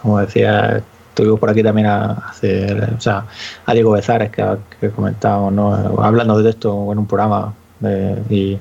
Como 0.00 0.20
decía, 0.20 0.82
estuvimos 1.16 1.38
por 1.38 1.50
aquí 1.50 1.62
también 1.62 1.86
a 1.86 2.12
hacer, 2.12 2.94
o 2.96 3.00
sea, 3.00 3.26
a 3.66 3.74
Diego 3.74 3.90
Bezares, 3.90 4.30
que, 4.30 4.44
que 4.80 4.90
comentábamos, 4.90 5.52
¿no? 5.52 6.02
hablando 6.02 6.40
de 6.42 6.50
esto 6.50 6.92
en 6.92 6.98
un 6.98 7.06
programa. 7.06 7.52
y, 8.30 8.58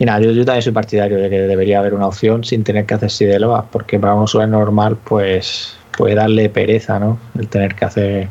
nada, 0.00 0.20
yo, 0.20 0.44
también 0.44 0.62
soy 0.62 0.72
partidario 0.72 1.18
de 1.18 1.30
que 1.30 1.40
debería 1.42 1.78
haber 1.78 1.94
una 1.94 2.08
opción 2.08 2.42
sin 2.42 2.64
tener 2.64 2.86
que 2.86 2.94
hacer 2.94 3.10
sideloas, 3.10 3.64
porque 3.70 4.00
para 4.00 4.14
un 4.14 4.22
usuario 4.22 4.50
normal, 4.50 4.96
pues 5.04 5.76
puede 5.96 6.16
darle 6.16 6.48
pereza, 6.48 6.98
¿no? 6.98 7.18
El 7.38 7.46
tener 7.48 7.76
que 7.76 7.84
hacer 7.84 8.28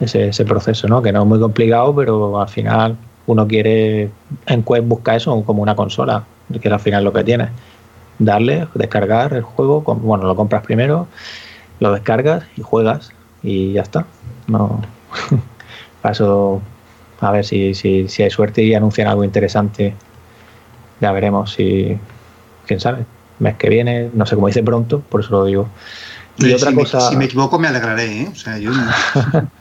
ese, 0.00 0.28
ese 0.28 0.44
proceso, 0.44 0.88
¿no? 0.88 1.02
Que 1.02 1.12
no 1.12 1.22
es 1.22 1.26
muy 1.26 1.40
complicado, 1.40 1.94
pero 1.94 2.40
al 2.40 2.48
final 2.48 2.96
uno 3.26 3.46
quiere 3.46 4.10
en 4.46 4.62
Quest 4.62 4.84
busca 4.86 5.14
eso 5.14 5.42
como 5.44 5.62
una 5.62 5.76
consola, 5.76 6.24
que 6.60 6.66
es 6.66 6.72
al 6.72 6.80
final 6.80 7.04
lo 7.04 7.12
que 7.12 7.24
tiene. 7.24 7.50
Darle, 8.18 8.66
descargar 8.74 9.34
el 9.34 9.42
juego, 9.42 9.82
bueno, 9.82 10.24
lo 10.24 10.34
compras 10.34 10.64
primero, 10.64 11.06
lo 11.78 11.92
descargas 11.92 12.44
y 12.56 12.62
juegas 12.62 13.12
y 13.42 13.74
ya 13.74 13.82
está. 13.82 14.06
No 14.46 14.80
paso 16.02 16.60
a 17.20 17.30
ver 17.30 17.44
si, 17.44 17.74
si, 17.74 18.08
si 18.08 18.22
hay 18.22 18.30
suerte 18.30 18.62
y 18.62 18.74
anuncian 18.74 19.08
algo 19.08 19.24
interesante. 19.24 19.94
Ya 21.00 21.12
veremos 21.12 21.52
si, 21.52 21.98
quién 22.66 22.80
sabe, 22.80 23.04
mes 23.38 23.56
que 23.56 23.68
viene, 23.68 24.10
no 24.14 24.26
sé 24.26 24.34
cómo 24.34 24.46
dice 24.48 24.62
pronto, 24.62 25.00
por 25.00 25.20
eso 25.20 25.30
lo 25.32 25.44
digo. 25.44 25.68
Y 26.38 26.52
otra 26.52 26.72
cosa... 26.72 27.00
si 27.10 27.16
me 27.16 27.26
equivoco 27.26 27.58
me 27.58 27.68
alegraré, 27.68 28.22
¿eh? 28.22 28.28
O 28.32 28.34
sea, 28.34 28.58
yo... 28.58 28.70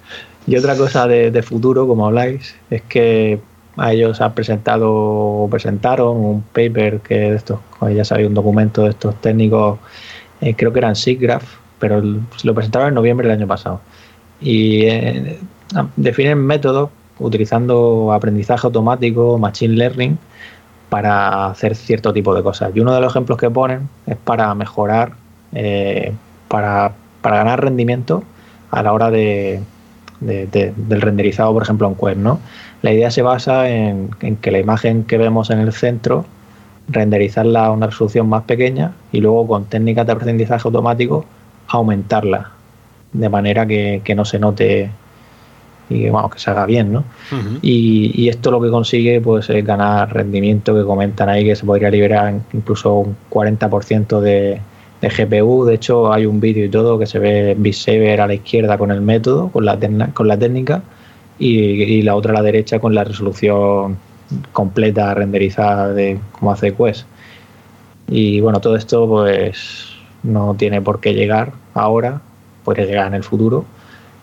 Y 0.47 0.55
otra 0.55 0.77
cosa 0.77 1.07
de, 1.07 1.43
futuro, 1.43 1.85
como 1.87 2.07
habláis, 2.07 2.55
es 2.69 2.81
que 2.83 3.39
a 3.75 3.91
ellos 3.91 4.21
han 4.21 4.33
presentado 4.33 4.89
o 4.93 5.49
presentaron 5.51 6.17
un 6.17 6.41
paper 6.41 7.01
que 7.01 7.15
de 7.15 7.35
estos, 7.35 7.59
ya 7.93 8.05
sabéis, 8.05 8.29
un 8.29 8.33
documento 8.33 8.83
de 8.83 8.91
estos 8.91 9.19
técnicos, 9.21 9.77
eh, 10.39 10.55
creo 10.55 10.71
que 10.71 10.79
eran 10.79 10.95
SIGGRAPH, 10.95 11.43
pero 11.79 12.01
lo 12.01 12.55
presentaron 12.55 12.87
en 12.87 12.93
noviembre 12.95 13.27
del 13.27 13.37
año 13.37 13.47
pasado. 13.47 13.81
Y 14.39 14.85
eh, 14.85 15.37
definen 15.97 16.39
métodos 16.39 16.91
utilizando 17.19 18.13
aprendizaje 18.13 18.65
automático, 18.67 19.37
machine 19.37 19.75
learning, 19.75 20.17
para 20.87 21.47
hacer 21.47 21.75
cierto 21.75 22.13
tipo 22.13 22.33
de 22.33 22.41
cosas. 22.41 22.71
Y 22.73 22.79
uno 22.79 22.93
de 22.93 23.01
los 23.01 23.11
ejemplos 23.11 23.37
que 23.37 23.49
ponen 23.49 23.89
es 24.05 24.15
para 24.15 24.55
mejorar, 24.55 25.11
eh, 25.51 26.13
para, 26.47 26.93
para 27.21 27.37
ganar 27.37 27.61
rendimiento 27.61 28.23
a 28.71 28.81
la 28.81 28.93
hora 28.93 29.11
de, 29.11 29.61
del 30.19 31.01
renderizado, 31.01 31.53
por 31.53 31.63
ejemplo, 31.63 31.87
en 31.87 31.95
Quest, 31.95 32.17
¿no? 32.17 32.39
La 32.81 32.91
idea 32.91 33.11
se 33.11 33.21
basa 33.21 33.69
en, 33.69 34.09
que 34.41 34.51
la 34.51 34.59
imagen 34.59 35.03
que 35.03 35.17
vemos 35.17 35.49
en 35.49 35.59
el 35.59 35.73
centro, 35.73 36.25
renderizarla 36.89 37.65
a 37.65 37.71
una 37.71 37.87
resolución 37.87 38.29
más 38.29 38.43
pequeña 38.43 38.93
y 39.11 39.19
luego 39.19 39.45
con 39.47 39.65
técnicas 39.65 40.05
de 40.07 40.13
aprendizaje 40.13 40.67
automático 40.67 41.25
aumentarla 41.67 42.51
de 43.11 43.29
manera 43.29 43.65
que, 43.65 44.13
no 44.15 44.23
se 44.23 44.39
note 44.39 44.89
y 45.89 46.09
bueno, 46.09 46.29
que 46.29 46.39
se 46.39 46.49
haga 46.49 46.65
bien, 46.65 46.93
¿no? 46.93 47.03
y, 47.61 48.11
y, 48.13 48.29
esto 48.29 48.51
lo 48.51 48.61
que 48.61 48.69
consigue 48.69 49.19
pues 49.21 49.49
es 49.49 49.65
ganar 49.65 50.13
rendimiento 50.13 50.75
que 50.75 50.83
comentan 50.83 51.29
ahí 51.29 51.45
que 51.45 51.55
se 51.55 51.65
podría 51.65 51.89
liberar 51.89 52.33
incluso 52.53 52.93
un 52.93 53.17
40% 53.29 54.19
de, 54.19 54.61
de 55.01 55.09
GPU. 55.09 55.65
De 55.65 55.75
hecho, 55.75 56.11
hay 56.11 56.25
un 56.25 56.39
vídeo 56.39 56.65
y 56.65 56.69
todo 56.69 56.97
que 56.97 57.05
se 57.05 57.19
ve 57.19 57.55
VSaver 57.57 58.21
a 58.21 58.27
la 58.27 58.33
izquierda 58.33 58.77
con 58.77 58.91
el 58.91 59.01
método, 59.01 59.49
con 59.49 59.65
la, 59.65 59.77
con 60.13 60.27
la 60.27 60.37
técnica, 60.37 60.81
y, 61.39 62.01
la 62.01 62.15
otra 62.15 62.31
a 62.31 62.35
la 62.35 62.41
derecha 62.41 62.79
con 62.79 62.95
la 62.95 63.03
resolución 63.03 63.97
completa 64.51 65.13
renderizada 65.13 65.93
de 65.93 66.19
cómo 66.33 66.51
hace 66.51 66.73
Quest. 66.73 67.05
Y 68.09 68.41
bueno, 68.41 68.59
todo 68.59 68.75
esto 68.75 69.07
pues 69.07 69.87
no 70.23 70.55
tiene 70.57 70.81
por 70.81 70.99
qué 70.99 71.13
llegar 71.13 71.53
ahora, 71.73 72.21
puede 72.63 72.85
llegar 72.85 73.07
en 73.07 73.13
el 73.13 73.23
futuro, 73.23 73.65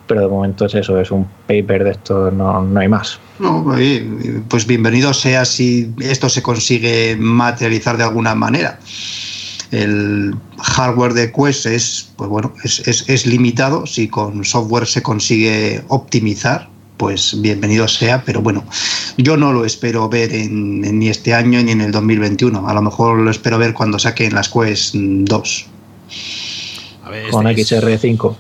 pero 0.07 0.23
de 0.23 0.29
momento 0.29 0.67
es 0.67 0.75
eso, 0.75 0.99
es 0.99 1.11
un 1.11 1.27
paper 1.47 1.85
de 1.85 1.91
esto, 1.93 2.31
no, 2.31 2.63
no 2.63 2.81
hay 2.81 2.89
más. 2.89 3.19
No, 3.39 3.65
pues 4.49 4.67
bienvenido 4.67 5.15
sea 5.15 5.45
si 5.45 5.93
esto 6.01 6.29
se 6.29 6.43
consigue 6.43 7.17
materializar 7.19 7.97
de 7.97 8.05
alguna 8.05 8.35
manera 8.35 8.79
el 9.75 10.35
hardware 10.59 11.15
de 11.15 11.33
Quest 11.33 11.67
es, 11.67 12.11
pues 12.17 12.31
bueno, 12.31 12.53
es, 12.63 13.27
limitado. 13.27 13.87
Si 13.87 14.09
con 14.09 14.45
software 14.45 14.87
se 14.87 15.03
consigue 15.03 15.83
optimizar, 15.89 16.69
pues 16.97 17.41
bienvenido 17.41 17.89
sea, 17.89 18.23
pero 18.25 18.41
bueno, 18.41 18.65
yo 19.19 19.37
no 19.37 19.53
lo 19.53 19.65
espero 19.65 20.09
ver 20.09 20.33
en, 20.33 20.99
ni 20.99 21.09
este 21.09 21.35
año 21.35 21.63
ni 21.63 21.73
en 21.73 21.81
el 21.81 21.93
2021. 21.93 22.69
A 22.69 22.75
lo 22.75 22.83
mejor 22.83 23.19
lo 23.19 23.31
espero 23.31 23.59
ver 23.59 23.75
cuando 23.75 23.99
saquen 23.99 24.35
las 24.35 24.49
Quest 24.49 24.95
2. 24.95 25.67
con 27.31 27.47
XR5. 27.47 28.37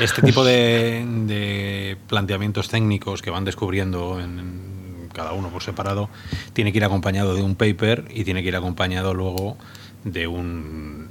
Este 0.00 0.22
tipo 0.22 0.44
de, 0.44 1.96
planteamientos 2.08 2.68
técnicos 2.68 3.22
que 3.22 3.30
van 3.30 3.44
descubriendo 3.44 4.18
en 4.18 4.73
cada 5.14 5.32
uno 5.32 5.48
por 5.48 5.62
separado, 5.62 6.10
tiene 6.52 6.72
que 6.72 6.78
ir 6.78 6.84
acompañado 6.84 7.34
de 7.34 7.42
un 7.42 7.54
paper 7.54 8.04
y 8.10 8.24
tiene 8.24 8.42
que 8.42 8.48
ir 8.48 8.56
acompañado 8.56 9.14
luego 9.14 9.56
de 10.04 10.26
un... 10.26 11.08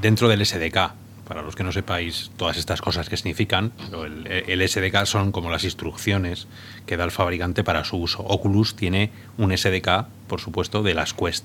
dentro 0.00 0.28
del 0.28 0.46
SDK. 0.46 0.94
Para 1.28 1.42
los 1.42 1.56
que 1.56 1.64
no 1.64 1.72
sepáis 1.72 2.30
todas 2.36 2.56
estas 2.56 2.80
cosas 2.80 3.08
que 3.08 3.16
significan, 3.16 3.72
el, 4.46 4.68
SDK 4.68 5.06
son 5.06 5.32
como 5.32 5.50
las 5.50 5.64
instrucciones 5.64 6.46
que 6.86 6.96
da 6.96 7.02
el 7.02 7.10
fabricante 7.10 7.64
para 7.64 7.82
su 7.82 7.96
uso. 7.96 8.22
Oculus 8.22 8.76
tiene 8.76 9.10
un 9.36 9.50
SDK, 9.56 10.06
por 10.28 10.40
supuesto, 10.40 10.84
de 10.84 10.94
las 10.94 11.14
Quest 11.14 11.44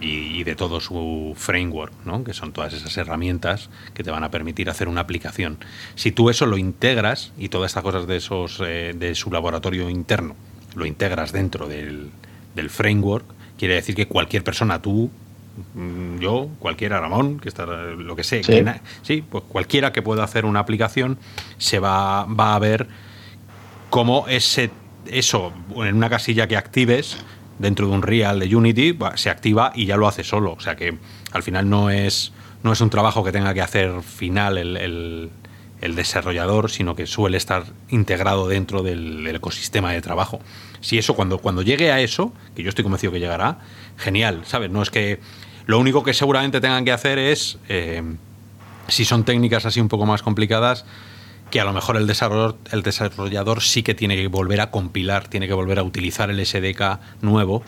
y, 0.00 0.42
de 0.42 0.56
todo 0.56 0.80
su 0.80 1.32
framework, 1.36 1.92
¿no? 2.06 2.24
que 2.24 2.34
son 2.34 2.52
todas 2.52 2.72
esas 2.72 2.96
herramientas 2.96 3.70
que 3.94 4.02
te 4.02 4.10
van 4.10 4.24
a 4.24 4.32
permitir 4.32 4.68
hacer 4.68 4.88
una 4.88 5.02
aplicación. 5.02 5.58
Si 5.94 6.10
tú 6.10 6.28
eso 6.28 6.46
lo 6.46 6.58
integras 6.58 7.32
y 7.38 7.50
todas 7.50 7.70
estas 7.70 7.84
cosas 7.84 8.08
de, 8.08 8.16
esos, 8.16 8.60
eh, 8.66 8.94
de 8.96 9.14
su 9.14 9.30
laboratorio 9.30 9.88
interno 9.90 10.34
lo 10.74 10.86
integras 10.86 11.32
dentro 11.32 11.68
del, 11.68 12.10
framework, 12.68 13.24
quiere 13.56 13.74
decir 13.74 13.94
que 13.94 14.06
cualquier 14.06 14.42
persona, 14.42 14.82
tú, 14.82 15.10
mm, 15.74 16.18
yo, 16.18 16.48
cualquiera, 16.58 17.00
Ramón, 17.00 17.38
que 17.38 17.48
está 17.48 17.66
lo 17.66 18.16
que 18.16 18.24
sé, 18.24 18.42
sí. 19.02 19.22
pues 19.22 19.44
cualquiera 19.48 19.92
que 19.92 20.02
pueda 20.02 20.24
hacer 20.24 20.44
una 20.44 20.60
aplicación 20.60 21.18
se 21.58 21.78
va, 21.78 22.24
va 22.24 22.56
a 22.56 22.58
ver 22.58 22.88
cómo 23.90 24.26
ese, 24.28 24.70
eso 25.06 25.52
en 25.76 25.96
una 25.96 26.10
casilla 26.10 26.48
que 26.48 26.56
actives 26.56 27.18
dentro 27.58 27.88
de 27.88 27.92
un 27.92 28.02
real 28.02 28.40
de 28.40 28.54
Unity 28.54 28.98
se 29.14 29.30
activa 29.30 29.72
y 29.74 29.86
ya 29.86 29.96
lo 29.96 30.08
hace 30.08 30.24
solo. 30.24 30.52
O 30.52 30.60
sea 30.60 30.76
que 30.76 30.96
al 31.32 31.42
final 31.42 31.68
no 31.68 31.90
es, 31.90 32.32
no 32.62 32.72
es 32.72 32.80
un 32.80 32.90
trabajo 32.90 33.24
que 33.24 33.32
tenga 33.32 33.54
que 33.54 33.62
hacer 33.62 34.02
final 34.02 34.58
el, 34.58 34.76
el 34.76 35.30
desarrollador, 35.80 36.70
sino 36.70 36.96
que 36.96 37.06
suele 37.06 37.36
estar 37.36 37.64
integrado 37.88 38.48
dentro 38.48 38.82
del, 38.82 39.26
ecosistema 39.26 39.92
de 39.92 40.00
trabajo. 40.00 40.40
Si 40.80 40.98
eso, 40.98 41.14
cuando, 41.14 41.38
cuando 41.38 41.62
llegue 41.62 41.92
a 41.92 42.00
eso, 42.00 42.32
que 42.54 42.62
yo 42.62 42.68
estoy 42.68 42.82
convencido 42.82 43.12
que 43.12 43.20
llegará, 43.20 43.58
genial, 43.96 44.42
¿sabes? 44.44 44.70
No 44.70 44.82
es 44.82 44.90
que 44.90 45.20
lo 45.66 45.78
único 45.78 46.02
que 46.02 46.14
seguramente 46.14 46.60
tengan 46.60 46.84
que 46.84 46.92
hacer 46.92 47.18
es, 47.18 47.58
eh, 47.68 48.02
si 48.88 49.04
son 49.04 49.24
técnicas 49.24 49.66
así 49.66 49.80
un 49.80 49.88
poco 49.88 50.06
más 50.06 50.22
complicadas, 50.22 50.84
que 51.50 51.60
a 51.60 51.64
lo 51.64 51.72
mejor 51.72 51.96
el 51.96 52.06
desarrollador, 52.06 52.56
el 52.72 52.82
desarrollador 52.82 53.62
sí 53.62 53.82
que 53.82 53.94
tiene 53.94 54.16
que 54.16 54.28
volver 54.28 54.60
a 54.60 54.70
compilar, 54.70 55.28
tiene 55.28 55.46
que 55.46 55.54
volver 55.54 55.78
a 55.78 55.82
utilizar 55.82 56.30
el 56.30 56.44
SDK 56.44 56.98
nuevo 57.22 57.62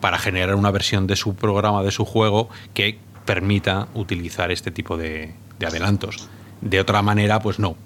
para 0.00 0.18
generar 0.18 0.54
una 0.54 0.70
versión 0.70 1.06
de 1.06 1.16
su 1.16 1.34
programa, 1.34 1.82
de 1.82 1.90
su 1.90 2.04
juego, 2.04 2.48
que 2.74 2.98
permita 3.24 3.88
utilizar 3.94 4.52
este 4.52 4.70
tipo 4.70 4.96
de 4.96 5.34
adelantos 5.64 6.28
de 6.64 6.80
otra 6.80 7.02
manera, 7.02 7.38
pues 7.40 7.60
no. 7.60 7.76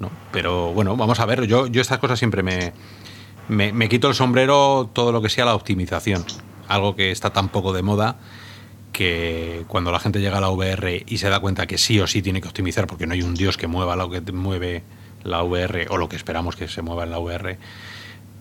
no. 0.00 0.10
Pero 0.32 0.72
bueno, 0.72 0.96
vamos 0.96 1.20
a 1.20 1.26
ver. 1.26 1.46
Yo, 1.46 1.68
yo 1.68 1.80
estas 1.80 1.98
cosas 1.98 2.18
siempre 2.18 2.42
me, 2.42 2.72
me, 3.48 3.88
quito 3.88 4.08
el 4.08 4.14
sombrero 4.14 4.90
todo 4.92 5.12
lo 5.12 5.22
que 5.22 5.28
sea 5.28 5.44
la 5.44 5.54
optimización. 5.54 6.24
Algo 6.66 6.96
que 6.96 7.10
está 7.12 7.30
tan 7.30 7.50
poco 7.50 7.72
de 7.72 7.82
moda 7.82 8.16
que 8.92 9.64
cuando 9.68 9.92
la 9.92 9.98
gente 9.98 10.20
llega 10.20 10.38
a 10.38 10.40
la 10.40 10.50
VR 10.50 11.04
y 11.06 11.18
se 11.18 11.28
da 11.30 11.40
cuenta 11.40 11.66
que 11.66 11.78
sí 11.78 12.00
o 12.00 12.06
sí 12.06 12.20
tiene 12.20 12.40
que 12.40 12.48
optimizar 12.48 12.86
porque 12.86 13.06
no 13.06 13.14
hay 13.14 13.22
un 13.22 13.34
dios 13.34 13.56
que 13.56 13.66
mueva 13.66 13.96
lo 13.96 14.10
que 14.10 14.20
mueve 14.32 14.82
la 15.24 15.42
VR 15.42 15.86
o 15.88 15.96
lo 15.96 16.08
que 16.08 16.16
esperamos 16.16 16.56
que 16.56 16.68
se 16.68 16.82
mueva 16.82 17.04
en 17.04 17.10
la 17.10 17.18
VR, 17.18 17.58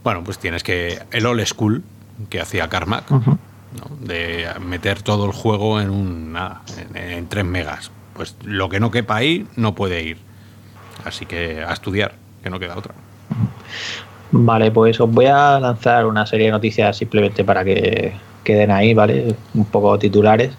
bueno, 0.04 0.24
pues 0.26 0.40
tienes 0.40 0.64
que 0.64 1.00
el 1.12 1.26
old 1.26 1.46
school 1.46 1.84
que 2.30 2.42
hacía 2.42 2.68
Carmack, 2.68 3.06
de 4.02 4.48
meter 4.60 5.02
todo 5.02 5.26
el 5.26 5.32
juego 5.32 5.80
en 5.80 5.90
un 5.90 6.38
en, 6.94 6.98
en 6.98 7.28
3 7.30 7.46
megas 7.46 7.92
pues 8.14 8.36
lo 8.44 8.70
que 8.70 8.80
no 8.80 8.92
quepa 8.92 9.18
ahí 9.18 9.48
no 9.56 9.76
puede 9.76 10.04
ir. 10.04 10.18
Así 11.06 11.26
que 11.26 11.64
a 11.64 11.74
estudiar, 11.74 12.14
que 12.44 12.50
no 12.50 12.60
queda 12.60 12.78
otra. 12.78 12.94
Vale, 14.32 14.72
pues 14.72 15.00
os 15.00 15.12
voy 15.12 15.26
a 15.26 15.60
lanzar 15.60 16.06
una 16.06 16.26
serie 16.26 16.48
de 16.48 16.52
noticias 16.52 16.98
simplemente 16.98 17.44
para 17.44 17.64
que 17.64 18.14
queden 18.44 18.72
ahí, 18.72 18.94
¿vale? 18.94 19.36
Un 19.54 19.66
poco 19.66 19.98
titulares. 20.00 20.54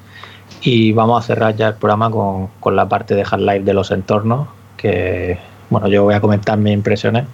Y 0.61 0.93
vamos 0.93 1.25
a 1.25 1.27
cerrar 1.27 1.57
ya 1.57 1.69
el 1.69 1.75
programa 1.75 2.11
con, 2.11 2.49
con 2.61 2.77
la 2.77 2.89
parte 2.89 3.15
de 3.15 3.23
Half-Life 3.23 3.65
de 3.65 3.75
los 3.75 3.91
entornos, 3.91 4.49
que 4.77 5.39
bueno, 5.71 5.89
yo 5.89 6.05
voy 6.05 6.15
a 6.15 6.21
comentar 6.21 6.59
mis 6.59 6.75
impresiones 6.75 7.25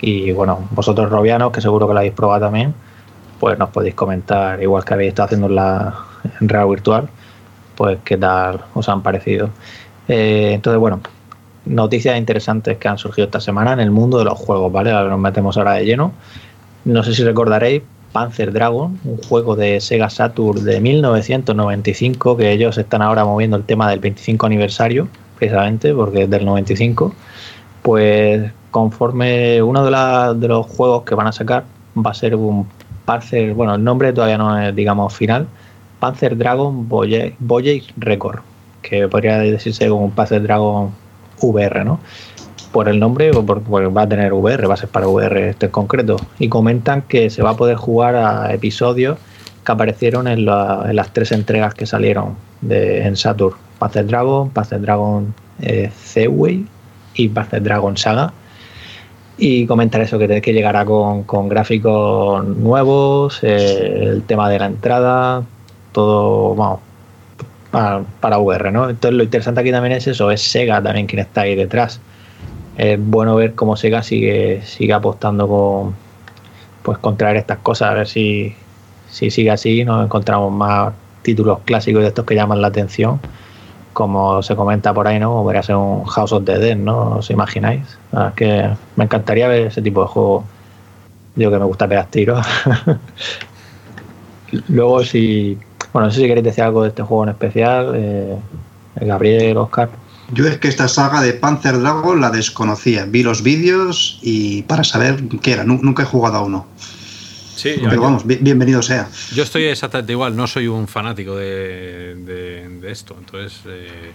y 0.00 0.32
bueno, 0.32 0.68
vosotros 0.70 1.10
robianos, 1.10 1.52
que 1.52 1.60
seguro 1.60 1.86
que 1.86 1.94
la 1.94 2.00
habéis 2.00 2.14
probado 2.14 2.46
también, 2.46 2.74
pues 3.38 3.58
nos 3.58 3.70
podéis 3.70 3.94
comentar, 3.94 4.62
igual 4.62 4.84
que 4.84 4.94
habéis 4.94 5.10
estado 5.10 5.26
haciendo 5.26 5.46
en 5.46 5.54
la 5.54 5.94
en 6.40 6.48
Real 6.48 6.68
Virtual, 6.68 7.08
pues 7.78 7.98
qué 8.04 8.16
tal 8.16 8.60
os 8.74 8.88
han 8.88 9.02
parecido. 9.04 9.50
Eh, 10.08 10.50
entonces, 10.54 10.80
bueno, 10.80 11.00
noticias 11.64 12.18
interesantes 12.18 12.76
que 12.76 12.88
han 12.88 12.98
surgido 12.98 13.26
esta 13.26 13.40
semana 13.40 13.72
en 13.72 13.78
el 13.78 13.92
mundo 13.92 14.18
de 14.18 14.24
los 14.24 14.36
juegos, 14.36 14.72
¿vale? 14.72 14.90
Ahora 14.90 15.10
nos 15.10 15.20
metemos 15.20 15.56
ahora 15.56 15.74
de 15.74 15.84
lleno. 15.84 16.12
No 16.84 17.04
sé 17.04 17.14
si 17.14 17.22
recordaréis 17.22 17.82
Panzer 18.12 18.52
Dragon, 18.52 18.98
un 19.04 19.18
juego 19.18 19.54
de 19.54 19.80
Sega 19.80 20.10
Saturn 20.10 20.64
de 20.64 20.80
1995, 20.80 22.36
que 22.36 22.50
ellos 22.50 22.76
están 22.78 23.00
ahora 23.00 23.24
moviendo 23.24 23.56
el 23.56 23.62
tema 23.62 23.88
del 23.88 24.00
25 24.00 24.44
aniversario, 24.44 25.06
precisamente, 25.38 25.94
porque 25.94 26.24
es 26.24 26.30
del 26.30 26.44
95. 26.46 27.14
Pues 27.82 28.50
conforme 28.72 29.62
uno 29.62 29.84
de, 29.84 30.40
de 30.40 30.48
los 30.48 30.66
juegos 30.66 31.04
que 31.04 31.14
van 31.14 31.28
a 31.28 31.32
sacar 31.32 31.62
va 31.96 32.10
a 32.10 32.14
ser 32.14 32.34
un 32.34 32.66
Panzer, 33.04 33.54
bueno, 33.54 33.76
el 33.76 33.84
nombre 33.84 34.12
todavía 34.12 34.36
no 34.36 34.60
es, 34.60 34.74
digamos, 34.74 35.14
final, 35.14 35.46
Panzer 35.98 36.36
Dragon 36.36 36.88
Voyage 36.88 37.92
Record, 37.96 38.40
que 38.82 39.08
podría 39.08 39.38
decirse 39.38 39.88
como 39.88 40.04
un 40.04 40.10
Panzer 40.10 40.42
Dragon 40.42 40.90
VR, 41.40 41.84
¿no? 41.84 42.00
Por 42.72 42.88
el 42.88 43.00
nombre, 43.00 43.30
porque 43.32 43.86
va 43.86 44.02
a 44.02 44.08
tener 44.08 44.32
VR, 44.32 44.66
va 44.66 44.74
a 44.74 44.86
para 44.86 45.08
VR 45.08 45.50
este 45.50 45.66
en 45.66 45.72
concreto. 45.72 46.16
Y 46.38 46.48
comentan 46.48 47.02
que 47.02 47.30
se 47.30 47.42
va 47.42 47.50
a 47.50 47.56
poder 47.56 47.76
jugar 47.76 48.14
a 48.14 48.52
episodios 48.52 49.18
que 49.64 49.72
aparecieron 49.72 50.28
en, 50.28 50.44
las 50.44 51.12
tres 51.12 51.32
entregas 51.32 51.74
que 51.74 51.86
salieron 51.86 52.36
en 52.68 53.16
Saturn: 53.16 53.56
Panzer 53.78 54.06
Dragon, 54.06 54.50
Panzer 54.50 54.80
Dragon 54.80 55.34
eh, 55.60 55.90
y 57.14 57.28
Panzer 57.28 57.62
Dragon 57.62 57.96
Saga 57.96 58.32
y 59.38 59.66
comentar 59.66 60.00
eso, 60.00 60.18
que, 60.18 60.40
que 60.42 60.52
llegará 60.52 60.84
con, 60.84 61.22
con 61.22 61.48
gráficos 61.48 62.44
nuevos, 62.44 63.38
eh, 63.42 64.02
el 64.02 64.22
tema 64.22 64.50
de 64.50 64.58
la 64.58 64.66
entrada, 64.66 65.44
todo, 65.92 66.80
para, 67.70 68.38
VR, 68.38 68.72
¿no? 68.72 68.88
Entonces 68.88 69.16
lo 69.16 69.24
interesante 69.24 69.60
aquí 69.60 69.70
también 69.70 69.94
es 69.94 70.06
eso, 70.06 70.30
es 70.30 70.42
Sega 70.42 70.82
también 70.82 71.06
quien 71.06 71.20
está 71.20 71.42
ahí 71.42 71.54
detrás. 71.54 72.00
Es 72.76 72.98
bueno 73.00 73.36
ver 73.36 73.54
cómo 73.54 73.76
Sega 73.76 74.02
sigue, 74.02 74.62
sigue 74.64 74.92
apostando 74.92 75.48
con, 75.48 75.94
pues, 76.82 76.98
con 76.98 77.16
traer 77.16 77.36
estas 77.36 77.58
cosas, 77.58 77.90
a 77.90 77.94
ver 77.94 78.06
si, 78.06 78.54
si 79.10 79.30
sigue 79.30 79.50
así, 79.50 79.84
nos 79.84 80.04
encontramos 80.04 80.52
más 80.52 80.92
títulos 81.22 81.58
clásicos 81.64 82.02
de 82.02 82.08
estos 82.08 82.24
que 82.24 82.34
llaman 82.34 82.62
la 82.62 82.68
atención 82.68 83.20
como 83.98 84.44
se 84.44 84.54
comenta 84.54 84.94
por 84.94 85.08
ahí, 85.08 85.18
¿no? 85.18 85.42
Podría 85.42 85.60
ser 85.60 85.74
un 85.74 86.04
House 86.04 86.30
of 86.30 86.44
the 86.44 86.56
Dead, 86.56 86.76
¿no? 86.76 87.16
¿Os 87.16 87.30
imagináis? 87.30 87.98
Que 88.36 88.70
me 88.94 89.02
encantaría 89.02 89.48
ver 89.48 89.66
ese 89.66 89.82
tipo 89.82 90.02
de 90.02 90.06
juego. 90.06 90.44
Yo 91.34 91.50
que 91.50 91.58
me 91.58 91.64
gusta 91.64 91.88
pegar 91.88 92.06
tiros. 92.06 92.46
Luego, 94.68 95.02
si. 95.02 95.58
Bueno, 95.92 96.06
no 96.06 96.12
sé 96.12 96.20
si 96.20 96.26
queréis 96.26 96.44
decir 96.44 96.64
algo 96.64 96.82
de 96.82 96.88
este 96.88 97.02
juego 97.02 97.24
en 97.24 97.30
especial. 97.30 97.92
Eh, 97.96 98.36
Gabriel, 99.00 99.56
Oscar. 99.56 99.90
Yo 100.32 100.46
es 100.46 100.58
que 100.58 100.68
esta 100.68 100.88
saga 100.88 101.22
de 101.22 101.32
Panzer 101.32 101.78
Dragon 101.80 102.20
la 102.20 102.30
desconocía. 102.30 103.06
Vi 103.06 103.22
los 103.22 103.42
vídeos 103.42 104.18
y 104.22 104.62
para 104.62 104.84
saber 104.84 105.22
qué 105.42 105.52
era. 105.52 105.64
Nunca 105.64 106.02
he 106.02 106.06
jugado 106.06 106.36
a 106.36 106.42
uno. 106.42 106.66
Sí, 107.58 107.74
Pero 107.82 108.00
vamos, 108.00 108.24
bienvenido 108.24 108.82
sea. 108.82 109.08
Yo 109.34 109.42
estoy 109.42 109.64
exactamente 109.64 110.12
igual, 110.12 110.36
no 110.36 110.46
soy 110.46 110.68
un 110.68 110.86
fanático 110.86 111.34
de, 111.34 112.78
esto. 112.84 113.16
Entonces, 113.18 113.62
eh, 113.66 114.12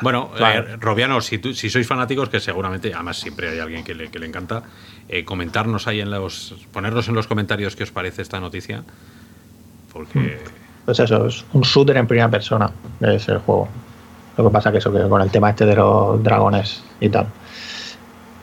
bueno, 0.00 0.32
eh, 0.36 0.76
Robiano, 0.80 1.20
si, 1.20 1.40
si 1.54 1.70
sois 1.70 1.86
fanáticos, 1.86 2.28
que 2.28 2.40
seguramente, 2.40 2.92
además 2.92 3.18
siempre 3.18 3.50
hay 3.50 3.60
alguien 3.60 3.84
que 3.84 3.94
le, 3.94 4.10
que 4.10 4.18
le 4.18 4.26
encanta, 4.26 4.64
eh, 5.08 5.24
comentarnos 5.24 5.86
ahí 5.86 6.00
en 6.00 6.10
los. 6.10 6.56
ponernos 6.72 7.06
en 7.06 7.14
los 7.14 7.28
comentarios 7.28 7.76
qué 7.76 7.84
os 7.84 7.92
parece 7.92 8.22
esta 8.22 8.40
noticia. 8.40 8.82
Porque. 9.92 10.40
Hmm. 10.42 10.63
Pues 10.84 11.00
eso, 11.00 11.26
es 11.26 11.44
un 11.52 11.62
shooter 11.62 11.96
en 11.96 12.06
primera 12.06 12.30
persona, 12.30 12.70
es 13.00 13.28
el 13.28 13.38
juego. 13.38 13.68
Lo 14.36 14.44
que 14.44 14.50
pasa 14.50 14.72
que 14.72 14.78
eso, 14.78 14.92
que 14.92 15.08
con 15.08 15.22
el 15.22 15.30
tema 15.30 15.50
este 15.50 15.64
de 15.64 15.76
los 15.76 16.22
dragones 16.22 16.82
y 17.00 17.08
tal. 17.08 17.26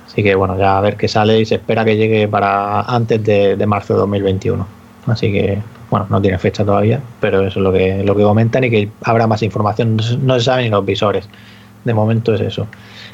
Así 0.07 0.23
que 0.23 0.35
bueno, 0.35 0.57
ya 0.57 0.77
a 0.77 0.81
ver 0.81 0.97
qué 0.97 1.07
sale 1.07 1.39
y 1.39 1.45
se 1.45 1.55
espera 1.55 1.85
que 1.85 1.95
llegue 1.95 2.27
para 2.27 2.81
antes 2.81 3.23
de, 3.23 3.65
marzo 3.65 3.93
de 3.93 3.99
2021. 3.99 4.67
Así 5.07 5.31
que 5.31 5.61
bueno, 5.89 6.07
no 6.09 6.21
tiene 6.21 6.37
fecha 6.37 6.65
todavía, 6.65 7.01
pero 7.19 7.41
eso 7.45 7.59
es 7.59 7.63
lo 7.63 7.71
que, 7.71 8.03
lo 8.03 8.15
que 8.15 8.23
comentan 8.23 8.63
y 8.63 8.69
que 8.69 8.89
habrá 9.03 9.27
más 9.27 9.43
información. 9.43 9.97
No, 10.21 10.39
se 10.39 10.45
saben 10.45 10.65
ni 10.65 10.69
los 10.69 10.85
visores. 10.85 11.29
De 11.83 11.93
momento 11.93 12.33
es 12.33 12.41
eso. 12.41 12.67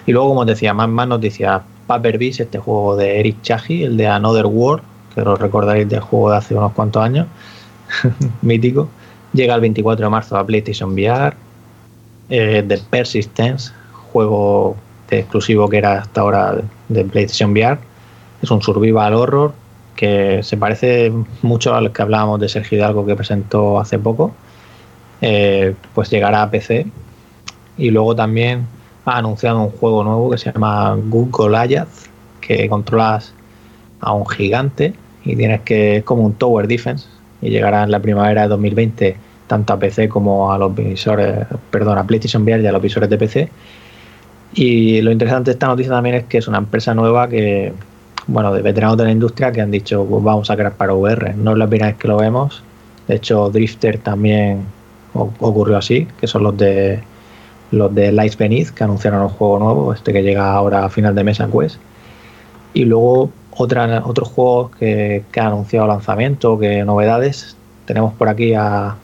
Y 0.06 0.12
luego, 0.12 0.30
como 0.30 0.46
decía, 0.46 0.74
más, 0.74 0.90
más 0.90 1.08
noticias. 1.08 1.62
Paper 1.88 2.18
Beast, 2.18 2.42
este 2.42 2.60
juego 2.60 2.96
de 2.96 3.20
Eric 3.20 3.42
Chahi, 3.42 3.84
el 3.84 3.98
de 3.98 4.08
Another 4.08 4.46
World, 4.46 4.84
que 5.16 5.22
lo 5.22 5.36
recordaréis 5.36 5.88
del 5.88 6.02
juego 6.02 6.32
de 6.32 6.38
hace 6.38 6.56
unos 6.56 6.74
cuantos 6.74 7.04
años, 7.04 7.28
mítico. 8.42 8.90
Llega 9.38 9.54
el 9.54 9.62
24 9.62 10.04
de 10.04 10.10
marzo 10.10 10.36
a 10.36 10.44
PlayStation 10.44 10.94
VR. 10.94 11.36
Eh, 12.28 12.66
The 12.68 12.80
Persistence, 12.90 13.72
juego 14.12 14.76
exclusivo 15.12 15.70
que 15.70 15.78
era 15.78 16.00
hasta 16.00 16.22
ahora 16.22 16.56
de 16.90 17.04
PlayStation 17.06 17.52
VR. 17.52 17.78
Es 18.42 18.50
un 18.50 18.64
survival 18.64 19.14
horror 19.14 19.54
que 19.96 20.42
se 20.42 20.58
parece 20.58 21.14
mucho 21.44 21.76
al 21.76 21.94
que 21.94 22.02
hablábamos 22.02 22.40
de 22.40 22.50
Sergio 22.50 22.80
Hidalgo 22.80 23.06
que 23.06 23.16
presentó 23.16 23.80
hace 23.80 24.00
poco. 24.00 24.34
Eh, 25.22 25.76
pues 25.94 26.10
llegará 26.10 26.42
a 26.42 26.50
PC. 26.50 26.88
Y 27.78 27.92
luego 27.92 28.16
también 28.16 28.66
ha 29.06 29.20
anunciado 29.20 29.62
un 29.62 29.70
juego 29.70 30.04
nuevo 30.04 30.32
que 30.32 30.40
se 30.40 30.52
llama 30.52 30.98
Good 31.00 31.30
Goliath, 31.30 32.10
que 32.42 32.68
controlas 32.68 33.34
a 34.00 34.14
un 34.14 34.28
gigante 34.28 34.96
y 35.24 35.36
tienes 35.36 35.62
que 35.62 35.98
es 35.98 36.04
como 36.04 36.24
un 36.24 36.34
tower 36.34 36.68
defense 36.68 37.08
y 37.40 37.52
llegará 37.52 37.84
en 37.84 37.92
la 37.92 38.00
primavera 38.00 38.44
de 38.44 38.48
2020 38.48 39.27
tanto 39.48 39.74
a 39.74 39.80
PC 39.80 40.10
como 40.10 40.52
a 40.52 40.58
los 40.58 40.76
visores, 40.76 41.46
perdón, 41.72 41.98
a 41.98 42.06
PlayStation 42.06 42.44
VR 42.44 42.62
y 42.62 42.68
a 42.68 42.72
los 42.72 42.82
visores 42.82 43.10
de 43.10 43.18
PC 43.18 43.50
y 44.54 45.02
lo 45.02 45.12
interesante 45.12 45.52
de 45.52 45.54
esta 45.54 45.68
noticia 45.68 45.92
también 45.92 46.16
es 46.16 46.24
que 46.26 46.38
es 46.38 46.48
una 46.48 46.58
empresa 46.58 46.94
nueva 46.94 47.28
que, 47.28 47.74
bueno, 48.28 48.54
de 48.54 48.62
veteranos 48.62 48.98
de 48.98 49.04
la 49.06 49.12
industria 49.12 49.52
que 49.52 49.62
han 49.62 49.72
dicho, 49.72 50.06
pues 50.06 50.24
vamos 50.24 50.50
a 50.50 50.56
crear 50.56 50.74
para 50.74 50.94
VR. 50.94 51.34
No 51.36 51.52
es 51.52 51.58
la 51.58 51.68
primera 51.68 51.92
vez 51.92 51.98
que 51.98 52.08
lo 52.08 52.18
vemos. 52.18 52.64
De 53.08 53.16
hecho, 53.16 53.50
Drifter 53.50 54.00
también 54.00 54.64
ocurrió 55.14 55.78
así, 55.78 56.08
que 56.20 56.28
son 56.28 56.44
los 56.44 56.58
de 56.58 57.02
los 57.70 57.94
de 57.94 58.12
Lights 58.14 58.38
Beneath, 58.38 58.70
que 58.70 58.84
anunciaron 58.84 59.22
un 59.22 59.30
juego 59.30 59.60
nuevo, 59.60 59.94
este 59.94 60.14
que 60.14 60.24
llega 60.24 60.54
ahora 60.54 60.86
a 60.86 60.90
final 60.90 61.14
de 61.14 61.24
mes 61.24 61.40
en 61.40 61.52
Quest. 61.52 61.78
Y 62.74 62.86
luego 62.86 63.30
otra, 63.52 64.04
otros 64.06 64.30
juegos 64.30 64.72
que, 64.78 65.24
que 65.32 65.40
han 65.40 65.48
anunciado 65.48 65.88
lanzamiento, 65.88 66.58
que 66.58 66.84
novedades. 66.86 67.58
Tenemos 67.86 68.14
por 68.14 68.30
aquí 68.30 68.54
a, 68.54 68.96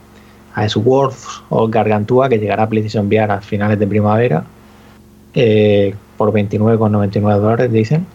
a 0.53 0.69
Swords 0.69 1.43
o 1.49 1.67
Gargantua, 1.67 2.29
que 2.29 2.39
llegará 2.39 2.63
a 2.63 2.69
PlayStation 2.69 3.07
VR 3.07 3.33
a 3.33 3.41
finales 3.41 3.79
de 3.79 3.87
primavera 3.87 4.43
eh, 5.33 5.95
por 6.17 6.31
29,99 6.31 7.39
dólares, 7.39 7.71
dicen. 7.71 8.05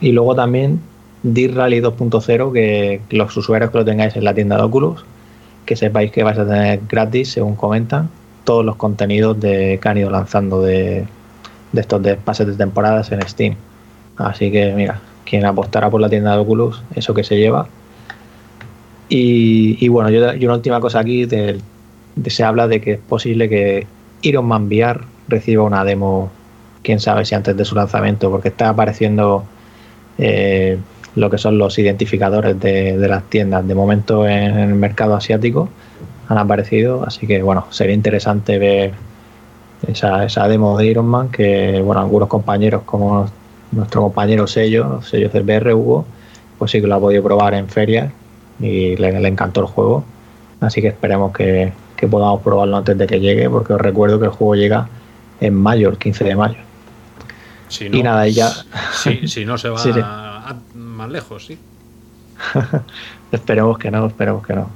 Y 0.00 0.12
luego 0.12 0.34
también 0.34 0.80
Dirt 1.22 1.54
Rally 1.54 1.80
2.0, 1.80 2.52
que 2.52 3.00
los 3.10 3.36
usuarios 3.36 3.70
que 3.70 3.78
lo 3.78 3.84
tengáis 3.84 4.14
en 4.16 4.24
la 4.24 4.34
tienda 4.34 4.56
de 4.56 4.62
Oculus, 4.62 5.04
que 5.64 5.76
sepáis 5.76 6.12
que 6.12 6.22
vais 6.22 6.38
a 6.38 6.46
tener 6.46 6.80
gratis, 6.88 7.32
según 7.32 7.56
comentan, 7.56 8.10
todos 8.44 8.64
los 8.64 8.76
contenidos 8.76 9.40
de, 9.40 9.78
que 9.82 9.88
han 9.88 9.98
ido 9.98 10.10
lanzando 10.10 10.60
de, 10.62 11.06
estos 11.72 12.02
de 12.02 12.16
pases 12.16 12.46
de 12.46 12.54
temporadas 12.54 13.10
en 13.10 13.26
Steam. 13.26 13.56
Así 14.16 14.52
que 14.52 14.72
mira, 14.74 15.00
quien 15.24 15.44
apostará 15.44 15.90
por 15.90 16.00
la 16.00 16.08
tienda 16.08 16.32
de 16.32 16.38
Oculus, 16.38 16.82
eso 16.94 17.14
que 17.14 17.24
se 17.24 17.36
lleva. 17.36 17.66
Y, 19.16 19.86
bueno, 19.86 20.10
yo, 20.10 20.46
una 20.46 20.54
última 20.54 20.80
cosa 20.80 20.98
aquí, 20.98 21.28
se 21.28 22.44
habla 22.44 22.66
de 22.66 22.80
que 22.80 22.94
es 22.94 22.98
posible 22.98 23.48
que 23.48 23.86
Iron 24.22 24.44
Man 24.46 24.66
VR 24.66 25.02
reciba 25.28 25.62
una 25.62 25.84
demo 25.84 26.32
quién 26.82 26.98
sabe 26.98 27.24
si 27.24 27.36
antes 27.36 27.56
de 27.56 27.64
su 27.64 27.76
lanzamiento, 27.76 28.28
porque 28.28 28.48
está 28.48 28.70
apareciendo 28.70 29.44
eh, 30.18 30.78
lo 31.14 31.30
que 31.30 31.38
son 31.38 31.58
los 31.58 31.78
identificadores 31.78 32.58
de, 32.58 32.96
las 33.08 33.22
tiendas. 33.30 33.64
De 33.68 33.76
momento 33.76 34.26
en 34.26 34.58
el 34.58 34.74
mercado 34.74 35.14
asiático 35.14 35.68
han 36.28 36.38
aparecido, 36.38 37.04
así 37.06 37.28
que 37.28 37.40
bueno, 37.40 37.68
sería 37.70 37.94
interesante 37.94 38.58
ver 38.58 38.94
esa, 39.86 40.24
esa 40.24 40.48
demo 40.48 40.76
de 40.76 40.86
Iron 40.86 41.06
Man, 41.06 41.28
que 41.28 41.80
bueno, 41.82 42.00
algunos 42.00 42.28
compañeros 42.28 42.82
como 42.82 43.30
nuestro 43.70 44.02
compañero 44.02 44.48
Sello, 44.48 45.02
Sello 45.02 45.30
CBR 45.30 45.72
Hugo, 45.72 46.04
pues 46.58 46.72
sí 46.72 46.80
que 46.80 46.88
lo 46.88 46.96
ha 46.96 47.00
podido 47.00 47.22
probar 47.22 47.54
en 47.54 47.68
ferias 47.68 48.10
y 48.60 48.96
le, 48.96 49.28
encantó 49.28 49.60
el 49.60 49.66
juego. 49.66 50.04
Así 50.60 50.80
que 50.80 50.88
esperemos 50.88 51.32
que, 51.32 51.72
que 51.96 52.06
podamos 52.06 52.42
probarlo 52.42 52.76
antes 52.76 52.96
de 52.96 53.06
que 53.06 53.20
llegue, 53.20 53.50
porque 53.50 53.74
os 53.74 53.80
recuerdo 53.80 54.18
que 54.18 54.26
el 54.26 54.32
juego 54.32 54.54
llega 54.54 54.88
en 55.40 55.54
mayo, 55.54 55.90
el 55.90 55.98
15 55.98 56.24
de 56.24 56.36
mayo 56.36 56.58
y 57.80 58.02
nada, 58.02 58.28
ya. 58.28 58.50
Si, 59.26 59.44
no 59.44 59.58
se 59.58 59.68
va 59.70 60.56
más 60.74 61.10
lejos, 61.10 61.46
sí. 61.46 61.58
esperemos 63.32 63.78
que 63.78 63.90
no, 63.90 64.06
esperemos 64.06 64.46
que 64.46 64.54
no. 64.54 64.70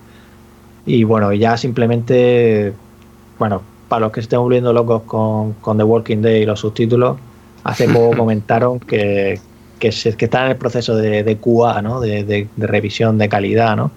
Y 0.86 1.04
bueno, 1.04 1.32
ya 1.32 1.56
simplemente 1.56 2.72
bueno, 3.38 3.62
para 3.88 4.00
los 4.00 4.12
que 4.12 4.20
estén 4.20 4.40
volviendo 4.40 4.72
locos 4.72 5.02
con, 5.02 5.54
The 5.76 5.84
Walking 5.84 6.18
Dead 6.18 6.36
y 6.36 6.46
los 6.46 6.60
subtítulos, 6.60 7.18
hace 7.64 7.88
poco 7.88 8.16
comentaron 8.16 8.80
que, 8.80 9.40
que, 9.78 9.88
están 9.88 10.44
en 10.46 10.50
el 10.52 10.56
proceso 10.56 10.96
de, 10.96 11.22
de 11.22 11.36
QA, 11.36 11.82
¿no? 11.82 12.00
De, 12.00 12.24
de, 12.24 12.48
revisión 12.56 13.18
de 13.18 13.28
calidad, 13.28 13.76
¿no? 13.76 13.90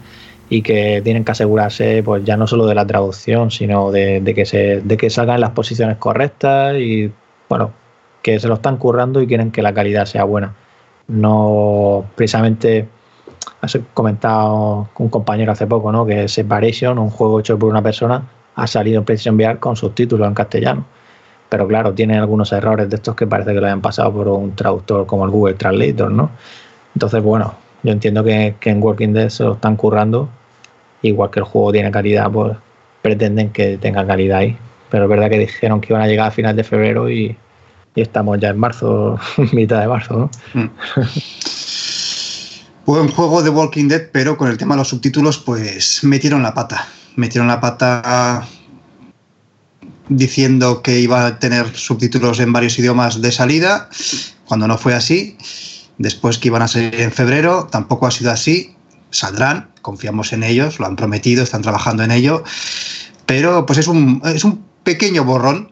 Y 0.50 0.62
que 0.62 1.02
tienen 1.04 1.24
que 1.24 1.32
asegurarse, 1.32 2.04
pues 2.04 2.24
ya 2.26 2.38
no 2.38 2.48
solo 2.48 2.66
de 2.66 2.76
la 2.76 2.86
traducción, 2.86 3.52
sino 3.52 3.92
de, 3.92 4.22
que 4.36 4.46
se, 4.46 4.82
de 4.82 4.98
que 4.98 5.10
salgan 5.10 5.40
las 5.40 5.52
posiciones 5.52 5.98
correctas 5.98 6.76
y, 6.78 7.12
bueno, 7.50 7.72
que 8.22 8.40
se 8.40 8.48
lo 8.48 8.56
están 8.56 8.78
currando 8.78 9.22
y 9.22 9.28
quieren 9.28 9.52
que 9.52 9.62
la 9.62 9.74
calidad 9.74 10.06
sea 10.06 10.24
buena. 10.26 10.54
No 11.08 12.06
precisamente 12.16 12.88
has 13.62 13.80
comentado 13.94 14.90
un 14.98 15.10
compañero 15.10 15.52
hace 15.52 15.68
poco, 15.68 15.92
¿no? 15.92 16.06
Que 16.06 16.28
Separation, 16.28 17.00
un 17.00 17.10
juego 17.10 17.40
hecho 17.40 17.58
por 17.58 17.70
una 17.70 17.82
persona, 17.82 18.24
ha 18.56 18.68
salido 18.68 19.00
en 19.00 19.06
PlayStation 19.06 19.36
VR 19.36 19.60
con 19.60 19.76
subtítulos 19.76 20.28
en 20.28 20.34
castellano. 20.34 20.86
Pero 21.52 21.68
claro, 21.68 21.94
tiene 21.94 22.18
algunos 22.18 22.54
errores 22.54 22.90
de 22.90 22.96
estos 22.96 23.14
que 23.14 23.28
parece 23.28 23.54
que 23.54 23.60
lo 23.60 23.66
hayan 23.66 23.82
pasado 23.82 24.14
por 24.14 24.30
un 24.30 24.56
traductor 24.56 25.06
como 25.06 25.26
el 25.26 25.32
Google 25.32 25.56
Translator, 25.56 26.10
¿no? 26.10 26.32
Entonces, 26.96 27.22
bueno, 27.22 27.56
yo 27.84 27.92
entiendo 27.92 28.24
que, 28.24 28.56
en 28.62 28.82
Working 28.82 29.12
Dead 29.12 29.28
se 29.28 29.44
lo 29.44 29.56
están 29.56 29.76
currando. 29.76 30.30
Igual 31.02 31.30
que 31.30 31.42
el 31.42 31.46
juego 31.46 31.74
tiene 31.74 31.92
calidad, 31.92 32.32
pues 32.32 32.56
pretenden 33.02 33.50
que 33.50 33.78
tenga 33.78 34.08
calidad 34.08 34.38
ahí. 34.38 34.58
Pero 34.90 35.04
es 35.04 35.10
verdad 35.10 35.30
que 35.30 35.40
dijeron 35.40 35.82
que 35.82 35.92
iban 35.92 36.02
a 36.02 36.08
llegar 36.08 36.30
a 36.30 36.32
final 36.32 36.56
de 36.56 36.64
febrero 36.64 37.10
y, 37.10 37.36
estamos 37.96 38.40
ya 38.40 38.52
en 38.52 38.58
marzo, 38.58 39.20
mitad 39.52 39.82
de 39.82 39.88
marzo, 39.90 40.32
¿no? 40.54 40.62
Mm. 40.62 40.70
Buen 42.86 43.10
juego 43.10 43.44
de 43.44 43.50
Walking 43.50 43.90
Dead, 43.90 44.04
pero 44.14 44.38
con 44.38 44.48
el 44.48 44.58
tema 44.58 44.76
de 44.76 44.80
los 44.80 44.88
subtítulos, 44.88 45.38
pues 45.38 46.02
metieron 46.06 46.44
la 46.44 46.54
pata. 46.54 46.88
Metieron 47.18 47.50
la 47.50 47.60
pata 47.60 48.48
diciendo 50.12 50.82
que 50.82 51.00
iba 51.00 51.26
a 51.26 51.40
tener 51.40 51.74
subtítulos 51.74 52.40
en 52.42 52.52
varios 52.52 52.78
idiomas 52.78 53.22
de 53.22 53.32
salida, 53.32 53.90
cuando 54.46 54.68
no 54.68 54.78
fue 54.78 54.94
así. 54.94 55.38
Después 55.98 56.38
que 56.38 56.50
iban 56.50 56.62
a 56.62 56.68
salir 56.68 56.94
en 57.00 57.12
febrero, 57.12 57.68
tampoco 57.72 58.08
ha 58.08 58.12
sido 58.12 58.32
así. 58.32 58.76
Saldrán, 59.10 59.70
confiamos 59.82 60.34
en 60.34 60.44
ellos, 60.44 60.80
lo 60.80 60.86
han 60.86 60.96
prometido, 60.96 61.44
están 61.44 61.62
trabajando 61.62 62.04
en 62.04 62.12
ello. 62.12 62.44
Pero 63.26 63.66
pues 63.66 63.80
es 63.80 63.88
un, 63.88 64.22
es 64.26 64.44
un 64.44 64.64
pequeño 64.84 65.24
borrón, 65.24 65.72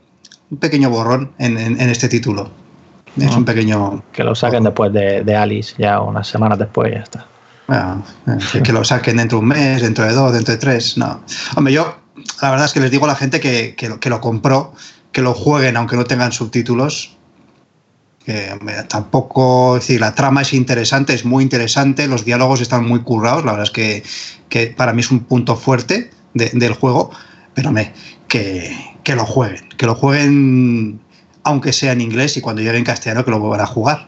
un 0.49 0.57
pequeño 0.57 0.90
borrón 0.90 1.32
en, 1.38 1.80
este 1.82 2.07
título. 2.07 2.49
Es 3.18 3.36
un 3.36 3.44
pequeño. 3.44 4.03
Que 4.14 4.24
lo 4.24 4.36
saquen 4.36 4.64
después 4.64 4.94
de, 4.94 5.36
Alice, 5.36 5.76
ya 5.78 5.99
unas 5.99 6.28
semanas 6.28 6.57
después, 6.60 6.94
ya 6.94 6.99
está. 7.02 7.26
Eh, 7.68 8.61
que 8.64 8.72
lo 8.72 8.84
saquen 8.84 9.18
dentro 9.18 9.40
de 9.40 9.44
un 9.44 9.49
mes, 9.49 9.82
dentro 9.82 10.06
de 10.06 10.14
dos, 10.14 10.32
dentro 10.32 10.53
de 10.53 10.60
tres. 10.60 10.98
No. 10.98 11.22
Hombre, 11.56 11.74
yo 11.74 11.95
la 12.41 12.51
verdad 12.51 12.65
es 12.65 12.73
que 12.73 12.79
les 12.79 12.91
digo 12.91 13.05
a 13.05 13.09
la 13.09 13.15
gente 13.15 13.39
que, 13.39 13.75
que, 13.75 14.09
lo 14.09 14.21
compró, 14.21 14.73
que 15.11 15.21
lo 15.21 15.33
jueguen 15.33 15.77
aunque 15.77 15.95
no 15.95 16.05
tengan 16.05 16.31
subtítulos. 16.31 17.15
Que, 18.25 18.53
tampoco, 18.87 19.77
es 19.77 19.83
decir, 19.83 20.01
la 20.01 20.13
trama 20.13 20.41
es 20.41 20.53
interesante, 20.53 21.13
es 21.13 21.25
muy 21.25 21.43
interesante, 21.43 22.07
los 22.07 22.25
diálogos 22.25 22.61
están 22.61 22.85
muy 22.85 23.01
currados, 23.01 23.43
la 23.43 23.53
verdad 23.53 23.65
es 23.67 23.71
que, 23.71 24.03
que 24.49 24.67
para 24.67 24.93
mí 24.93 24.99
es 24.99 25.09
un 25.09 25.21
punto 25.21 25.55
fuerte 25.55 26.11
del 26.33 26.73
juego, 26.73 27.11
pero 27.55 27.71
me, 27.71 27.93
que, 28.27 28.75
que 29.03 29.15
lo 29.15 29.25
jueguen, 29.25 29.67
que 29.77 29.85
lo 29.85 29.95
jueguen 29.95 30.99
aunque 31.43 31.73
sea 31.73 31.93
en 31.93 32.01
inglés 32.01 32.37
y 32.37 32.41
cuando 32.41 32.61
llegue 32.61 32.77
en 32.77 32.83
castellano 32.83 33.25
que 33.25 33.31
lo 33.31 33.39
vuelvan 33.39 33.61
a 33.61 33.65
jugar. 33.65 34.05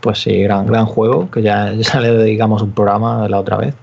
Pues 0.00 0.18
sí, 0.18 0.42
gran, 0.42 0.66
gran 0.66 0.84
juego, 0.84 1.30
que 1.30 1.42
ya, 1.42 1.72
ya 1.72 2.00
le 2.00 2.12
dedicamos 2.12 2.62
un 2.62 2.72
programa 2.72 3.28
la 3.28 3.40
otra 3.40 3.56
vez. 3.56 3.74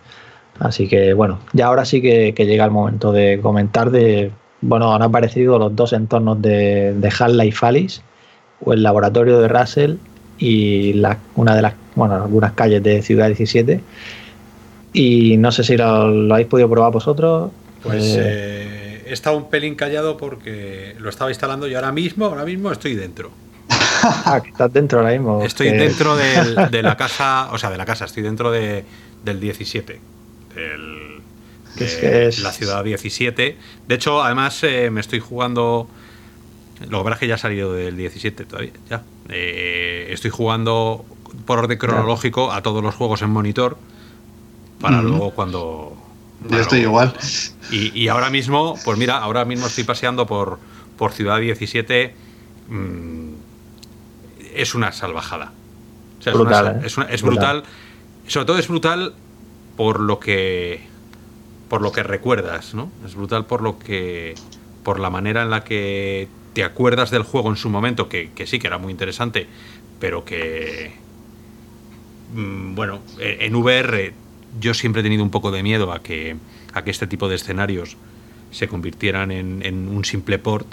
Así 0.61 0.87
que 0.87 1.13
bueno, 1.13 1.39
ya 1.53 1.65
ahora 1.65 1.85
sí 1.85 2.01
que, 2.03 2.33
llega 2.37 2.63
el 2.65 2.71
momento 2.71 3.11
de 3.11 3.39
comentar 3.41 3.89
de, 3.89 4.31
bueno, 4.61 4.93
han 4.93 5.01
aparecido 5.01 5.57
los 5.57 5.75
dos 5.75 5.91
entornos 5.91 6.39
de, 6.39 6.93
de 6.93 7.07
Half-Life 7.07 7.65
Alice, 7.65 8.01
o 8.63 8.71
el 8.71 8.83
laboratorio 8.83 9.41
de 9.41 9.47
Russell 9.47 9.95
y 10.37 10.93
la, 10.93 11.17
una 11.35 11.55
de 11.55 11.63
las, 11.63 11.73
bueno, 11.95 12.13
algunas 12.13 12.53
calles 12.53 12.83
de 12.83 13.01
Ciudad 13.01 13.25
17. 13.25 13.81
Y 14.93 15.37
no 15.37 15.51
sé 15.51 15.63
si 15.63 15.75
lo, 15.77 16.31
habéis 16.31 16.47
podido 16.47 16.69
probar 16.69 16.91
vosotros. 16.91 17.49
Pues 17.81 18.15
eh, 18.15 18.19
eh, 18.19 19.03
he 19.07 19.13
estado 19.13 19.37
un 19.37 19.49
pelín 19.49 19.73
callado 19.73 20.15
porque 20.15 20.95
lo 20.99 21.09
estaba 21.09 21.31
instalando 21.31 21.67
y 21.67 21.73
ahora 21.73 21.91
mismo, 21.91 22.25
ahora 22.25 22.45
mismo 22.45 22.71
estoy 22.71 22.93
dentro. 22.93 23.31
ah, 24.03 24.39
que 24.43 24.51
estás 24.51 24.71
dentro 24.71 24.99
ahora 24.99 25.13
mismo. 25.13 25.41
Estoy 25.41 25.71
dentro 25.71 26.15
de 26.15 26.83
la 26.83 26.95
casa, 26.97 27.49
o 27.51 27.57
sea, 27.57 27.71
de 27.71 27.77
la 27.77 27.85
casa, 27.85 28.05
estoy 28.05 28.21
dentro 28.21 28.51
de, 28.51 28.83
del 29.25 29.39
17 29.39 30.11
el, 30.55 31.21
de 31.75 32.33
la 32.41 32.51
ciudad 32.51 32.83
17. 32.83 33.57
De 33.87 33.95
hecho, 33.95 34.21
además 34.23 34.63
eh, 34.63 34.89
me 34.89 35.01
estoy 35.01 35.19
jugando. 35.19 35.87
Lo 36.89 36.99
que 36.99 37.03
pasa 37.03 37.13
es 37.13 37.19
que 37.19 37.27
ya 37.27 37.35
ha 37.35 37.37
salido 37.37 37.73
del 37.73 37.95
17 37.95 38.45
todavía. 38.45 38.71
Ya. 38.89 39.03
Eh, 39.29 40.07
estoy 40.09 40.31
jugando 40.31 41.05
por 41.45 41.59
orden 41.59 41.77
cronológico 41.77 42.51
a 42.51 42.61
todos 42.61 42.83
los 42.83 42.95
juegos 42.95 43.21
en 43.21 43.29
monitor. 43.29 43.77
Para 44.79 45.01
luego 45.01 45.31
cuando. 45.31 45.97
Yo 46.49 46.59
estoy 46.59 46.81
igual. 46.81 47.13
Y, 47.71 48.07
ahora 48.07 48.29
mismo, 48.31 48.75
pues 48.83 48.97
mira, 48.97 49.19
ahora 49.19 49.45
mismo 49.45 49.67
estoy 49.67 49.83
paseando 49.83 50.25
por, 50.25 50.57
por 50.97 51.11
Ciudad 51.11 51.39
17. 51.39 52.15
Mm, 52.67 53.33
es 54.55 54.73
una 54.73 54.91
salvajada. 54.91 55.53
es, 56.25 56.33
brutal, 56.33 56.81
¿eh? 56.83 56.87
es, 57.11 57.21
brutal. 57.21 57.63
Sobre 58.27 58.45
todo 58.45 58.57
es 58.57 58.67
brutal 58.67 59.13
por 59.81 59.99
lo 59.99 60.19
que 60.19 60.79
por 61.67 61.81
lo 61.81 61.91
que 61.91 62.03
recuerdas, 62.03 62.75
¿no? 62.75 62.91
Es 63.03 63.15
brutal 63.15 63.47
por 63.47 63.63
lo 63.63 63.79
que 63.79 64.35
por 64.83 64.99
la 64.99 65.09
manera 65.09 65.41
en 65.41 65.49
la 65.49 65.63
que 65.63 66.27
te 66.53 66.63
acuerdas 66.63 67.09
del 67.09 67.23
juego 67.23 67.49
en 67.49 67.55
su 67.55 67.67
momento, 67.71 68.07
que, 68.07 68.29
sí 68.45 68.59
que 68.59 68.67
era 68.67 68.77
muy 68.77 68.91
interesante, 68.91 69.47
pero 69.99 70.23
que 70.23 70.93
mm, 72.35 72.75
bueno, 72.75 72.99
e, 73.17 73.47
en 73.47 73.55
VR 73.55 74.13
yo 74.59 74.75
siempre 74.75 74.99
he 74.99 75.03
tenido 75.03 75.23
un 75.23 75.31
poco 75.31 75.49
de 75.49 75.63
miedo 75.63 75.91
a 75.91 76.03
que 76.03 76.35
a 76.73 76.83
que 76.83 76.91
este 76.91 77.07
tipo 77.07 77.27
de 77.27 77.37
escenarios 77.37 77.97
se 78.51 78.67
convirtieran 78.67 79.31
en, 79.31 79.87
un 79.87 80.05
simple 80.05 80.37
port 80.37 80.67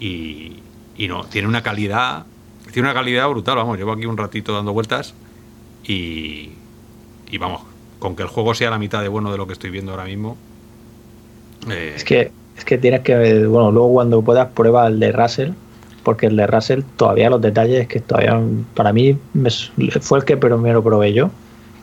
y, 0.00 0.54
y, 0.96 1.06
no, 1.06 1.24
tiene 1.26 1.46
una 1.46 1.62
calidad 1.62 2.26
tiene 2.72 2.88
una 2.88 2.94
calidad 2.94 3.28
brutal, 3.28 3.54
vamos, 3.58 3.78
llevo 3.78 3.92
aquí 3.92 4.06
un 4.06 4.16
ratito 4.16 4.52
dando 4.52 4.72
vueltas 4.72 5.14
y, 5.84 6.50
y 7.30 7.38
vamos, 7.38 7.73
con 8.04 8.16
que 8.16 8.22
el 8.22 8.28
juego 8.28 8.52
sea 8.52 8.68
la 8.68 8.78
mitad 8.78 9.00
de 9.00 9.08
bueno 9.08 9.32
de 9.32 9.38
lo 9.38 9.46
que 9.46 9.54
estoy 9.54 9.70
viendo 9.70 9.92
ahora 9.92 10.04
mismo. 10.04 10.36
Eh, 11.70 11.94
es 11.96 12.04
que 12.04 12.30
es 12.54 12.62
que 12.66 12.76
tienes 12.76 13.00
que 13.00 13.46
bueno 13.46 13.72
luego 13.72 13.94
cuando 13.94 14.20
puedas 14.20 14.48
prueba 14.48 14.86
el 14.88 15.00
de 15.00 15.10
Russell 15.10 15.52
porque 16.02 16.26
el 16.26 16.36
de 16.36 16.46
Russell 16.46 16.82
todavía 16.98 17.30
los 17.30 17.40
detalles 17.40 17.80
es 17.80 17.88
que 17.88 18.00
todavía 18.00 18.38
para 18.74 18.92
mí 18.92 19.16
fue 20.02 20.18
el 20.18 20.24
que 20.26 20.36
primero 20.36 20.84
probé 20.84 21.14
yo 21.14 21.30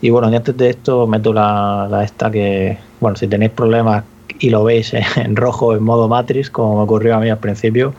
y 0.00 0.10
bueno 0.10 0.28
antes 0.28 0.56
de 0.56 0.70
esto 0.70 1.08
meto 1.08 1.32
la, 1.32 1.88
la 1.90 2.04
esta 2.04 2.30
que 2.30 2.78
bueno 3.00 3.16
si 3.16 3.26
tenéis 3.26 3.50
problemas 3.50 4.04
y 4.38 4.50
lo 4.50 4.62
veis 4.62 4.94
en 5.16 5.34
rojo 5.34 5.74
en 5.74 5.82
modo 5.82 6.06
Matrix 6.06 6.50
como 6.50 6.76
me 6.76 6.82
ocurrió 6.82 7.16
a 7.16 7.18
mí 7.18 7.30
al 7.30 7.38
principio 7.38 7.94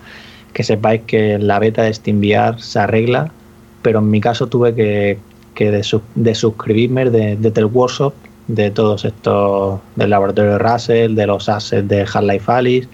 que 0.54 0.64
sepáis 0.64 1.02
que 1.02 1.40
la 1.40 1.60
beta 1.60 1.84
de 1.84 1.94
SteamVR 1.94 2.62
se 2.62 2.80
arregla 2.80 3.34
pero 3.82 4.00
en 4.00 4.10
mi 4.10 4.22
caso 4.22 4.48
tuve 4.48 4.74
que 4.74 5.18
que 5.54 5.72
de, 5.72 6.36
suscribirme 6.36 7.10
de, 7.10 7.36
de 7.36 7.64
Workshop, 7.66 8.14
de 8.48 8.72
todos 8.72 9.06
estos, 9.06 9.80
del 9.96 10.10
laboratorio 10.10 10.52
de 10.54 10.60
Russell, 10.60 11.16
de 11.16 11.28
los 11.28 11.48
assets 11.50 11.88
de 11.88 12.02
Half-Life 12.02 12.52
Alice. 12.52 12.90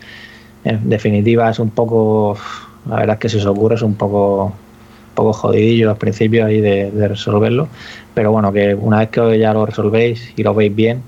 En 0.63 0.89
definitiva, 0.89 1.49
es 1.49 1.59
un 1.59 1.69
poco, 1.69 2.37
la 2.87 2.97
verdad 2.97 3.15
es 3.15 3.19
que 3.19 3.29
si 3.29 3.37
os 3.37 3.45
ocurre 3.45 3.75
es 3.75 3.81
un 3.81 3.95
poco, 3.95 4.53
poco 5.15 5.33
jodidillo 5.33 5.89
al 5.89 5.97
principio 5.97 6.45
ahí 6.45 6.61
de, 6.61 7.07
resolverlo, 7.07 7.67
pero 8.13 8.31
bueno, 8.31 8.51
que 8.51 8.75
una 8.75 8.99
vez 8.99 9.09
que 9.09 9.39
ya 9.39 9.53
lo 9.53 9.65
resolvéis 9.65 10.33
y 10.35 10.43
lo 10.43 10.53
veis 10.53 10.75
bien, 10.75 11.01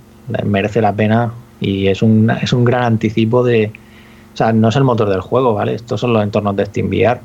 merece 0.46 0.82
la 0.82 0.94
pena 0.94 1.34
y 1.60 1.88
es 1.88 2.02
un, 2.02 2.30
es 2.30 2.54
un 2.54 2.64
gran 2.64 2.84
anticipo 2.84 3.44
de, 3.44 3.72
o 4.34 4.38
sea, 4.38 4.54
no 4.54 4.70
es 4.70 4.76
el 4.76 4.84
motor 4.84 5.10
del 5.10 5.22
juego, 5.22 5.54
¿vale? 5.54 5.76
Estos 5.76 6.00
son 6.02 6.14
los 6.14 6.24
entornos 6.24 6.56
de 6.56 6.66
SteamVR, 6.66 7.20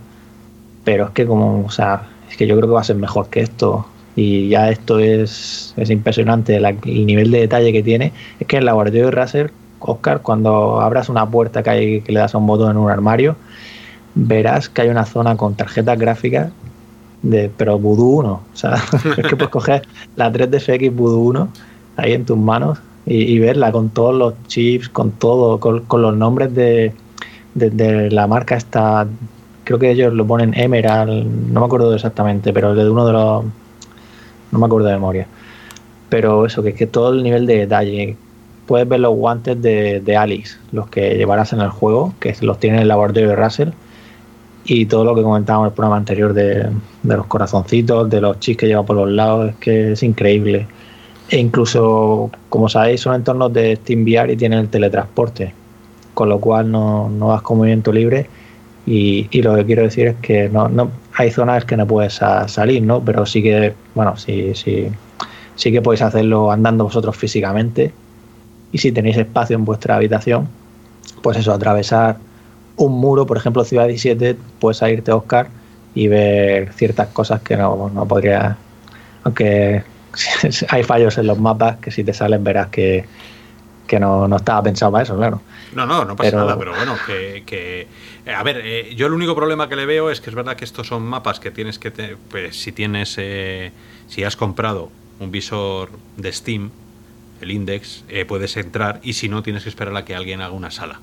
pero 0.85 1.07
es 1.07 1.11
que 1.11 1.27
como, 1.27 1.65
o 1.65 1.71
sea, 1.71 2.03
es 2.29 2.37
que 2.37 2.47
yo 2.47 2.57
creo 2.57 2.69
que 2.69 2.75
va 2.75 2.81
a 2.81 2.85
ser 2.85 2.97
mejor 2.97 3.29
que 3.29 3.41
esto 3.41 3.87
y 4.17 4.49
ya 4.49 4.71
esto 4.71 4.99
es, 4.99 5.75
es 5.77 5.91
impresionante 5.91 6.57
el 6.57 7.07
nivel 7.07 7.31
de 7.31 7.41
detalle 7.41 7.71
que 7.71 7.83
tiene. 7.83 8.13
Es 8.41 8.47
que 8.47 8.57
en 8.57 8.61
el 8.61 8.67
laboratorio 8.67 9.05
de 9.07 9.11
Razer, 9.11 9.53
Oscar, 9.79 10.23
cuando 10.23 10.81
abras 10.81 11.11
una 11.11 11.29
puerta 11.29 11.63
que, 11.63 11.71
hay, 11.71 12.01
que 12.01 12.13
le 12.13 12.21
das 12.21 12.35
a 12.35 12.39
un 12.39 12.47
botón 12.47 12.71
en 12.71 12.77
un 12.79 12.91
armario, 12.91 13.37
verás 14.15 14.71
que 14.71 14.83
hay 14.83 14.89
una 14.89 15.05
zona 15.05 15.37
con 15.37 15.55
tarjetas 15.55 15.99
gráficas 15.99 16.51
de 17.21 17.51
pero 17.55 17.79
Voodoo 17.79 18.19
1. 18.21 18.31
O 18.31 18.43
sea, 18.55 18.77
es 19.17 19.27
que 19.27 19.37
puedes 19.37 19.51
coger 19.51 19.83
la 20.17 20.33
3DFX 20.33 20.95
Voodoo 20.95 21.21
1 21.21 21.49
ahí 21.99 22.13
en 22.15 22.25
tus 22.25 22.39
manos 22.39 22.79
y, 23.05 23.39
verla 23.39 23.71
con 23.71 23.91
todos 23.91 24.15
los 24.15 24.35
chips, 24.49 24.89
con 24.89 25.13
todo, 25.13 25.61
con, 25.61 26.03
los 26.03 26.17
nombres 26.17 26.53
de, 26.55 26.93
de, 27.55 28.11
la 28.11 28.27
marca 28.27 28.57
esta. 28.57 29.07
Creo 29.63 29.79
que 29.79 29.91
ellos 29.91 30.13
lo 30.13 30.27
ponen 30.27 30.59
Emerald, 30.59 31.53
no 31.53 31.61
me 31.61 31.67
acuerdo 31.67 31.95
exactamente, 31.95 32.53
pero 32.53 32.75
de 32.75 32.91
uno 32.91 33.07
de 33.07 33.13
los 33.13 33.45
no 34.51 34.59
me 34.59 34.67
acuerdo 34.67 34.89
de 34.89 34.95
memoria. 34.95 35.27
Pero 36.09 36.47
eso, 36.47 36.63
que 36.63 36.71
es 36.71 36.75
que 36.75 36.87
todo 36.87 37.13
el 37.13 37.23
nivel 37.23 37.47
de 37.47 37.59
detalle 37.59 38.17
puedes 38.67 38.89
ver 38.89 39.01
los 39.01 39.15
guantes 39.15 39.61
de, 39.61 40.01
de 40.01 40.17
Alice, 40.17 40.57
los 40.73 40.89
que 40.89 41.17
llevarás 41.17 41.53
en 41.53 41.61
el 41.61 41.71
juego, 41.71 42.15
que 42.21 42.35
los 42.43 42.59
tiene 42.59 42.77
en 42.77 42.83
el 42.83 42.89
laboratorio 42.89 43.31
de 43.31 43.37
Russell. 43.37 43.69
Y 44.65 44.87
todo 44.87 45.05
lo 45.05 45.15
que 45.15 45.23
comentábamos 45.23 45.67
en 45.67 45.71
el 45.71 45.75
programa 45.75 45.97
anterior 45.97 46.33
de, 46.35 46.69
de 47.03 47.17
los 47.17 47.27
corazoncitos, 47.27 48.11
de 48.11 48.21
los 48.21 48.41
chis 48.41 48.57
que 48.57 48.67
lleva 48.67 48.85
por 48.85 48.97
los 48.97 49.09
lados, 49.09 49.51
es 49.51 49.57
que 49.57 49.93
es 49.93 50.03
increíble. 50.03 50.67
E 51.29 51.39
incluso, 51.39 52.31
como 52.49 52.69
sabéis, 52.69 53.01
son 53.01 53.15
entornos 53.15 53.53
de 53.53 53.77
SteamVR 53.77 54.33
y 54.33 54.37
tienen 54.37 54.61
el 54.61 54.69
teletransporte, 54.69 55.53
con 56.15 56.29
lo 56.29 56.41
cual 56.41 56.71
no, 56.71 57.09
no 57.09 57.29
vas 57.29 57.43
con 57.43 57.59
movimiento 57.59 57.93
libre. 57.93 58.29
Y, 58.87 59.29
y, 59.31 59.43
lo 59.43 59.57
que 59.57 59.65
quiero 59.65 59.83
decir 59.83 60.07
es 60.07 60.17
que 60.17 60.49
no, 60.49 60.69
no 60.69 60.91
hay 61.17 61.31
zonas 61.31 61.65
que 61.65 61.77
no 61.77 61.87
puedes 61.87 62.21
salir, 62.47 62.83
¿no? 62.83 63.03
Pero 63.03 63.25
sí 63.25 63.43
que, 63.43 63.75
bueno, 63.95 64.17
sí, 64.17 64.55
sí, 64.55 64.89
sí 65.55 65.73
que 65.73 65.81
podéis 65.81 66.03
hacerlo 66.03 66.53
andando 66.53 66.85
vosotros 66.85 67.17
físicamente. 67.17 67.93
Y 68.71 68.79
si 68.79 68.93
tenéis 68.93 69.17
espacio 69.17 69.57
en 69.57 69.65
vuestra 69.65 69.97
habitación, 69.97 70.47
pues 71.23 71.39
eso, 71.39 71.55
atravesar 71.55 72.19
un 72.77 72.93
muro, 73.01 73.27
por 73.27 73.39
ejemplo, 73.39 73.65
Ciudad 73.65 73.87
17, 73.87 74.37
puedes 74.59 74.83
irte 74.83 75.11
Oscar 75.11 75.49
y 75.95 76.09
ver 76.09 76.73
ciertas 76.75 77.09
cosas 77.09 77.41
que 77.41 77.57
no, 77.57 77.91
no 77.95 78.07
podría. 78.07 78.59
Aunque 79.25 79.83
hay 80.69 80.83
fallos 80.83 81.17
en 81.17 81.29
los 81.29 81.39
mapas 81.39 81.79
que 81.79 81.91
si 81.91 82.05
te 82.05 82.13
salen 82.13 82.45
verás 82.45 82.69
que, 82.69 83.07
que 83.87 83.99
no, 84.01 84.29
no, 84.29 84.37
estaba 84.37 84.63
pensado 84.63 84.93
para 84.93 85.05
eso, 85.05 85.17
claro. 85.17 85.41
No, 85.75 85.87
no, 85.87 86.05
no 86.05 86.17
pasa 86.17 86.31
pero, 86.31 86.45
nada, 86.45 86.59
pero 86.59 86.75
bueno, 86.75 86.97
que, 87.07 87.43
que 87.47 87.87
eh, 88.27 88.35
a 88.35 88.43
ver, 88.43 88.61
eh, 88.65 88.95
yo 88.97 89.07
el 89.07 89.13
único 89.13 89.35
problema 89.35 89.69
que 89.69 89.77
le 89.77 89.87
veo 89.87 90.11
es 90.11 90.21
que 90.21 90.31
es 90.31 90.37
verdad 90.37 90.57
que 90.57 90.65
estos 90.65 90.89
son 90.89 91.05
mapas 91.05 91.39
que 91.41 91.51
tienes 91.51 91.79
que, 91.79 91.91
te, 91.91 92.17
pues 92.31 92.57
si 92.61 92.73
tienes, 92.73 93.17
eh, 93.19 93.71
si 94.09 94.25
has 94.25 94.37
comprado 94.37 94.91
un 95.21 95.31
visor 95.31 95.91
de 96.17 96.33
Steam, 96.33 96.71
el 97.41 97.51
Index, 97.51 98.05
eh, 98.09 98.25
puedes 98.25 98.57
entrar 98.57 99.01
y 99.03 99.13
si 99.13 99.29
no 99.29 99.43
tienes 99.43 99.63
que 99.63 99.69
esperar 99.69 99.97
a 99.97 100.05
que 100.05 100.15
alguien 100.15 100.41
haga 100.41 100.55
una 100.55 100.71
sala. 100.71 101.01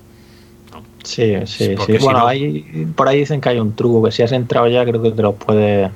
¿no? 0.72 0.82
Sí, 1.04 1.34
sí, 1.46 1.76
sí. 1.86 1.98
Bueno, 1.98 2.20
no... 2.20 2.26
hay, 2.26 2.88
por 2.94 3.08
ahí 3.08 3.20
dicen 3.20 3.40
que 3.40 3.48
hay 3.48 3.60
un 3.60 3.74
truco, 3.74 4.02
que 4.04 4.12
si 4.12 4.22
has 4.22 4.32
entrado 4.32 4.68
ya 4.68 4.84
creo 4.84 5.00
que 5.00 5.12
te 5.12 5.22
lo 5.22 5.34
puede 5.34 5.90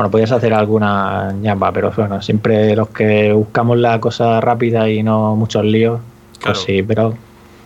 bueno, 0.00 0.10
podías 0.10 0.32
hacer 0.32 0.54
alguna 0.54 1.30
ñamba, 1.32 1.72
pero 1.72 1.92
bueno, 1.94 2.22
siempre 2.22 2.74
los 2.74 2.88
que 2.88 3.34
buscamos 3.34 3.76
la 3.76 4.00
cosa 4.00 4.40
rápida 4.40 4.88
y 4.88 5.02
no 5.02 5.36
muchos 5.36 5.62
líos, 5.62 6.00
claro. 6.38 6.54
pues 6.54 6.64
sí, 6.64 6.82
pero. 6.82 7.18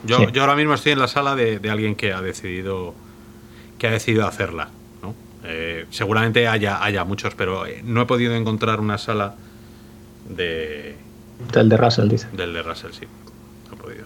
Yo, 0.05 0.19
sí. 0.19 0.27
yo, 0.33 0.41
ahora 0.41 0.57
mismo 0.57 0.75
estoy 0.75 0.93
en 0.93 0.99
la 0.99 1.07
sala 1.07 1.37
de, 1.37 1.61
de, 1.61 1.71
alguien 1.71 1.95
que 1.95 2.13
ha 2.13 2.21
decidido 2.21 2.93
que 3.79 3.87
ha 3.87 3.93
decidido 3.93 4.27
hacerla. 4.27 4.69
¿no? 5.01 5.15
Eh, 5.45 5.87
seguramente 5.91 6.49
haya, 6.49 6.83
haya 6.83 7.05
muchos, 7.05 7.37
pero 7.37 7.67
eh, 7.67 7.83
no 7.85 8.03
he 8.03 8.07
podido 8.07 8.35
encontrar 8.35 8.81
una 8.81 8.99
sala 8.99 9.37
de. 10.29 10.97
Del 11.53 11.69
de 11.69 11.77
Russell, 11.77 12.09
dice. 12.09 12.27
Del 12.33 12.53
de 12.53 12.63
Russell, 12.63 12.91
sí. 12.99 13.07
No 13.69 13.77
he 13.77 13.81
podido. 13.81 14.05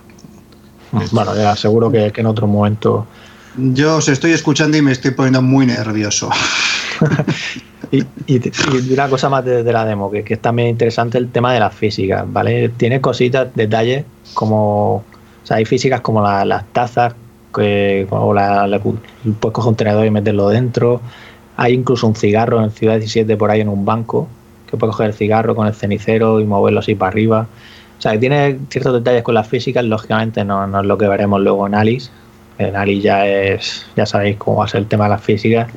Bueno, 1.13 1.35
ya 1.35 1.57
seguro 1.57 1.91
que, 1.91 2.13
que 2.13 2.21
en 2.21 2.27
otro 2.27 2.47
momento. 2.47 3.07
Yo 3.57 3.97
os 3.97 4.09
estoy 4.11 4.33
escuchando 4.33 4.77
y 4.77 4.83
me 4.83 4.93
estoy 4.93 5.13
poniendo 5.13 5.41
muy 5.41 5.65
nervioso. 5.65 6.29
y, 7.90 8.05
y, 8.27 8.93
una 8.93 9.09
cosa 9.09 9.28
más 9.28 9.44
de, 9.44 9.62
de 9.62 9.73
la 9.73 9.85
demo, 9.85 10.10
que, 10.10 10.23
que, 10.23 10.35
es 10.35 10.40
también 10.40 10.69
interesante 10.69 11.19
el 11.19 11.31
tema 11.31 11.52
de 11.52 11.60
las 11.60 11.74
físicas, 11.74 12.24
¿vale? 12.31 12.69
Tiene 12.70 13.01
cositas, 13.01 13.48
detalles, 13.55 14.05
como. 14.35 14.97
O 14.97 15.05
sea, 15.48 15.56
hay 15.56 15.65
físicas 15.65 16.01
como 16.02 16.23
la, 16.23 16.44
las 16.44 16.66
tazas, 16.73 17.15
que, 17.55 18.06
o 18.10 18.35
la, 18.35 18.66
la, 18.66 18.78
puedes 18.81 18.98
coger 19.52 19.69
un 19.69 19.77
tenedor 19.77 20.06
y 20.06 20.10
meterlo 20.10 20.48
dentro. 20.48 21.01
Hay 21.56 21.73
incluso 21.73 22.06
un 22.06 22.15
cigarro 22.15 22.62
en 22.62 22.70
Ciudad 22.70 22.98
17 22.98 23.36
por 23.36 23.51
ahí 23.51 23.60
en 23.60 23.69
un 23.69 23.85
banco, 23.85 24.28
que 24.70 24.77
puedes 24.77 24.94
coger 24.94 25.09
el 25.10 25.15
cigarro 25.15 25.55
con 25.55 25.66
el 25.66 25.74
cenicero 25.74 26.40
y 26.40 26.44
moverlo 26.44 26.81
así 26.81 26.94
para 26.94 27.10
arriba. 27.10 27.47
O 27.98 28.01
sea, 28.01 28.12
que 28.12 28.19
tiene 28.19 28.59
ciertos 28.69 28.93
detalles 28.93 29.23
con 29.23 29.35
las 29.35 29.48
físicas, 29.48 29.85
lógicamente 29.85 30.44
no, 30.44 30.66
no 30.66 30.81
es 30.81 30.86
lo 30.86 30.98
que 30.98 31.09
veremos 31.09 31.40
luego 31.40 31.66
en 31.66 31.74
Alice. 31.74 32.10
En 32.59 32.77
Alice 32.77 33.02
ya 33.02 33.27
es, 33.27 33.86
ya 33.97 34.06
sabéis 34.06 34.36
cómo 34.36 34.59
va 34.59 34.66
a 34.66 34.69
ser 34.69 34.82
el 34.82 34.86
tema 34.86 35.05
de 35.05 35.10
las 35.10 35.23
físicas 35.23 35.69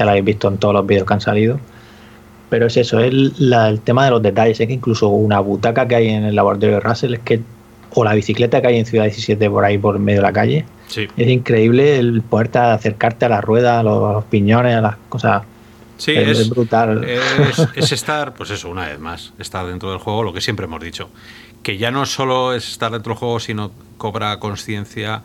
ya 0.00 0.06
lo 0.06 0.12
habéis 0.12 0.24
visto 0.24 0.48
en 0.48 0.56
todos 0.56 0.72
los 0.72 0.86
vídeos 0.86 1.06
que 1.06 1.12
han 1.12 1.20
salido. 1.20 1.60
Pero 2.48 2.66
es 2.66 2.76
eso, 2.78 3.00
es 3.00 3.12
la, 3.38 3.68
el 3.68 3.80
tema 3.82 4.06
de 4.06 4.10
los 4.10 4.22
detalles. 4.22 4.58
Es 4.58 4.66
que 4.66 4.72
incluso 4.72 5.08
una 5.08 5.40
butaca 5.40 5.86
que 5.86 5.94
hay 5.94 6.08
en 6.08 6.24
el 6.24 6.34
laboratorio 6.34 6.76
de 6.76 6.80
Russell 6.80 7.14
es 7.14 7.20
que, 7.20 7.40
o 7.92 8.02
la 8.02 8.14
bicicleta 8.14 8.62
que 8.62 8.68
hay 8.68 8.78
en 8.78 8.86
Ciudad 8.86 9.04
17 9.04 9.50
por 9.50 9.62
ahí 9.62 9.76
por 9.76 9.98
medio 9.98 10.20
de 10.20 10.22
la 10.22 10.32
calle, 10.32 10.64
sí. 10.86 11.06
es 11.16 11.28
increíble 11.28 11.98
el 11.98 12.22
poder 12.22 12.56
acercarte 12.56 13.26
a 13.26 13.28
la 13.28 13.42
rueda, 13.42 13.78
a 13.78 13.82
los, 13.82 14.10
a 14.10 14.12
los 14.14 14.24
piñones, 14.24 14.74
a 14.74 14.80
las 14.80 14.96
cosas. 15.10 15.42
Sí, 15.98 16.12
es, 16.12 16.38
es 16.38 16.48
brutal. 16.48 17.04
Es, 17.04 17.68
es, 17.76 17.92
estar, 17.92 18.32
pues 18.32 18.50
eso, 18.50 18.70
una 18.70 18.86
vez 18.86 18.98
más, 18.98 19.34
estar 19.38 19.66
dentro 19.66 19.90
del 19.90 19.98
juego, 19.98 20.22
lo 20.22 20.32
que 20.32 20.40
siempre 20.40 20.64
hemos 20.64 20.80
dicho. 20.80 21.10
Que 21.62 21.76
ya 21.76 21.90
no 21.90 22.06
solo 22.06 22.54
es 22.54 22.66
estar 22.70 22.90
dentro 22.90 23.12
del 23.12 23.18
juego, 23.18 23.38
sino 23.38 23.70
cobra 23.98 24.38
conciencia 24.38 25.22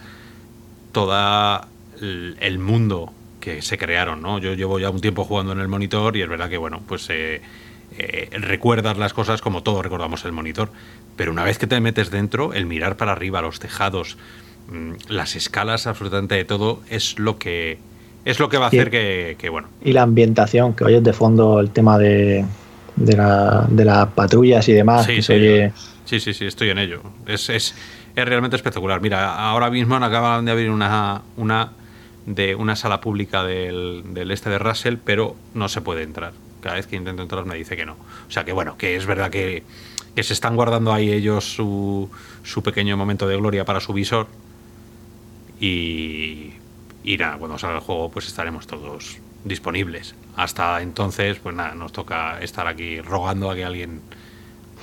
toda 0.91 1.69
el 2.01 2.59
mundo 2.59 3.13
que 3.45 3.61
se 3.61 3.77
crearon, 3.77 4.23
¿no? 4.23 4.39
Yo 4.39 4.55
llevo 4.55 4.79
ya 4.79 4.89
un 4.89 5.01
tiempo 5.01 5.23
jugando 5.23 5.51
en 5.51 5.59
el 5.59 5.67
monitor 5.67 6.17
y 6.17 6.23
es 6.23 6.27
verdad 6.27 6.49
que, 6.49 6.57
bueno, 6.57 6.81
pues 6.87 7.07
eh, 7.11 7.43
eh, 7.99 8.29
recuerdas 8.31 8.97
las 8.97 9.13
cosas 9.13 9.39
como 9.39 9.61
todos 9.61 9.83
recordamos 9.83 10.25
el 10.25 10.31
monitor, 10.31 10.69
pero 11.15 11.31
una 11.31 11.43
vez 11.43 11.59
que 11.59 11.67
te 11.67 11.79
metes 11.79 12.09
dentro, 12.09 12.53
el 12.53 12.65
mirar 12.65 12.97
para 12.97 13.11
arriba, 13.11 13.43
los 13.43 13.59
tejados, 13.59 14.17
mmm, 14.67 14.93
las 15.09 15.35
escalas, 15.35 15.85
absolutamente 15.85 16.33
de 16.33 16.43
todo, 16.43 16.81
es 16.89 17.19
lo 17.19 17.37
que 17.37 17.77
es 18.25 18.39
lo 18.39 18.49
que 18.49 18.57
va 18.57 18.65
a 18.65 18.67
hacer 18.69 18.89
que, 18.89 19.35
que, 19.37 19.49
bueno. 19.49 19.67
Y 19.83 19.93
la 19.93 20.01
ambientación, 20.01 20.73
que 20.73 20.83
oyes 20.83 21.03
de 21.03 21.13
fondo 21.13 21.59
el 21.59 21.69
tema 21.69 21.99
de, 21.99 22.43
de, 22.95 23.15
la, 23.15 23.67
de 23.69 23.85
las 23.85 24.07
patrullas 24.07 24.67
y 24.67 24.73
demás. 24.73 25.05
Sí, 25.05 25.21
sí, 25.21 25.33
oye... 25.33 25.71
sí, 26.05 26.19
sí, 26.19 26.33
sí, 26.33 26.45
estoy 26.45 26.71
en 26.71 26.79
ello. 26.79 27.03
Es, 27.27 27.49
es, 27.49 27.75
es 28.15 28.25
realmente 28.25 28.55
espectacular. 28.55 28.99
Mira, 29.01 29.35
ahora 29.35 29.69
mismo 29.69 29.95
acaban 29.97 30.45
de 30.45 30.51
abrir 30.51 30.71
una, 30.71 31.21
una 31.37 31.69
de 32.25 32.55
una 32.55 32.75
sala 32.75 33.01
pública 33.01 33.43
del, 33.43 34.03
del, 34.13 34.31
este 34.31 34.49
de 34.49 34.57
Russell, 34.57 34.95
pero 35.03 35.35
no 35.53 35.69
se 35.69 35.81
puede 35.81 36.03
entrar. 36.03 36.33
Cada 36.61 36.75
vez 36.75 36.87
que 36.87 36.95
intento 36.95 37.21
entrar 37.21 37.45
me 37.45 37.55
dice 37.55 37.75
que 37.75 37.85
no. 37.85 37.93
O 38.27 38.31
sea 38.31 38.43
que 38.43 38.51
bueno, 38.51 38.77
que 38.77 38.95
es 38.95 39.05
verdad 39.05 39.29
que, 39.29 39.63
que 40.15 40.23
se 40.23 40.33
están 40.33 40.55
guardando 40.55 40.91
ahí 40.91 41.11
ellos 41.11 41.53
su, 41.53 42.09
su, 42.43 42.63
pequeño 42.63 42.97
momento 42.97 43.27
de 43.27 43.37
gloria 43.37 43.65
para 43.65 43.79
su 43.79 43.93
visor. 43.93 44.27
Y, 45.59 46.53
y 47.03 47.17
nada, 47.17 47.37
cuando 47.37 47.57
salga 47.57 47.77
el 47.77 47.81
juego 47.81 48.09
pues 48.09 48.27
estaremos 48.27 48.65
todos 48.65 49.19
disponibles. 49.43 50.15
Hasta 50.35 50.81
entonces, 50.81 51.37
pues 51.37 51.55
nada, 51.55 51.75
nos 51.75 51.91
toca 51.91 52.41
estar 52.41 52.67
aquí 52.67 52.99
rogando 53.01 53.51
a 53.51 53.55
que 53.55 53.63
alguien 53.63 54.01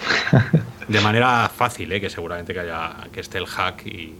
de 0.88 1.00
manera 1.00 1.50
fácil, 1.54 1.90
¿eh? 1.90 2.00
que 2.00 2.08
seguramente 2.08 2.54
que 2.54 2.60
haya 2.60 3.08
que 3.12 3.20
esté 3.20 3.38
el 3.38 3.46
hack 3.46 3.86
y, 3.86 4.14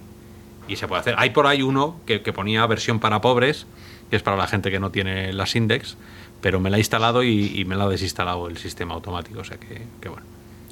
y 0.68 0.76
se 0.76 0.88
puede 0.88 1.00
hacer. 1.00 1.14
Hay 1.18 1.30
por 1.30 1.46
ahí 1.46 1.62
uno 1.62 1.96
que, 2.06 2.22
que, 2.22 2.32
ponía 2.32 2.66
versión 2.66 3.00
para 3.00 3.20
pobres, 3.20 3.66
que 4.10 4.16
es 4.16 4.22
para 4.22 4.36
la 4.36 4.46
gente 4.46 4.70
que 4.70 4.78
no 4.78 4.90
tiene 4.90 5.32
las 5.32 5.56
index, 5.56 5.96
pero 6.42 6.60
me 6.60 6.68
la 6.68 6.76
he 6.76 6.80
instalado 6.80 7.22
y, 7.22 7.64
me 7.66 7.76
la 7.76 7.84
ha 7.84 7.88
desinstalado 7.88 8.48
el 8.48 8.58
sistema 8.58 8.94
automático, 8.94 9.40
o 9.40 9.44
sea 9.44 9.56
que, 9.56 10.08
bueno. 10.08 10.26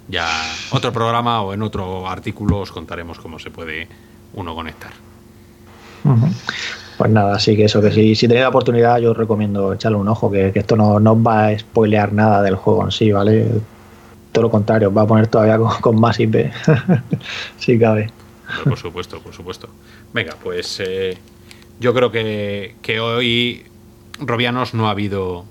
Ya 0.09 0.29
otro 0.73 0.93
programa 0.93 1.41
o 1.43 1.55
en 1.55 1.63
otro 1.63 2.09
artículo 2.09 2.59
os 2.59 2.73
contaremos 2.73 3.21
cómo 3.21 3.39
se 3.39 3.51
puede 3.53 3.87
uno 4.35 4.57
conectar. 4.57 4.91
Pues 6.99 7.11
nada, 7.11 7.37
así 7.37 7.57
que 7.57 7.67
eso, 7.67 7.81
que 7.81 7.93
si, 7.93 8.17
si 8.17 8.27
tenéis 8.27 8.43
la 8.43 8.49
oportunidad 8.49 8.99
yo 8.99 9.15
recomiendo 9.15 9.73
echarle 9.73 9.99
un 9.99 10.09
ojo, 10.09 10.29
que, 10.29 10.51
esto 10.53 10.75
no, 10.75 10.99
no 10.99 11.23
va 11.23 11.47
a 11.47 11.59
spoilear 11.59 12.13
nada 12.13 12.43
del 12.43 12.57
juego 12.57 12.85
en 12.85 12.91
sí, 12.91 13.13
¿vale? 13.13 13.47
Todo 14.33 14.43
lo 14.43 14.51
contrario, 14.51 14.89
os 14.89 14.97
va 14.97 15.03
a 15.03 15.07
poner 15.07 15.29
todavía 15.29 15.59
con, 15.59 15.81
con 15.81 16.01
más 16.01 16.19
IP, 16.19 16.51
si 17.59 17.79
cabe. 17.79 18.11
Por 18.65 18.79
supuesto, 18.79 19.21
por 19.21 19.33
supuesto. 19.35 19.69
Venga, 20.13 20.37
pues 20.43 20.81
eh, 20.81 21.17
yo 21.79 21.95
creo 21.95 22.11
que, 22.11 22.75
que, 22.83 23.01
hoy, 23.01 23.65
Robianos, 24.19 24.75
no 24.75 24.89
ha 24.89 24.91
habido 24.91 25.45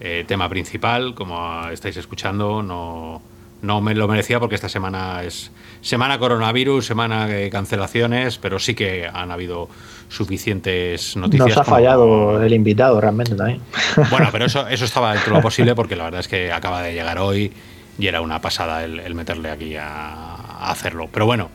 eh, 0.00 0.24
tema 0.26 0.48
principal, 0.48 1.14
como 1.14 1.68
estáis 1.68 1.96
escuchando, 1.96 2.62
no, 2.62 3.22
no 3.62 3.80
me 3.80 3.94
lo 3.94 4.08
merecía 4.08 4.38
porque 4.38 4.54
esta 4.54 4.68
semana 4.68 5.22
es 5.22 5.50
semana 5.80 6.18
coronavirus, 6.18 6.84
semana 6.84 7.26
de 7.26 7.48
cancelaciones, 7.50 8.38
pero 8.38 8.58
sí 8.58 8.74
que 8.74 9.08
han 9.12 9.30
habido 9.30 9.68
suficientes 10.08 11.16
noticias. 11.16 11.48
Nos 11.48 11.58
ha 11.58 11.64
como... 11.64 11.76
fallado 11.76 12.42
el 12.42 12.52
invitado 12.52 13.00
realmente 13.00 13.34
también. 13.34 13.60
Bueno, 14.10 14.28
pero 14.30 14.44
eso, 14.44 14.66
eso 14.68 14.84
estaba 14.84 15.12
dentro 15.12 15.32
de 15.32 15.38
lo 15.38 15.42
posible 15.42 15.74
porque 15.74 15.96
la 15.96 16.04
verdad 16.04 16.20
es 16.20 16.28
que 16.28 16.52
acaba 16.52 16.82
de 16.82 16.92
llegar 16.92 17.18
hoy 17.18 17.52
y 17.98 18.06
era 18.06 18.20
una 18.20 18.40
pasada 18.40 18.84
el, 18.84 19.00
el 19.00 19.14
meterle 19.14 19.50
aquí 19.50 19.76
a, 19.76 19.86
a 19.86 20.70
hacerlo. 20.70 21.08
Pero 21.10 21.26
bueno, 21.26 21.50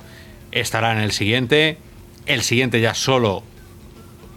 estará 0.52 0.91
en 0.91 0.99
el 0.99 1.11
siguiente. 1.11 1.78
El 2.26 2.44
siguiente 2.44 2.80
ya 2.82 2.94
solo, 2.94 3.44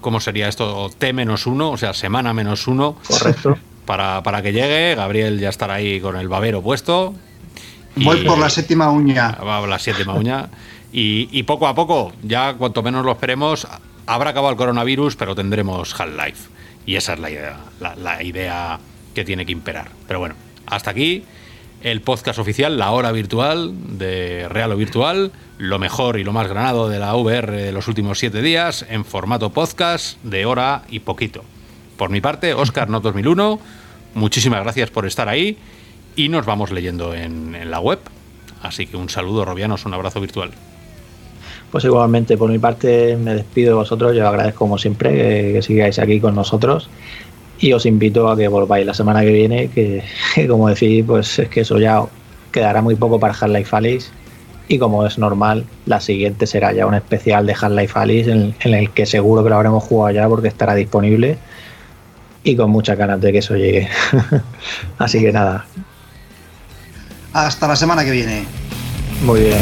¿cómo 0.00 0.20
sería 0.20 0.48
esto? 0.48 0.90
T 0.96 1.12
menos 1.12 1.46
uno, 1.46 1.70
o 1.70 1.76
sea, 1.76 1.94
semana 1.94 2.32
menos 2.32 2.66
uno. 2.66 2.96
Correcto. 3.06 3.58
Para, 3.84 4.22
para 4.22 4.40
que 4.40 4.52
llegue, 4.52 4.94
Gabriel 4.94 5.38
ya 5.38 5.50
estará 5.50 5.74
ahí 5.74 6.00
con 6.00 6.16
el 6.16 6.28
babero 6.28 6.62
puesto. 6.62 7.14
Voy 7.96 8.24
por 8.24 8.38
la 8.38 8.48
séptima 8.48 8.90
uña. 8.90 9.32
Va 9.32 9.60
por 9.60 9.68
la 9.68 9.78
séptima 9.78 10.14
uña. 10.14 10.48
Y, 10.92 11.28
y, 11.32 11.42
poco 11.42 11.66
a 11.66 11.74
poco, 11.74 12.12
ya 12.22 12.54
cuanto 12.54 12.82
menos 12.82 13.04
lo 13.04 13.12
esperemos, 13.12 13.66
habrá 14.06 14.30
acabado 14.30 14.52
el 14.52 14.56
coronavirus, 14.56 15.16
pero 15.16 15.34
tendremos 15.34 15.98
Half-Life. 15.98 16.48
Y 16.86 16.96
esa 16.96 17.14
es 17.14 17.18
la 17.18 17.30
idea, 17.30 17.56
la, 17.80 17.96
la 17.96 18.22
idea 18.22 18.78
que 19.14 19.24
tiene 19.24 19.44
que 19.44 19.52
imperar. 19.52 19.90
Pero 20.06 20.20
bueno, 20.20 20.34
hasta 20.66 20.90
aquí 20.90 21.24
el 21.84 22.00
podcast 22.00 22.38
oficial, 22.38 22.78
la 22.78 22.90
hora 22.92 23.12
virtual 23.12 23.98
de 23.98 24.48
Real 24.48 24.72
o 24.72 24.76
Virtual, 24.76 25.32
lo 25.58 25.78
mejor 25.78 26.18
y 26.18 26.24
lo 26.24 26.32
más 26.32 26.48
granado 26.48 26.88
de 26.88 26.98
la 26.98 27.14
VR 27.14 27.52
de 27.52 27.72
los 27.72 27.88
últimos 27.88 28.18
siete 28.18 28.40
días, 28.40 28.86
en 28.88 29.04
formato 29.04 29.50
podcast 29.50 30.16
de 30.24 30.46
hora 30.46 30.84
y 30.88 31.00
poquito. 31.00 31.44
Por 31.98 32.08
mi 32.08 32.22
parte, 32.22 32.54
Oscar 32.54 32.88
Not 32.88 33.02
2001, 33.02 33.60
muchísimas 34.14 34.62
gracias 34.62 34.88
por 34.88 35.04
estar 35.04 35.28
ahí 35.28 35.58
y 36.16 36.30
nos 36.30 36.46
vamos 36.46 36.72
leyendo 36.72 37.12
en, 37.12 37.54
en 37.54 37.70
la 37.70 37.80
web. 37.80 37.98
Así 38.62 38.86
que 38.86 38.96
un 38.96 39.10
saludo, 39.10 39.44
Robianos, 39.44 39.84
un 39.84 39.92
abrazo 39.92 40.22
virtual. 40.22 40.52
Pues 41.74 41.84
igualmente, 41.84 42.36
por 42.36 42.48
mi 42.50 42.60
parte, 42.60 43.16
me 43.16 43.34
despido 43.34 43.70
de 43.70 43.74
vosotros. 43.74 44.14
Yo 44.14 44.28
agradezco, 44.28 44.60
como 44.60 44.78
siempre, 44.78 45.52
que, 45.52 45.60
sigáis 45.60 45.98
aquí 45.98 46.20
con 46.20 46.32
nosotros. 46.36 46.88
Y 47.58 47.72
os 47.72 47.86
invito 47.86 48.28
a 48.28 48.36
que 48.36 48.48
volváis 48.48 48.86
la 48.86 48.94
semana 48.94 49.20
que 49.22 49.30
viene, 49.32 49.68
que, 49.74 50.02
como 50.48 50.68
decís, 50.68 51.04
pues 51.06 51.38
es 51.38 51.48
que 51.48 51.60
eso 51.60 51.78
ya 51.78 52.02
quedará 52.52 52.82
muy 52.82 52.94
poco 52.94 53.18
para 53.18 53.34
Half-Life 53.34 53.76
Alice. 53.76 54.10
Y 54.66 54.78
como 54.78 55.06
es 55.06 55.18
normal, 55.18 55.66
la 55.84 56.00
siguiente 56.00 56.46
será 56.46 56.72
ya 56.72 56.86
un 56.86 56.94
especial 56.94 57.46
de 57.46 57.54
Half-Life 57.54 57.98
Alice 57.98 58.30
en, 58.30 58.54
en, 58.60 58.74
el 58.74 58.90
que 58.90 59.04
seguro 59.04 59.44
que 59.44 59.50
lo 59.50 59.56
habremos 59.56 59.84
jugado 59.84 60.14
ya 60.14 60.28
porque 60.28 60.48
estará 60.48 60.74
disponible. 60.74 61.38
Y 62.42 62.56
con 62.56 62.70
muchas 62.70 62.96
ganas 62.98 63.20
de 63.20 63.32
que 63.32 63.38
eso 63.38 63.56
llegue. 63.56 63.88
Así 64.98 65.20
que 65.20 65.32
nada. 65.32 65.64
Hasta 67.32 67.66
la 67.66 67.76
semana 67.76 68.04
que 68.04 68.10
viene. 68.10 68.44
Muy 69.24 69.40
bien. 69.40 69.58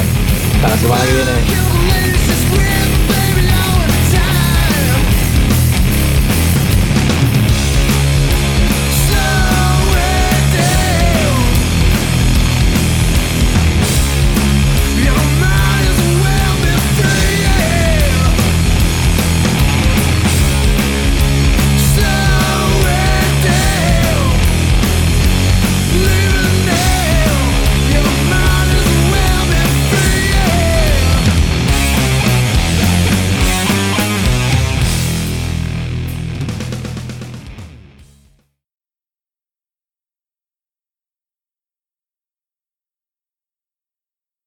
Hasta 0.57 0.69
la 0.69 0.77
semana 0.77 1.05
que 1.05 1.13
viene. 1.13 1.72